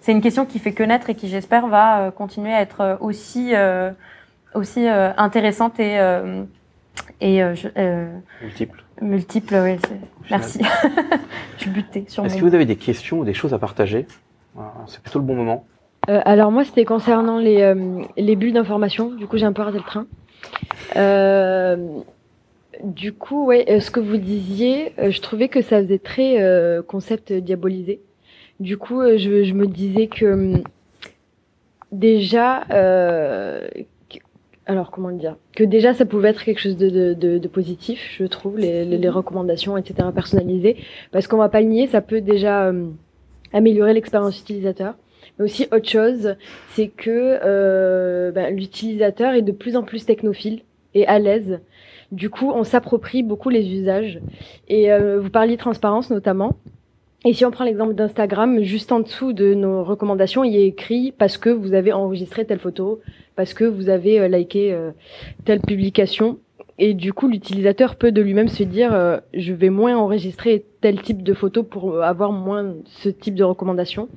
C'est 0.00 0.12
une 0.12 0.20
question 0.20 0.44
qui 0.46 0.58
fait 0.58 0.72
que 0.72 0.84
naître 0.84 1.10
et 1.10 1.14
qui, 1.14 1.28
j'espère, 1.28 1.66
va 1.66 2.00
euh, 2.00 2.10
continuer 2.10 2.52
à 2.52 2.60
être 2.60 2.98
aussi, 3.00 3.54
euh, 3.54 3.90
aussi 4.54 4.86
euh, 4.86 5.12
intéressante 5.16 5.80
et, 5.80 5.98
euh, 5.98 6.44
et 7.20 7.42
euh, 7.42 7.54
je- 7.54 7.68
euh, 7.76 8.08
multiple. 9.00 9.54
au 9.54 9.64
final. 9.64 9.78
Merci. 10.30 10.60
je 11.58 11.68
butée 11.70 12.04
sur 12.08 12.24
Est-ce 12.24 12.34
mon- 12.34 12.40
que 12.40 12.46
vous 12.46 12.54
avez 12.54 12.64
des 12.66 12.76
questions 12.76 13.18
ou 13.20 13.24
des 13.24 13.34
choses 13.34 13.54
à 13.54 13.58
partager 13.58 14.06
Voilà, 14.54 14.72
C'est 14.86 15.00
plutôt 15.00 15.18
le 15.18 15.24
bon 15.24 15.34
moment. 15.34 15.66
Euh, 16.08 16.20
alors 16.24 16.50
moi, 16.52 16.64
c'était 16.64 16.84
concernant 16.84 17.38
les, 17.38 17.62
euh, 17.62 18.02
les 18.16 18.36
bulles 18.36 18.52
d'information. 18.52 19.10
Du 19.10 19.26
coup, 19.26 19.38
j'ai 19.38 19.46
un 19.46 19.52
peu 19.52 19.62
raté 19.62 19.78
le 19.78 19.82
train. 19.84 20.06
Euh, 20.96 21.76
du 22.84 23.12
coup, 23.12 23.46
ouais, 23.46 23.64
euh, 23.70 23.80
ce 23.80 23.90
que 23.90 24.00
vous 24.00 24.16
disiez, 24.18 24.92
euh, 24.98 25.10
je 25.10 25.20
trouvais 25.20 25.48
que 25.48 25.62
ça 25.62 25.82
faisait 25.82 25.98
très 25.98 26.40
euh, 26.42 26.82
concept 26.82 27.32
diabolisé. 27.32 28.00
Du 28.60 28.76
coup, 28.76 29.00
euh, 29.00 29.16
je, 29.18 29.44
je 29.44 29.52
me 29.54 29.66
disais 29.66 30.06
que 30.06 30.26
hum, 30.26 30.62
déjà, 31.92 32.64
euh, 32.70 33.66
alors 34.66 34.90
comment 34.90 35.08
le 35.08 35.16
dire, 35.16 35.36
que 35.54 35.62
déjà 35.62 35.94
ça 35.94 36.04
pouvait 36.04 36.30
être 36.30 36.42
quelque 36.44 36.60
chose 36.60 36.76
de, 36.76 36.90
de, 36.90 37.14
de, 37.14 37.38
de 37.38 37.48
positif, 37.48 38.16
je 38.18 38.24
trouve, 38.24 38.58
les, 38.58 38.84
les, 38.84 38.98
les 38.98 39.08
recommandations, 39.08 39.76
etc. 39.76 40.08
personnalisées, 40.12 40.76
parce 41.12 41.28
qu'on 41.28 41.36
va 41.36 41.48
pas 41.48 41.60
le 41.60 41.68
nier, 41.68 41.86
ça 41.86 42.00
peut 42.00 42.20
déjà 42.20 42.70
hum, 42.70 42.96
améliorer 43.52 43.94
l'expérience 43.94 44.40
utilisateur. 44.40 44.94
Mais 45.38 45.44
aussi 45.44 45.68
autre 45.72 45.88
chose, 45.88 46.36
c'est 46.70 46.88
que 46.88 47.38
euh, 47.44 48.32
ben, 48.32 48.54
l'utilisateur 48.54 49.34
est 49.34 49.42
de 49.42 49.52
plus 49.52 49.76
en 49.76 49.82
plus 49.82 50.04
technophile 50.04 50.62
et 50.94 51.06
à 51.06 51.18
l'aise. 51.18 51.60
Du 52.12 52.30
coup, 52.30 52.50
on 52.50 52.64
s'approprie 52.64 53.22
beaucoup 53.22 53.50
les 53.50 53.68
usages. 53.68 54.20
Et 54.68 54.92
euh, 54.92 55.20
vous 55.20 55.30
parliez 55.30 55.56
de 55.56 55.60
transparence 55.60 56.10
notamment. 56.10 56.54
Et 57.28 57.32
si 57.32 57.44
on 57.44 57.50
prend 57.50 57.64
l'exemple 57.64 57.94
d'Instagram, 57.94 58.62
juste 58.62 58.92
en 58.92 59.00
dessous 59.00 59.32
de 59.32 59.52
nos 59.52 59.82
recommandations, 59.82 60.44
il 60.44 60.56
a 60.56 60.60
écrit 60.60 61.10
parce 61.10 61.38
que 61.38 61.50
vous 61.50 61.74
avez 61.74 61.92
enregistré 61.92 62.44
telle 62.44 62.60
photo, 62.60 63.00
parce 63.34 63.52
que 63.52 63.64
vous 63.64 63.88
avez 63.88 64.20
euh, 64.20 64.28
liké 64.28 64.72
euh, 64.72 64.92
telle 65.44 65.60
publication. 65.60 66.38
Et 66.78 66.92
du 66.92 67.12
coup, 67.12 67.26
l'utilisateur 67.26 67.96
peut 67.96 68.12
de 68.12 68.20
lui-même 68.20 68.48
se 68.48 68.62
dire, 68.62 68.92
euh, 68.92 69.18
je 69.32 69.54
vais 69.54 69.70
moins 69.70 69.96
enregistrer 69.96 70.66
tel 70.82 71.00
type 71.00 71.22
de 71.22 71.32
photo 71.32 71.62
pour 71.62 72.02
avoir 72.02 72.32
moins 72.32 72.74
ce 72.84 73.08
type 73.08 73.34
de 73.34 73.44
recommandations. 73.44 74.08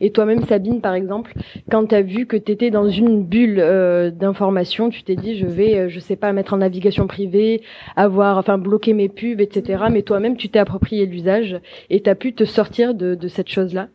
Et 0.00 0.10
toi-même, 0.10 0.44
Sabine, 0.44 0.80
par 0.80 0.94
exemple, 0.94 1.32
quand 1.70 1.86
tu 1.86 1.94
as 1.94 2.02
vu 2.02 2.26
que 2.26 2.36
tu 2.36 2.50
étais 2.50 2.70
dans 2.70 2.88
une 2.88 3.22
bulle 3.22 3.60
euh, 3.60 4.10
d'information, 4.10 4.90
tu 4.90 5.04
t'es 5.04 5.14
dit, 5.14 5.38
je 5.38 5.46
vais, 5.46 5.78
euh, 5.78 5.88
je 5.88 6.00
sais 6.00 6.16
pas, 6.16 6.32
mettre 6.32 6.54
en 6.54 6.58
navigation 6.58 7.06
privée, 7.06 7.62
avoir, 7.94 8.36
enfin, 8.38 8.58
bloquer 8.58 8.94
mes 8.94 9.08
pubs, 9.08 9.40
etc. 9.40 9.84
Mais 9.90 10.02
toi-même, 10.02 10.36
tu 10.36 10.48
t'es 10.48 10.58
approprié 10.58 11.06
l'usage 11.06 11.60
et 11.88 12.02
tu 12.02 12.10
as 12.10 12.16
pu 12.16 12.32
te 12.32 12.44
sortir 12.44 12.94
de 12.94 13.28
cette 13.28 13.48
chose-là. 13.48 13.88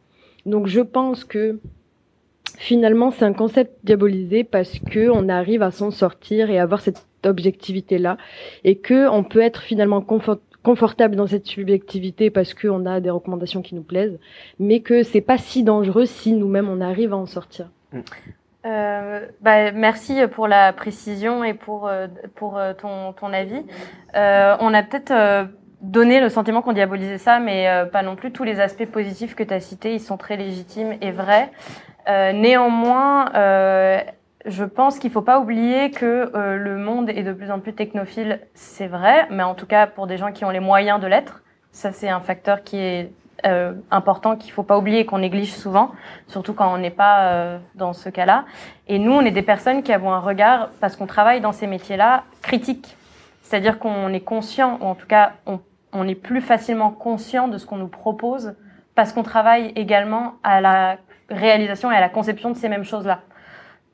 Donc, 0.46 0.68
je 0.68 0.82
pense 0.82 1.26
que 1.26 1.60
finalement, 2.58 3.12
c'est 3.12 3.26
un 3.26 3.34
concept 3.34 3.74
diabolisé 3.84 4.44
parce 4.44 4.80
que 4.80 5.10
on 5.10 5.30
arrive 5.30 5.62
à 5.62 5.72
s'en 5.72 5.92
sortir 5.92 6.50
et 6.50 6.60
avoir 6.60 6.82
cette 6.82 7.06
objectivité 7.26 7.98
là 7.98 8.18
et 8.64 8.78
que 8.78 9.08
on 9.10 9.24
peut 9.24 9.42
être 9.42 9.62
finalement 9.62 10.06
confortable 10.64 11.16
dans 11.16 11.28
cette 11.28 11.46
subjectivité 11.46 12.30
parce 12.30 12.54
qu'on 12.54 12.86
a 12.86 13.00
des 13.00 13.10
recommandations 13.10 13.62
qui 13.62 13.76
nous 13.76 13.84
plaisent, 13.84 14.20
mais 14.60 14.82
que 14.82 15.04
c'est 15.04 15.22
pas 15.22 15.38
si 15.38 15.64
dangereux 15.64 16.06
si 16.06 16.34
nous-mêmes 16.34 16.70
on 16.70 16.82
arrive 16.82 17.14
à 17.14 17.18
en 17.18 17.26
sortir. 17.26 17.70
Euh, 18.66 19.28
bah, 19.42 19.72
merci 19.74 20.16
pour 20.32 20.48
la 20.48 20.72
précision 20.72 21.44
et 21.44 21.54
pour, 21.54 21.88
euh, 21.88 22.08
pour 22.36 22.58
euh, 22.58 22.74
ton, 22.74 23.12
ton 23.14 23.34
avis. 23.34 23.62
Euh, 24.16 24.56
on 24.62 24.74
a 24.74 24.84
peut-être 24.84 25.50
donné 25.82 26.22
le 26.22 26.30
sentiment 26.30 26.62
qu'on 26.62 26.72
diabolisait 26.72 27.18
ça, 27.18 27.40
mais 27.40 27.68
pas 27.92 28.04
non 28.04 28.16
plus. 28.16 28.32
Tous 28.32 28.46
les 28.46 28.62
aspects 28.62 28.86
positifs 28.86 29.36
que 29.36 29.44
tu 29.44 29.54
as 29.54 29.60
cités, 29.60 29.94
ils 29.94 30.00
sont 30.00 30.16
très 30.18 30.38
légitimes 30.38 30.94
et 31.02 31.12
vrais. 31.12 31.52
Néanmoins, 32.08 33.32
je 34.46 34.64
pense 34.66 35.00
qu'il 35.00 35.10
ne 35.10 35.14
faut 35.14 35.22
pas 35.22 35.40
oublier 35.40 35.92
que 35.92 36.32
euh, 36.36 36.58
le 36.58 36.78
monde 36.78 37.10
est 37.10 37.24
de 37.24 37.34
plus 37.34 37.52
en 37.52 37.60
plus 37.60 37.74
technophile, 37.74 38.42
c'est 38.54 38.88
vrai, 38.88 39.28
mais 39.30 39.44
en 39.44 39.56
tout 39.56 39.66
cas 39.66 39.88
pour 39.88 40.08
des 40.08 40.18
gens 40.18 40.32
qui 40.32 40.44
ont 40.44 40.50
les 40.50 40.60
moyens 40.60 41.00
de 41.00 41.08
l'être, 41.08 41.44
ça 41.72 41.92
c'est 41.92 42.10
un 42.10 42.20
facteur 42.20 42.64
qui 42.64 42.78
est 42.78 43.12
euh, 43.46 43.74
important 43.90 44.36
qu'il 44.36 44.50
ne 44.50 44.54
faut 44.54 44.64
pas 44.64 44.78
oublier 44.78 45.06
qu'on 45.06 45.20
néglige 45.20 45.54
souvent, 45.54 45.92
surtout 46.28 46.54
quand 46.54 46.74
on 46.74 46.78
n'est 46.78 46.90
pas 46.90 47.28
euh, 47.28 47.58
dans 47.76 47.94
ce 47.94 48.10
cas-là. 48.10 48.46
Et 48.88 49.00
nous, 49.00 49.12
on 49.12 49.22
est 49.22 49.32
des 49.32 49.42
personnes 49.42 49.84
qui 49.84 49.92
avons 49.92 50.14
un 50.14 50.20
regard, 50.20 50.70
parce 50.80 50.96
qu'on 50.96 51.08
travaille 51.08 51.42
dans 51.42 51.52
ces 51.52 51.68
métiers-là, 51.68 52.24
critique. 52.42 52.96
C'est-à-dire 53.42 53.80
qu'on 53.80 54.14
est 54.14 54.22
conscient, 54.22 54.78
ou 54.82 54.86
en 54.86 54.96
tout 54.96 55.08
cas 55.08 55.34
on, 55.46 55.60
on 55.94 56.08
est 56.08 56.16
plus 56.16 56.42
facilement 56.42 56.92
conscient 56.92 57.48
de 57.48 57.58
ce 57.58 57.66
qu'on 57.66 57.78
nous 57.78 57.88
propose, 57.88 58.56
parce 58.96 59.12
qu'on 59.14 59.24
travaille 59.24 59.72
également 59.76 60.34
à 60.44 60.62
la 60.62 60.98
réalisation 61.36 61.92
et 61.92 61.96
à 61.96 62.02
la 62.02 62.10
conception 62.10 62.52
de 62.52 62.58
ces 62.58 62.70
mêmes 62.70 62.84
choses-là 62.84 63.22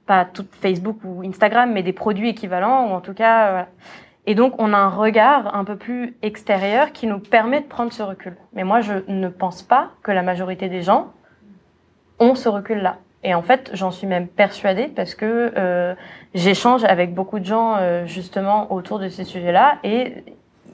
pas 0.10 0.26
tout 0.26 0.48
Facebook 0.60 0.98
ou 1.04 1.22
Instagram, 1.24 1.72
mais 1.72 1.84
des 1.84 1.94
produits 1.94 2.30
équivalents, 2.30 2.88
ou 2.88 2.94
en 2.96 3.00
tout 3.00 3.14
cas. 3.14 3.52
Voilà. 3.52 3.68
Et 4.26 4.34
donc, 4.34 4.56
on 4.58 4.74
a 4.74 4.78
un 4.78 4.90
regard 4.90 5.56
un 5.56 5.64
peu 5.64 5.76
plus 5.76 6.18
extérieur 6.24 6.92
qui 6.92 7.06
nous 7.06 7.20
permet 7.20 7.62
de 7.62 7.68
prendre 7.68 7.94
ce 7.94 8.02
recul. 8.02 8.36
Mais 8.54 8.64
moi, 8.64 8.82
je 8.82 8.94
ne 9.08 9.30
pense 9.30 9.62
pas 9.62 9.92
que 10.02 10.12
la 10.12 10.24
majorité 10.24 10.68
des 10.68 10.82
gens 10.82 11.14
ont 12.18 12.34
ce 12.34 12.50
recul-là. 12.50 12.98
Et 13.24 13.36
en 13.36 13.44
fait, 13.44 13.70
j'en 13.74 13.92
suis 13.92 14.08
même 14.08 14.28
persuadée 14.28 14.88
parce 14.88 15.14
que 15.14 15.54
euh, 15.56 15.94
j'échange 16.34 16.84
avec 16.86 17.14
beaucoup 17.14 17.38
de 17.38 17.46
gens 17.46 17.76
euh, 17.78 18.08
justement 18.08 18.72
autour 18.74 18.98
de 18.98 19.10
ces 19.10 19.26
sujets-là 19.26 19.78
et 19.84 20.24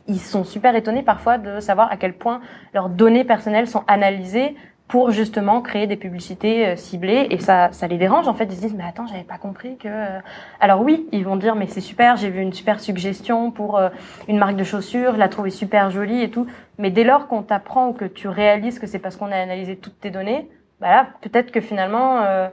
ils 0.08 0.20
sont 0.20 0.44
super 0.44 0.76
étonnés 0.76 1.02
parfois 1.02 1.40
de 1.40 1.60
savoir 1.60 1.92
à 1.92 1.98
quel 1.98 2.14
point 2.14 2.42
leurs 2.74 2.90
données 2.90 3.24
personnelles 3.24 3.68
sont 3.68 3.84
analysées 3.88 4.56
pour 4.88 5.10
justement 5.12 5.62
créer 5.62 5.88
des 5.88 5.96
publicités 5.96 6.68
euh, 6.68 6.76
ciblées. 6.76 7.28
Et 7.32 7.40
ça 7.40 7.70
ça 7.72 7.88
les 7.88 7.98
dérange 7.98 8.28
en 8.28 8.34
fait. 8.34 8.46
Ils 8.46 8.56
se 8.56 8.62
disent 8.62 8.76
mais 8.76 8.84
attends 8.84 9.08
j'avais 9.08 9.24
pas 9.24 9.38
compris 9.38 9.78
que 9.78 9.88
euh, 9.88 10.20
alors 10.60 10.82
oui 10.82 11.08
ils 11.12 11.26
vont 11.26 11.36
dire 11.36 11.56
mais 11.56 11.68
c'est 11.68 11.82
super 11.82 12.18
j'ai 12.18 12.30
vu 12.30 12.42
une 12.42 12.54
super 12.54 12.80
suggestion 12.80 13.52
pour 13.52 13.78
euh, 13.78 13.90
une 14.28 14.38
marque 14.38 14.56
de 14.56 14.64
chaussures 14.64 15.14
je 15.14 15.18
la 15.18 15.30
trouvée 15.30 15.50
super 15.50 15.90
jolie 15.90 16.22
et 16.22 16.30
tout. 16.30 16.46
Mais 16.78 16.92
dès 16.92 17.04
lors 17.04 17.28
qu'on 17.28 17.42
t'apprend 17.42 17.90
ou 17.90 17.94
que 17.94 18.06
tu 18.06 18.28
réalises 18.28 18.80
que 18.80 18.88
c'est 18.88 19.00
parce 19.00 19.16
qu'on 19.16 19.32
a 19.32 19.38
analysé 19.38 19.76
toutes 19.76 20.00
tes 20.00 20.12
données 20.12 20.50
bah 20.80 20.90
là 20.90 21.08
peut-être 21.22 21.52
que 21.52 21.62
finalement 21.62 22.22
euh, 22.22 22.48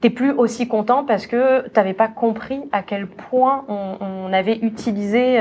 t'es 0.00 0.10
plus 0.10 0.30
aussi 0.30 0.68
content 0.68 1.04
parce 1.04 1.26
que 1.26 1.68
t'avais 1.68 1.92
pas 1.92 2.08
compris 2.08 2.62
à 2.72 2.82
quel 2.82 3.06
point 3.06 3.64
on, 3.68 3.96
on 4.00 4.32
avait 4.32 4.56
utilisé 4.56 5.38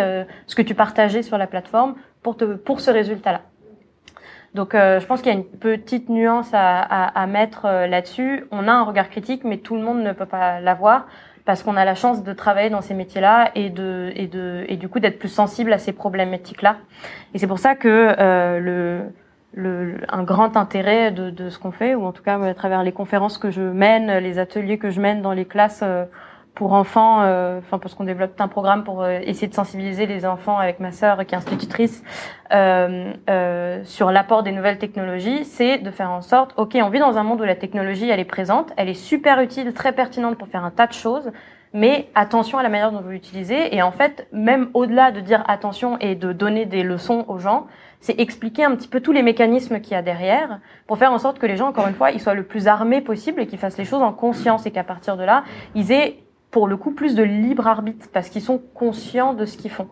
ce 0.48 0.56
que 0.56 0.62
tu 0.62 0.74
partageais 0.74 1.22
sur 1.22 1.38
la 1.38 1.48
plateforme 1.48 1.96
pour 2.22 2.36
te 2.36 2.46
pour 2.46 2.80
ce 2.80 2.90
résultat 2.92 3.34
là 3.34 3.42
donc 4.54 4.76
euh, 4.76 5.00
je 5.00 5.06
pense 5.06 5.22
qu'il 5.22 5.32
y 5.32 5.36
a 5.36 5.38
une 5.38 5.46
petite 5.46 6.10
nuance 6.10 6.50
à, 6.54 6.80
à, 6.82 7.22
à 7.22 7.28
mettre 7.28 7.66
euh, 7.66 7.88
là-dessus. 7.88 8.46
On 8.52 8.68
a 8.68 8.72
un 8.72 8.84
regard 8.84 9.10
critique, 9.10 9.44
mais 9.44 9.58
tout 9.58 9.76
le 9.76 9.82
monde 9.82 10.02
ne 10.04 10.12
peut 10.14 10.26
pas 10.26 10.60
l'avoir 10.60 11.08
parce 11.46 11.62
qu'on 11.64 11.76
a 11.76 11.86
la 11.86 11.96
chance 11.96 12.24
de 12.24 12.34
travailler 12.34 12.70
dans 12.70 12.82
ces 12.82 12.94
métiers-là 12.94 13.52
et 13.56 13.70
de 13.70 14.12
et 14.16 14.28
de 14.28 14.64
et 14.70 14.78
du 14.78 14.88
coup 14.88 15.00
d'être 15.00 15.20
plus 15.20 15.28
sensible 15.30 15.74
à 15.74 15.78
ces 15.78 15.92
problématiques-là. 15.92 16.78
Et 17.34 17.38
c'est 17.40 17.48
pour 17.48 17.60
ça 17.60 17.76
que 17.76 18.16
euh, 18.18 18.60
le, 18.60 19.02
le 19.54 19.98
un 20.10 20.24
grand 20.24 20.56
intérêt 20.56 21.12
de, 21.12 21.30
de 21.32 21.50
ce 21.50 21.60
qu'on 21.60 21.72
fait, 21.72 21.96
ou 21.96 22.06
en 22.06 22.12
tout 22.12 22.24
cas 22.24 22.42
à 22.42 22.54
travers 22.54 22.84
les 22.84 22.94
conférences 22.94 23.38
que 23.38 23.52
je 23.52 23.62
mène, 23.62 24.20
les 24.20 24.40
ateliers 24.40 24.78
que 24.78 24.90
je 24.90 25.02
mène 25.02 25.22
dans 25.22 25.34
les 25.34 25.46
classes 25.46 25.82
euh, 25.84 26.06
pour 26.56 26.74
enfants, 26.74 27.22
euh, 27.24 27.60
enfin 27.60 27.80
parce 27.80 27.96
qu'on 27.96 28.04
développe 28.04 28.40
un 28.40 28.48
programme 28.48 28.84
pour 28.84 29.02
euh, 29.02 29.20
essayer 29.24 29.48
de 29.48 29.56
sensibiliser 29.56 30.06
les 30.06 30.26
enfants 30.26 30.58
avec 30.58 30.80
ma 30.80 30.92
sœur 30.92 31.26
qui 31.26 31.34
est 31.34 31.38
institutrice 31.38 32.04
euh, 32.52 33.12
euh, 33.30 33.82
sur 33.84 34.12
l'apport 34.12 34.44
des 34.44 34.52
nouvelles 34.52 34.78
technologies, 34.78 35.46
c'est 35.46 35.80
de 35.80 35.90
faire 35.90 36.12
en 36.12 36.22
sorte, 36.22 36.54
ok, 36.58 36.78
on 36.82 36.90
vit 36.90 37.00
dans 37.00 37.18
un 37.18 37.24
monde 37.24 37.42
où 37.42 37.44
la 37.44 37.56
technologie 37.56 38.10
elle 38.10 38.20
est 38.20 38.26
présente, 38.26 38.72
elle 38.78 38.90
est 38.90 38.94
super 38.94 39.40
utile, 39.40 39.74
très 39.74 39.94
pertinente 39.94 40.38
pour 40.38 40.48
faire 40.48 40.64
un 40.64 40.70
tas 40.70 40.86
de 40.86 40.94
choses, 40.94 41.32
mais 41.74 42.10
attention 42.14 42.60
à 42.60 42.64
la 42.64 42.70
manière 42.70 42.92
dont 42.92 43.02
vous 43.02 43.10
l'utilisez. 43.10 43.76
Et 43.76 43.82
en 43.82 43.92
fait 43.92 44.28
même 44.32 44.70
au-delà 44.76 45.12
de 45.12 45.22
dire 45.22 45.44
attention 45.48 45.98
et 46.00 46.14
de 46.14 46.34
donner 46.34 46.66
des 46.66 46.84
leçons 46.84 47.26
aux 47.28 47.40
gens, 47.40 47.66
c'est 48.00 48.20
expliquer 48.20 48.66
un 48.66 48.76
petit 48.76 48.90
peu 48.90 49.00
tous 49.00 49.14
les 49.14 49.24
mécanismes 49.24 49.80
qu'il 49.80 49.94
y 49.94 49.96
a 49.96 50.02
derrière 50.02 50.60
pour 50.88 50.98
faire 50.98 51.14
en 51.14 51.18
sorte 51.18 51.40
que 51.40 51.46
les 51.46 51.56
gens, 51.56 51.70
encore 51.70 51.88
une 51.88 51.96
fois, 51.96 52.12
ils 52.12 52.20
soient 52.20 52.34
le 52.34 52.44
plus 52.44 52.68
armés 52.68 53.00
possible 53.00 53.42
et 53.42 53.48
qu'ils 53.48 53.58
fassent 53.58 53.78
les 53.78 53.86
choses 53.86 54.02
en 54.02 54.12
conscience 54.12 54.66
et 54.66 54.72
qu'à 54.72 54.84
partir 54.84 55.16
de 55.16 55.24
là, 55.24 55.46
ils 55.74 55.92
aient 55.94 56.23
pour 56.54 56.68
le 56.68 56.78
coup 56.78 56.92
plus 56.92 57.16
de 57.16 57.24
libre 57.24 57.68
arbitre 57.68 58.08
parce 58.14 58.30
qu'ils 58.30 58.44
sont 58.44 58.62
conscients 58.76 59.34
de 59.34 59.46
ce 59.46 59.58
qu'ils 59.58 59.72
font. 59.72 59.90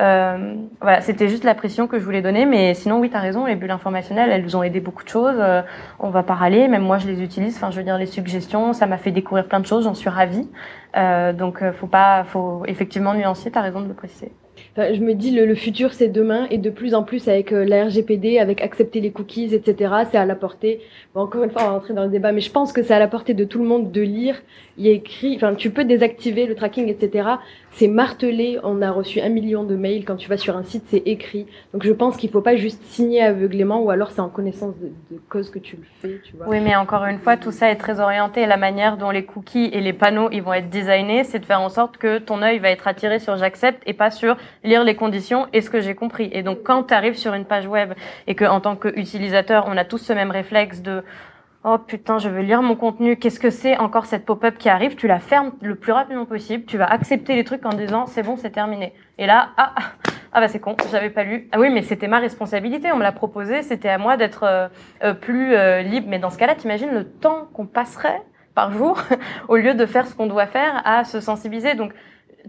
Euh, 0.00 0.54
voilà, 0.80 1.00
c'était 1.00 1.26
juste 1.26 1.42
la 1.42 1.56
pression 1.56 1.88
que 1.88 1.98
je 1.98 2.04
voulais 2.04 2.22
donner, 2.22 2.46
mais 2.46 2.72
sinon 2.74 3.00
oui, 3.00 3.10
tu 3.10 3.16
raison, 3.16 3.46
les 3.46 3.56
bulles 3.56 3.72
informationnelles, 3.72 4.30
elles 4.30 4.44
nous 4.44 4.54
ont 4.54 4.62
aidé 4.62 4.78
beaucoup 4.78 5.02
de 5.02 5.08
choses. 5.08 5.34
Euh, 5.36 5.60
on 5.98 6.10
va 6.10 6.22
parler, 6.22 6.68
même 6.68 6.82
moi 6.82 6.98
je 6.98 7.08
les 7.08 7.20
utilise. 7.20 7.56
Enfin, 7.56 7.72
je 7.72 7.78
veux 7.78 7.82
dire 7.82 7.98
les 7.98 8.06
suggestions, 8.06 8.72
ça 8.72 8.86
m'a 8.86 8.96
fait 8.96 9.10
découvrir 9.10 9.48
plein 9.48 9.58
de 9.58 9.66
choses, 9.66 9.84
j'en 9.84 9.94
suis 9.94 10.08
ravie. 10.08 10.48
Euh, 10.96 11.32
donc 11.32 11.62
euh, 11.62 11.72
faut 11.72 11.88
pas, 11.88 12.22
faut 12.22 12.62
effectivement 12.66 13.12
nuancer. 13.12 13.50
Tu 13.50 13.58
as 13.58 13.62
raison 13.62 13.80
de 13.80 13.88
le 13.88 13.94
préciser. 13.94 14.30
Je 14.78 15.00
me 15.00 15.14
dis 15.14 15.32
le, 15.32 15.44
le 15.44 15.56
futur 15.56 15.92
c'est 15.92 16.06
demain 16.06 16.46
et 16.50 16.58
de 16.58 16.70
plus 16.70 16.94
en 16.94 17.02
plus 17.02 17.26
avec 17.26 17.52
euh, 17.52 17.64
la 17.64 17.86
RGPD, 17.86 18.38
avec 18.38 18.62
accepter 18.62 19.00
les 19.00 19.10
cookies, 19.10 19.52
etc. 19.52 19.92
C'est 20.10 20.18
à 20.18 20.24
la 20.24 20.36
portée. 20.36 20.80
Bon, 21.14 21.22
encore 21.22 21.42
une 21.42 21.50
fois, 21.50 21.62
on 21.62 21.66
va 21.66 21.72
rentrer 21.72 21.94
dans 21.94 22.04
le 22.04 22.10
débat, 22.10 22.30
mais 22.30 22.40
je 22.40 22.52
pense 22.52 22.72
que 22.72 22.84
c'est 22.84 22.94
à 22.94 23.00
la 23.00 23.08
portée 23.08 23.34
de 23.34 23.42
tout 23.42 23.58
le 23.58 23.64
monde 23.64 23.90
de 23.90 24.00
lire. 24.00 24.36
Il 24.76 24.86
y 24.86 24.88
a 24.88 24.92
écrit, 24.92 25.34
enfin, 25.34 25.56
tu 25.56 25.70
peux 25.70 25.84
désactiver 25.84 26.46
le 26.46 26.54
tracking, 26.54 26.88
etc. 26.88 27.28
C'est 27.72 27.88
martelé. 27.88 28.58
On 28.62 28.82
a 28.82 28.90
reçu 28.90 29.20
un 29.20 29.28
million 29.28 29.64
de 29.64 29.76
mails 29.76 30.04
quand 30.04 30.16
tu 30.16 30.28
vas 30.28 30.36
sur 30.36 30.56
un 30.56 30.64
site, 30.64 30.84
c'est 30.88 31.02
écrit. 31.06 31.46
Donc 31.72 31.84
je 31.84 31.92
pense 31.92 32.16
qu'il 32.16 32.30
faut 32.30 32.40
pas 32.40 32.56
juste 32.56 32.82
signer 32.84 33.22
aveuglément 33.22 33.82
ou 33.82 33.90
alors 33.90 34.10
c'est 34.10 34.20
en 34.20 34.28
connaissance 34.28 34.74
de, 34.78 34.90
cause 35.28 35.50
que 35.50 35.58
tu 35.58 35.76
le 35.76 35.82
fais. 36.00 36.20
Oui, 36.46 36.60
mais 36.60 36.74
encore 36.76 37.04
une 37.04 37.18
fois, 37.18 37.36
tout 37.36 37.52
ça 37.52 37.70
est 37.70 37.76
très 37.76 38.00
orienté. 38.00 38.46
La 38.46 38.56
manière 38.56 38.96
dont 38.96 39.10
les 39.10 39.24
cookies 39.24 39.70
et 39.72 39.80
les 39.80 39.92
panneaux 39.92 40.28
ils 40.32 40.42
vont 40.42 40.54
être 40.54 40.70
designés, 40.70 41.24
c'est 41.24 41.38
de 41.38 41.46
faire 41.46 41.60
en 41.60 41.68
sorte 41.68 41.98
que 41.98 42.18
ton 42.18 42.42
œil 42.42 42.58
va 42.58 42.70
être 42.70 42.88
attiré 42.88 43.18
sur 43.18 43.36
j'accepte 43.36 43.82
et 43.86 43.92
pas 43.92 44.10
sur 44.10 44.36
lire 44.64 44.84
les 44.84 44.96
conditions 44.96 45.46
et 45.52 45.60
ce 45.60 45.70
que 45.70 45.80
j'ai 45.80 45.94
compris. 45.94 46.30
Et 46.32 46.42
donc 46.42 46.62
quand 46.64 46.84
tu 46.84 46.94
arrives 46.94 47.16
sur 47.16 47.34
une 47.34 47.44
page 47.44 47.66
web 47.66 47.92
et 48.26 48.34
que 48.34 48.44
en 48.44 48.60
tant 48.60 48.76
qu'utilisateur, 48.76 49.66
on 49.68 49.76
a 49.76 49.84
tous 49.84 49.98
ce 49.98 50.12
même 50.12 50.30
réflexe 50.30 50.82
de 50.82 51.02
Oh 51.70 51.76
putain, 51.76 52.16
je 52.16 52.30
veux 52.30 52.40
lire 52.40 52.62
mon 52.62 52.76
contenu. 52.76 53.16
Qu'est-ce 53.16 53.38
que 53.38 53.50
c'est 53.50 53.76
encore 53.76 54.06
cette 54.06 54.24
pop-up 54.24 54.56
qui 54.56 54.70
arrive? 54.70 54.96
Tu 54.96 55.06
la 55.06 55.18
fermes 55.18 55.52
le 55.60 55.74
plus 55.74 55.92
rapidement 55.92 56.24
possible. 56.24 56.64
Tu 56.64 56.78
vas 56.78 56.86
accepter 56.86 57.34
les 57.34 57.44
trucs 57.44 57.66
en 57.66 57.74
disant 57.74 58.06
c'est 58.06 58.22
bon, 58.22 58.38
c'est 58.38 58.48
terminé. 58.48 58.94
Et 59.18 59.26
là, 59.26 59.50
ah, 59.58 59.74
ah 60.32 60.40
bah 60.40 60.48
c'est 60.48 60.60
con, 60.60 60.76
j'avais 60.90 61.10
pas 61.10 61.24
lu. 61.24 61.46
Ah 61.52 61.60
oui, 61.60 61.68
mais 61.68 61.82
c'était 61.82 62.08
ma 62.08 62.20
responsabilité. 62.20 62.90
On 62.90 62.96
me 62.96 63.02
l'a 63.02 63.12
proposé. 63.12 63.60
C'était 63.60 63.90
à 63.90 63.98
moi 63.98 64.16
d'être 64.16 64.44
euh, 64.44 64.68
euh, 65.04 65.12
plus 65.12 65.54
euh, 65.54 65.82
libre. 65.82 66.06
Mais 66.08 66.18
dans 66.18 66.30
ce 66.30 66.38
cas-là, 66.38 66.54
t'imagines 66.54 66.90
le 66.90 67.04
temps 67.04 67.48
qu'on 67.52 67.66
passerait 67.66 68.22
par 68.54 68.72
jour 68.72 69.02
au 69.48 69.56
lieu 69.56 69.74
de 69.74 69.84
faire 69.84 70.06
ce 70.06 70.14
qu'on 70.14 70.26
doit 70.26 70.46
faire 70.46 70.80
à 70.86 71.04
se 71.04 71.20
sensibiliser. 71.20 71.74
Donc 71.74 71.92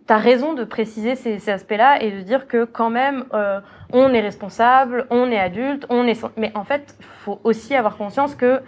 tu 0.08 0.14
as 0.14 0.18
raison 0.18 0.54
de 0.54 0.64
préciser 0.64 1.16
ces, 1.16 1.40
ces 1.40 1.52
aspects-là 1.52 2.02
et 2.02 2.12
de 2.12 2.22
dire 2.22 2.48
que 2.48 2.64
quand 2.64 2.90
même 2.90 3.26
euh, 3.34 3.60
on 3.92 4.14
est 4.14 4.22
responsable, 4.22 5.08
on 5.10 5.30
est 5.30 5.40
adulte, 5.40 5.86
on 5.90 6.08
est 6.08 6.26
mais 6.38 6.52
en 6.56 6.64
fait, 6.64 6.96
faut 7.26 7.42
aussi 7.44 7.76
avoir 7.76 7.98
conscience 7.98 8.36
que 8.36 8.62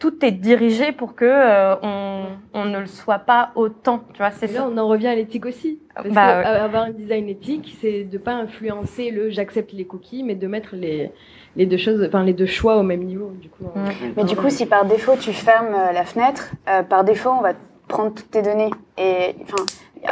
tout 0.00 0.24
est 0.24 0.32
dirigé 0.32 0.90
pour 0.90 1.14
que 1.14 1.24
euh, 1.24 1.76
on, 1.82 2.24
on 2.54 2.64
ne 2.64 2.80
le 2.80 2.86
soit 2.86 3.20
pas 3.20 3.52
autant. 3.54 4.00
Tu 4.14 4.18
vois, 4.18 4.32
c'est 4.32 4.48
ça. 4.48 4.66
on 4.68 4.76
en 4.76 4.88
revient 4.88 5.06
à 5.08 5.14
l'éthique 5.14 5.46
aussi. 5.46 5.78
Parce 5.94 6.08
Bah, 6.08 6.42
que, 6.42 6.48
euh, 6.48 6.64
avoir 6.64 6.82
un 6.84 6.90
design 6.90 7.28
éthique, 7.28 7.76
c'est 7.80 8.02
de 8.04 8.18
pas 8.18 8.32
influencer 8.32 9.10
le 9.12 9.30
j'accepte 9.30 9.72
les 9.72 9.84
cookies, 9.84 10.24
mais 10.24 10.34
de 10.34 10.46
mettre 10.48 10.74
les, 10.74 11.12
les 11.54 11.66
deux 11.66 11.76
choses, 11.76 12.02
enfin 12.04 12.24
les 12.24 12.32
deux 12.32 12.46
choix 12.46 12.76
au 12.78 12.82
même 12.82 13.04
niveau. 13.04 13.30
Du 13.40 13.48
coup. 13.50 13.64
Mais 14.16 14.24
du 14.24 14.34
coup, 14.34 14.50
si 14.50 14.66
par 14.66 14.84
défaut 14.86 15.16
tu 15.20 15.32
fermes 15.32 15.74
euh, 15.74 15.92
la 15.92 16.04
fenêtre, 16.04 16.50
euh, 16.68 16.82
par 16.82 17.04
défaut 17.04 17.30
on 17.38 17.42
va 17.42 17.52
prendre 17.86 18.12
toutes 18.14 18.30
tes 18.30 18.42
données. 18.42 18.70
Et 18.98 19.34
enfin, 19.42 19.64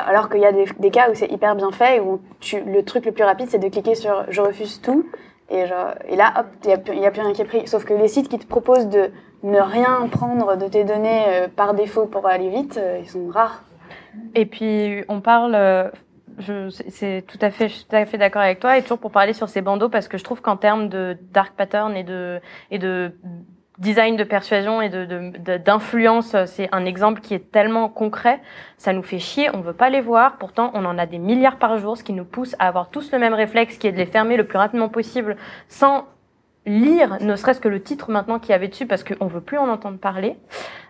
alors 0.06 0.28
qu'il 0.28 0.40
y 0.40 0.44
a 0.46 0.52
des, 0.52 0.66
des 0.78 0.90
cas 0.90 1.10
où 1.10 1.14
c'est 1.14 1.32
hyper 1.32 1.56
bien 1.56 1.70
fait, 1.72 1.98
où 2.00 2.20
tu, 2.40 2.60
le 2.60 2.82
truc 2.84 3.06
le 3.06 3.12
plus 3.12 3.24
rapide 3.24 3.46
c'est 3.48 3.58
de 3.58 3.68
cliquer 3.68 3.94
sur 3.94 4.24
je 4.28 4.40
refuse 4.42 4.80
tout. 4.82 5.06
Et, 5.50 5.66
genre, 5.66 5.94
et 6.06 6.14
là, 6.14 6.34
hop, 6.40 6.46
il 6.64 6.66
n'y 6.68 6.74
a, 6.74 6.76
plus- 6.78 6.94
il 6.94 7.00
y 7.00 7.06
a 7.06 7.10
plus 7.10 7.22
rien 7.22 7.32
qui 7.32 7.40
est 7.40 7.46
pris. 7.46 7.66
Sauf 7.66 7.86
que 7.86 7.94
les 7.94 8.08
sites 8.08 8.28
qui 8.28 8.38
te 8.38 8.46
proposent 8.46 8.86
de 8.90 9.08
ne 9.42 9.60
rien 9.60 10.08
prendre 10.10 10.56
de 10.56 10.66
tes 10.68 10.84
données 10.84 11.24
euh, 11.28 11.48
par 11.48 11.74
défaut 11.74 12.06
pour 12.06 12.26
aller 12.26 12.48
vite, 12.50 12.76
euh, 12.76 12.98
ils 13.00 13.08
sont 13.08 13.28
rares. 13.28 13.62
Et 14.34 14.46
puis 14.46 15.04
on 15.08 15.20
parle, 15.20 15.54
euh, 15.54 15.88
c'est- 16.88 17.22
tout 17.26 17.38
à 17.40 17.50
fait, 17.50 17.68
je 17.68 17.74
suis 17.74 17.84
tout 17.84 17.96
à 17.96 18.04
fait 18.06 18.18
d'accord 18.18 18.42
avec 18.42 18.60
toi. 18.60 18.76
Et 18.78 18.82
toujours 18.82 18.98
pour 18.98 19.10
parler 19.12 19.32
sur 19.32 19.48
ces 19.48 19.60
bandeaux, 19.62 19.88
parce 19.88 20.08
que 20.08 20.18
je 20.18 20.24
trouve 20.24 20.40
qu'en 20.40 20.56
termes 20.56 20.88
de 20.88 21.16
dark 21.32 21.54
pattern 21.54 21.96
et 21.96 22.04
de 22.04 22.40
et 22.70 22.78
de 22.78 23.12
design 23.78 24.16
de 24.16 24.24
persuasion 24.24 24.82
et 24.82 24.88
de 24.88 25.04
de- 25.04 25.38
de- 25.38 25.56
d'influence, 25.56 26.34
c'est 26.46 26.68
un 26.72 26.84
exemple 26.84 27.20
qui 27.20 27.32
est 27.34 27.52
tellement 27.52 27.88
concret. 27.88 28.40
Ça 28.76 28.92
nous 28.92 29.04
fait 29.04 29.20
chier, 29.20 29.50
on 29.54 29.60
veut 29.60 29.72
pas 29.72 29.88
les 29.88 30.00
voir. 30.00 30.36
Pourtant, 30.38 30.72
on 30.74 30.84
en 30.84 30.98
a 30.98 31.06
des 31.06 31.18
milliards 31.18 31.58
par 31.58 31.78
jour, 31.78 31.96
ce 31.96 32.02
qui 32.02 32.12
nous 32.12 32.24
pousse 32.24 32.56
à 32.58 32.66
avoir 32.66 32.88
tous 32.90 33.12
le 33.12 33.20
même 33.20 33.34
réflexe, 33.34 33.78
qui 33.78 33.86
est 33.86 33.92
de 33.92 33.98
les 33.98 34.06
fermer 34.06 34.36
le 34.36 34.44
plus 34.48 34.58
rapidement 34.58 34.88
possible, 34.88 35.36
sans 35.68 36.06
lire, 36.68 37.18
ne 37.20 37.36
serait-ce 37.36 37.60
que 37.60 37.68
le 37.68 37.82
titre 37.82 38.10
maintenant 38.10 38.38
qu'il 38.38 38.50
y 38.50 38.54
avait 38.54 38.68
dessus, 38.68 38.86
parce 38.86 39.04
qu'on 39.04 39.26
veut 39.26 39.40
plus 39.40 39.58
en 39.58 39.68
entendre 39.68 39.98
parler. 39.98 40.36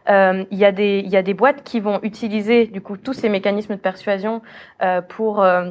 Euh, 0.09 0.45
Il 0.51 0.59
y 0.59 0.64
a 0.64 0.72
des 0.72 1.03
y 1.07 1.16
a 1.16 1.22
des 1.22 1.35
boîtes 1.35 1.62
qui 1.64 1.81
vont 1.81 2.01
utiliser 2.03 2.66
du 2.66 2.81
coup 2.81 2.97
tous 2.97 3.12
ces 3.12 3.29
mécanismes 3.29 3.74
de 3.74 3.81
persuasion 3.81 4.43
euh, 4.83 5.01
pour 5.03 5.43
euh, 5.43 5.70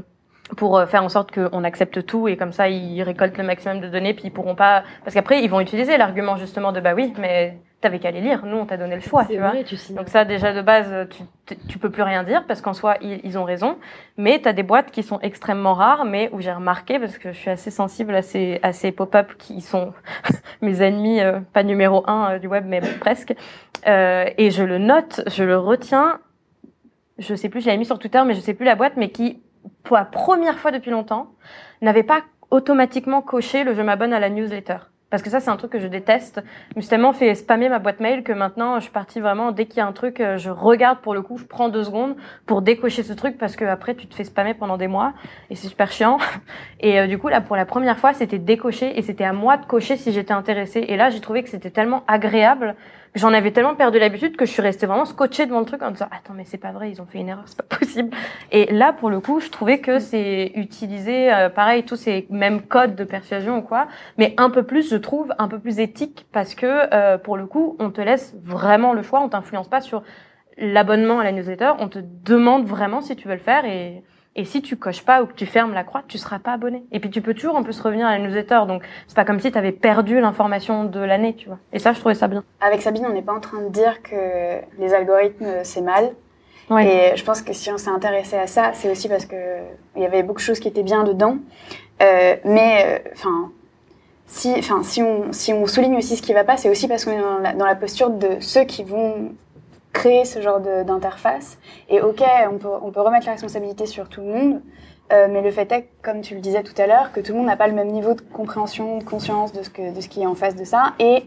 pour 0.56 0.78
euh, 0.78 0.86
faire 0.86 1.04
en 1.04 1.10
sorte 1.10 1.32
qu'on 1.32 1.64
accepte 1.64 2.06
tout 2.06 2.28
et 2.28 2.38
comme 2.38 2.52
ça 2.54 2.70
ils 2.70 3.02
récoltent 3.04 3.38
le 3.38 3.44
maximum 3.44 3.82
de 3.82 3.90
données 3.90 4.14
puis 4.14 4.26
ils 4.26 4.32
pourront 4.32 4.56
pas 4.56 4.84
parce 5.04 5.14
qu'après 5.14 5.44
ils 5.44 5.50
vont 5.50 5.60
utiliser 5.60 5.98
l'argument 5.98 6.38
justement 6.38 6.72
de 6.72 6.80
bah 6.80 6.94
oui 6.96 7.14
mais 7.18 7.58
t'avais 7.82 8.00
qu'à 8.00 8.12
les 8.12 8.22
lire. 8.22 8.46
Nous 8.46 8.58
on 8.58 8.66
t'a 8.66 8.78
donné 8.78 8.96
le 8.96 9.02
choix 9.02 9.26
tu 9.26 9.38
vois. 9.38 9.50
vrai, 9.50 9.64
tu 9.64 9.78
signes. 9.78 9.96
donc 9.96 10.10
ça 10.10 10.26
déjà 10.26 10.54
de 10.54 10.62
base 10.62 11.08
tu 11.12 11.24
tu- 11.46 11.58
tu 11.68 11.78
peux 11.80 11.90
plus 11.92 12.02
rien 12.04 12.24
dire 12.24 12.46
parce 12.48 12.62
qu'en 12.62 12.74
soi 12.74 12.96
ils, 13.02 13.20
ils 13.24 13.38
ont 13.38 13.44
raison. 13.44 13.78
Mais 14.18 14.42
tu 14.42 14.48
as 14.50 14.54
des 14.54 14.64
boîtes 14.64 14.92
qui 14.92 15.04
sont 15.04 15.20
extrêmement 15.22 15.74
rares 15.74 16.04
mais 16.06 16.30
où 16.34 16.42
j'ai 16.42 16.52
remarqué 16.52 16.98
parce 17.00 17.18
que 17.18 17.32
je 17.32 17.38
suis 17.38 17.50
assez 17.52 17.70
sensible 17.72 18.16
à 18.16 18.22
ces 18.22 18.60
à 18.64 18.74
ces 18.74 18.92
pop-up 18.92 19.34
qui 19.38 19.62
sont 19.62 19.94
mes 20.62 20.82
ennemis 20.82 21.22
euh, 21.22 21.40
pas 21.54 21.64
numéro 21.64 22.04
un 22.10 22.32
euh, 22.36 22.40
du 22.40 22.48
web 22.48 22.66
mais 22.68 22.82
presque. 23.00 23.34
Euh, 23.88 24.26
et 24.38 24.50
je 24.52 24.64
le 24.64 24.78
note 24.80 25.22
je 25.28 25.44
le 25.44 25.58
retiens. 25.58 26.20
Je 27.20 27.34
sais 27.36 27.50
plus 27.50 27.62
je 27.62 27.68
l'avais 27.68 27.78
mis 27.78 27.86
sur 27.86 28.00
Twitter 28.00 28.22
mais 28.26 28.34
je 28.34 28.40
sais 28.40 28.54
plus 28.54 28.66
la 28.66 28.76
boîte 28.76 28.94
mais 28.98 29.10
qui 29.10 29.42
pour 29.84 29.98
la 29.98 30.06
première 30.06 30.58
fois 30.60 30.72
depuis 30.72 30.92
longtemps 30.92 31.28
n'avait 31.82 32.04
pas 32.04 32.22
automatiquement 32.52 33.22
coché 33.22 33.64
le 33.64 33.74
je 33.76 33.82
m'abonne 33.82 34.14
à 34.14 34.20
la 34.20 34.30
newsletter 34.30 34.78
parce 35.10 35.24
que 35.24 35.30
ça 35.30 35.40
c'est 35.40 35.50
un 35.50 35.56
truc 35.56 35.72
que 35.72 35.80
je 35.80 35.88
déteste. 35.88 36.42
Je 36.72 36.76
me 36.76 36.82
suis 36.82 36.90
tellement 36.90 37.14
fait 37.14 37.34
spammer 37.36 37.70
ma 37.70 37.80
boîte 37.80 38.00
mail 38.00 38.24
que 38.24 38.34
maintenant 38.34 38.76
je 38.76 38.84
suis 38.84 38.92
partie 38.92 39.20
vraiment 39.20 39.52
dès 39.52 39.66
qu'il 39.66 39.78
y 39.78 39.82
a 39.82 39.88
un 39.88 39.94
truc 39.94 40.20
euh, 40.20 40.38
je 40.38 40.50
regarde 40.50 41.00
pour 41.00 41.14
le 41.14 41.22
coup 41.22 41.38
je 41.38 41.46
prends 41.46 41.70
deux 41.70 41.84
secondes 41.84 42.16
pour 42.46 42.62
décocher 42.62 43.04
ce 43.04 43.14
truc 43.14 43.38
parce 43.38 43.56
que 43.56 43.66
après 43.66 43.96
tu 43.96 44.08
te 44.08 44.16
fais 44.16 44.26
spammer 44.26 44.54
pendant 44.54 44.78
des 44.78 44.88
mois 44.88 45.14
et 45.50 45.56
c'est 45.56 45.68
super 45.68 45.92
chiant. 45.92 46.18
Et 46.80 47.00
euh, 47.00 47.08
du 47.08 47.18
coup 47.18 47.30
là 47.30 47.42
pour 47.42 47.56
la 47.56 47.66
première 47.66 47.98
fois 47.98 48.14
c'était 48.14 48.40
décoché 48.40 48.98
et 48.98 49.02
c'était 49.02 49.24
à 49.24 49.34
moi 49.34 49.58
de 49.58 49.66
cocher 49.66 49.96
si 49.96 50.12
j'étais 50.12 50.34
intéressée. 50.34 50.86
Et 50.88 50.98
là 50.98 51.10
j'ai 51.10 51.22
trouvé 51.22 51.44
que 51.44 51.50
c'était 51.50 51.72
tellement 51.72 52.04
agréable 52.08 52.76
j'en 53.16 53.34
avais 53.34 53.52
tellement 53.52 53.76
perdu 53.76 54.00
l'habitude 54.00 54.36
que 54.36 54.46
je 54.46 54.52
suis 54.52 54.62
restée 54.62 54.86
vraiment 54.86 55.06
scotchée 55.06 55.46
devant 55.46 55.60
le 55.60 55.66
truc 55.66 55.82
en 55.82 55.92
disant 55.92 56.08
attends 56.12 56.34
mais 56.34 56.46
c'est 56.46 56.58
pas 56.58 56.72
vrai 56.72 56.92
ils 56.92 57.02
ont 57.02 57.06
fait 57.06 57.20
une 57.20 57.30
erreur 57.30 57.44
c'est 57.46 57.58
pas 57.58 57.78
possible. 57.78 58.16
Et 58.52 58.72
là 58.74 58.94
pour 58.94 59.10
le 59.10 59.20
coup 59.20 59.40
je 59.40 59.50
trouvais 59.50 59.80
que 59.80 60.00
c'est 60.00 60.52
utilisé 60.56 61.34
euh, 61.34 61.50
pareil 61.50 61.84
tous 61.84 61.96
ces 61.96 62.28
mêmes 62.30 62.62
codes 62.62 62.96
de 62.96 63.04
persuasion 63.04 63.58
ou 63.58 63.62
quoi. 63.62 63.88
Mais 64.18 64.34
un 64.38 64.50
peu 64.50 64.64
plus 64.64 64.90
je 64.90 64.98
trouve 64.98 65.34
un 65.38 65.48
peu 65.48 65.60
plus 65.60 65.80
éthique 65.80 66.26
parce 66.32 66.56
que 66.56 66.94
euh, 66.94 67.18
pour 67.18 67.38
le 67.38 67.46
coup 67.46 67.76
on 67.80 67.90
te 67.90 68.02
laisse 68.02 68.36
vraiment 68.44 68.94
le 68.94 69.02
choix 69.02 69.22
on 69.22 69.30
t'influence 69.30 69.68
pas 69.68 69.82
sur 69.82 70.04
l'abonnement 70.58 71.20
à 71.20 71.24
la 71.24 71.32
newsletter 71.32 71.74
on 71.80 71.88
te 71.88 72.00
demande 72.02 72.66
vraiment 72.66 73.02
si 73.02 73.16
tu 73.16 73.28
veux 73.28 73.36
le 73.36 73.40
faire 73.40 73.66
et 73.66 74.04
et 74.38 74.46
si 74.46 74.62
tu 74.62 74.78
coches 74.78 75.04
pas 75.04 75.24
ou 75.24 75.26
que 75.26 75.34
tu 75.34 75.48
fermes 75.48 75.74
la 75.74 75.84
croix, 75.84 76.04
tu 76.08 76.20
seras 76.20 76.38
pas 76.38 76.54
abonné. 76.54 76.84
Et 76.92 77.00
puis 77.00 77.10
tu 77.10 77.22
peux 77.22 77.34
toujours 77.34 77.56
en 77.56 77.64
plus 77.64 77.80
revenir 77.82 78.06
à 78.06 78.18
la 78.18 78.24
newsletter. 78.24 78.62
Donc 78.68 78.84
c'est 79.08 79.16
pas 79.16 79.26
comme 79.26 79.40
si 79.40 79.52
tu 79.52 79.58
avais 79.58 79.72
perdu 79.72 80.22
l'information 80.22 80.86
de 80.86 81.00
l'année, 81.00 81.36
tu 81.36 81.48
vois. 81.48 81.58
Et 81.74 81.80
ça, 81.80 81.92
je 81.92 82.00
trouvais 82.00 82.14
ça 82.14 82.28
bien. 82.28 82.44
Avec 82.62 82.84
Sabine, 82.84 83.08
on 83.08 83.14
n'est 83.14 83.24
pas 83.24 83.34
en 83.34 83.40
train 83.40 83.62
de 83.64 83.70
dire 83.70 84.04
que 84.04 84.62
les 84.78 84.94
algorithmes 84.94 85.64
c'est 85.64 85.82
mal. 85.82 86.12
Ouais. 86.70 87.14
Et 87.14 87.18
je 87.18 87.24
pense 87.24 87.42
que 87.42 87.52
si 87.52 87.72
on 87.72 87.78
s'est 87.78 87.90
intéressé 87.90 88.38
à 88.38 88.46
ça, 88.46 88.72
c'est 88.74 88.92
aussi 88.92 89.10
parce 89.10 89.26
que 89.26 89.36
il 89.96 90.04
y 90.04 90.06
avait 90.06 90.22
beaucoup 90.22 90.40
de 90.40 90.44
choses 90.44 90.60
qui 90.60 90.68
étaient 90.68 90.84
bien 90.84 91.04
dedans. 91.04 91.38
Euh, 92.04 92.36
mais 92.46 93.04
enfin, 93.14 93.52
si, 94.28 94.54
enfin, 94.56 94.84
si 94.84 95.02
on 95.02 95.32
si 95.32 95.52
on 95.52 95.66
souligne 95.66 95.98
aussi 95.98 96.16
ce 96.16 96.22
qui 96.22 96.34
va 96.34 96.44
pas, 96.44 96.58
c'est 96.58 96.70
aussi 96.70 96.88
parce 96.88 97.06
qu'on 97.06 97.12
est 97.12 97.22
dans 97.22 97.40
la, 97.40 97.54
dans 97.54 97.66
la 97.66 97.76
posture 97.76 98.12
de 98.12 98.40
ceux 98.40 98.66
qui 98.66 98.84
vont 98.84 99.32
créer 99.98 100.26
ce 100.26 100.42
genre 100.42 100.60
d'interface. 100.60 101.58
Et 101.90 102.02
ok, 102.02 102.22
on 102.52 102.58
peut 102.58 102.70
on 102.82 102.92
peut 102.92 103.02
remettre 103.02 103.26
la 103.26 103.34
responsabilité 103.34 103.86
sur 103.86 104.10
tout 104.10 104.22
le 104.22 104.28
monde. 104.28 104.62
Euh, 105.14 105.28
mais 105.30 105.42
le 105.42 105.52
fait 105.52 105.72
est, 105.72 105.88
comme 106.02 106.22
tu 106.22 106.36
le 106.36 106.42
disais 106.42 106.64
tout 106.64 106.80
à 106.82 106.86
l'heure, 106.86 107.12
que 107.14 107.22
tout 107.22 107.32
le 107.32 107.38
monde 107.38 107.48
n'a 107.48 107.56
pas 107.56 107.68
le 107.68 107.74
même 107.74 107.88
niveau 107.88 108.14
de 108.14 108.22
compréhension, 108.22 108.98
de 108.98 109.04
conscience 109.04 109.54
de 109.54 109.64
ce 109.64 109.70
que 109.70 109.96
de 109.96 110.02
ce 110.02 110.10
qui 110.10 110.22
est 110.22 110.26
en 110.26 110.36
face 110.36 110.56
de 110.56 110.66
ça, 110.66 110.94
et 111.00 111.24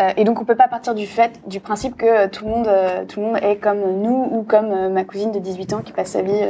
euh, 0.00 0.10
et 0.16 0.24
donc 0.24 0.40
on 0.40 0.44
peut 0.44 0.56
pas 0.56 0.68
partir 0.68 0.94
du 0.94 1.06
fait, 1.06 1.32
du 1.46 1.60
principe 1.60 1.96
que 1.96 2.26
tout 2.28 2.44
le 2.44 2.50
monde, 2.50 2.68
euh, 2.68 3.04
tout 3.04 3.20
le 3.20 3.26
monde 3.26 3.38
est 3.42 3.56
comme 3.56 3.80
nous 4.02 4.28
ou 4.32 4.44
comme 4.44 4.88
ma 4.88 5.04
cousine 5.04 5.30
de 5.30 5.38
18 5.38 5.72
ans 5.74 5.82
qui 5.82 5.92
passe 5.92 6.12
sa 6.12 6.22
vie 6.22 6.40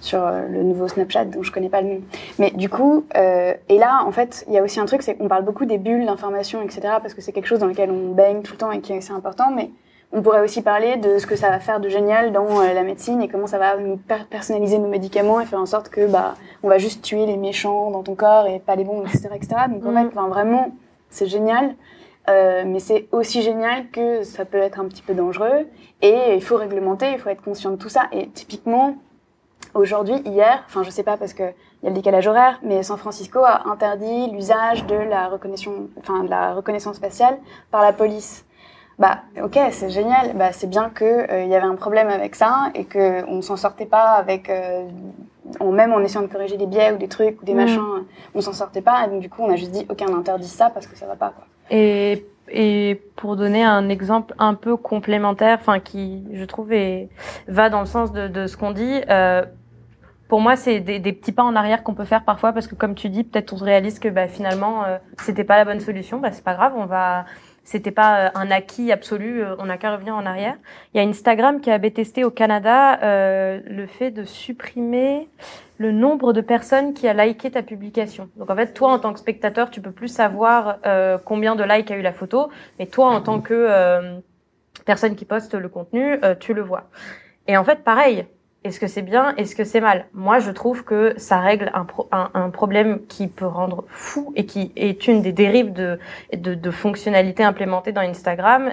sur 0.00 0.20
le 0.28 0.62
nouveau 0.62 0.88
Snapchat 0.88 1.26
dont 1.26 1.42
je 1.42 1.52
connais 1.52 1.68
pas 1.68 1.80
le 1.82 1.88
nom. 1.88 2.00
Mais 2.38 2.50
du 2.50 2.68
coup, 2.68 3.06
et 3.14 3.78
là 3.78 4.02
en 4.04 4.12
fait, 4.12 4.44
il 4.48 4.54
y 4.54 4.58
a 4.58 4.62
aussi 4.62 4.80
un 4.80 4.86
truc, 4.86 5.02
c'est 5.02 5.14
qu'on 5.14 5.28
parle 5.28 5.44
beaucoup 5.44 5.66
des 5.66 5.78
bulles 5.78 6.06
d'information, 6.06 6.62
etc. 6.62 6.80
Parce 7.00 7.14
que 7.14 7.20
c'est 7.20 7.32
quelque 7.32 7.46
chose 7.46 7.60
dans 7.60 7.66
lequel 7.66 7.90
on 7.90 8.12
baigne 8.12 8.42
tout 8.42 8.52
le 8.52 8.58
temps 8.58 8.72
et 8.72 8.80
qui 8.80 8.92
est 8.92 8.98
assez 8.98 9.12
important. 9.12 9.50
Mais 9.54 9.70
on 10.12 10.22
pourrait 10.22 10.40
aussi 10.42 10.62
parler 10.62 10.96
de 10.96 11.18
ce 11.18 11.26
que 11.26 11.36
ça 11.36 11.50
va 11.50 11.58
faire 11.60 11.80
de 11.80 11.88
génial 11.88 12.32
dans 12.32 12.60
euh, 12.60 12.72
la 12.72 12.82
médecine 12.82 13.20
et 13.22 13.28
comment 13.28 13.46
ça 13.46 13.58
va 13.58 13.76
nous 13.76 13.96
per- 13.96 14.24
personnaliser 14.30 14.78
nos 14.78 14.88
médicaments 14.88 15.40
et 15.40 15.46
faire 15.46 15.60
en 15.60 15.66
sorte 15.66 15.88
que 15.88 16.06
bah 16.06 16.34
on 16.62 16.68
va 16.68 16.78
juste 16.78 17.02
tuer 17.02 17.26
les 17.26 17.36
méchants 17.36 17.90
dans 17.90 18.02
ton 18.02 18.14
corps 18.14 18.46
et 18.46 18.60
pas 18.60 18.76
les 18.76 18.84
bons, 18.84 19.02
etc., 19.04 19.28
etc. 19.34 19.48
Donc 19.68 19.84
en 19.84 19.90
Mm. 19.92 19.96
fait, 20.10 20.16
enfin, 20.18 20.28
vraiment, 20.28 20.70
c'est 21.10 21.26
génial. 21.26 21.74
Euh, 22.28 22.64
mais 22.66 22.78
c'est 22.80 23.06
aussi 23.12 23.42
génial 23.42 23.88
que 23.90 24.22
ça 24.22 24.44
peut 24.44 24.58
être 24.58 24.80
un 24.80 24.86
petit 24.86 25.02
peu 25.02 25.14
dangereux 25.14 25.66
et 26.02 26.34
il 26.34 26.42
faut 26.42 26.56
réglementer, 26.56 27.12
il 27.12 27.18
faut 27.18 27.28
être 27.28 27.42
conscient 27.42 27.70
de 27.70 27.76
tout 27.76 27.88
ça. 27.88 28.08
Et 28.12 28.28
typiquement, 28.30 28.96
aujourd'hui, 29.74 30.16
hier, 30.24 30.62
enfin 30.66 30.82
je 30.82 30.90
sais 30.90 31.02
pas 31.02 31.16
parce 31.16 31.34
que 31.34 31.42
il 31.82 31.84
y 31.84 31.86
a 31.86 31.90
le 31.90 31.94
décalage 31.96 32.26
horaire, 32.26 32.58
mais 32.62 32.82
San 32.82 32.96
Francisco 32.96 33.40
a 33.44 33.68
interdit 33.68 34.30
l'usage 34.30 34.86
de 34.86 34.96
la 34.96 35.28
reconnaissance, 35.28 35.74
enfin 35.98 36.24
de 36.24 36.30
la 36.30 36.54
reconnaissance 36.54 36.98
faciale 36.98 37.38
par 37.70 37.82
la 37.82 37.92
police. 37.92 38.45
Bah 38.98 39.18
ok, 39.42 39.58
c'est 39.72 39.90
génial. 39.90 40.32
Bah 40.34 40.52
c'est 40.52 40.68
bien 40.68 40.88
que 40.88 41.04
euh, 41.04 41.42
il 41.42 41.50
y 41.50 41.54
avait 41.54 41.66
un 41.66 41.74
problème 41.74 42.08
avec 42.08 42.34
ça 42.34 42.70
et 42.74 42.84
que 42.84 43.24
on 43.28 43.42
s'en 43.42 43.56
sortait 43.56 43.84
pas 43.86 44.12
avec, 44.12 44.48
euh, 44.48 44.88
en 45.60 45.70
même 45.70 45.92
en 45.92 46.00
essayant 46.00 46.22
de 46.22 46.32
corriger 46.32 46.56
des 46.56 46.66
biais 46.66 46.92
ou 46.92 46.96
des 46.96 47.08
trucs 47.08 47.42
ou 47.42 47.44
des 47.44 47.52
Mm. 47.52 47.56
machins, 47.56 48.04
on 48.34 48.40
s'en 48.40 48.54
sortait 48.54 48.80
pas. 48.80 49.04
Et 49.04 49.10
donc 49.10 49.20
du 49.20 49.28
coup, 49.28 49.42
on 49.42 49.50
a 49.52 49.56
juste 49.56 49.72
dit 49.72 49.84
ok, 49.90 50.02
on 50.08 50.16
interdit 50.16 50.48
ça 50.48 50.70
parce 50.70 50.86
que 50.86 50.96
ça 50.96 51.04
va 51.06 51.14
pas. 51.16 51.30
Quoi. 51.36 51.44
Et, 51.70 52.26
et 52.48 53.02
pour 53.16 53.36
donner 53.36 53.64
un 53.64 53.88
exemple 53.90 54.34
un 54.38 54.54
peu 54.54 54.76
complémentaire, 54.78 55.58
enfin 55.60 55.78
qui, 55.78 56.24
je 56.32 56.44
trouve, 56.44 56.72
est, 56.72 57.10
va 57.48 57.68
dans 57.68 57.80
le 57.80 57.86
sens 57.86 58.12
de, 58.12 58.28
de 58.28 58.46
ce 58.46 58.56
qu'on 58.56 58.70
dit. 58.70 59.02
Euh, 59.10 59.44
pour 60.28 60.40
moi, 60.40 60.56
c'est 60.56 60.80
des, 60.80 60.98
des 60.98 61.12
petits 61.12 61.30
pas 61.32 61.44
en 61.44 61.54
arrière 61.54 61.84
qu'on 61.84 61.94
peut 61.94 62.04
faire 62.04 62.24
parfois 62.24 62.52
parce 62.52 62.66
que, 62.66 62.74
comme 62.74 62.94
tu 62.96 63.10
dis, 63.10 63.22
peut-être 63.22 63.52
on 63.52 63.58
se 63.58 63.62
réalise 63.64 63.98
que 64.00 64.08
bah, 64.08 64.26
finalement, 64.26 64.84
euh, 64.84 64.96
c'était 65.20 65.44
pas 65.44 65.56
la 65.56 65.64
bonne 65.64 65.78
solution. 65.80 66.18
Bah, 66.18 66.32
c'est 66.32 66.42
pas 66.42 66.54
grave, 66.54 66.72
on 66.76 66.86
va. 66.86 67.26
C'était 67.66 67.90
pas 67.90 68.26
euh, 68.26 68.30
un 68.34 68.50
acquis 68.52 68.92
absolu. 68.92 69.42
euh, 69.42 69.56
on 69.58 69.66
n'a 69.66 69.76
qu'à 69.76 69.92
revenir 69.92 70.14
en 70.14 70.24
arrière. 70.24 70.54
Il 70.94 71.02
y 71.02 71.04
a 71.04 71.06
Instagram 71.06 71.60
qui 71.60 71.70
avait 71.70 71.90
testé 71.90 72.22
au 72.22 72.30
Canada 72.30 73.00
euh, 73.02 73.60
le 73.66 73.86
fait 73.86 74.12
de 74.12 74.22
supprimer 74.22 75.28
le 75.78 75.90
nombre 75.90 76.32
de 76.32 76.40
personnes 76.40 76.94
qui 76.94 77.08
a 77.08 77.12
liké 77.12 77.50
ta 77.50 77.62
publication. 77.62 78.30
Donc 78.36 78.50
en 78.50 78.54
fait, 78.54 78.72
toi 78.72 78.92
en 78.92 79.00
tant 79.00 79.12
que 79.12 79.18
spectateur, 79.18 79.70
tu 79.70 79.80
peux 79.80 79.90
plus 79.90 80.08
savoir 80.08 80.78
euh, 80.86 81.18
combien 81.22 81.56
de 81.56 81.64
likes 81.64 81.90
a 81.90 81.96
eu 81.96 82.02
la 82.02 82.12
photo, 82.12 82.50
mais 82.78 82.86
toi 82.86 83.08
en 83.08 83.20
tant 83.20 83.40
que 83.40 83.52
euh, 83.52 84.20
personne 84.84 85.16
qui 85.16 85.24
poste 85.24 85.54
le 85.54 85.68
contenu, 85.68 86.18
euh, 86.24 86.36
tu 86.38 86.54
le 86.54 86.62
vois. 86.62 86.84
Et 87.48 87.56
en 87.56 87.64
fait, 87.64 87.82
pareil. 87.82 88.26
Est-ce 88.66 88.80
que 88.80 88.88
c'est 88.88 89.02
bien 89.02 89.32
Est-ce 89.36 89.54
que 89.54 89.62
c'est 89.62 89.80
mal? 89.80 90.06
Moi, 90.12 90.40
je 90.40 90.50
trouve 90.50 90.82
que 90.82 91.14
ça 91.18 91.38
règle 91.38 91.70
un, 91.72 91.84
pro- 91.84 92.08
un, 92.10 92.30
un 92.34 92.50
problème 92.50 92.98
qui 93.06 93.28
peut 93.28 93.46
rendre 93.46 93.84
fou 93.88 94.32
et 94.34 94.44
qui 94.44 94.72
est 94.74 95.06
une 95.06 95.22
des 95.22 95.30
dérives 95.30 95.72
de 95.72 96.70
fonctionnalités 96.72 97.44
implémentées 97.44 97.92
dans 97.92 98.00
Instagram. 98.00 98.72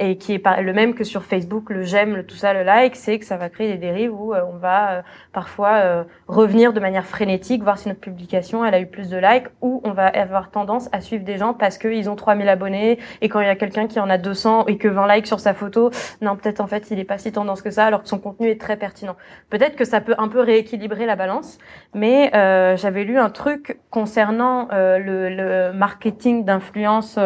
Et 0.00 0.16
qui 0.16 0.32
est 0.32 0.62
le 0.62 0.72
même 0.72 0.94
que 0.94 1.04
sur 1.04 1.24
Facebook, 1.24 1.68
le 1.68 1.82
j'aime, 1.82 2.16
le 2.16 2.24
tout 2.24 2.34
ça, 2.34 2.54
le 2.54 2.62
like, 2.62 2.96
c'est 2.96 3.18
que 3.18 3.26
ça 3.26 3.36
va 3.36 3.50
créer 3.50 3.68
des 3.68 3.76
dérives 3.76 4.18
où 4.18 4.32
euh, 4.32 4.40
on 4.50 4.56
va 4.56 4.92
euh, 4.92 5.02
parfois 5.32 5.74
euh, 5.74 6.04
revenir 6.26 6.72
de 6.72 6.80
manière 6.80 7.04
frénétique, 7.04 7.62
voir 7.62 7.76
si 7.76 7.88
notre 7.88 8.00
publication 8.00 8.64
elle 8.64 8.74
a 8.74 8.80
eu 8.80 8.86
plus 8.86 9.10
de 9.10 9.18
likes, 9.18 9.48
ou 9.60 9.82
on 9.84 9.92
va 9.92 10.06
avoir 10.06 10.50
tendance 10.50 10.88
à 10.92 11.02
suivre 11.02 11.22
des 11.24 11.36
gens 11.36 11.52
parce 11.52 11.76
qu'ils 11.76 12.08
ont 12.08 12.16
3000 12.16 12.48
abonnés 12.48 12.98
et 13.20 13.28
quand 13.28 13.40
il 13.40 13.46
y 13.46 13.50
a 13.50 13.56
quelqu'un 13.56 13.86
qui 13.88 14.00
en 14.00 14.08
a 14.08 14.16
200 14.16 14.66
et 14.68 14.78
que 14.78 14.88
20 14.88 15.14
likes 15.14 15.26
sur 15.26 15.38
sa 15.38 15.52
photo, 15.52 15.90
non 16.22 16.34
peut-être 16.34 16.60
en 16.60 16.66
fait 16.66 16.90
il 16.90 16.98
est 16.98 17.04
pas 17.04 17.18
si 17.18 17.30
tendance 17.30 17.60
que 17.60 17.70
ça 17.70 17.84
alors 17.84 18.02
que 18.02 18.08
son 18.08 18.18
contenu 18.18 18.48
est 18.48 18.60
très 18.60 18.78
pertinent. 18.78 19.16
Peut-être 19.50 19.76
que 19.76 19.84
ça 19.84 20.00
peut 20.00 20.14
un 20.16 20.28
peu 20.28 20.40
rééquilibrer 20.40 21.04
la 21.04 21.16
balance, 21.16 21.58
mais 21.94 22.30
j'avais 22.76 23.04
lu 23.04 23.18
un 23.18 23.30
truc 23.30 23.78
concernant 23.90 24.68
le, 24.70 25.28
le, 25.28 25.72
marketing 25.72 26.44
d'influence 26.44 27.18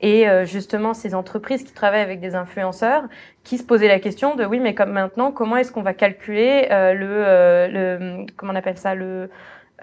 et 0.00 0.26
justement 0.44 0.94
ces 0.94 1.14
entreprises 1.14 1.62
qui 1.62 1.72
travaillent 1.72 1.99
avec 2.00 2.20
des 2.20 2.34
influenceurs 2.34 3.04
qui 3.44 3.58
se 3.58 3.64
posaient 3.64 3.88
la 3.88 4.00
question 4.00 4.34
de 4.34 4.44
oui 4.44 4.60
mais 4.60 4.74
comme 4.74 4.92
maintenant 4.92 5.32
comment 5.32 5.56
est-ce 5.56 5.72
qu'on 5.72 5.82
va 5.82 5.94
calculer 5.94 6.68
euh, 6.70 6.94
le, 6.94 7.06
euh, 7.08 7.68
le 7.68 8.26
comment 8.36 8.52
on 8.52 8.56
appelle 8.56 8.78
ça 8.78 8.94
le 8.94 9.30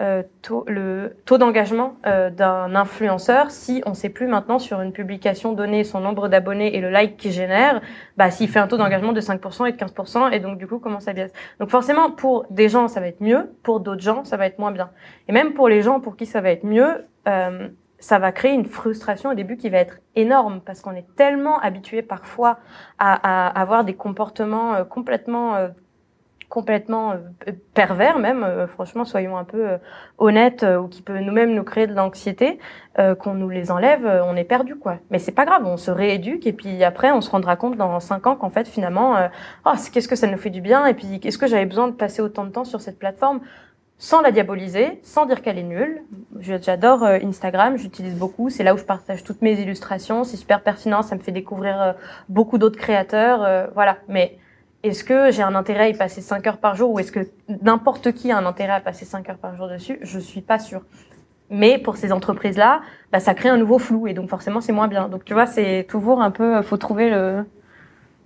euh, 0.00 0.22
taux, 0.42 0.64
le 0.68 1.16
taux 1.24 1.38
d'engagement 1.38 1.96
d'un 2.04 2.74
influenceur 2.76 3.50
si 3.50 3.82
on 3.84 3.94
sait 3.94 4.10
plus 4.10 4.28
maintenant 4.28 4.60
sur 4.60 4.80
une 4.80 4.92
publication 4.92 5.52
donnée 5.52 5.82
son 5.82 5.98
nombre 6.00 6.28
d'abonnés 6.28 6.76
et 6.76 6.80
le 6.80 6.88
like 6.88 7.16
qu'il 7.16 7.32
génère, 7.32 7.80
bah 8.16 8.30
s'il 8.30 8.48
fait 8.48 8.60
un 8.60 8.68
taux 8.68 8.76
d'engagement 8.76 9.12
de 9.12 9.20
5% 9.20 9.68
et 9.68 9.72
de 9.72 9.76
15% 9.76 10.32
et 10.32 10.38
donc 10.38 10.58
du 10.58 10.68
coup 10.68 10.78
comment 10.78 11.00
ça 11.00 11.12
baisse. 11.12 11.32
Donc 11.58 11.70
forcément 11.70 12.12
pour 12.12 12.46
des 12.50 12.68
gens 12.68 12.86
ça 12.86 13.00
va 13.00 13.08
être 13.08 13.20
mieux, 13.20 13.52
pour 13.64 13.80
d'autres 13.80 14.02
gens 14.02 14.24
ça 14.24 14.36
va 14.36 14.46
être 14.46 14.60
moins 14.60 14.70
bien. 14.70 14.90
Et 15.28 15.32
même 15.32 15.52
pour 15.52 15.68
les 15.68 15.82
gens 15.82 15.98
pour 15.98 16.16
qui 16.16 16.26
ça 16.26 16.40
va 16.40 16.50
être 16.50 16.64
mieux, 16.64 17.04
ça 17.98 18.18
va 18.18 18.32
créer 18.32 18.52
une 18.52 18.66
frustration 18.66 19.30
au 19.30 19.34
début 19.34 19.56
qui 19.56 19.68
va 19.68 19.78
être 19.78 19.98
énorme 20.14 20.60
parce 20.64 20.80
qu'on 20.80 20.94
est 20.94 21.06
tellement 21.16 21.58
habitué 21.58 22.02
parfois 22.02 22.58
à, 22.98 23.48
avoir 23.60 23.84
des 23.84 23.94
comportements 23.94 24.74
euh, 24.74 24.84
complètement 24.84 25.56
euh, 25.56 25.68
complètement 26.48 27.12
euh, 27.12 27.52
pervers 27.74 28.18
même 28.18 28.66
franchement 28.68 29.04
soyons 29.04 29.36
un 29.36 29.44
peu 29.44 29.78
honnêtes 30.16 30.64
ou 30.64 30.86
qui 30.88 31.02
peut 31.02 31.18
nous-mêmes 31.18 31.52
nous 31.54 31.64
créer 31.64 31.86
de 31.86 31.92
l'anxiété 31.92 32.58
qu'on 33.20 33.34
nous 33.34 33.50
les 33.50 33.70
enlève 33.70 34.06
on 34.24 34.34
est 34.34 34.44
perdu 34.44 34.74
quoi. 34.76 34.96
Mais 35.10 35.18
c'est 35.18 35.32
pas 35.32 35.44
grave 35.44 35.66
on 35.66 35.76
se 35.76 35.90
rééduque 35.90 36.46
et 36.46 36.54
puis 36.54 36.82
après 36.84 37.12
on 37.12 37.20
se 37.20 37.30
rendra 37.30 37.56
compte 37.56 37.76
dans 37.76 38.00
cinq 38.00 38.26
ans 38.26 38.34
qu'en 38.34 38.48
fait 38.48 38.66
finalement 38.66 39.16
oh, 39.66 39.72
qu'est-ce 39.92 40.08
que 40.08 40.16
ça 40.16 40.26
nous 40.26 40.38
fait 40.38 40.48
du 40.48 40.62
bien 40.62 40.86
et 40.86 40.94
puis 40.94 41.20
qu'est-ce 41.20 41.38
que 41.38 41.46
j'avais 41.46 41.66
besoin 41.66 41.88
de 41.88 41.92
passer 41.92 42.22
autant 42.22 42.46
de 42.46 42.50
temps 42.50 42.64
sur 42.64 42.80
cette 42.80 42.98
plateforme? 42.98 43.40
Sans 43.98 44.20
la 44.20 44.30
diaboliser, 44.30 45.00
sans 45.02 45.26
dire 45.26 45.42
qu'elle 45.42 45.58
est 45.58 45.64
nulle. 45.64 46.02
J'adore 46.40 47.02
euh, 47.02 47.18
Instagram, 47.22 47.76
j'utilise 47.76 48.14
beaucoup, 48.14 48.48
c'est 48.48 48.62
là 48.62 48.74
où 48.74 48.78
je 48.78 48.84
partage 48.84 49.24
toutes 49.24 49.42
mes 49.42 49.60
illustrations, 49.60 50.22
c'est 50.22 50.36
super 50.36 50.62
pertinent, 50.62 51.02
ça 51.02 51.16
me 51.16 51.20
fait 51.20 51.32
découvrir 51.32 51.82
euh, 51.82 51.92
beaucoup 52.28 52.58
d'autres 52.58 52.78
créateurs, 52.78 53.42
euh, 53.42 53.66
voilà. 53.74 53.98
Mais 54.08 54.38
est-ce 54.84 55.02
que 55.02 55.32
j'ai 55.32 55.42
un 55.42 55.56
intérêt 55.56 55.84
à 55.84 55.88
y 55.88 55.96
passer 55.96 56.20
5 56.20 56.46
heures 56.46 56.58
par 56.58 56.76
jour 56.76 56.92
ou 56.92 57.00
est-ce 57.00 57.10
que 57.10 57.28
n'importe 57.62 58.12
qui 58.12 58.30
a 58.30 58.38
un 58.38 58.46
intérêt 58.46 58.74
à 58.74 58.80
passer 58.80 59.04
5 59.04 59.28
heures 59.30 59.38
par 59.38 59.56
jour 59.56 59.68
dessus? 59.68 59.98
Je 60.02 60.20
suis 60.20 60.42
pas 60.42 60.60
sûre. 60.60 60.82
Mais 61.50 61.78
pour 61.78 61.96
ces 61.96 62.12
entreprises-là, 62.12 62.82
bah, 63.10 63.18
ça 63.18 63.34
crée 63.34 63.48
un 63.48 63.56
nouveau 63.56 63.78
flou 63.78 64.06
et 64.06 64.14
donc 64.14 64.28
forcément 64.28 64.60
c'est 64.60 64.72
moins 64.72 64.86
bien. 64.86 65.08
Donc 65.08 65.24
tu 65.24 65.32
vois, 65.32 65.46
c'est 65.46 65.86
toujours 65.88 66.22
un 66.22 66.30
peu, 66.30 66.62
faut 66.62 66.76
trouver 66.76 67.10
le. 67.10 67.44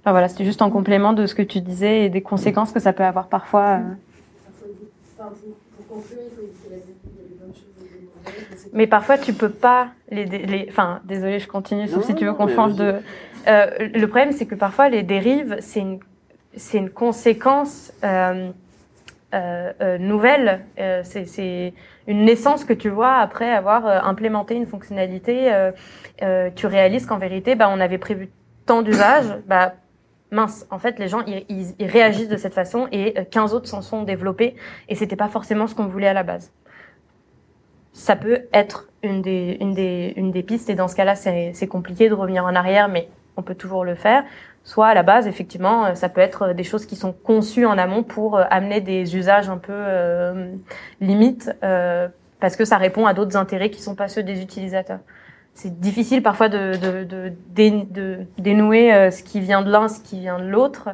Enfin, 0.00 0.10
voilà, 0.10 0.28
c'était 0.28 0.44
juste 0.44 0.60
en 0.60 0.70
complément 0.70 1.12
de 1.12 1.26
ce 1.26 1.34
que 1.34 1.42
tu 1.42 1.60
disais 1.60 2.04
et 2.04 2.08
des 2.10 2.20
conséquences 2.20 2.72
que 2.72 2.80
ça 2.80 2.92
peut 2.92 3.04
avoir 3.04 3.28
parfois. 3.28 3.78
Mais 8.72 8.86
parfois, 8.86 9.18
tu 9.18 9.32
peux 9.32 9.50
pas 9.50 9.88
les, 10.10 10.24
les... 10.24 10.66
Enfin, 10.68 11.00
désolé, 11.04 11.38
je 11.38 11.48
continue, 11.48 11.88
sauf 11.88 12.04
si 12.04 12.14
tu 12.14 12.24
veux 12.24 12.32
qu'on 12.32 12.48
change 12.48 12.74
de. 12.74 12.96
Euh, 13.48 13.66
le 13.78 14.06
problème, 14.06 14.32
c'est 14.32 14.46
que 14.46 14.54
parfois, 14.54 14.88
les 14.88 15.02
dérives, 15.02 15.56
c'est 15.60 15.80
une, 15.80 15.98
c'est 16.56 16.78
une 16.78 16.90
conséquence 16.90 17.92
euh, 18.04 18.50
euh, 19.34 19.98
nouvelle. 19.98 20.60
Euh, 20.78 21.02
c'est 21.04 21.74
une 22.06 22.24
naissance 22.24 22.64
que 22.64 22.72
tu 22.72 22.88
vois 22.88 23.16
après 23.16 23.50
avoir 23.50 24.06
implémenté 24.06 24.54
une 24.54 24.66
fonctionnalité. 24.66 25.52
tu 26.54 26.66
réalises 26.66 27.06
qu'en 27.06 27.18
vérité, 27.18 27.54
bah, 27.54 27.68
on 27.70 27.80
avait 27.80 27.98
prévu 27.98 28.30
tant 28.66 28.82
d'usages. 28.82 29.36
Bah, 29.46 29.74
mince, 30.32 30.66
en 30.70 30.78
fait, 30.78 30.98
les 30.98 31.06
gens, 31.06 31.22
ils, 31.26 31.74
ils, 31.78 31.86
réagissent 31.86 32.28
de 32.28 32.36
cette 32.36 32.54
façon 32.54 32.88
et 32.90 33.14
15 33.30 33.54
autres 33.54 33.68
s'en 33.68 33.82
sont 33.82 34.02
développés 34.02 34.56
et 34.88 34.96
c'était 34.96 35.16
pas 35.16 35.28
forcément 35.28 35.66
ce 35.66 35.74
qu'on 35.74 35.86
voulait 35.86 36.08
à 36.08 36.14
la 36.14 36.24
base. 36.24 36.50
Ça 37.92 38.16
peut 38.16 38.46
être 38.52 38.88
une 39.02 39.22
des, 39.22 39.58
une 39.60 39.74
des, 39.74 40.14
une 40.16 40.32
des 40.32 40.42
pistes 40.42 40.70
et 40.70 40.74
dans 40.74 40.88
ce 40.88 40.96
cas-là, 40.96 41.14
c'est 41.14 41.68
compliqué 41.68 42.08
de 42.08 42.14
revenir 42.14 42.44
en 42.44 42.54
arrière, 42.54 42.88
mais 42.88 43.08
on 43.36 43.42
peut 43.42 43.54
toujours 43.54 43.84
le 43.84 43.94
faire. 43.94 44.24
Soit 44.64 44.88
à 44.88 44.94
la 44.94 45.02
base, 45.02 45.26
effectivement, 45.26 45.94
ça 45.94 46.08
peut 46.08 46.20
être 46.20 46.52
des 46.52 46.64
choses 46.64 46.86
qui 46.86 46.96
sont 46.96 47.12
conçues 47.12 47.66
en 47.66 47.78
amont 47.78 48.02
pour 48.02 48.36
euh, 48.36 48.44
amener 48.48 48.80
des 48.80 49.16
usages 49.16 49.48
un 49.48 49.58
peu 49.58 49.72
euh, 49.72 50.54
limites 51.00 51.50
euh, 51.64 52.08
parce 52.38 52.56
que 52.56 52.64
ça 52.64 52.76
répond 52.76 53.06
à 53.06 53.14
d'autres 53.14 53.36
intérêts 53.36 53.70
qui 53.70 53.82
sont 53.82 53.96
pas 53.96 54.08
ceux 54.08 54.22
des 54.22 54.40
utilisateurs 54.40 55.00
c'est 55.54 55.80
difficile 55.80 56.22
parfois 56.22 56.48
de, 56.48 56.76
de, 56.76 57.04
de, 57.04 57.32
de 57.90 58.26
dénouer 58.38 58.92
euh, 58.92 59.10
ce 59.10 59.22
qui 59.22 59.40
vient 59.40 59.62
de 59.62 59.70
l'un, 59.70 59.88
ce 59.88 60.00
qui 60.00 60.20
vient 60.20 60.38
de 60.38 60.48
l'autre. 60.48 60.90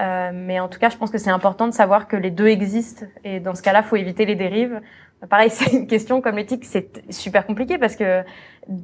Euh, 0.00 0.30
mais 0.34 0.60
en 0.60 0.68
tout 0.68 0.78
cas, 0.78 0.88
je 0.90 0.96
pense 0.96 1.10
que 1.10 1.18
c'est 1.18 1.30
important 1.30 1.66
de 1.66 1.72
savoir 1.72 2.08
que 2.08 2.16
les 2.16 2.30
deux 2.30 2.48
existent. 2.48 3.06
Et 3.24 3.40
dans 3.40 3.54
ce 3.54 3.62
cas-là, 3.62 3.82
faut 3.82 3.96
éviter 3.96 4.24
les 4.26 4.34
dérives. 4.34 4.80
Pareil, 5.28 5.50
c'est 5.52 5.72
une 5.72 5.86
question 5.86 6.20
comme 6.20 6.36
l'éthique, 6.36 6.64
c'est 6.64 7.02
super 7.10 7.46
compliqué 7.46 7.78
parce 7.78 7.96
que 7.96 8.22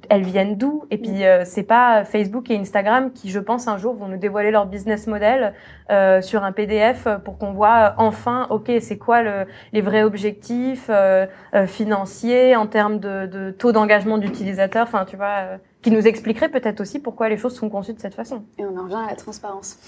elles 0.09 0.23
viennent 0.23 0.57
d'où? 0.57 0.85
Et 0.91 0.99
puis 0.99 1.25
euh, 1.25 1.45
c'est 1.45 1.63
pas 1.63 2.05
Facebook 2.05 2.51
et 2.51 2.57
Instagram 2.57 3.13
qui, 3.13 3.31
je 3.31 3.39
pense, 3.39 3.69
un 3.69 3.79
jour 3.79 3.95
vont 3.95 4.09
nous 4.09 4.17
dévoiler 4.17 4.51
leur 4.51 4.67
business 4.67 5.07
model 5.07 5.55
euh, 5.91 6.21
sur 6.21 6.43
un 6.43 6.53
PDF 6.53 7.07
pour 7.25 7.39
qu'on 7.39 7.53
voit 7.53 7.95
enfin, 7.99 8.47
ok, 8.51 8.73
c'est 8.81 8.99
quoi 8.99 9.23
le, 9.23 9.47
les 9.73 9.81
vrais 9.81 10.03
objectifs 10.03 10.87
euh, 10.91 11.27
euh 11.55 11.67
financiers 11.67 12.57
en 12.57 12.67
termes 12.67 12.99
de, 12.99 13.27
de 13.27 13.51
taux 13.51 13.73
d'engagement 13.73 14.19
d'utilisateurs. 14.19 14.87
Enfin, 14.87 15.05
tu 15.05 15.17
vois, 15.17 15.37
euh, 15.43 15.57
qui 15.83 15.91
nous 15.91 16.07
expliquerait 16.07 16.49
peut-être 16.49 16.81
aussi 16.81 16.99
pourquoi 16.99 17.29
les 17.29 17.37
choses 17.37 17.55
sont 17.55 17.69
conçues 17.69 17.95
de 17.95 18.01
cette 18.01 18.15
façon. 18.15 18.43
Et 18.59 18.65
on 18.65 18.77
en 18.77 18.85
revient 18.85 19.03
à 19.07 19.11
la 19.11 19.17
transparence. 19.17 19.79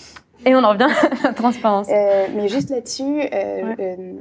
Et 0.47 0.55
on 0.55 0.63
en 0.63 0.71
revient 0.71 0.85
à 1.25 1.29
la 1.29 1.33
transparence. 1.33 1.89
mais 1.89 2.49
juste 2.49 2.71
là-dessus. 2.71 3.03
Ouais 3.03 4.17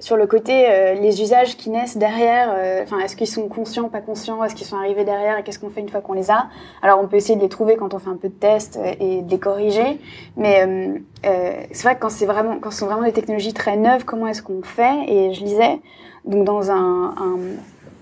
sur 0.00 0.16
le 0.16 0.26
côté 0.26 0.66
euh, 0.68 0.94
les 0.94 1.22
usages 1.22 1.56
qui 1.56 1.70
naissent 1.70 1.96
derrière, 1.96 2.50
euh, 2.52 2.82
enfin 2.84 3.00
est-ce 3.00 3.16
qu'ils 3.16 3.26
sont 3.26 3.48
conscients, 3.48 3.88
pas 3.88 4.00
conscients, 4.00 4.44
est-ce 4.44 4.54
qu'ils 4.54 4.66
sont 4.66 4.76
arrivés 4.76 5.04
derrière 5.04 5.38
et 5.38 5.42
qu'est-ce 5.42 5.58
qu'on 5.58 5.70
fait 5.70 5.80
une 5.80 5.88
fois 5.88 6.00
qu'on 6.00 6.12
les 6.12 6.30
a? 6.30 6.46
Alors 6.82 7.00
on 7.02 7.08
peut 7.08 7.16
essayer 7.16 7.34
de 7.34 7.40
les 7.42 7.48
trouver 7.48 7.76
quand 7.76 7.94
on 7.94 7.98
fait 7.98 8.10
un 8.10 8.16
peu 8.16 8.28
de 8.28 8.34
tests 8.34 8.76
euh, 8.76 8.92
et 9.00 9.22
de 9.22 9.30
les 9.30 9.38
corriger, 9.40 9.98
mais 10.36 11.02
c'est 11.22 11.82
vrai 11.82 11.96
que 11.96 12.00
quand 12.00 12.10
c'est 12.10 12.26
vraiment 12.26 12.58
quand 12.60 12.70
ce 12.70 12.78
sont 12.78 12.86
vraiment 12.86 13.02
des 13.02 13.12
technologies 13.12 13.54
très 13.54 13.76
neuves, 13.76 14.04
comment 14.04 14.28
est-ce 14.28 14.42
qu'on 14.42 14.62
fait? 14.62 15.04
Et 15.08 15.34
je 15.34 15.42
lisais 15.42 15.80
donc 16.24 16.44
dans 16.44 16.70
un, 16.70 17.14
un 17.16 17.36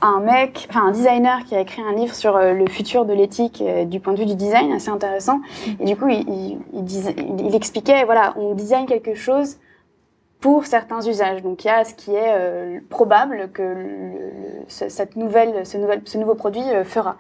un 0.03 0.21
mec, 0.21 0.67
enfin 0.69 0.89
un 0.89 0.91
designer 0.91 1.45
qui 1.45 1.55
a 1.55 1.61
écrit 1.61 1.81
un 1.81 1.95
livre 1.95 2.15
sur 2.15 2.39
le 2.39 2.67
futur 2.67 3.07
de 3.07 3.15
l'éthique 3.15 3.65
du 3.87 3.99
point 4.01 4.13
de 4.13 4.19
vue 4.19 4.27
du 4.27 4.35
design, 4.35 4.71
assez 4.73 4.91
intéressant. 4.91 5.41
Et 5.81 5.85
du 5.87 5.97
coup, 5.97 6.09
il, 6.09 6.21
il, 6.29 6.59
il, 6.75 7.47
il 7.47 7.55
expliquait, 7.55 8.05
voilà, 8.05 8.35
on 8.37 8.55
design 8.55 8.85
quelque 8.85 9.15
chose 9.15 9.57
pour 10.41 10.67
certains 10.67 11.01
usages. 11.01 11.43
Donc 11.43 11.65
il 11.65 11.69
y 11.69 11.71
a 11.71 11.85
ce 11.85 11.95
qui 11.95 12.15
est 12.15 12.35
euh, 12.35 12.79
probable 12.89 13.51
que 13.53 13.63
le, 13.63 14.65
cette 14.69 15.17
nouvelle, 15.17 15.67
ce, 15.67 15.77
nouvel, 15.77 16.03
ce 16.05 16.19
nouveau 16.19 16.35
produit 16.35 16.63
euh, 16.73 16.85
fera. 16.85 17.17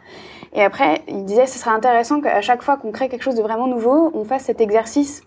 Et 0.52 0.62
après, 0.62 1.02
il 1.08 1.24
disait 1.24 1.46
ce 1.46 1.58
serait 1.58 1.70
intéressant 1.70 2.20
qu'à 2.20 2.40
chaque 2.40 2.62
fois 2.62 2.76
qu'on 2.76 2.92
crée 2.92 3.08
quelque 3.08 3.22
chose 3.22 3.34
de 3.34 3.42
vraiment 3.42 3.66
nouveau, 3.66 4.10
on 4.14 4.24
fasse 4.24 4.44
cet 4.44 4.60
exercice 4.60 5.22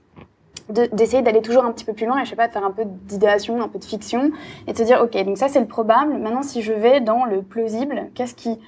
d'essayer 0.70 1.24
d'aller 1.24 1.42
toujours 1.42 1.66
un 1.66 1.72
petit 1.72 1.84
peu 1.84 1.94
plus 1.94 2.06
loin 2.06 2.22
et 2.22 2.26
je 2.26 2.30
sais 2.30 2.36
pas 2.36 2.48
de 2.48 2.54
faire 2.54 2.64
un 2.64 2.70
peu 2.70 2.84
d'idéation, 2.86 3.60
un 3.60 3.68
peu 3.68 3.80
de 3.80 3.84
fiction 3.84 4.32
et 4.68 4.74
de 4.74 4.78
se 4.78 4.84
dire 4.84 5.02
ok 5.02 5.18
donc 5.26 5.36
ça 5.38 5.48
c'est 5.48 5.60
le 5.60 5.66
probable. 5.66 6.14
Maintenant 6.14 6.44
si 6.44 6.62
je 6.62 6.74
vais 6.74 7.02
dans 7.02 7.26
le 7.26 7.42
plausible, 7.42 8.12
qu'est-ce 8.14 8.36
qui 8.36 8.60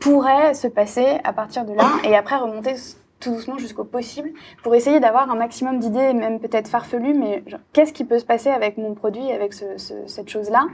pourrait 0.00 0.54
se 0.54 0.66
passer 0.66 1.20
à 1.22 1.32
partir 1.32 1.64
de 1.64 1.72
là 1.72 1.86
et 2.02 2.16
après 2.16 2.36
remonter 2.36 2.74
tout 3.20 3.32
doucement 3.32 3.58
jusqu'au 3.58 3.84
possible 3.84 4.30
pour 4.62 4.74
essayer 4.74 5.00
d'avoir 5.00 5.30
un 5.30 5.36
maximum 5.36 5.78
d'idées, 5.78 6.12
même 6.12 6.40
peut-être 6.40 6.68
farfelues, 6.68 7.14
mais 7.14 7.42
qu'est-ce 7.72 7.92
qui 7.92 8.04
peut 8.04 8.18
se 8.18 8.24
passer 8.24 8.50
avec 8.50 8.76
mon 8.76 8.94
produit, 8.94 9.30
avec 9.32 9.54
ce, 9.54 9.78
ce, 9.78 9.94
cette 10.06 10.28
chose-là? 10.28 10.66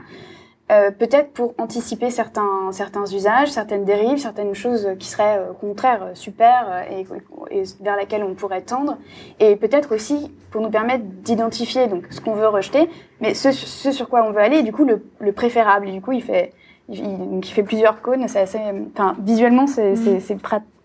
Euh, 0.71 0.89
peut-être 0.89 1.33
pour 1.33 1.53
anticiper 1.57 2.09
certains, 2.09 2.71
certains 2.71 3.05
usages, 3.05 3.49
certaines 3.49 3.83
dérives, 3.83 4.19
certaines 4.19 4.53
choses 4.53 4.87
qui 4.99 5.07
seraient 5.09 5.39
euh, 5.39 5.51
contraires, 5.51 6.03
euh, 6.03 6.11
super, 6.13 6.85
et, 6.89 7.05
et, 7.49 7.63
vers 7.81 7.97
laquelles 7.97 8.23
on 8.23 8.35
pourrait 8.35 8.61
tendre, 8.61 8.97
et 9.41 9.57
peut-être 9.57 9.93
aussi 9.93 10.31
pour 10.49 10.61
nous 10.61 10.69
permettre 10.69 11.03
d'identifier 11.03 11.87
donc 11.87 12.05
ce 12.09 12.21
qu'on 12.21 12.35
veut 12.35 12.47
rejeter, 12.47 12.89
mais 13.19 13.33
ce, 13.33 13.51
ce, 13.51 13.91
sur 13.91 14.07
quoi 14.07 14.23
on 14.25 14.31
veut 14.31 14.39
aller, 14.39 14.59
et 14.59 14.63
du 14.63 14.71
coup 14.71 14.85
le, 14.85 15.03
le 15.19 15.33
préférable. 15.33 15.89
Et 15.89 15.91
du 15.91 15.99
coup, 15.99 16.13
il 16.13 16.23
fait, 16.23 16.53
il, 16.87 17.01
donc 17.01 17.49
il 17.49 17.51
fait 17.51 17.63
plusieurs 17.63 18.01
cônes, 18.01 18.29
c'est 18.29 18.39
assez, 18.39 18.61
enfin 18.95 19.17
visuellement 19.19 19.67
c'est 19.67 19.93
mmh. 19.93 20.19
c'est 20.21 20.41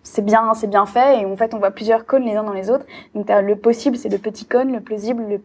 c'est 0.07 0.25
bien, 0.25 0.55
c'est 0.55 0.69
bien 0.69 0.87
fait. 0.87 1.21
Et 1.21 1.27
en 1.27 1.37
fait, 1.37 1.53
on 1.53 1.59
voit 1.59 1.71
plusieurs 1.71 2.07
cônes 2.07 2.25
les 2.25 2.37
uns 2.37 2.45
dans 2.45 2.53
les 2.53 2.71
autres. 2.71 2.87
Donc, 3.15 3.29
as 3.29 3.43
le 3.43 3.57
possible, 3.57 3.97
c'est 3.97 4.09
le 4.09 4.19
petit 4.19 4.45
cône, 4.45 4.73
le 4.73 4.81
plausible, 4.81 5.25
le, 5.29 5.41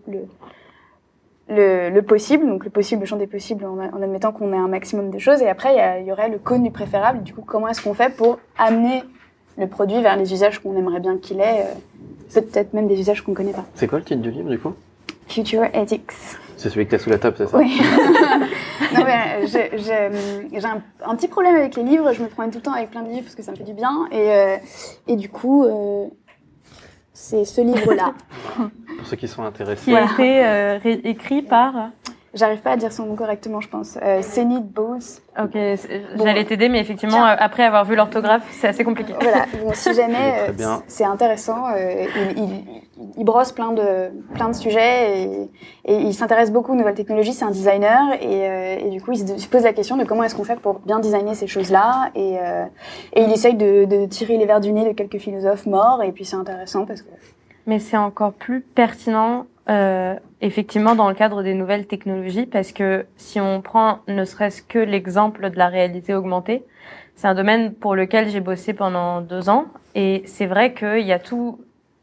le, 1.49 1.89
le, 1.89 2.01
possible. 2.01 2.47
Donc, 2.47 2.63
le 2.63 2.69
possible, 2.69 3.01
le 3.01 3.07
champ 3.07 3.17
des 3.17 3.27
possibles, 3.27 3.65
en, 3.65 3.79
admettant 3.79 4.31
qu'on 4.31 4.53
ait 4.53 4.57
un 4.57 4.67
maximum 4.67 5.09
de 5.09 5.17
choses. 5.17 5.41
Et 5.41 5.49
après, 5.49 5.75
il 5.75 6.05
y, 6.05 6.07
y, 6.07 6.11
aurait 6.11 6.29
le 6.29 6.37
cône 6.37 6.63
du 6.63 6.71
préférable. 6.71 7.23
Du 7.23 7.33
coup, 7.33 7.41
comment 7.41 7.67
est-ce 7.67 7.81
qu'on 7.81 7.93
fait 7.95 8.15
pour 8.15 8.39
amener 8.57 9.03
le 9.57 9.67
produit 9.67 10.01
vers 10.01 10.15
les 10.15 10.31
usages 10.31 10.59
qu'on 10.59 10.75
aimerait 10.77 10.99
bien 10.99 11.17
qu'il 11.17 11.39
ait 11.39 11.65
euh, 11.65 12.41
peut-être 12.41 12.73
même 12.73 12.87
des 12.87 12.99
usages 12.99 13.21
qu'on 13.21 13.33
connaît 13.33 13.51
pas. 13.51 13.65
C'est 13.75 13.87
quoi 13.87 13.99
le 13.99 14.05
titre 14.05 14.21
du 14.21 14.31
livre 14.31 14.49
du 14.49 14.59
coup? 14.59 14.73
Future 15.31 15.63
Ethics. 15.73 16.11
C'est 16.57 16.69
celui 16.69 16.85
que 16.85 16.91
tu 16.91 16.95
as 16.95 16.99
sous 16.99 17.09
la 17.09 17.17
table, 17.17 17.35
c'est 17.37 17.47
ça? 17.47 17.57
Oui. 17.57 17.81
non, 18.93 19.03
mais, 19.05 19.47
je- 19.47 19.77
j'ai 19.81 20.65
un, 20.65 20.81
un 21.05 21.15
petit 21.15 21.27
problème 21.27 21.55
avec 21.55 21.75
les 21.75 21.83
livres. 21.83 22.11
Je 22.13 22.21
me 22.21 22.27
promène 22.27 22.51
tout 22.51 22.57
le 22.59 22.63
temps 22.63 22.73
avec 22.73 22.91
plein 22.91 23.01
de 23.01 23.09
livres 23.09 23.23
parce 23.23 23.35
que 23.35 23.41
ça 23.43 23.51
me 23.51 23.55
fait 23.57 23.63
du 23.63 23.73
bien. 23.73 24.07
Et, 24.11 24.29
euh, 24.31 24.57
et 25.07 25.15
du 25.15 25.29
coup, 25.29 25.63
euh, 25.65 26.05
c'est 27.13 27.45
ce 27.45 27.61
livre-là. 27.61 28.13
Pour 28.97 29.07
ceux 29.07 29.15
qui 29.15 29.27
sont 29.27 29.43
intéressés. 29.43 29.85
Qui 29.85 29.95
a 29.95 30.03
été 30.03 30.45
euh, 30.45 30.79
écrit 31.03 31.41
par. 31.41 31.73
J'arrive 32.33 32.59
pas 32.61 32.71
à 32.71 32.77
dire 32.77 32.93
son 32.93 33.05
nom 33.07 33.15
correctement, 33.15 33.59
je 33.59 33.67
pense. 33.67 33.97
Euh, 34.01 34.21
Senit 34.21 34.61
Bose. 34.61 35.19
Ok, 35.37 35.51
Bon. 35.53 36.23
j'allais 36.23 36.45
t'aider, 36.45 36.69
mais 36.69 36.79
effectivement, 36.79 37.17
Tiens. 37.17 37.35
après 37.37 37.63
avoir 37.63 37.83
vu 37.83 37.95
l'orthographe, 37.97 38.43
c'est 38.51 38.69
assez 38.69 38.85
compliqué. 38.85 39.13
Voilà. 39.19 39.45
Bon, 39.61 39.71
si 39.73 39.93
jamais, 39.93 40.49
euh, 40.49 40.77
c'est 40.87 41.03
intéressant. 41.03 41.67
euh, 41.75 42.05
il, 42.37 42.43
il, 42.43 42.49
il 43.17 43.23
brosse 43.25 43.51
plein 43.51 43.73
de 43.73 44.11
plein 44.33 44.47
de 44.47 44.55
sujets 44.55 45.23
et, 45.23 45.49
et 45.85 45.95
il 45.95 46.13
s'intéresse 46.13 46.51
beaucoup 46.53 46.71
aux 46.71 46.75
nouvelles 46.75 46.95
technologies. 46.95 47.33
C'est 47.33 47.43
un 47.43 47.51
designer 47.51 48.13
et, 48.21 48.47
euh, 48.49 48.77
et 48.85 48.89
du 48.91 49.01
coup, 49.01 49.11
il 49.11 49.27
se, 49.27 49.37
se 49.37 49.47
pose 49.49 49.63
la 49.63 49.73
question 49.73 49.97
de 49.97 50.05
comment 50.05 50.23
est-ce 50.23 50.35
qu'on 50.35 50.45
fait 50.45 50.59
pour 50.59 50.79
bien 50.79 50.99
designer 50.99 51.35
ces 51.35 51.47
choses-là. 51.47 52.11
Et, 52.15 52.37
euh, 52.39 52.63
et 53.13 53.23
il 53.23 53.31
essaye 53.33 53.55
de, 53.55 53.83
de 53.83 54.05
tirer 54.05 54.37
les 54.37 54.45
verres 54.45 54.61
du 54.61 54.71
nez 54.71 54.85
de 54.87 54.93
quelques 54.93 55.17
philosophes 55.17 55.65
morts. 55.65 56.01
Et 56.03 56.13
puis 56.13 56.23
c'est 56.23 56.37
intéressant 56.37 56.85
parce 56.85 57.01
que 57.01 57.09
Mais 57.67 57.79
c'est 57.79 57.97
encore 57.97 58.31
plus 58.31 58.61
pertinent, 58.61 59.47
euh, 59.69 60.15
effectivement, 60.41 60.95
dans 60.95 61.07
le 61.07 61.15
cadre 61.15 61.43
des 61.43 61.53
nouvelles 61.53 61.87
technologies, 61.87 62.45
parce 62.45 62.71
que 62.71 63.05
si 63.15 63.39
on 63.39 63.61
prend 63.61 63.99
ne 64.07 64.25
serait-ce 64.25 64.61
que 64.61 64.79
l'exemple 64.79 65.49
de 65.49 65.57
la 65.57 65.67
réalité 65.67 66.13
augmentée, 66.13 66.65
c'est 67.15 67.27
un 67.27 67.35
domaine 67.35 67.73
pour 67.73 67.95
lequel 67.95 68.29
j'ai 68.29 68.39
bossé 68.39 68.73
pendant 68.73 69.21
deux 69.21 69.49
ans, 69.49 69.65
et 69.93 70.23
c'est 70.25 70.47
vrai 70.47 70.73
qu'il 70.73 71.05
y 71.05 71.13
a 71.13 71.19
tout, 71.19 71.59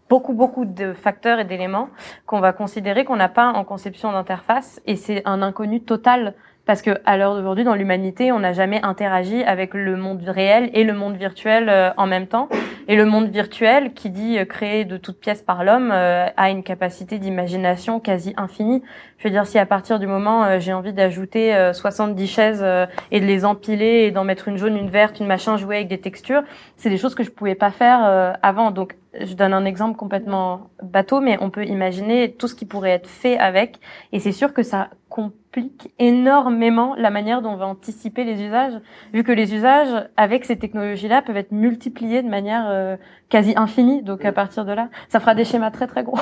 beaucoup, 0.09 0.33
beaucoup 0.33 0.65
de 0.65 0.93
facteurs 0.93 1.41
et 1.41 1.45
d'éléments 1.45 1.89
qu'on 2.27 2.41
va 2.41 2.53
considérer 2.53 3.05
qu'on 3.05 3.17
n'a 3.17 3.29
pas 3.29 3.49
en 3.49 3.65
conception 3.65 4.13
d'interface, 4.13 4.81
et 4.87 4.97
c'est 4.97 5.23
un 5.25 5.43
inconnu 5.43 5.81
total. 5.81 6.35
Parce 6.69 6.83
que 6.83 6.91
à 7.07 7.17
l'heure 7.17 7.35
d'aujourd'hui, 7.35 7.65
dans 7.65 7.75
l'humanité, 7.75 8.31
on 8.31 8.41
n'a 8.41 8.53
jamais 8.53 8.79
interagi 8.83 9.43
avec 9.43 9.73
le 9.73 9.97
monde 9.97 10.23
réel 10.27 10.69
et 10.75 10.85
le 10.85 10.93
monde 10.93 11.17
virtuel 11.17 11.71
euh, 11.71 11.93
en 11.97 12.07
même 12.07 12.27
temps. 12.27 12.51
Et 12.91 12.97
le 12.97 13.05
monde 13.05 13.29
virtuel, 13.29 13.93
qui 13.93 14.09
dit 14.09 14.39
euh, 14.39 14.47
créé 14.47 14.87
de 14.87 14.97
toutes 14.97 15.21
pièces 15.21 15.43
par 15.43 15.63
l'homme, 15.63 15.91
euh, 15.93 16.27
a 16.39 16.49
une 16.49 16.63
capacité 16.63 17.19
d'imagination 17.19 18.01
quasi 18.01 18.33
infinie. 18.39 18.83
Je 19.19 19.25
veux 19.25 19.31
dire, 19.31 19.47
si 19.47 19.59
à 19.59 19.67
partir 19.67 19.99
du 19.99 20.07
moment 20.07 20.59
j'ai 20.59 20.73
envie 20.73 20.95
d'ajouter 20.95 21.55
euh, 21.55 21.75
70 21.75 22.27
chaises 22.27 22.67
et 23.11 23.21
de 23.21 23.27
les 23.27 23.45
empiler 23.45 24.05
et 24.05 24.11
d'en 24.11 24.25
mettre 24.25 24.49
une 24.49 24.57
jaune, 24.57 24.77
une 24.77 24.89
verte, 24.89 25.21
une 25.21 25.27
machin, 25.27 25.59
jouer 25.59 25.77
avec 25.77 25.89
des 25.89 25.99
textures, 25.99 26.43
c'est 26.77 26.89
des 26.89 26.97
choses 26.97 27.15
que 27.15 27.25
je 27.25 27.31
pouvais 27.31 27.55
pas 27.55 27.71
faire 27.71 28.37
avant. 28.43 28.71
Donc, 28.71 28.97
je 29.25 29.35
donne 29.35 29.53
un 29.53 29.65
exemple 29.65 29.97
complètement 29.97 30.69
bateau, 30.83 31.21
mais 31.21 31.37
on 31.41 31.51
peut 31.51 31.65
imaginer 31.65 32.33
tout 32.33 32.49
ce 32.49 32.55
qui 32.55 32.65
pourrait 32.67 32.91
être 32.91 33.09
fait 33.09 33.39
avec. 33.39 33.79
Et 34.13 34.21
c'est 34.21 34.33
sûr 34.33 34.53
que 34.53 34.63
ça 34.63 34.89
complique 35.09 35.93
énormément 35.99 36.95
la 36.97 37.11
manière 37.11 37.43
dont 37.43 37.51
on 37.51 37.57
va 37.57 37.67
anticiper 37.67 38.25
les 38.25 38.43
usages, 38.43 38.75
vu 39.13 39.25
que 39.25 39.33
les 39.33 39.55
usages 39.55 40.09
avec 40.17 40.45
ces 40.45 40.57
technologies-là 40.57 41.23
peuvent 41.23 41.37
être 41.37 41.53
multipliés 41.53 42.23
de 42.23 42.29
manière 42.29 42.67
euh, 42.69 42.97
quasi 43.29 43.55
infinie. 43.57 44.03
Donc 44.03 44.25
à 44.25 44.33
partir 44.33 44.65
de 44.65 44.73
là, 44.73 44.89
ça 45.09 45.21
fera 45.21 45.35
des 45.35 45.45
schémas 45.45 45.71
très 45.71 45.87
très 45.87 46.03
gros. 46.05 46.19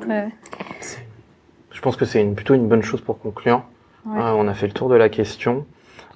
Très- 0.00 0.28
Je 1.70 1.80
pense 1.80 1.96
que 1.96 2.04
c'est 2.04 2.20
une, 2.20 2.34
plutôt 2.34 2.54
une 2.54 2.68
bonne 2.68 2.82
chose 2.82 3.00
pour 3.00 3.18
conclure. 3.18 3.64
Ouais. 4.06 4.20
Euh, 4.20 4.34
on 4.36 4.46
a 4.48 4.54
fait 4.54 4.66
le 4.66 4.72
tour 4.72 4.88
de 4.88 4.94
la 4.94 5.08
question. 5.08 5.64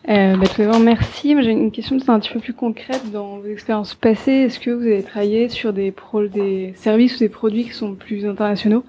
Euh, 0.09 0.37
bah, 0.37 0.47
tout 0.47 0.63
d'abord, 0.63 0.79
merci. 0.79 1.35
J'ai 1.43 1.51
une 1.51 1.73
question 1.73 1.97
un 2.09 2.21
petit 2.21 2.33
peu 2.33 2.39
plus 2.39 2.55
concrète. 2.55 3.11
Dans 3.11 3.39
vos 3.39 3.47
expériences 3.49 3.95
passées, 3.95 4.33
est-ce 4.33 4.61
que 4.61 4.71
vous 4.71 4.85
avez 4.85 5.03
travaillé 5.03 5.49
sur 5.49 5.73
des, 5.73 5.91
pro 5.91 6.27
des 6.27 6.75
services 6.77 7.17
ou 7.17 7.19
des 7.19 7.29
produits 7.29 7.65
qui 7.65 7.73
sont 7.73 7.95
plus 7.95 8.25
internationaux 8.25 8.85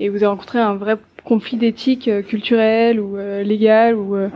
et 0.00 0.08
vous 0.08 0.16
avez 0.16 0.26
rencontré 0.26 0.58
un 0.58 0.74
vrai 0.74 0.96
conflit 1.24 1.58
d'éthique 1.58 2.08
euh, 2.08 2.22
culturelle 2.22 2.98
ou 2.98 3.16
euh, 3.16 3.42
légal 3.42 3.94
ou 3.94 4.16
euh, 4.16 4.28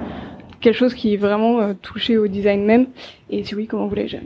quelque 0.60 0.76
chose 0.76 0.94
qui 0.94 1.14
est 1.14 1.16
vraiment 1.16 1.60
euh, 1.60 1.72
touché 1.80 2.18
au 2.18 2.26
design 2.26 2.64
même? 2.64 2.86
Et 3.30 3.42
si 3.42 3.54
oui, 3.54 3.66
comment 3.66 3.86
vous 3.86 3.94
l'avez 3.94 4.08
géré? 4.08 4.24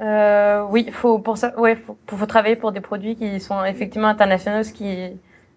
Euh, 0.00 0.64
oui, 0.70 0.88
faut 0.90 1.18
pour 1.18 1.36
ça, 1.36 1.56
ouais, 1.60 1.76
faut, 1.76 1.96
faut 2.06 2.26
travailler 2.26 2.56
pour 2.56 2.72
des 2.72 2.80
produits 2.80 3.16
qui 3.16 3.38
sont 3.38 3.62
effectivement 3.64 4.08
internationaux, 4.08 4.62
ce 4.62 4.72
qui 4.72 4.86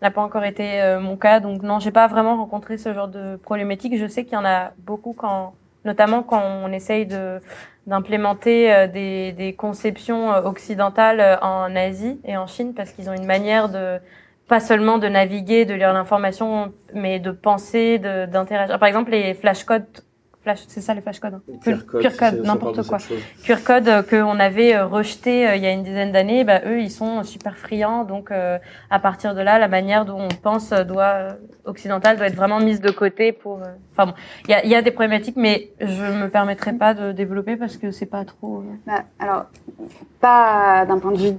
n'a 0.06 0.12
pas 0.12 0.22
encore 0.22 0.46
été 0.46 0.82
euh, 0.82 1.00
mon 1.00 1.18
cas. 1.18 1.40
Donc 1.40 1.62
non, 1.64 1.80
j'ai 1.80 1.92
pas 1.92 2.08
vraiment 2.08 2.38
rencontré 2.38 2.78
ce 2.78 2.94
genre 2.94 3.08
de 3.08 3.38
problématique. 3.38 3.98
Je 3.98 4.08
sais 4.08 4.24
qu'il 4.24 4.34
y 4.34 4.38
en 4.38 4.46
a 4.46 4.72
beaucoup 4.80 5.14
quand, 5.14 5.54
notamment 5.84 6.24
quand 6.24 6.42
on 6.42 6.72
essaye 6.72 7.06
de 7.06 7.42
d'implémenter 7.88 8.74
euh, 8.74 8.88
des, 8.88 9.32
des 9.34 9.54
conceptions 9.54 10.34
euh, 10.34 10.42
occidentales 10.42 11.40
en 11.42 11.76
Asie 11.76 12.20
et 12.24 12.36
en 12.36 12.48
Chine 12.48 12.74
parce 12.74 12.92
qu'ils 12.92 13.10
ont 13.10 13.14
une 13.14 13.28
manière 13.28 13.70
de 13.70 14.00
pas 14.48 14.60
seulement 14.60 14.98
de 15.00 15.08
naviguer, 15.08 15.66
de 15.66 15.74
lire 15.74 15.94
l'information, 15.94 16.72
mais 16.94 17.20
de 17.20 17.32
penser, 17.32 17.98
d'interagir. 17.98 18.78
Par 18.78 18.88
exemple, 18.88 19.10
les 19.10 19.34
flashcodes, 19.34 19.86
flash, 20.46 20.64
c'est 20.68 20.80
ça 20.82 20.94
les 20.94 21.02
flashcodes, 21.02 21.34
hein 21.34 21.42
Pure 21.62 22.16
code, 22.18 22.42
n'importe 22.46 22.84
quoi. 22.88 22.98
QR 23.44 23.58
code 23.66 23.88
euh, 23.90 24.02
qu'on 24.04 24.40
avait 24.40 24.76
euh, 24.76 24.86
rejeté 24.86 25.48
euh, 25.48 25.56
il 25.56 25.64
y 25.64 25.66
a 25.66 25.72
une 25.72 25.84
dizaine 25.84 26.12
d'années, 26.12 26.44
bah, 26.44 26.62
eux 26.66 26.80
ils 26.80 26.92
sont 26.92 27.24
super 27.24 27.58
friands. 27.58 28.04
Donc 28.06 28.32
euh, 28.32 28.58
à 28.90 29.00
partir 29.00 29.36
de 29.36 29.42
là, 29.42 29.60
la 29.60 29.68
manière 29.68 30.06
dont 30.06 30.20
on 30.22 30.28
pense 30.42 30.70
doit 30.70 31.30
occidentale 31.66 32.18
doit 32.18 32.28
être 32.28 32.36
vraiment 32.36 32.60
mise 32.60 32.80
de 32.80 32.92
côté 32.92 33.32
pour. 33.34 33.58
euh, 33.58 33.66
Enfin 33.98 34.08
bon, 34.08 34.14
il 34.48 34.52
y 34.52 34.54
a, 34.54 34.64
il 34.66 34.70
y 34.70 34.76
a 34.76 34.82
des 34.82 34.92
problématiques, 34.92 35.38
mais 35.38 35.70
je 35.82 36.04
me 36.04 36.30
permettrai 36.30 36.74
pas 36.74 36.94
de 36.94 37.12
développer 37.12 37.56
parce 37.56 37.78
que 37.78 37.92
c'est 37.92 38.06
pas 38.06 38.24
trop. 38.26 38.60
euh, 38.60 38.74
Bah, 38.86 39.04
alors, 39.20 39.46
pas 40.22 40.86
d'un 40.86 41.00
point 41.00 41.12
de 41.12 41.18
vue 41.18 41.34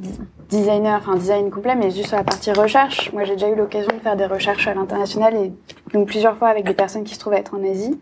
designer, 0.49 0.97
enfin 0.99 1.17
design 1.17 1.51
complet, 1.51 1.75
mais 1.75 1.91
juste 1.91 2.09
sur 2.09 2.17
la 2.17 2.25
partie 2.25 2.53
recherche. 2.53 3.13
Moi, 3.13 3.25
j'ai 3.25 3.35
déjà 3.35 3.49
eu 3.49 3.55
l'occasion 3.57 3.91
de 3.95 4.01
faire 4.01 4.17
des 4.17 4.27
recherches 4.27 4.67
à 4.69 4.75
l'international 4.75 5.35
et 5.35 5.53
donc 5.93 6.07
plusieurs 6.09 6.37
fois 6.37 6.49
avec 6.49 6.65
des 6.65 6.75
personnes 6.75 7.05
qui 7.05 7.15
se 7.15 7.21
trouvent 7.21 7.35
être 7.35 7.55
en 7.55 7.63
Asie. 7.69 7.99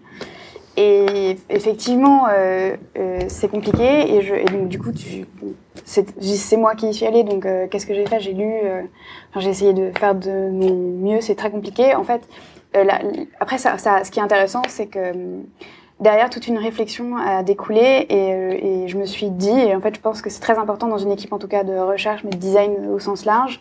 Et 0.76 1.36
effectivement, 1.51 2.26
euh, 2.28 2.76
euh, 2.98 3.20
c'est 3.28 3.48
compliqué 3.48 4.14
et, 4.16 4.22
je, 4.22 4.34
et 4.34 4.44
donc 4.44 4.68
du 4.68 4.78
coup, 4.80 4.90
c'est 5.84 6.56
moi 6.56 6.74
qui 6.74 6.88
y 6.88 6.94
suis 6.94 7.06
allée. 7.06 7.22
Donc, 7.22 7.46
euh, 7.46 7.66
qu'est-ce 7.68 7.86
que 7.86 7.94
j'ai 7.94 8.06
fait? 8.06 8.20
J'ai 8.20 8.32
lu, 8.32 8.51
euh, 8.64 8.82
enfin, 9.30 9.40
j'ai 9.40 9.51
essayé 9.51 9.72
de 9.72 9.92
faire 9.96 10.14
de 10.14 10.51
mon 10.51 10.74
mieux. 10.74 11.20
C'est 11.20 11.36
très 11.36 11.51
compliqué. 11.51 11.94
En 11.94 12.02
fait, 12.05 12.28
euh, 12.76 12.82
la- 12.84 13.01
après, 13.38 13.59
ça, 13.59 13.78
ça, 13.78 14.02
ce 14.05 14.10
qui 14.10 14.18
est 14.18 14.22
intéressant, 14.22 14.62
c'est 14.68 14.86
que 14.86 15.12
hum, 15.12 15.44
derrière 16.01 16.28
toute 16.28 16.48
une 16.48 16.59
réflexion 16.59 17.16
a 17.16 17.44
découlé 17.44 18.06
et, 18.09 18.34
euh, 18.34 18.84
et 18.84 18.88
je 18.88 18.96
me 18.96 19.06
suis 19.06 19.30
dit, 19.30 19.48
et 19.51 19.76
en 19.76 19.80
fait 19.80 19.94
je 19.94 20.01
pense 20.01 20.22
que 20.22 20.28
c'est 20.28 20.40
très 20.40 20.59
important 20.59 20.88
dans 20.88 20.98
une 20.98 21.12
équipe 21.12 21.32
en 21.32 21.38
tout 21.38 21.46
cas 21.46 21.62
de 21.62 21.72
recherche 21.78 22.24
mais 22.24 22.30
de 22.30 22.36
design 22.36 22.88
au 22.92 22.98
sens 22.98 23.24
large, 23.24 23.60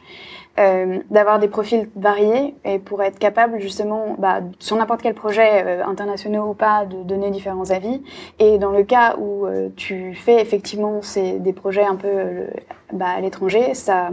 euh, 0.59 0.99
d'avoir 1.09 1.39
des 1.39 1.47
profils 1.47 1.89
variés 1.95 2.55
et 2.63 2.79
pour 2.79 3.01
être 3.01 3.17
capable 3.19 3.59
justement 3.59 4.15
bah, 4.19 4.41
sur 4.59 4.75
n'importe 4.75 5.01
quel 5.01 5.15
projet 5.15 5.63
euh, 5.65 5.85
international 5.85 6.41
ou 6.41 6.53
pas 6.53 6.85
de 6.85 7.03
donner 7.03 7.31
différents 7.31 7.71
avis. 7.71 8.01
Et 8.39 8.57
dans 8.57 8.71
le 8.71 8.83
cas 8.83 9.15
où 9.17 9.45
euh, 9.45 9.69
tu 9.75 10.13
fais 10.13 10.41
effectivement 10.41 11.01
c'est 11.01 11.39
des 11.39 11.53
projets 11.53 11.85
un 11.85 11.95
peu 11.95 12.07
euh, 12.07 12.47
bah, 12.91 13.09
à 13.09 13.21
l'étranger 13.21 13.73
ça 13.73 14.09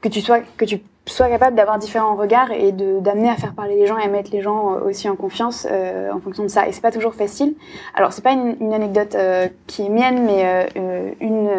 que 0.00 0.08
tu 0.08 0.20
sois 0.20 0.40
que 0.56 0.64
tu 0.64 0.80
sois 1.06 1.28
capable 1.28 1.56
d'avoir 1.56 1.78
différents 1.78 2.16
regards 2.16 2.50
et 2.52 2.72
de 2.72 3.00
d'amener 3.00 3.28
à 3.28 3.36
faire 3.36 3.54
parler 3.54 3.76
les 3.76 3.86
gens 3.86 3.98
et 3.98 4.04
à 4.04 4.08
mettre 4.08 4.30
les 4.32 4.42
gens 4.42 4.74
euh, 4.74 4.88
aussi 4.88 5.08
en 5.08 5.16
confiance 5.16 5.66
euh, 5.70 6.10
en 6.12 6.20
fonction 6.20 6.42
de 6.42 6.48
ça. 6.48 6.68
Et 6.68 6.72
c'est 6.72 6.80
pas 6.80 6.92
toujours 6.92 7.14
facile. 7.14 7.54
Alors 7.94 8.12
c'est 8.12 8.22
pas 8.22 8.32
une, 8.32 8.56
une 8.60 8.74
anecdote 8.74 9.14
euh, 9.14 9.48
qui 9.66 9.86
est 9.86 9.88
mienne 9.88 10.24
mais 10.26 10.68
euh, 10.76 11.10
une 11.20 11.50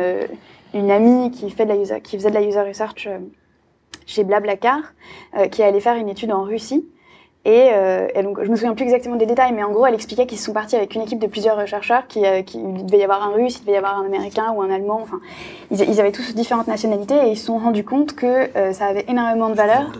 une 0.74 0.91
amie 0.91 1.32
qui 1.32 1.49
fait 1.49 1.65
de 1.65 1.69
la 1.69 1.78
user 1.78 2.02
qui 2.02 2.18
faisait 2.18 2.30
de 2.30 2.36
la 2.36 2.44
user 2.44 2.61
research 2.61 3.07
chez 4.07 4.23
Blablacar 4.23 4.79
euh, 5.38 5.47
qui 5.47 5.61
est 5.61 5.65
allée 5.65 5.79
faire 5.79 5.95
une 5.95 6.09
étude 6.09 6.31
en 6.31 6.41
Russie. 6.41 6.84
Et, 7.45 7.69
euh, 7.71 8.07
et 8.15 8.23
donc 8.23 8.43
je 8.43 8.49
me 8.49 8.55
souviens 8.55 8.73
plus 8.73 8.84
exactement 8.84 9.15
des 9.15 9.27
détails 9.27 9.53
mais 9.53 9.63
en 9.63 9.71
gros 9.71 9.85
elle 9.85 9.93
expliquait 9.93 10.25
qu'ils 10.25 10.39
sont 10.39 10.51
partis 10.51 10.75
avec 10.75 10.95
une 10.95 11.01
équipe 11.01 11.19
de 11.19 11.27
plusieurs 11.27 11.65
chercheurs 11.65 12.05
qui, 12.07 12.25
euh, 12.25 12.41
qui 12.41 12.57
il 12.57 12.85
devait 12.85 12.97
y 12.97 13.03
avoir 13.03 13.23
un 13.23 13.31
russe 13.31 13.59
il 13.59 13.61
devait 13.61 13.73
y 13.73 13.77
avoir 13.77 13.99
un 13.99 14.05
américain 14.05 14.51
ou 14.53 14.61
un 14.61 14.69
allemand 14.69 14.99
enfin 15.01 15.21
ils, 15.71 15.79
ils 15.79 16.01
avaient 16.01 16.11
tous 16.11 16.35
différentes 16.35 16.67
nationalités 16.67 17.15
et 17.15 17.29
ils 17.29 17.38
se 17.38 17.45
sont 17.45 17.57
rendus 17.57 17.85
compte 17.85 18.15
que 18.15 18.49
euh, 18.57 18.73
ça 18.73 18.88
avait 18.88 19.05
énormément 19.07 19.49
de 19.49 19.55
valeur. 19.55 19.91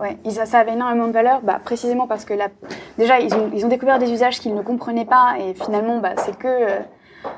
Ouais, 0.00 0.18
ils, 0.26 0.32
ça 0.32 0.58
avait 0.58 0.74
énormément 0.74 1.06
de 1.06 1.12
valeur, 1.12 1.40
bah, 1.42 1.58
précisément 1.64 2.06
parce 2.06 2.26
que 2.26 2.34
là, 2.34 2.48
déjà, 2.98 3.18
ils 3.18 3.32
ont, 3.34 3.50
ils 3.54 3.64
ont 3.64 3.68
découvert 3.68 3.98
des 3.98 4.10
usages 4.10 4.40
qu'ils 4.40 4.54
ne 4.54 4.60
comprenaient 4.60 5.06
pas, 5.06 5.36
et 5.40 5.54
finalement, 5.54 6.00
bah, 6.00 6.12
c'est 6.18 6.36
que, 6.36 6.46
euh, 6.46 6.78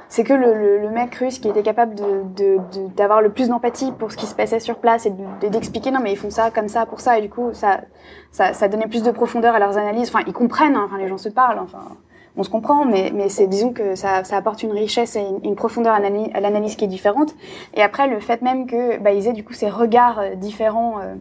c'est 0.09 0.24
que 0.24 0.32
le, 0.32 0.55
le, 0.55 0.78
le 0.81 0.90
mec 0.90 1.15
russe 1.16 1.39
qui 1.39 1.48
était 1.48 1.62
capable 1.62 1.94
de, 1.94 2.05
de, 2.36 2.56
de- 2.56 2.89
d'avoir 2.97 3.20
le 3.23 3.31
plus 3.31 3.48
d'empathie 3.48 3.93
pour 3.93 4.10
ce 4.12 4.16
qui 4.16 4.27
se 4.27 4.35
passait 4.35 4.60
sur 4.60 4.77
place 4.77 5.06
et 5.06 5.10
de- 5.10 5.24
de- 5.43 5.48
d'expliquer 5.48 5.90
non 5.90 6.01
mais 6.02 6.12
ils 6.12 6.16
font 6.16 6.31
ça 6.31 6.51
comme 6.51 6.69
ça 6.69 6.86
pour 6.86 7.01
ça, 7.01 7.19
et 7.19 7.23
du 7.23 7.28
coup, 7.31 7.51
ça, 7.52 7.81
ça, 8.31 8.52
ça 8.52 8.69
donnait 8.69 8.86
plus 8.86 9.02
de 9.02 9.10
profondeur 9.10 9.55
à 9.55 9.59
leurs 9.59 9.77
analyses. 9.78 10.09
Enfin, 10.09 10.24
ils 10.27 10.32
comprennent, 10.32 10.77
hein, 10.77 10.85
enfin, 10.86 10.98
les 10.98 11.09
gens 11.09 11.19
se 11.19 11.28
parlent, 11.28 11.59
enfin, 11.59 11.82
on 12.36 12.43
se 12.44 12.51
comprend, 12.51 12.85
mais, 12.85 13.10
mais 13.15 13.28
c'est, 13.28 13.47
disons 13.48 13.73
que 13.73 13.94
ça, 13.97 14.23
ça 14.24 14.36
apporte 14.36 14.62
une 14.62 14.70
richesse 14.73 15.16
et 15.16 15.20
une, 15.20 15.40
une 15.44 15.56
profondeur 15.56 15.94
à 15.94 15.98
l'analyse, 16.01 16.31
à 16.35 16.40
l'analyse 16.40 16.77
qui 16.77 16.85
est 16.85 16.89
différente. 16.89 17.35
Et 17.74 17.82
après, 17.82 18.06
le 18.06 18.20
fait 18.20 18.43
même 18.43 18.66
que, 18.66 18.98
bah, 18.98 19.10
ils 19.12 19.27
aient 19.27 19.32
du 19.32 19.44
coup 19.44 19.55
ces 19.55 19.69
regards 19.69 20.20
euh, 20.20 20.35
différents. 20.36 21.01
euh, 21.01 21.15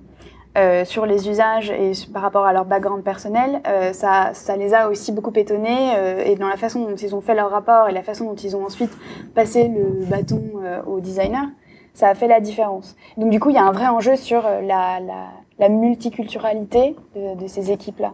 euh, 0.57 0.85
sur 0.85 1.05
les 1.05 1.29
usages 1.29 1.69
et 1.71 1.91
par 2.11 2.21
rapport 2.21 2.45
à 2.45 2.53
leur 2.53 2.65
background 2.65 3.03
personnel, 3.03 3.61
euh, 3.67 3.93
ça, 3.93 4.31
ça 4.33 4.57
les 4.57 4.73
a 4.73 4.89
aussi 4.89 5.11
beaucoup 5.11 5.31
étonnés 5.35 5.93
euh, 5.95 6.23
et 6.25 6.35
dans 6.35 6.47
la 6.47 6.57
façon 6.57 6.83
dont 6.83 6.95
ils 6.95 7.15
ont 7.15 7.21
fait 7.21 7.35
leur 7.35 7.51
rapport 7.51 7.87
et 7.89 7.91
la 7.91 8.03
façon 8.03 8.25
dont 8.25 8.35
ils 8.35 8.55
ont 8.55 8.65
ensuite 8.65 8.91
passé 9.35 9.67
le 9.67 10.05
bâton 10.05 10.41
aux 10.85 10.99
designers, 10.99 11.49
ça 11.93 12.09
a 12.09 12.15
fait 12.15 12.27
la 12.27 12.39
différence. 12.39 12.95
Donc 13.17 13.29
du 13.29 13.39
coup, 13.39 13.49
il 13.49 13.55
y 13.55 13.59
a 13.59 13.65
un 13.65 13.71
vrai 13.71 13.87
enjeu 13.87 14.15
sur 14.15 14.43
la, 14.43 14.99
la, 14.99 15.27
la 15.59 15.69
multiculturalité 15.69 16.95
de, 17.15 17.35
de 17.35 17.47
ces 17.47 17.71
équipes-là. 17.71 18.13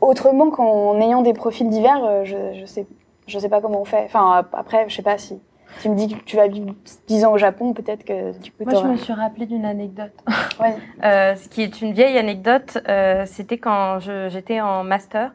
Autrement 0.00 0.50
qu'en 0.50 1.00
ayant 1.00 1.22
des 1.22 1.32
profils 1.32 1.68
divers, 1.68 2.24
je, 2.24 2.36
je 2.60 2.64
sais 2.66 2.86
je 3.26 3.38
sais 3.38 3.48
pas 3.48 3.60
comment 3.60 3.80
on 3.80 3.84
fait. 3.84 4.02
Enfin 4.04 4.44
après, 4.52 4.88
je 4.88 4.96
sais 4.96 5.02
pas 5.02 5.18
si 5.18 5.40
tu 5.80 5.88
me 5.88 5.96
dis 5.96 6.08
que 6.08 6.24
tu 6.24 6.36
vas 6.36 6.48
vivre 6.48 6.74
10 7.06 7.24
ans 7.24 7.32
au 7.32 7.38
Japon, 7.38 7.72
peut-être 7.72 8.04
que 8.04 8.38
du 8.38 8.50
coup. 8.50 8.64
Moi, 8.64 8.80
je 8.82 8.86
me 8.86 8.96
suis 8.96 9.12
rappelé 9.12 9.46
d'une 9.46 9.64
anecdote. 9.64 10.12
Ouais. 10.60 10.76
Euh, 11.02 11.34
ce 11.34 11.48
qui 11.48 11.62
est 11.62 11.80
une 11.80 11.92
vieille 11.92 12.18
anecdote, 12.18 12.78
euh, 12.86 13.24
c'était 13.26 13.58
quand 13.58 13.98
j'étais 14.28 14.60
en 14.60 14.84
master. 14.84 15.32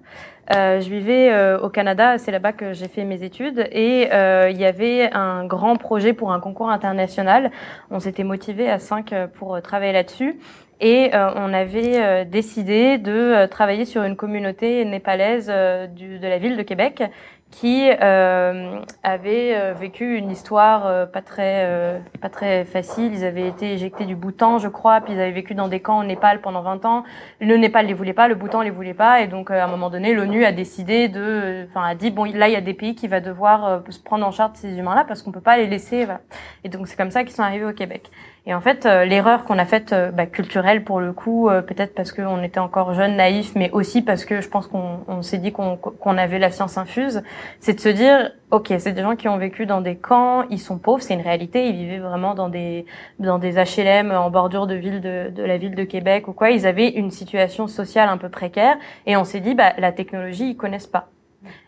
Euh, 0.56 0.80
je 0.80 0.90
vivais 0.90 1.30
euh, 1.32 1.60
au 1.60 1.70
Canada, 1.70 2.18
c'est 2.18 2.32
là-bas 2.32 2.54
que 2.54 2.72
j'ai 2.72 2.88
fait 2.88 3.04
mes 3.04 3.24
études, 3.24 3.68
et 3.72 4.10
euh, 4.14 4.50
il 4.50 4.58
y 4.58 4.64
avait 4.64 5.12
un 5.12 5.46
grand 5.46 5.76
projet 5.76 6.14
pour 6.14 6.32
un 6.32 6.40
concours 6.40 6.70
international. 6.70 7.52
On 7.92 8.00
s'était 8.00 8.24
motivé 8.24 8.70
à 8.70 8.80
cinq 8.80 9.12
euh, 9.12 9.28
pour 9.28 9.62
travailler 9.62 9.92
là-dessus. 9.92 10.40
Et 10.80 11.10
euh, 11.16 11.32
on 11.36 11.54
avait 11.54 12.00
euh, 12.00 12.24
décidé 12.24 13.00
de 13.00 13.12
euh, 13.12 13.48
travailler 13.48 13.86
sur 13.86 14.04
une 14.04 14.16
communauté 14.16 14.86
népalaise 14.86 15.52
du, 15.96 16.20
de 16.20 16.28
la 16.28 16.38
ville 16.38 16.56
de 16.56 16.62
Québec 16.62 17.04
qui 17.52 17.90
euh, 17.90 18.80
avait 19.04 19.56
euh, 19.56 19.74
vécu 19.74 20.18
une 20.18 20.30
histoire 20.30 20.86
euh, 20.86 21.06
pas 21.06 21.22
très 21.22 21.64
euh, 21.66 22.00
pas 22.22 22.30
très 22.30 22.66
facile. 22.66 23.14
Ils 23.14 23.24
avaient 23.24 23.48
été 23.48 23.72
éjectés 23.74 24.06
du 24.06 24.16
Bhoutan, 24.16 24.60
je 24.60 24.68
crois, 24.68 25.02
puis 25.02 25.14
ils 25.14 25.20
avaient 25.20 25.32
vécu 25.32 25.56
dans 25.56 25.68
des 25.68 25.80
camps 25.80 26.00
au 26.00 26.04
Népal 26.04 26.42
pendant 26.42 26.62
20 26.62 26.86
ans. 26.86 27.04
Le 27.40 27.56
Népal 27.56 27.88
les 27.88 27.94
voulait 27.94 28.14
pas, 28.14 28.28
le 28.28 28.36
Bhoutan 28.36 28.62
les 28.62 28.70
voulait 28.70 28.94
pas, 28.94 29.22
et 29.22 29.28
donc 29.28 29.50
à 29.50 29.64
un 29.64 29.68
moment 29.68 29.90
donné, 29.90 30.14
l'ONU 30.14 30.44
a 30.44 30.52
décidé 30.52 31.08
de, 31.08 31.66
enfin 31.70 31.86
a 31.88 31.96
dit 31.96 32.12
bon 32.12 32.26
là 32.26 32.50
il 32.50 32.54
y 32.54 32.58
a 32.58 32.62
des 32.62 32.74
pays 32.74 32.96
qui 32.96 33.08
va 33.08 33.22
devoir 33.22 33.82
se 33.90 34.00
prendre 34.00 34.26
en 34.26 34.32
charge 34.32 34.52
ces 34.56 34.78
humains-là 34.78 35.06
parce 35.08 35.22
qu'on 35.22 35.32
peut 35.32 35.42
pas 35.42 35.58
les 35.58 35.68
laisser. 35.68 36.06
Voilà. 36.06 36.22
Et 36.64 36.70
donc 36.70 36.88
c'est 36.88 36.98
comme 36.98 37.12
ça 37.12 37.24
qu'ils 37.24 37.34
sont 37.34 37.44
arrivés 37.44 37.66
au 37.66 37.74
Québec. 37.74 38.12
Et 38.48 38.54
en 38.54 38.62
fait, 38.62 38.86
euh, 38.86 39.04
l'erreur 39.04 39.44
qu'on 39.44 39.58
a 39.58 39.66
faite, 39.66 39.92
euh, 39.92 40.10
bah, 40.10 40.26
culturelle 40.26 40.86
pour 40.86 41.02
le 41.02 41.12
coup, 41.12 41.50
euh, 41.50 41.62
peut-être 41.62 41.94
parce 41.94 42.14
qu'on 42.14 42.42
était 42.42 42.62
encore 42.62 42.94
jeunes, 42.94 43.18
naïfs, 43.18 43.54
mais 43.56 43.70
aussi 43.72 44.02
parce 44.02 44.24
que 44.24 44.40
je 44.40 44.48
pense 44.48 44.68
qu'on 44.68 45.02
on 45.10 45.22
s'est 45.22 45.38
dit 45.38 45.52
qu'on 45.52 45.76
qu'on 45.76 46.18
avait 46.18 46.40
la 46.40 46.50
science 46.50 46.78
infuse, 46.78 47.24
c'est 47.60 47.74
de 47.74 47.82
se 47.82 47.90
dire, 47.90 48.32
ok, 48.52 48.74
c'est 48.80 48.94
des 48.94 49.02
gens 49.02 49.18
qui 49.18 49.28
ont 49.28 49.38
vécu 49.38 49.66
dans 49.66 49.82
des 49.82 49.98
camps, 49.98 50.46
ils 50.50 50.62
sont 50.62 50.78
pauvres, 50.80 51.02
c'est 51.02 51.14
une 51.14 51.22
réalité, 51.22 51.68
ils 51.68 51.76
vivaient 51.76 52.00
vraiment 52.00 52.36
dans 52.36 52.48
des 52.48 52.86
dans 53.20 53.38
des 53.38 53.56
HLM 53.56 54.12
en 54.12 54.30
bordure 54.30 54.66
de 54.66 54.76
ville 54.76 55.02
de, 55.02 55.30
de 55.30 55.44
la 55.44 55.58
ville 55.58 55.76
de 55.76 55.84
Québec 55.84 56.30
ou 56.30 56.34
quoi, 56.34 56.50
ils 56.50 56.66
avaient 56.66 56.88
une 56.88 57.12
situation 57.12 57.68
sociale 57.68 58.08
un 58.08 58.18
peu 58.18 58.30
précaire, 58.30 58.78
et 59.06 59.18
on 59.18 59.26
s'est 59.26 59.42
dit, 59.42 59.56
bah 59.56 59.74
la 59.78 59.92
technologie, 59.92 60.52
ils 60.52 60.56
connaissent 60.56 60.88
pas. 60.88 61.10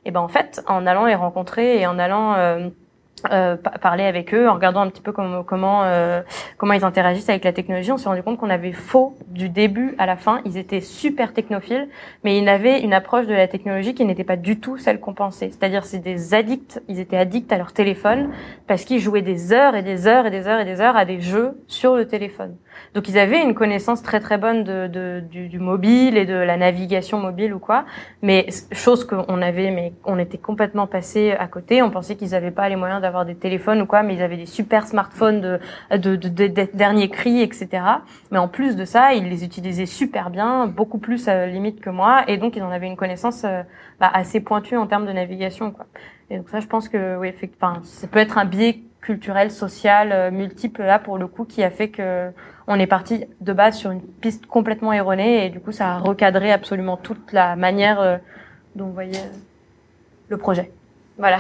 Et 0.06 0.12
ben 0.12 0.22
en 0.22 0.30
fait, 0.30 0.64
en 0.68 0.88
allant 0.88 1.06
les 1.06 1.16
rencontrer 1.16 1.82
et 1.82 1.88
en 1.88 2.00
allant 2.00 2.36
euh, 2.36 2.70
euh, 3.32 3.56
pa- 3.56 3.72
parler 3.72 4.04
avec 4.04 4.34
eux, 4.34 4.48
en 4.50 4.54
regardant 4.54 4.82
un 4.82 4.90
petit 4.90 5.02
peu 5.02 5.12
comment 5.12 5.44
comment 5.44 5.84
euh, 5.84 6.22
comment 6.58 6.74
ils 6.74 6.86
interagissent 6.86 7.30
avec 7.30 7.44
la 7.44 7.54
technologie, 7.54 7.92
on 7.92 7.98
s'est 7.98 8.10
rendu 8.10 8.24
compte 8.24 8.38
qu'on 8.38 8.50
avait 8.50 8.72
faux 8.72 9.16
du 9.28 9.50
début 9.50 9.96
à 9.98 10.06
la 10.06 10.16
fin. 10.16 10.42
Ils 10.46 10.58
étaient 10.58 10.82
super 10.82 11.34
technophiles, 11.34 11.88
mais 12.24 12.38
ils 12.38 12.48
avaient 12.50 12.82
une 12.82 12.94
approche 12.94 13.28
de 13.28 13.34
la 13.34 13.48
technologie 13.48 13.94
qui 13.94 14.06
n'était 14.06 14.24
pas 14.24 14.36
du 14.36 14.60
tout 14.60 14.78
celle 14.78 15.00
qu'on 15.00 15.14
pensait. 15.14 15.50
C'est-à-dire, 15.50 15.86
c'est 15.86 16.00
des 16.00 16.34
addicts. 16.34 16.82
Ils 16.88 17.00
étaient 17.00 17.18
addicts 17.18 17.52
à 17.52 17.58
leur 17.58 17.74
téléphone 17.74 18.30
parce 18.68 18.84
qu'ils 18.86 19.00
jouaient 19.00 19.22
des 19.22 19.54
heures 19.54 19.76
et 19.76 19.84
des 19.84 20.08
heures 20.08 20.26
et 20.26 20.32
des 20.32 20.48
heures 20.48 20.60
et 20.60 20.66
des 20.66 20.82
heures 20.82 20.98
à 20.98 21.06
des 21.06 21.20
jeux 21.20 21.62
sur 21.68 21.96
le 21.96 22.08
téléphone. 22.08 22.56
Donc, 22.96 23.08
ils 23.10 23.18
avaient 23.20 23.42
une 23.44 23.54
connaissance 23.54 24.02
très 24.04 24.20
très 24.20 24.38
bonne 24.38 24.64
de, 24.64 24.88
de- 24.88 25.24
du, 25.30 25.48
du 25.48 25.60
mobile 25.60 26.18
et 26.18 26.26
de 26.26 26.34
la 26.34 26.58
navigation 26.58 27.20
mobile 27.20 27.54
ou 27.54 27.60
quoi, 27.60 27.86
mais 28.22 28.48
chose 28.72 29.06
qu'on 29.06 29.42
avait, 29.42 29.72
mais 29.72 29.94
on 30.06 30.18
était 30.18 30.38
complètement 30.38 30.88
passé 30.88 31.32
à 31.32 31.48
côté. 31.48 31.82
On 31.82 31.92
pensait 31.92 32.16
qu'ils 32.16 32.32
n'avaient 32.32 32.52
pas 32.52 32.68
les 32.70 32.76
moyens 32.76 33.02
d'avoir 33.02 33.26
des 33.26 33.36
téléphones 33.36 33.82
ou 33.82 33.86
quoi, 33.86 34.04
mais 34.04 34.16
ils 34.16 34.22
avaient 34.24 34.38
des 34.38 34.46
super 34.46 34.88
smartphones 34.88 35.42
de, 35.42 35.60
de, 35.92 36.16
de, 36.16 36.28
de- 36.30 36.48
de 36.48 36.68
dernier 36.74 37.10
cri, 37.10 37.42
etc. 37.42 37.68
Mais 38.32 38.38
en 38.40 38.48
plus 38.48 38.76
de 38.76 38.86
ça, 38.86 39.14
ils 39.14 39.30
les 39.30 39.44
utilisaient 39.44 39.86
super 39.86 40.30
bien, 40.30 40.68
beaucoup 40.68 40.98
plus 40.98 41.26
la 41.28 41.48
limite 41.48 41.82
que 41.82 41.90
moi, 41.90 42.24
et 42.28 42.38
donc 42.38 42.56
ils 42.56 42.64
en 42.64 42.72
avaient 42.72 42.88
une 42.88 42.98
connaissance 42.98 43.44
euh, 43.46 43.62
bah, 44.00 44.10
assez 44.14 44.40
pointue 44.40 44.78
en 44.78 44.88
termes 44.88 45.06
de 45.06 45.12
navigation. 45.12 45.72
Quoi. 45.72 45.86
Et 46.32 46.38
donc 46.38 46.50
ça, 46.50 46.60
je 46.60 46.68
pense 46.68 46.90
que 46.90 47.18
oui, 47.18 47.28
effectivement, 47.28 47.76
ça 47.84 48.08
peut 48.08 48.20
être 48.20 48.38
un 48.38 48.46
biais 48.46 48.80
culturel, 49.02 49.50
social, 49.50 50.12
euh, 50.12 50.30
multiple 50.32 50.84
là 50.84 51.00
pour 51.00 51.18
le 51.18 51.28
coup, 51.28 51.46
qui 51.46 51.64
a 51.64 51.70
fait 51.70 51.88
que 51.90 52.30
on 52.70 52.80
est 52.80 52.88
parti 52.88 53.26
de 53.42 53.54
base 53.54 53.76
sur 53.76 53.90
une 53.92 54.02
piste 54.02 54.46
complètement 54.46 54.94
erronée, 54.94 55.48
et 55.48 55.50
du 55.50 55.60
coup, 55.60 55.72
ça 55.72 55.96
a 55.96 55.98
recadré 55.98 56.52
absolument 56.52 56.98
toute 56.98 57.34
la 57.34 57.56
manière 57.56 58.00
euh, 58.00 58.18
dont 58.76 58.86
vous 58.86 58.94
voyez 58.94 59.18
euh, 59.18 59.38
le 60.30 60.38
projet. 60.38 60.72
Voilà. 61.18 61.40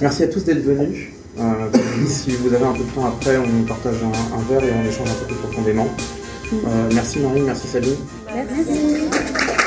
Merci 0.00 0.24
à 0.24 0.28
tous 0.28 0.44
d'être 0.44 0.62
venus. 0.62 1.10
Euh, 1.38 1.70
si 2.06 2.30
vous 2.30 2.52
avez 2.52 2.64
un 2.64 2.72
peu 2.72 2.82
de 2.82 2.90
temps 2.90 3.06
après, 3.06 3.36
on 3.36 3.62
partage 3.64 4.02
un, 4.02 4.36
un 4.36 4.42
verre 4.48 4.64
et 4.64 4.72
on 4.72 4.88
échange 4.88 5.10
un 5.10 5.14
peu 5.20 5.26
plus 5.26 5.36
profondément. 5.36 5.86
Euh, 6.52 6.90
merci 6.94 7.20
Marie, 7.20 7.42
merci 7.42 7.68
Sabine. 7.68 7.96
Merci. 8.34 9.57